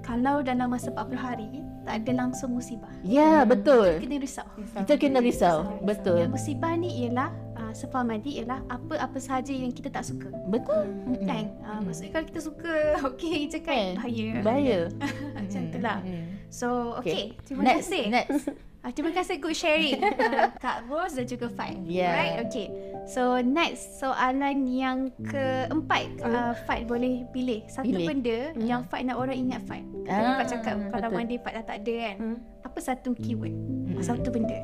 kalau 0.00 0.38
dalam 0.38 0.70
masa 0.70 0.90
40 0.90 1.14
hari 1.14 1.50
tak 1.82 2.02
ada 2.02 2.12
langsung 2.18 2.50
musibah. 2.50 2.90
Ya, 3.00 3.42
betul. 3.42 4.02
Kita 4.02 4.16
risau. 4.16 4.48
Kita 4.74 4.92
kena 4.96 5.18
risau. 5.18 5.78
Betul. 5.80 6.18
Yang 6.18 6.32
musibah 6.34 6.74
ni 6.74 7.06
ialah 7.06 7.30
uh, 7.54 7.70
sefaham 7.70 8.10
Madi 8.10 8.38
ialah 8.38 8.58
apa-apa 8.66 9.18
sahaja 9.18 9.50
yang 9.50 9.70
kita 9.70 9.86
tak 9.88 10.02
suka. 10.02 10.30
Betul. 10.46 10.90
Mm-mm. 11.06 11.22
Kan? 11.24 11.46
Uh, 11.62 11.74
Mm. 11.76 11.82
maksudnya 11.86 12.10
kalau 12.10 12.26
kita 12.26 12.40
suka 12.40 12.72
okey 13.10 13.46
je 13.46 13.58
kan 13.60 13.94
Kan? 13.94 14.02
bahaya. 14.02 14.28
Bahaya. 14.42 14.78
Macam 15.38 15.62
tu 15.70 15.78
lah. 15.78 15.98
Mm-mm. 16.02 16.24
So, 16.50 16.66
okay. 16.96 17.34
Terima 17.44 17.62
Next, 17.64 17.86
kasih. 17.86 18.04
Next. 18.08 18.44
Ah, 18.86 18.94
terima 18.94 19.10
kasih 19.10 19.42
good 19.42 19.58
sharing 19.58 19.98
uh, 19.98 20.46
Kak 20.62 20.86
Rose 20.86 21.18
dan 21.18 21.26
juga 21.26 21.50
Fat. 21.50 21.74
Yeah. 21.82 22.06
Alright, 22.06 22.36
okay. 22.46 22.70
So 23.04 23.34
next 23.36 23.98
soalan 23.98 24.62
yang 24.62 25.10
keempat 25.26 26.22
uh, 26.22 26.54
Fat 26.62 26.86
boleh 26.86 27.26
pilih 27.34 27.66
satu 27.66 27.82
Pilih. 27.82 28.06
benda 28.06 28.38
Hmm. 28.54 28.62
yang 28.62 28.80
Fat 28.86 29.02
nak 29.02 29.18
orang 29.18 29.34
ingat 29.36 29.66
Fat. 29.66 29.82
Tadi 29.82 30.22
Ah, 30.22 30.38
Fat 30.38 30.46
cakap 30.48 30.76
kalau 30.94 31.08
betul. 31.10 31.18
Mandi 31.18 31.36
Fat 31.36 31.52
dah 31.52 31.64
tak 31.66 31.76
ada 31.82 31.94
kan. 31.98 32.16
Hmm. 32.22 32.36
Apa 32.62 32.78
satu 32.78 33.10
keyword? 33.18 33.54
Mm-mm. 33.58 33.98
Satu 33.98 34.28
benda. 34.30 34.58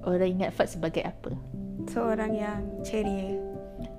Orang 0.00 0.28
ingat 0.32 0.56
Fat 0.56 0.72
sebagai 0.72 1.04
apa? 1.04 1.36
Seorang 1.86 2.32
yang 2.32 2.64
ceria. 2.80 3.36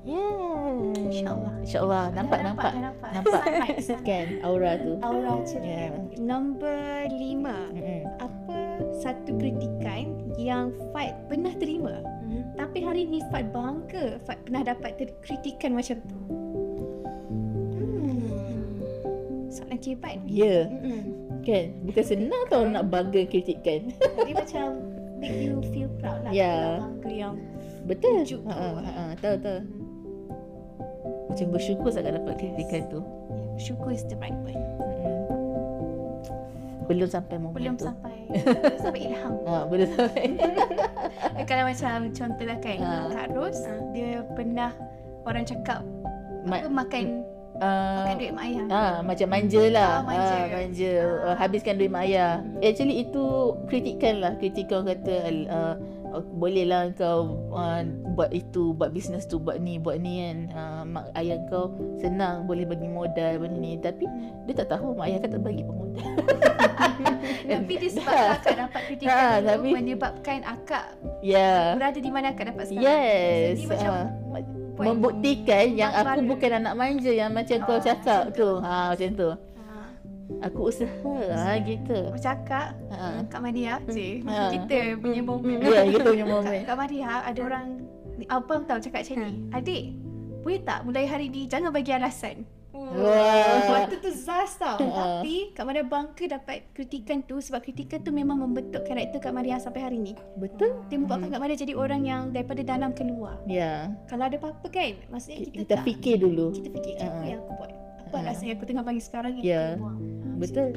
Yeah. 0.07 0.95
InsyaAllah. 1.03 1.53
InsyaAllah. 1.67 2.05
Nampak, 2.15 2.39
Dah 2.39 2.45
nampak. 2.47 2.71
dah 2.71 2.84
nampak. 2.88 3.09
Nampak. 3.11 3.43
Sunlight. 3.43 4.07
Kan 4.07 4.27
aura 4.39 4.71
tu. 4.79 4.91
Aura 5.03 5.31
ceria. 5.43 5.67
Yeah. 5.67 5.91
Nombor 6.23 7.11
lima. 7.11 7.67
Mm-mm. 7.75 8.07
Apa 8.23 8.59
satu 9.03 9.35
kritikan 9.35 10.15
yang 10.39 10.71
Fat 10.95 11.27
pernah 11.27 11.51
terima? 11.59 11.99
Tapi 12.55 12.79
hari 12.84 13.03
ni 13.03 13.19
Fat 13.27 13.51
bangga 13.51 14.15
Fat 14.23 14.39
pernah 14.47 14.63
dapat 14.63 14.95
ter- 14.95 15.17
kritikan 15.19 15.75
macam 15.75 15.99
tu. 16.07 16.19
Hmm. 17.75 18.31
Soalan 19.51 19.79
cepat. 19.84 20.23
Ya. 20.23 20.71
Mm-mm. 20.71 21.03
Kan? 21.43 21.84
Bukan 21.84 22.05
senang 22.07 22.43
tau 22.47 22.63
nak 22.63 22.88
bangga 22.88 23.27
kritikan. 23.27 23.91
Dia 24.23 24.34
macam 24.35 24.65
make 25.19 25.35
you 25.35 25.59
feel 25.75 25.91
proud 25.99 26.23
lah. 26.23 26.31
Ya. 26.31 26.79
Kalau 26.79 26.95
bangga 26.95 27.11
yang 27.11 27.35
Betul. 27.88 28.27
Tu. 28.27 28.39
Ha, 28.43 28.51
ha, 28.51 28.84
ha, 28.84 29.03
tahu 29.19 29.35
tahu. 29.39 29.59
Macam 31.27 31.47
bersyukur 31.49 31.89
sangat 31.89 32.15
dapat 32.15 32.34
kritikan 32.38 32.88
tu. 32.88 32.99
syukur 33.57 33.89
is 33.89 34.05
the 34.05 34.17
right 34.17 34.38
word. 34.41 34.53
Mm-mm. 34.53 35.13
Belum 36.88 37.05
sampai 37.05 37.35
momen 37.35 37.57
Belum 37.57 37.75
tu. 37.75 37.84
sampai 37.84 38.15
belum 38.31 38.79
sampai 38.79 39.01
ilham. 39.03 39.34
Ha, 39.43 39.55
belum 39.65 39.88
sampai. 39.91 40.23
Kalau 41.49 41.63
macam 41.65 41.97
contoh 42.11 42.45
lah 42.45 42.57
kan 42.59 42.77
Ha. 42.77 42.91
Kak 43.09 43.27
Ros 43.34 43.59
dia 43.91 44.23
pernah 44.34 44.71
orang 45.23 45.43
cakap 45.43 45.84
Ma- 46.47 46.63
apa 46.63 46.71
makan 46.71 47.03
uh, 47.59 48.03
makan 48.05 48.15
duit 48.15 48.31
mak 48.31 48.43
ayah. 48.47 48.65
Ah, 48.69 48.95
macam 49.03 49.27
manja 49.27 49.63
lah. 49.67 49.91
Ah, 49.91 50.03
manja. 50.05 50.31
Ah, 50.31 50.47
manja. 50.49 50.93
Ah. 50.95 51.25
Uh, 51.27 51.35
habiskan 51.35 51.73
duit 51.75 51.91
mak 51.91 52.03
ayah. 52.07 52.31
Actually 52.61 53.03
itu 53.03 53.23
kritikan 53.67 54.23
lah. 54.23 54.31
Kritikan 54.39 54.75
orang 54.79 54.95
kata 54.95 55.15
uh, 55.49 55.73
uh, 56.09 56.23
boleh 56.34 56.63
lah 56.63 56.89
kau 56.91 57.25
uh, 57.49 57.81
buat 58.11 58.29
itu, 58.29 58.71
buat 58.71 58.89
bisnes 58.89 59.23
tu, 59.23 59.38
buat 59.38 59.57
ni, 59.57 59.77
buat 59.77 59.97
ni 59.97 60.21
kan. 60.21 60.38
Uh, 60.49 60.81
mak 60.85 61.05
ayah 61.15 61.39
kau 61.45 61.69
senang 61.97 62.43
boleh 62.43 62.63
bagi 62.63 62.85
modal 62.85 63.38
benda 63.38 63.55
ni. 63.55 63.75
Tapi 63.75 64.05
dia 64.45 64.53
tak 64.55 64.71
tahu 64.71 64.93
mak 64.93 65.07
ayah 65.07 65.19
kan 65.19 65.29
tak 65.31 65.41
bagi 65.41 65.61
pun 65.61 65.75
modal. 65.77 66.05
Tapi 67.47 67.73
disebabkan 67.79 68.27
akak 68.38 68.55
dapat 68.59 68.81
kritikan 68.85 69.09
Ha, 69.09 69.27
tu 69.34 69.45
tapi- 69.47 69.73
menyebabkan 69.73 70.39
akak 70.43 70.85
Ya. 71.19 71.73
berada 71.73 71.97
di 71.97 72.11
mana 72.11 72.31
akak 72.31 72.45
dapat 72.49 72.63
sekarang. 72.65 72.84
Yes. 72.85 73.47
Jadi 73.53 73.63
macam 73.67 73.89
Ah, 73.89 74.05
ma- 74.27 74.45
point. 74.75 74.88
membuktikan 74.93 75.65
yang 75.73 75.91
aku 75.91 76.19
bukan 76.27 76.51
anak 76.55 76.73
manja 76.75 77.09
yang 77.09 77.31
macam 77.31 77.57
kau 77.61 77.77
Ah, 77.77 77.81
cakap 77.81 78.21
macam 78.25 78.35
tu. 78.35 78.49
Ha 78.59 78.75
macam 78.91 79.09
tu. 79.15 79.29
Aku 80.39 80.67
usaha 80.67 81.13
ha 81.31 81.55
gitu. 81.57 81.97
Aku 82.11 82.19
cakap 82.19 82.75
Ha. 82.87 82.95
dengan 83.15 83.25
Kak 83.27 83.41
Maria 83.41 83.73
je. 83.85 84.21
Ha. 84.23 84.51
Kita 84.51 84.77
punya 84.97 85.21
moment. 85.21 85.59
Ya, 85.59 85.81
kita 85.83 86.03
punya 86.05 86.25
Kak, 86.25 86.33
moment. 86.33 86.63
Kak 86.63 86.77
Maria 86.77 87.11
ada 87.23 87.39
orang 87.41 87.67
abang 88.27 88.61
tahu 88.63 88.79
cakap 88.79 89.01
macam 89.01 89.17
ni. 89.23 89.33
Adik, 89.49 89.83
boleh 90.41 90.61
tak 90.61 90.79
mulai 90.83 91.05
hari 91.05 91.27
ni 91.27 91.45
jangan 91.45 91.71
bagi 91.71 91.91
alasan. 91.91 92.43
Wah. 92.77 93.67
Waktu 93.83 93.99
tu 93.99 94.11
Zaz 94.13 94.55
tau 94.55 94.77
Ha. 94.77 95.19
Tapi 95.19 95.49
Kak 95.51 95.65
Maria 95.65 95.81
bangga 95.81 96.23
dapat 96.29 96.71
kritikan 96.71 97.19
tu 97.19 97.41
Sebab 97.41 97.59
kritikan 97.59 97.99
tu 97.99 98.13
memang 98.13 98.37
membentuk 98.37 98.85
karakter 98.85 99.17
Kak 99.17 99.33
Maria 99.33 99.57
sampai 99.57 99.81
hari 99.81 99.97
ni 99.97 100.13
Betul? 100.37 100.77
Dia 100.85 100.95
membuatkan 100.95 101.27
Kak 101.27 101.41
Maria 101.41 101.57
jadi 101.57 101.73
orang 101.73 102.05
yang 102.05 102.29
daripada 102.29 102.61
dalam 102.61 102.93
keluar 102.93 103.41
Ya. 103.43 103.89
Kalau 104.05 104.23
ada 104.23 104.37
apa-apa 104.37 104.67
kan 104.69 104.93
Maksudnya 105.09 105.37
kita, 105.41 105.57
Kita 105.57 105.73
tak 105.73 105.83
fikir 105.83 106.15
dulu. 106.21 106.53
Kita 106.53 106.69
fikir 106.69 106.93
apa 106.97 107.17
Ha. 107.17 107.25
yang 107.25 107.39
aku 107.41 107.51
buat 107.57 107.71
Apa 108.07 108.15
Ha. 108.17 108.21
alasan 108.23 108.45
yang 108.47 108.57
aku 108.57 108.65
tengah 108.65 108.84
bagi 108.84 109.03
sekarang 109.03 109.31
ni 109.35 109.41
Ya. 109.43 109.75
kita 109.75 109.84
buang. 109.84 109.97
Ha, 109.99 110.29
Betul. 110.38 110.69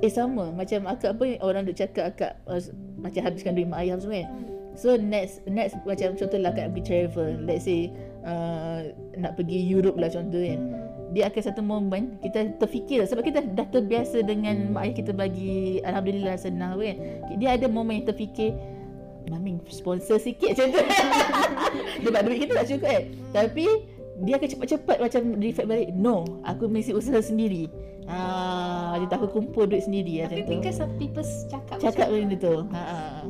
Eh 0.00 0.08
sama 0.08 0.44
macam 0.50 0.80
akak 0.86 1.12
pun 1.14 1.34
orang 1.40 1.66
duk 1.66 1.74
cakap 1.74 2.14
akak 2.14 2.32
uh, 2.46 2.62
macam 2.96 3.20
habiskan 3.26 3.52
duit 3.52 3.66
mak 3.66 3.82
ayah 3.82 3.98
semua 3.98 4.22
kan. 4.22 4.28
So 4.72 4.94
next 4.94 5.42
next 5.44 5.76
macam 5.82 6.14
contohlah 6.14 6.54
akak 6.54 6.70
pergi 6.72 6.82
travel. 6.86 7.42
Let's 7.42 7.66
say 7.66 7.90
uh, 8.22 8.88
nak 9.18 9.34
pergi 9.34 9.58
Europe 9.60 9.98
lah 9.98 10.08
contoh 10.08 10.38
kan. 10.38 10.60
Dia 11.10 11.26
akan 11.26 11.42
satu 11.42 11.58
momen 11.58 12.22
kita 12.22 12.54
terfikir 12.62 13.02
sebab 13.02 13.26
kita 13.26 13.42
dah 13.42 13.66
terbiasa 13.66 14.22
dengan 14.22 14.70
mak 14.70 14.86
ayah 14.86 14.94
kita 14.94 15.10
bagi 15.10 15.82
alhamdulillah 15.82 16.38
senang 16.38 16.78
kan. 16.78 16.96
Dia 17.34 17.58
ada 17.58 17.66
momen 17.66 18.00
yang 18.00 18.08
terfikir 18.08 18.54
Mami 19.28 19.60
sponsor 19.68 20.16
sikit 20.16 20.54
macam 20.56 20.70
tu. 20.70 20.80
Sebab 22.02 22.20
duit 22.24 22.38
kita 22.40 22.52
tak 22.56 22.66
cukup 22.66 22.88
kan. 22.88 23.02
Tapi 23.30 23.66
dia 24.20 24.34
akan 24.34 24.48
cepat-cepat 24.48 24.96
macam 24.98 25.22
reflect 25.36 25.66
balik. 25.66 25.88
No, 25.92 26.16
aku 26.42 26.66
mesti 26.66 26.92
usaha 26.92 27.18
sendiri. 27.18 27.68
Ah, 28.04 28.96
dia 28.96 29.06
tak 29.06 29.22
aku 29.22 29.38
kumpul 29.38 29.64
duit 29.64 29.82
sendiri 29.82 30.18
Tapi 30.20 30.26
macam 30.26 30.38
tu. 30.42 30.52
because 30.52 30.78
of 30.78 30.90
people 30.96 31.22
cakap 31.46 31.76
Cakap 31.78 32.06
macam 32.06 32.26
macam 32.26 32.36
tu. 32.36 32.54
Ha. 32.68 32.80
ah. 32.82 33.20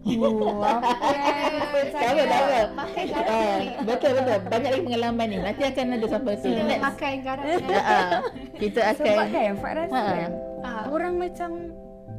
Oh, 0.00 0.64
apa 0.64 1.78
Tak 1.86 2.02
apa, 2.02 2.22
tak 2.24 2.40
apa. 2.40 2.60
Pakai 2.72 3.04
Ah, 3.04 3.12
garam 3.12 3.84
betul 3.84 4.10
betul. 4.16 4.38
Banyak 4.48 4.70
lagi 4.70 4.82
pengalaman 4.82 5.26
ni. 5.28 5.38
Nanti 5.38 5.62
akan 5.62 5.84
ada 5.92 6.06
sampai 6.08 6.34
tu. 6.34 6.48
Kita 6.48 6.62
Next. 6.64 6.82
pakai 6.82 7.12
garam 7.20 7.44
Ha, 7.44 7.78
ah. 7.78 8.10
Kita 8.56 8.80
akan 8.82 9.04
Sebab 9.06 9.26
kan 9.28 9.52
Fat 9.54 9.72
rasa 9.76 9.92
Ha. 9.94 10.02
kan 10.16 10.30
Ah, 10.60 10.82
Orang 10.88 11.14
macam 11.14 11.50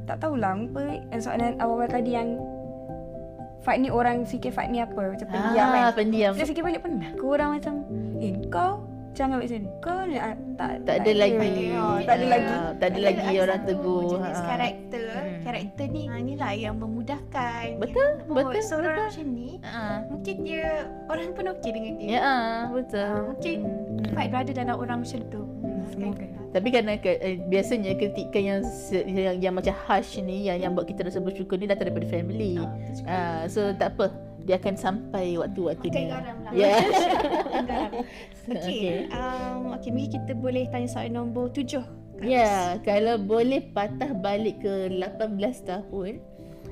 Tak 0.06 0.18
tahulah 0.18 0.52
apa 0.56 0.84
Soalan 1.18 1.54
awal-awal 1.58 1.90
tadi 1.90 2.12
yang 2.14 2.30
Fat 3.62 3.78
ni 3.78 3.88
orang 3.88 4.24
fikir 4.24 4.50
Fat 4.50 4.68
ni 4.68 4.78
apa 4.78 4.98
Macam 5.08 5.28
pendiam 5.28 5.68
kan 5.68 5.82
Ah, 5.84 5.92
pendiam. 5.92 6.34
Saya 6.34 6.46
fikir 6.46 6.62
balik 6.62 6.82
pernah 6.82 7.10
ke 7.12 7.24
orang 7.24 7.50
macam 7.56 7.74
Eh 8.18 8.34
kau 8.48 8.82
Jangan 9.12 9.38
ambil 9.38 9.50
sini 9.50 9.68
Kau 9.78 10.02
ni 10.02 10.16
ah, 10.16 10.32
tak, 10.56 10.82
Tak 10.82 10.96
ada 10.98 11.12
lagi. 11.14 11.68
Oh, 11.74 12.00
tak 12.00 12.16
ada 12.16 12.24
Ah, 12.24 12.32
lagi 12.32 12.54
Tak 12.74 12.88
ada 12.88 13.00
lagi 13.02 13.22
ada 13.28 13.40
orang 13.40 13.60
satu 13.60 13.70
tegur. 13.70 14.04
jenis 14.10 14.34
Ha. 14.34 14.48
karakter 14.48 15.04
Hmm. 15.12 15.42
karakter 15.44 15.86
ni 15.88 16.02
ha, 16.06 16.14
inilah 16.16 16.52
yang 16.54 16.76
memudahkan 16.78 17.66
Betul, 17.78 18.10
Oh, 18.24 18.34
betul, 18.34 18.62
so 18.62 18.74
orang 18.78 18.96
betul. 18.96 19.08
macam 19.12 19.28
ni 19.30 19.50
Ha. 19.62 19.82
mungkin 20.08 20.36
dia 20.42 20.66
orang 21.06 21.30
pun 21.32 21.46
okey 21.52 21.70
dengan 21.70 21.94
dia 21.96 22.08
Ya, 22.08 22.20
ah, 22.22 22.60
betul. 22.68 23.12
mungkin 23.28 23.58
Fight 24.12 24.30
berada 24.30 24.52
dalam 24.52 24.76
orang 24.76 24.98
macam 25.04 25.20
tu 25.28 25.42
Semoga 25.88 26.26
Tapi 26.52 26.68
kerana 26.68 27.00
ke, 27.00 27.16
eh, 27.16 27.40
biasanya 27.48 27.96
kritikan 27.96 28.44
yang, 28.44 28.62
se- 28.68 29.08
yang 29.08 29.40
yang 29.40 29.54
macam 29.56 29.72
harsh 29.88 30.20
ni 30.20 30.52
yang 30.52 30.60
yang 30.60 30.72
buat 30.76 30.84
kita 30.84 31.08
rasa 31.08 31.24
bersyukur 31.24 31.56
ni 31.56 31.64
datang 31.64 31.88
daripada 31.88 32.12
family. 32.12 32.60
Ah, 33.08 33.48
so 33.48 33.72
tak 33.72 33.96
apa. 33.96 34.12
Dia 34.42 34.58
akan 34.58 34.74
sampai 34.74 35.38
waktu-waktu 35.38 35.88
ni. 35.94 36.10
garam 36.10 36.38
lah 36.42 36.52
Ya. 36.52 36.76
Pakai 36.82 37.62
garam 37.70 37.94
Okay. 38.42 38.58
Okey 38.58 38.96
um, 39.14 39.70
okay, 39.78 39.94
mungkin 39.94 40.10
kita 40.18 40.34
boleh 40.34 40.66
tanya 40.74 40.90
soalan 40.90 41.14
nombor 41.14 41.54
tujuh 41.54 41.86
Ya, 42.22 42.78
kalau 42.82 43.18
boleh 43.18 43.70
patah 43.70 44.14
balik 44.14 44.62
ke 44.62 44.94
18 44.94 45.38
tahun, 45.62 46.22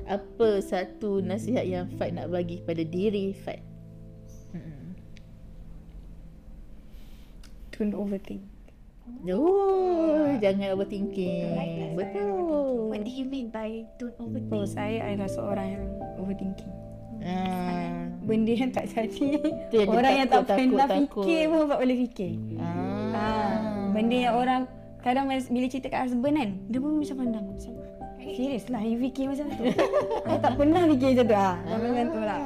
apa 0.06 0.48
satu 0.62 1.18
nasihat 1.18 1.66
yang 1.66 1.90
Fat 1.94 2.14
nak 2.14 2.30
bagi 2.30 2.62
pada 2.62 2.82
diri 2.82 3.34
Fat? 3.34 3.58
Hmm. 4.50 4.94
Don't 7.70 7.94
overthink 7.94 8.49
Oh, 9.28 10.32
jangan 10.40 10.72
overthinking. 10.72 11.52
Right, 11.52 11.74
right. 11.76 11.94
Betul. 11.98 12.88
What 12.88 13.00
do 13.04 13.10
you 13.12 13.26
mean 13.28 13.52
by 13.52 13.84
don't 14.00 14.16
Oh 14.16 14.26
overthink? 14.26 14.66
saya 14.66 14.98
adalah 15.06 15.30
seorang 15.30 15.66
yang 15.76 15.84
Overthinking 16.16 16.72
Ah, 17.20 18.08
Benda 18.24 18.52
yang 18.56 18.72
tak 18.72 18.88
jadi 18.88 19.36
yang 19.68 19.88
Orang 19.92 20.14
yang 20.24 20.28
tak 20.28 20.48
pernah 20.48 20.88
takut, 20.88 21.20
fikir 21.20 21.40
takut. 21.44 21.50
pun 21.52 21.62
Fat 21.68 21.78
boleh 21.84 21.96
fikir 22.08 22.32
ah. 22.56 23.12
Ah, 23.12 23.52
benda 23.92 24.16
yang 24.16 24.34
orang 24.40 24.62
kadang 25.00 25.28
bila 25.28 25.66
cerita 25.68 25.88
kat 25.88 26.08
husband 26.08 26.36
kan, 26.36 26.50
dia 26.68 26.78
pun 26.80 26.96
macam 26.96 27.16
pandang 27.20 27.44
macam 27.48 27.72
serius 28.20 28.68
lah, 28.68 28.80
you 28.84 29.00
fikir 29.00 29.32
macam 29.32 29.48
tu. 29.52 29.64
I 30.28 30.36
tak 30.40 30.52
pernah 30.56 30.82
fikir 30.88 31.06
macam 31.12 31.24
tu 31.28 31.36
ah. 31.36 31.56
Macam 31.60 32.06
tu 32.08 32.20
lah. 32.20 32.40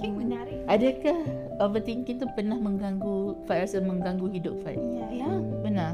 Okay, 0.00 0.10
menarik 0.16 0.58
Adakah 0.64 1.16
overthinking 1.60 2.16
tu 2.20 2.26
pernah 2.32 2.56
mengganggu 2.56 3.36
Fat 3.44 3.68
rasa 3.68 3.84
mengganggu 3.84 4.32
hidup 4.32 4.56
Fat? 4.64 4.76
Ya, 4.76 5.06
ya. 5.12 5.28
Benar. 5.60 5.92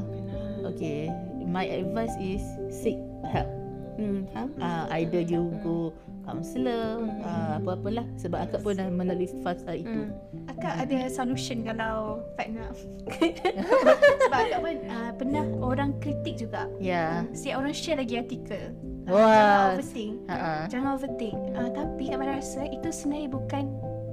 Okay. 0.75 1.11
My 1.47 1.63
advice 1.63 2.15
is 2.19 2.43
seek 2.67 2.99
help. 3.23 3.47
Hmm, 3.97 4.29
uh, 4.61 4.85
either 4.93 5.25
you 5.25 5.49
go 5.65 5.89
counselor 6.21 7.01
uh, 7.25 7.57
apa-apalah 7.57 8.05
sebab 8.13 8.45
akak 8.45 8.61
pun 8.61 8.77
dah 8.77 8.93
melalui 8.93 9.25
fasa 9.41 9.73
itu. 9.73 10.11
Akak 10.51 10.85
ada 10.85 11.09
solution 11.09 11.65
kalau 11.65 12.21
Fat 12.37 12.53
nak 12.53 12.77
Sebab 14.27 14.37
akak 14.37 14.59
pun 14.61 14.75
uh, 14.85 15.11
pernah 15.17 15.45
orang 15.63 15.97
kritik 15.97 16.37
juga 16.37 16.69
Ya. 16.77 17.25
Setiap 17.33 17.63
orang 17.63 17.73
share 17.73 17.97
lagi 17.97 18.21
artikel 18.21 18.73
Ah, 19.07 19.11
Wah. 19.13 19.23
Jangan 19.23 19.59
overthink 19.71 20.13
ah. 20.27 20.63
Jangan 20.67 20.89
overthink 20.99 21.37
uh, 21.55 21.69
Tapi 21.71 22.03
Kak 22.11 22.17
Maria 22.19 22.33
rasa 22.37 22.61
itu 22.67 22.89
sebenarnya 22.91 23.29
bukan 23.31 23.63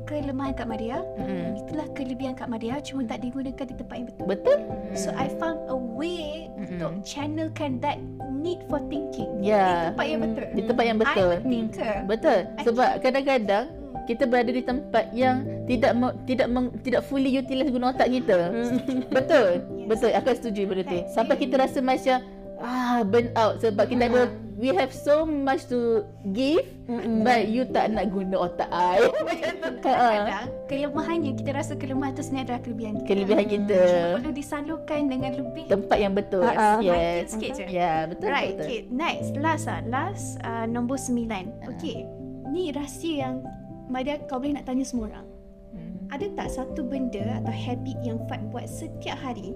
kelemahan 0.04 0.52
Kak 0.54 0.68
Maria 0.68 1.00
Mm-mm. 1.16 1.60
Itulah 1.64 1.86
kelebihan 1.96 2.34
Kak 2.36 2.48
Maria 2.48 2.78
Cuma 2.80 3.04
tak 3.04 3.24
digunakan 3.24 3.64
di 3.64 3.74
tempat 3.74 3.94
yang 3.96 4.06
betul 4.08 4.24
Betul? 4.28 4.58
So 4.94 5.08
I 5.16 5.26
found 5.40 5.60
a 5.68 5.76
way 5.76 6.48
Mm-mm. 6.54 6.78
Untuk 6.78 6.92
channelkan 7.02 7.80
that 7.80 7.98
need 8.30 8.60
for 8.68 8.80
thinking 8.92 9.40
Ya. 9.40 9.90
Di 9.90 9.96
tempat 9.96 10.06
yang 10.06 10.20
betul 10.20 10.44
Di 10.52 10.62
tempat 10.62 10.84
yang 10.84 10.98
betul. 11.00 11.30
I'm 11.32 11.40
a 11.40 11.48
thinker 11.48 11.94
Betul. 12.06 12.38
Sebab 12.62 12.90
kadang-kadang 13.00 13.64
kita 14.04 14.28
berada 14.28 14.52
di 14.52 14.60
tempat 14.60 15.04
yang 15.16 15.48
tidak 15.64 15.96
me, 15.96 16.12
tidak 16.28 16.48
meng, 16.52 16.68
tidak 16.84 17.02
fully 17.08 17.32
utilize 17.32 17.72
guna 17.72 17.96
otak 17.96 18.12
kita. 18.12 18.52
Betul. 19.16 19.64
Yes. 19.80 19.88
Betul. 19.88 20.10
Aku 20.12 20.28
setuju 20.36 20.60
pada 20.68 20.82
tu. 20.84 20.98
Sampai 21.08 21.36
kita 21.40 21.54
rasa 21.56 21.80
macam 21.80 22.20
ah 22.64 23.04
burn 23.04 23.28
out 23.36 23.60
sebab 23.60 23.84
kita 23.92 24.08
ada 24.08 24.32
we 24.56 24.72
have 24.72 24.94
so 24.94 25.26
much 25.26 25.66
to 25.68 26.06
give 26.32 26.64
but 27.20 27.50
you 27.50 27.66
tak 27.68 27.90
nak 27.90 28.08
guna 28.08 28.48
otak 28.48 28.70
I. 28.70 29.02
Macam 29.02 29.54
tu. 29.60 29.78
Kadang-kadang 29.82 30.48
kelemahannya 30.70 31.32
Kita 31.36 31.50
rasa 31.52 31.72
kelemahan 31.76 32.12
tu 32.16 32.22
sebenarnya 32.22 32.46
adalah 32.48 32.62
kelebihan 32.62 32.92
kita 33.02 33.08
Kelebihan 33.08 33.46
kita. 33.50 33.80
Perlu 34.20 34.32
disalurkan 34.32 35.00
dengan 35.10 35.30
lebih 35.36 35.64
Tempat 35.68 35.98
yang 35.98 36.14
betul. 36.14 36.44
Ha. 36.46 36.80
Yes. 36.80 37.34
Sikit 37.34 37.50
je. 37.58 37.64
Ya, 37.68 38.06
betul. 38.08 38.28
Right, 38.30 38.56
betul. 38.56 38.66
okay. 38.66 38.80
Next, 38.88 39.28
last 39.40 39.66
ah, 39.66 39.82
last 39.88 40.38
uh, 40.46 40.64
nombor 40.64 40.96
sembilan. 40.96 41.68
Okay, 41.76 42.06
ni 42.48 42.70
rahsia 42.70 43.28
yang 43.28 43.34
Madia 43.84 44.16
kau 44.30 44.40
boleh 44.40 44.56
nak 44.56 44.64
tanya 44.64 44.84
semua 44.86 45.12
orang. 45.12 45.26
Hmm. 45.76 45.92
Ada 46.08 46.26
tak 46.38 46.48
satu 46.56 46.80
benda 46.86 47.42
atau 47.42 47.52
habit 47.52 47.98
yang 48.00 48.16
Fat 48.30 48.40
buat 48.48 48.64
setiap 48.64 49.18
hari 49.20 49.52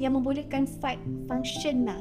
yang 0.00 0.16
membolehkan 0.18 0.66
Fat 0.66 0.98
function 1.30 1.86
lah. 1.86 2.00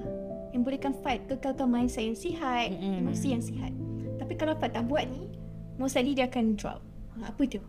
Yang 0.50 0.60
membolehkan 0.66 0.94
Fat 1.06 1.22
kekalkan 1.30 1.70
mindset 1.70 2.10
yang 2.10 2.18
sihat, 2.18 2.74
Mm-mm. 2.74 3.06
emosi 3.06 3.28
yang 3.38 3.44
sihat. 3.44 3.72
Tapi 4.18 4.34
kalau 4.34 4.58
Fat 4.58 4.74
tak 4.74 4.90
buat 4.90 5.06
ni, 5.06 5.30
most 5.78 5.94
likely 5.94 6.18
dia 6.18 6.26
akan 6.26 6.58
drop. 6.58 6.82
Ha, 7.18 7.30
apa 7.30 7.42
tu? 7.46 7.62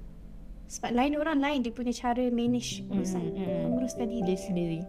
Sebab 0.71 0.95
lain 0.95 1.19
orang 1.19 1.43
lain 1.43 1.59
dia 1.67 1.75
punya 1.75 1.91
cara 1.91 2.31
manage 2.31 2.87
urusan, 2.89 3.37
Mm-mm. 3.37 3.69
menguruskan 3.69 4.07
diri. 4.09 4.23
Dia 4.25 4.39
sendiri. 4.39 4.81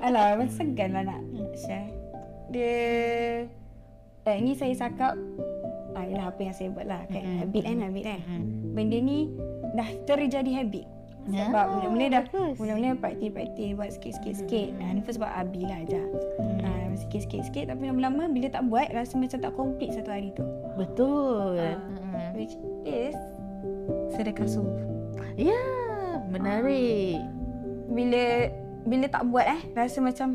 Alah, 0.00 0.38
macam 0.38 0.54
segan 0.54 0.94
lah 0.94 1.02
nak 1.02 1.20
share. 1.58 1.90
Dia 2.54 2.74
Eh, 4.22 4.38
ni 4.38 4.54
saya 4.54 4.70
cakap 4.78 5.18
ah, 5.98 6.06
Yelah 6.06 6.30
apa 6.30 6.38
yang 6.46 6.54
saya 6.54 6.70
buat 6.70 6.86
lah 6.86 7.02
kan. 7.10 7.26
Mm-mm. 7.26 7.38
Habit 7.42 7.62
kan, 7.66 7.78
habit 7.82 8.04
kan. 8.06 8.20
Mm. 8.22 8.44
Benda 8.70 8.98
ni 9.02 9.18
dah 9.74 9.88
terjadi 10.06 10.50
habit. 10.62 10.86
Ya. 11.24 11.46
Sebab 11.46 11.64
mula-mula 11.72 12.04
dah 12.08 12.22
bagus. 12.24 12.54
Mula-mula 12.56 12.88
praktis-praktis 12.98 13.70
Buat 13.72 13.90
sikit-sikit-sikit 13.92 14.68
Nah, 14.74 14.90
ni 14.90 15.00
first 15.00 15.16
sebab 15.16 15.30
Abi 15.30 15.62
lah 15.62 15.78
ajar 15.78 16.02
Hmm. 16.34 16.58
Ah, 16.60 16.90
Sikit-sikit-sikit 16.96 17.64
Tapi 17.68 17.82
lama-lama 17.84 18.26
Bila 18.26 18.46
tak 18.48 18.66
buat 18.66 18.90
Rasa 18.90 19.14
macam 19.14 19.38
tak 19.38 19.52
complete 19.52 19.92
satu 19.92 20.10
hari 20.10 20.32
tu 20.32 20.42
Betul. 20.74 21.56
Ah. 21.56 21.78
Mm. 21.78 22.34
Which 22.34 22.54
is 22.82 23.14
Sedekah 24.10 24.44
subuh 24.44 24.74
Ya, 25.34 25.62
menarik. 26.26 27.22
Bila 27.86 28.50
Bila 28.82 29.06
tak 29.06 29.22
buat 29.24 29.46
eh 29.46 29.62
Rasa 29.72 29.98
macam 30.00 30.34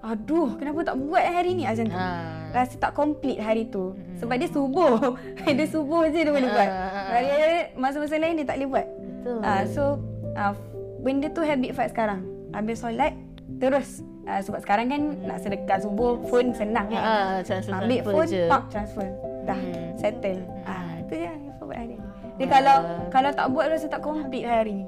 Aduh 0.00 0.56
Kenapa 0.56 0.80
tak 0.82 0.96
buat 0.98 1.20
eh 1.20 1.34
hari 1.34 1.52
ni 1.52 1.62
Macam 1.62 1.86
tu 1.86 1.94
Ha. 1.94 2.08
Rasa 2.52 2.74
tak 2.76 2.92
complete 2.92 3.36
hari 3.36 3.64
tu 3.66 3.92
Mm-mm. 3.92 4.16
Sebab 4.16 4.34
dia 4.34 4.48
subuh 4.48 4.96
Dia 5.46 5.66
subuh 5.66 6.04
je 6.06 6.20
dia 6.20 6.30
boleh 6.30 6.48
Ah, 6.48 6.54
buat 6.54 6.68
ah, 6.68 6.88
ah. 6.88 7.04
Hari-hari 7.12 7.60
Masa-masa 7.76 8.16
lain 8.16 8.34
dia 8.34 8.44
tak 8.44 8.56
boleh 8.56 8.70
buat 8.70 8.86
Betul. 9.22 9.38
Ah, 9.40 9.62
So 9.66 9.82
uh, 10.34 10.52
benda 10.98 11.28
tu 11.28 11.40
habit 11.40 11.72
Fat 11.72 11.88
sekarang. 11.88 12.22
Habis 12.50 12.78
solat 12.78 13.12
terus 13.58 14.00
uh, 14.24 14.38
sebab 14.38 14.60
sekarang 14.60 14.86
kan 14.88 15.02
nak 15.22 15.38
sedekah 15.38 15.78
subuh 15.78 16.20
phone 16.26 16.52
senang 16.52 16.88
kan. 16.88 17.02
Ah, 17.02 17.36
transfer 17.40 17.72
Ambil 17.74 17.98
transfer 17.98 18.12
phone, 18.14 18.28
je. 18.28 18.44
pak 18.46 18.62
transfer. 18.68 19.08
Dah 19.42 19.58
Hmm. 19.58 19.90
settle. 19.96 20.40
Ah, 20.62 20.94
tu 21.02 21.14
je 21.14 21.26
yang 21.26 21.38
buat 21.58 21.76
hari. 21.76 21.96
Dia 22.34 22.44
Ah. 22.44 22.50
kalau 22.50 22.76
kalau 23.10 23.30
tak 23.30 23.46
buat 23.48 23.66
rasa 23.68 23.86
tak 23.86 24.00
complete 24.00 24.46
hari. 24.46 24.78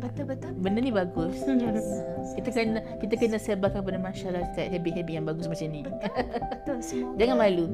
Ah, 0.00 0.08
Betul-betul. 0.08 0.50
Benda 0.56 0.80
ni 0.80 0.88
bagus. 0.88 1.44
Kita 2.40 2.48
kena 2.56 2.80
kita 3.04 3.14
kena 3.20 3.36
sebarkan 3.36 3.84
kepada 3.84 4.00
masyarakat 4.00 4.64
habit-habit 4.72 5.12
yang 5.12 5.26
bagus 5.28 5.44
macam 5.44 5.68
ni. 5.68 5.84
Betul 5.84 6.78
semua. 6.80 7.12
Jangan 7.20 7.36
malu. 7.36 7.66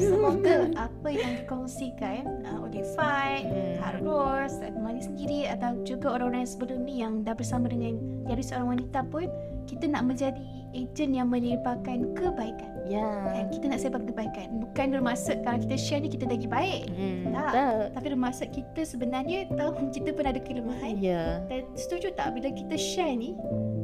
Semoga 0.00 0.56
apa 0.80 1.08
yang 1.12 1.44
dikongsikan 1.44 2.24
uh, 2.48 2.64
oleh 2.64 2.80
Fight, 2.96 3.44
Hmm. 3.44 3.76
Kak 3.80 3.94
Ros, 4.00 4.56
Mani 4.80 5.04
sendiri 5.04 5.44
atau 5.44 5.76
juga 5.84 6.16
orang-orang 6.16 6.48
yang 6.48 6.52
sebelum 6.56 6.78
ni 6.88 6.94
yang 7.04 7.20
dah 7.20 7.36
bersama 7.36 7.68
dengan 7.68 8.00
jadi 8.24 8.40
seorang 8.40 8.80
wanita 8.80 9.04
pun 9.12 9.28
kita 9.68 9.84
nak 9.88 10.08
menjadi 10.08 10.40
ejen 10.72 11.12
yang 11.12 11.28
menyebarkan 11.28 12.16
kebaikan. 12.16 12.73
Ya. 12.84 13.02
Kan? 13.02 13.44
Kita 13.48 13.64
nak 13.72 13.80
sebar 13.80 14.02
kebaikan. 14.04 14.60
Bukan 14.60 14.86
bermaksud 14.92 15.40
kalau 15.42 15.58
kita 15.64 15.76
share 15.80 16.00
ni 16.04 16.12
kita 16.12 16.28
lagi 16.28 16.44
baik. 16.44 16.92
Hmm. 16.92 17.32
Tak. 17.32 17.50
Tak. 17.52 17.84
Tapi 17.96 18.06
bermaksud 18.12 18.48
kita 18.52 18.80
sebenarnya 18.84 19.38
tahu 19.56 19.70
kita 19.96 20.10
pun 20.12 20.24
ada 20.28 20.40
kelemahan. 20.40 20.94
Ya. 21.00 21.40
Dan 21.48 21.64
setuju 21.74 22.12
tak 22.12 22.36
bila 22.36 22.52
kita 22.52 22.76
share 22.76 23.16
ni 23.16 23.32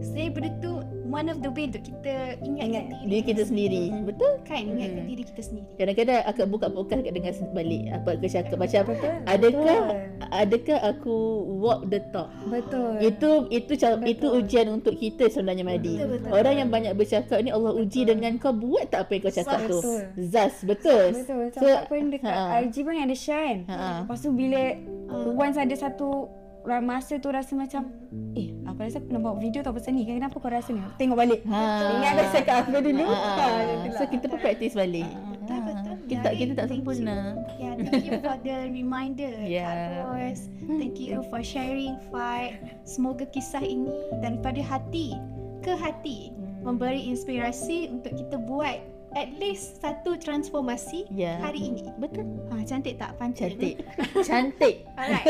sebenarnya 0.04 0.30
benda 0.32 0.50
tu 0.60 0.72
one 1.10 1.26
of 1.26 1.38
the 1.38 1.50
way 1.50 1.66
untuk 1.66 1.82
kita 1.82 2.14
ingatkan 2.40 2.88
diri 2.88 3.04
Diri 3.04 3.22
kita 3.26 3.42
sendiri. 3.44 3.82
Betul? 4.02 4.32
kan 4.42 4.62
ingatkan 4.62 5.02
Hmm. 5.02 5.10
diri 5.10 5.22
kita 5.26 5.42
sendiri. 5.42 5.66
Kadang-kadang 5.76 6.18
akak 6.24 6.46
buka 6.46 6.66
podcast 6.68 7.00
akak 7.02 7.12
dengar 7.12 7.32
balik 7.52 7.82
apa 7.90 8.10
aku 8.14 8.26
cakap 8.26 8.56
macam 8.56 8.82
Betul. 8.86 9.12
adakah 9.26 9.80
Betul. 9.84 10.28
adakah 10.32 10.78
aku 10.80 11.16
walk 11.58 11.80
the 11.86 12.00
talk? 12.08 12.28
Betul. 12.46 12.90
Itu 13.00 13.30
itu 13.50 13.72
cal- 13.76 13.98
Betul. 13.98 14.08
itu 14.08 14.26
ujian 14.32 14.66
untuk 14.70 14.94
kita 14.94 15.26
sebenarnya 15.26 15.64
Madi. 15.66 15.94
Betul, 15.96 16.08
betul. 16.16 16.30
Orang 16.32 16.54
yang 16.56 16.68
banyak 16.68 16.92
bercakap 16.94 17.38
ni 17.40 17.50
Allah 17.50 17.72
uji 17.74 18.00
dengan 18.04 18.32
kau 18.38 18.50
buat 18.50 18.88
tak 18.88 19.04
apa 19.04 19.10
yang 19.12 19.22
kau 19.22 19.34
cakap 19.34 19.58
tu. 19.66 19.78
Betul. 19.78 20.00
Zas 20.24 20.54
betul. 20.62 21.04
Betul. 21.12 21.42
So, 21.50 21.60
Sebab 21.60 21.82
pun 21.86 22.00
dekat 22.08 22.30
ha. 22.30 22.62
IG 22.62 22.76
pun 22.80 22.94
ada 22.94 23.12
share 23.12 23.42
kan. 23.42 23.58
Ha. 23.66 23.88
Lepas 24.04 24.18
tu 24.20 24.30
bila 24.30 24.62
uh, 25.10 25.30
once 25.34 25.56
ada 25.56 25.74
satu 25.74 26.30
ra- 26.70 26.78
masa 26.80 27.18
tu 27.18 27.28
rasa 27.28 27.52
macam 27.52 27.90
eh 28.32 28.54
aku 28.62 28.78
rasa 28.80 28.98
pernah 28.98 29.20
buat 29.20 29.36
video 29.36 29.60
tau 29.60 29.70
pasal 29.70 29.90
ni 29.90 30.02
kenapa 30.04 30.32
kau 30.32 30.46
rasa 30.46 30.70
ni 30.70 30.78
tengok 30.94 31.18
balik 31.18 31.40
Ha. 31.44 31.60
ingat 31.92 32.12
dah 32.14 32.26
cakap 32.30 32.54
apa 32.64 32.78
dulu 32.78 33.04
Ha. 33.04 33.18
ha, 33.18 33.46
tu 33.82 33.88
So 33.90 33.98
lah. 33.98 34.08
kita 34.08 34.24
pun 34.26 34.38
praktis 34.38 34.72
balik. 34.72 35.04
Betul, 35.04 35.50
Ha. 35.52 35.66
betul. 35.66 35.94
Kita 36.06 36.26
Baik, 36.26 36.38
kita 36.40 36.52
tak 36.52 36.64
you. 36.64 36.70
sempurna. 36.72 37.16
Yeah, 37.56 37.74
thank 37.84 38.04
you 38.04 38.18
for 38.18 38.36
the 38.40 38.56
reminder. 38.68 39.34
Yeah. 39.40 39.70
Kak 40.00 40.10
Ros. 40.10 40.40
Thank 40.68 40.96
you 40.96 41.22
for 41.26 41.40
sharing 41.40 41.98
Fight. 42.08 42.58
Semoga 42.82 43.26
kisah 43.26 43.60
ini 43.60 43.90
daripada 44.18 44.58
hati 44.60 45.14
ke 45.60 45.72
hati 45.72 46.30
memberi 46.60 47.06
inspirasi 47.06 47.90
untuk 47.90 48.12
kita 48.12 48.36
buat 48.38 48.78
at 49.14 49.30
least 49.36 49.82
satu 49.82 50.14
transformasi 50.16 51.10
Ya. 51.10 51.38
hari 51.42 51.72
ini. 51.74 51.82
Betul. 51.98 52.26
Ha, 52.50 52.62
cantik 52.62 52.94
tak 52.96 53.18
pancen? 53.18 53.50
Cantik. 53.54 53.74
Cantik. 54.28 54.74
Alright. 54.94 55.26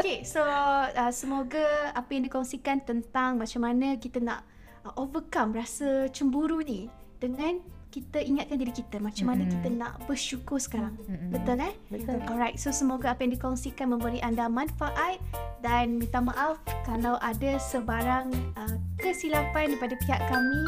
Okay, 0.00 0.24
so 0.24 0.40
uh, 0.40 1.12
semoga 1.12 1.92
apa 1.92 2.08
yang 2.16 2.24
dikongsikan 2.24 2.80
tentang 2.82 3.36
macam 3.36 3.60
mana 3.60 4.00
kita 4.00 4.18
nak 4.20 4.44
uh, 4.84 4.94
overcome 4.96 5.56
rasa 5.56 6.08
cemburu 6.08 6.64
ni 6.64 6.88
dengan 7.20 7.60
kita 7.90 8.22
ingatkan 8.22 8.56
diri 8.62 8.70
kita 8.70 9.02
macam 9.02 9.34
mana 9.34 9.42
Mm-mm. 9.44 9.52
kita 9.58 9.68
nak 9.74 9.92
bersyukur 10.06 10.62
sekarang. 10.62 10.94
Mm-mm. 11.10 11.34
Betul 11.34 11.58
eh? 11.58 11.74
Betul. 11.90 12.22
Alright, 12.30 12.56
so 12.56 12.70
semoga 12.70 13.12
apa 13.12 13.26
yang 13.26 13.34
dikongsikan 13.34 13.90
memberi 13.90 14.22
anda 14.22 14.46
manfaat 14.46 15.18
dan 15.58 15.98
minta 15.98 16.22
maaf 16.22 16.62
kalau 16.86 17.18
ada 17.18 17.58
sebarang 17.58 18.30
uh, 18.54 18.76
kesilapan 19.02 19.74
daripada 19.74 19.98
pihak 20.06 20.22
kami 20.30 20.62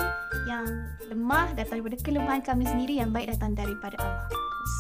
yang 0.51 0.67
lemah 1.07 1.55
datang 1.55 1.79
daripada 1.79 1.97
kelemahan 2.03 2.43
kami 2.43 2.67
sendiri 2.67 2.99
yang 2.99 3.15
baik 3.15 3.31
datang 3.31 3.55
daripada 3.55 3.95
Allah. 4.03 4.27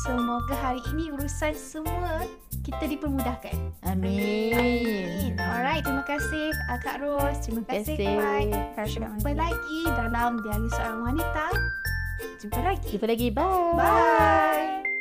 Semoga 0.06 0.54
hari 0.58 0.82
ini 0.94 1.14
urusan 1.14 1.54
semua 1.54 2.26
kita 2.62 2.86
dipermudahkan. 2.86 3.54
Amin. 3.86 5.34
Alright, 5.38 5.82
terima 5.82 6.02
kasih 6.06 6.54
uh, 6.70 6.78
Kak 6.82 7.02
Ros. 7.02 7.38
Terima 7.42 7.62
kasih 7.66 7.94
kasih. 7.94 8.18
Kak. 8.18 8.38
Terima 8.50 8.70
kasih, 8.78 8.98
Jumpa 9.02 9.30
lagi 9.34 9.80
dalam 9.94 10.30
Diari 10.42 10.68
Seorang 10.74 11.02
Wanita. 11.06 11.81
Jumpa 12.40 12.58
lagi. 12.62 12.88
Jumpa 12.94 13.06
lagi. 13.06 13.28
Bye. 13.30 13.76
Bye. 13.76 14.91